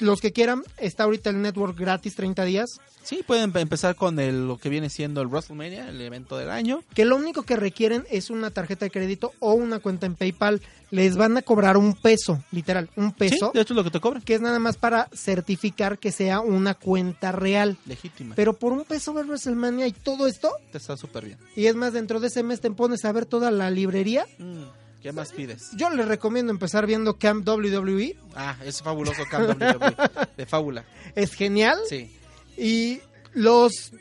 Los 0.00 0.20
que 0.20 0.32
quieran, 0.32 0.62
está 0.78 1.04
ahorita 1.04 1.30
el 1.30 1.40
network 1.42 1.78
gratis 1.78 2.14
30 2.16 2.44
días. 2.44 2.66
sí, 3.02 3.22
pueden 3.26 3.52
empe- 3.52 3.60
empezar 3.60 3.94
con 3.96 4.18
el, 4.18 4.46
lo 4.48 4.58
que 4.58 4.68
viene 4.68 4.90
siendo 4.90 5.20
el 5.22 5.28
WrestleMania, 5.28 5.88
el 5.88 6.00
evento 6.00 6.36
del 6.36 6.50
año. 6.50 6.82
Que 6.94 7.04
lo 7.04 7.16
único 7.16 7.42
que 7.44 7.56
requieren 7.56 8.04
es 8.10 8.28
una 8.30 8.50
tarjeta 8.50 8.84
de 8.84 8.90
crédito 8.90 9.32
o 9.38 9.52
una 9.54 9.78
cuenta 9.78 10.06
en 10.06 10.14
PayPal. 10.16 10.60
Les 10.90 11.16
van 11.16 11.36
a 11.36 11.42
cobrar 11.42 11.76
un 11.76 11.94
peso, 11.94 12.42
literal, 12.52 12.88
un 12.96 13.08
Sí, 13.10 13.14
peso. 13.18 13.50
de 13.54 13.60
hecho 13.60 13.72
es 13.74 13.76
lo 13.76 13.84
que 13.84 13.90
te 13.90 14.00
cobran. 14.00 14.22
que 14.22 14.34
es 14.34 14.40
nada 14.40 14.58
más 14.60 14.76
para 14.76 15.08
certificar 15.14 15.98
que 15.98 16.12
sea 16.12 16.40
una 16.40 16.74
cuenta 16.74 17.32
real. 17.32 17.76
Legítima. 17.86 18.34
Pero 18.36 18.52
por 18.54 18.72
un 18.72 18.84
peso 18.84 19.12
ver 19.14 19.24
WrestleMania 19.26 19.86
y 19.86 19.92
todo 19.92 20.26
esto, 20.26 20.50
Te 20.72 20.78
está 20.78 20.96
súper 20.96 21.24
bien. 21.24 21.38
y 21.56 21.66
es 21.66 21.74
más, 21.74 21.92
dentro 21.92 22.20
de 22.20 22.28
ese 22.28 22.42
mes 22.42 22.60
te 22.60 22.70
pones 22.70 23.04
a 23.04 23.12
ver 23.12 23.26
toda 23.26 23.50
la 23.50 23.70
librería. 23.70 24.26
Mm, 24.38 24.62
¿Qué 25.06 25.12
más 25.12 25.32
pides? 25.32 25.68
Yo 25.76 25.88
les 25.90 26.06
recomiendo 26.08 26.50
empezar 26.50 26.86
viendo 26.86 27.16
Camp 27.16 27.46
WWE, 27.48 28.16
Ah, 28.34 28.56
es 28.64 28.82
fabuloso 28.82 29.22
Camp 29.30 29.48
WWE, 29.50 29.96
de 30.36 30.46
fábula. 30.46 30.84
es 31.14 31.32
genial. 31.34 31.78
Sí, 31.88 32.10
Y 32.56 33.00
los 33.32 33.92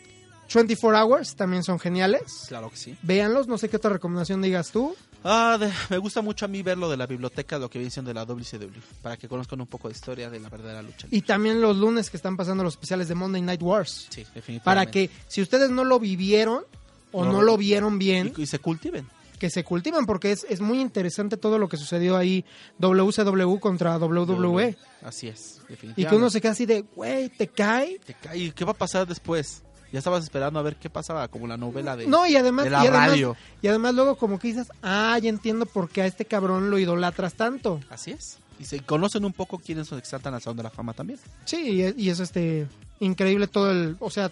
24 0.53 0.99
Hours 1.03 1.35
también 1.35 1.63
son 1.63 1.79
geniales. 1.79 2.45
claro 2.47 2.69
que 2.69 2.77
sí. 2.77 2.97
Véanlos, 3.03 3.47
no 3.47 3.57
sé 3.57 3.69
qué 3.69 3.77
otra 3.77 3.91
recomendación 3.91 4.41
digas 4.41 4.71
tú. 4.71 4.95
Ah, 5.23 5.57
de- 5.59 5.71
me 5.89 5.97
gusta 5.99 6.21
mucho 6.21 6.45
a 6.45 6.47
mí 6.47 6.61
ver 6.63 6.77
lo 6.77 6.89
de 6.89 6.97
la 6.97 7.05
biblioteca, 7.07 7.57
lo 7.59 7.69
que 7.69 7.77
viene 7.79 7.91
siendo 7.91 8.09
de 8.09 8.13
la 8.15 8.25
WCW, 8.25 8.79
para 9.01 9.17
que 9.17 9.27
conozcan 9.27 9.59
un 9.61 9.67
poco 9.67 9.87
de 9.89 9.93
historia 9.95 10.29
de 10.29 10.39
la 10.39 10.49
verdadera 10.49 10.81
lucha. 10.81 11.07
Y 11.11 11.21
también 11.21 11.61
los 11.61 11.77
lunes 11.77 12.09
que 12.09 12.17
están 12.17 12.35
pasando 12.37 12.63
los 12.63 12.73
especiales 12.73 13.07
de 13.09 13.15
Monday 13.15 13.41
Night 13.43 13.61
Wars. 13.61 14.07
Sí, 14.09 14.21
definitivamente. 14.21 14.63
Para 14.63 14.85
que 14.89 15.09
si 15.27 15.41
ustedes 15.41 15.69
no 15.69 15.83
lo 15.83 15.99
vivieron 15.99 16.63
o 17.11 17.23
No, 17.25 17.31
no, 17.33 17.41
lo 17.43 17.57
vieron 17.57 17.97
bien, 17.97 18.33
Y, 18.37 18.41
y 18.43 18.45
se 18.45 18.59
cultiven. 18.59 19.07
Que 19.37 19.49
se 19.49 19.63
cultivan 19.63 20.05
porque 20.05 20.31
es, 20.31 20.45
es 20.49 20.61
muy 20.61 20.81
interesante 20.81 21.37
todo 21.37 21.57
lo 21.57 21.67
que 21.67 21.77
sucedió 21.77 22.17
ahí 22.17 22.45
WCW 22.79 23.59
contra 23.59 23.97
WWE. 23.97 24.77
Así 25.03 25.27
es, 25.27 25.61
definitivamente. 25.69 26.01
Y 26.01 26.05
que 26.05 26.15
uno 26.15 26.29
se 26.29 26.41
queda 26.41 26.51
así 26.53 26.65
de, 26.65 26.81
güey, 26.81 27.29
te 27.29 27.47
cae. 27.47 27.99
Te 27.99 28.13
cae. 28.13 28.37
¿Y 28.37 28.51
qué 28.51 28.65
va 28.65 28.71
a 28.71 28.75
pasar 28.75 29.07
después? 29.07 29.63
Ya 29.91 29.99
estabas 29.99 30.23
esperando 30.23 30.59
a 30.59 30.63
ver 30.63 30.75
qué 30.75 30.89
pasaba, 30.89 31.27
como 31.27 31.47
la 31.47 31.57
novela 31.57 31.95
de, 31.95 32.07
No, 32.07 32.25
y 32.27 32.35
además, 32.35 32.65
de 32.65 32.71
la 32.71 32.83
y 32.83 32.87
además, 32.87 33.09
radio. 33.09 33.37
y 33.61 33.67
además 33.67 33.93
luego 33.93 34.15
como 34.15 34.39
que 34.39 34.49
dices, 34.49 34.67
ah, 34.81 35.17
ya 35.21 35.29
entiendo 35.29 35.65
por 35.65 35.89
qué 35.89 36.01
a 36.01 36.05
este 36.05 36.25
cabrón 36.25 36.69
lo 36.69 36.79
idolatras 36.79 37.35
tanto. 37.35 37.79
Así 37.89 38.11
es. 38.11 38.39
Y 38.59 38.65
se 38.65 38.79
conocen 38.79 39.25
un 39.25 39.33
poco 39.33 39.59
quiénes 39.59 39.87
son 39.87 39.99
exaltan 39.99 40.33
al 40.33 40.41
Salón 40.41 40.57
de 40.57 40.63
la 40.63 40.69
Fama 40.69 40.93
también. 40.93 41.19
Sí, 41.45 41.57
y 41.57 41.81
es, 41.83 41.95
y 41.97 42.09
es, 42.09 42.19
este 42.19 42.67
increíble 42.99 43.47
todo 43.47 43.71
el, 43.71 43.97
o 43.99 44.09
sea, 44.09 44.31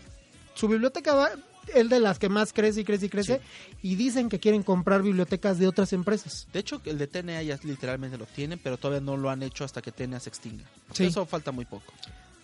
su 0.53 0.67
biblioteca 0.67 1.13
va, 1.13 1.29
es 1.73 1.89
de 1.89 1.99
las 1.99 2.19
que 2.19 2.29
más 2.29 2.53
crece 2.53 2.81
y 2.81 2.83
crece 2.83 3.05
y 3.05 3.09
crece, 3.09 3.41
y 3.81 3.95
dicen 3.95 4.29
que 4.29 4.39
quieren 4.39 4.63
comprar 4.63 5.01
bibliotecas 5.01 5.59
de 5.59 5.67
otras 5.67 5.93
empresas. 5.93 6.47
De 6.53 6.59
hecho, 6.59 6.81
el 6.85 6.97
de 6.97 7.07
TNA 7.07 7.41
ya 7.43 7.59
literalmente 7.63 8.17
lo 8.17 8.25
tienen, 8.25 8.59
pero 8.61 8.77
todavía 8.77 9.01
no 9.01 9.17
lo 9.17 9.29
han 9.29 9.43
hecho 9.43 9.63
hasta 9.63 9.81
que 9.81 9.91
TNA 9.91 10.19
se 10.19 10.29
extinga. 10.29 10.65
Sí. 10.93 11.05
Eso 11.05 11.25
falta 11.25 11.51
muy 11.51 11.65
poco. 11.65 11.93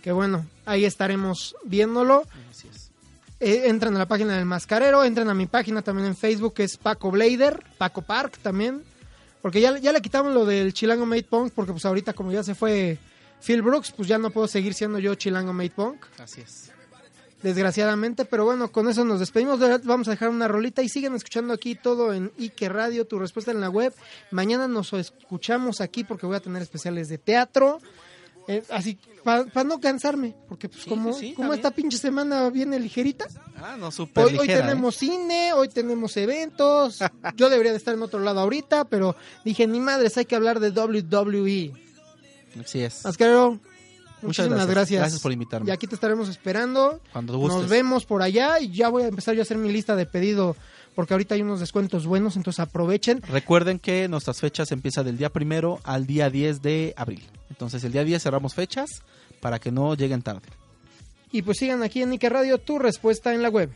Que 0.01 0.11
bueno, 0.11 0.45
ahí 0.65 0.85
estaremos 0.85 1.55
viéndolo. 1.63 2.23
Así 2.49 2.67
es. 2.67 2.91
Eh, 3.39 3.69
entren 3.69 3.95
a 3.95 3.99
la 3.99 4.07
página 4.07 4.35
del 4.35 4.45
Mascarero, 4.45 5.03
entren 5.03 5.29
a 5.29 5.33
mi 5.33 5.45
página 5.45 5.81
también 5.81 6.07
en 6.07 6.15
Facebook, 6.15 6.53
que 6.53 6.63
es 6.63 6.77
Paco 6.77 7.09
Blader, 7.11 7.63
Paco 7.77 8.01
Park 8.01 8.39
también. 8.41 8.83
Porque 9.41 9.61
ya, 9.61 9.77
ya 9.77 9.93
le 9.93 10.01
quitamos 10.01 10.33
lo 10.33 10.45
del 10.45 10.73
Chilango 10.73 11.05
Made 11.05 11.23
Punk, 11.23 11.53
porque 11.53 11.71
pues 11.71 11.85
ahorita 11.85 12.13
como 12.13 12.31
ya 12.31 12.43
se 12.43 12.55
fue 12.55 12.97
Phil 13.41 13.61
Brooks, 13.61 13.91
pues 13.91 14.07
ya 14.07 14.17
no 14.17 14.31
puedo 14.31 14.47
seguir 14.47 14.73
siendo 14.73 14.99
yo 14.99 15.15
Chilango 15.15 15.53
Made 15.53 15.69
Punk, 15.69 16.05
Así 16.17 16.41
es. 16.41 16.71
Desgraciadamente. 17.41 18.25
Pero 18.25 18.45
bueno, 18.45 18.71
con 18.71 18.87
eso 18.89 19.05
nos 19.05 19.19
despedimos. 19.19 19.59
Vamos 19.83 20.07
a 20.07 20.11
dejar 20.11 20.29
una 20.29 20.47
rolita 20.47 20.81
y 20.81 20.89
siguen 20.89 21.15
escuchando 21.15 21.53
aquí 21.53 21.75
todo 21.75 22.13
en 22.13 22.31
Ike 22.37 22.69
Radio, 22.69 23.05
tu 23.05 23.19
respuesta 23.19 23.51
en 23.51 23.61
la 23.61 23.69
web. 23.69 23.93
Mañana 24.31 24.67
nos 24.67 24.93
escuchamos 24.93 25.81
aquí 25.81 26.03
porque 26.03 26.25
voy 26.25 26.35
a 26.35 26.39
tener 26.41 26.61
especiales 26.61 27.09
de 27.09 27.17
teatro. 27.17 27.79
Eh, 28.47 28.63
así, 28.69 28.97
para 29.23 29.63
no 29.63 29.79
cansarme, 29.79 30.35
porque 30.47 30.69
pues 30.69 30.81
Sí, 30.81 30.89
como, 30.89 31.13
sí, 31.13 31.35
esta 31.53 31.69
pinche 31.69 31.99
semana 31.99 32.49
viene 32.49 32.79
ligerita, 32.79 33.27
Ah, 33.57 33.75
no, 33.77 33.91
súper 33.91 34.25
hoy, 34.25 34.49
¿eh? 34.49 34.55
tenemos 34.55 34.95
cine, 34.95 35.53
hoy 35.53 35.69
tenemos 35.69 36.17
eventos, 36.17 36.97
yo 37.35 37.49
debería 37.51 37.73
de 37.73 37.77
estar 37.77 37.93
en 37.93 38.01
otro 38.01 38.19
lado 38.19 38.39
ahorita, 38.39 38.85
pero 38.85 39.15
dije, 39.45 39.67
ni 39.67 39.79
madres, 39.79 40.17
hay 40.17 40.25
que 40.25 40.35
hablar 40.35 40.59
de 40.59 40.71
WWE. 40.71 41.73
Así 42.59 42.81
es. 42.81 43.05
Ascarero, 43.05 43.59
Muchas 44.21 44.47
muchísimas 44.47 44.49
gracias. 44.49 44.75
gracias. 44.75 45.01
Gracias 45.01 45.21
por 45.21 45.31
invitarme. 45.31 45.69
Y 45.69 45.71
aquí 45.71 45.87
te 45.87 45.95
estaremos 45.95 46.29
esperando. 46.29 46.99
Cuando 47.11 47.37
gustes. 47.37 47.61
Nos 47.61 47.69
vemos 47.69 48.05
por 48.05 48.21
allá 48.21 48.59
y 48.59 48.71
ya 48.71 48.89
voy 48.89 49.03
a 49.03 49.07
empezar 49.07 49.35
yo 49.35 49.41
a 49.41 49.43
hacer 49.43 49.57
mi 49.57 49.71
lista 49.71 49.95
de 49.95 50.05
pedido 50.05 50.55
porque 50.95 51.13
ahorita 51.13 51.35
hay 51.35 51.41
unos 51.41 51.61
descuentos 51.61 52.05
buenos, 52.05 52.35
entonces 52.35 52.59
aprovechen. 52.59 53.21
Recuerden 53.21 53.79
que 53.79 54.07
nuestras 54.09 54.39
fechas 54.39 54.71
empiezan 54.71 55.05
del 55.05 55.17
día 55.17 55.29
primero 55.29 55.79
al 55.83 56.05
día 56.05 56.29
10 56.29 56.61
de 56.61 56.93
abril. 56.97 57.23
Entonces 57.49 57.83
el 57.83 57.93
día 57.93 58.03
10 58.03 58.21
cerramos 58.21 58.53
fechas 58.53 59.03
para 59.39 59.59
que 59.59 59.71
no 59.71 59.95
lleguen 59.95 60.21
tarde. 60.21 60.49
Y 61.31 61.43
pues 61.43 61.57
sigan 61.59 61.83
aquí 61.83 62.01
en 62.01 62.11
Ike 62.11 62.29
Radio 62.29 62.57
tu 62.57 62.79
respuesta 62.79 63.33
en 63.33 63.43
la 63.43 63.49
web. 63.49 63.69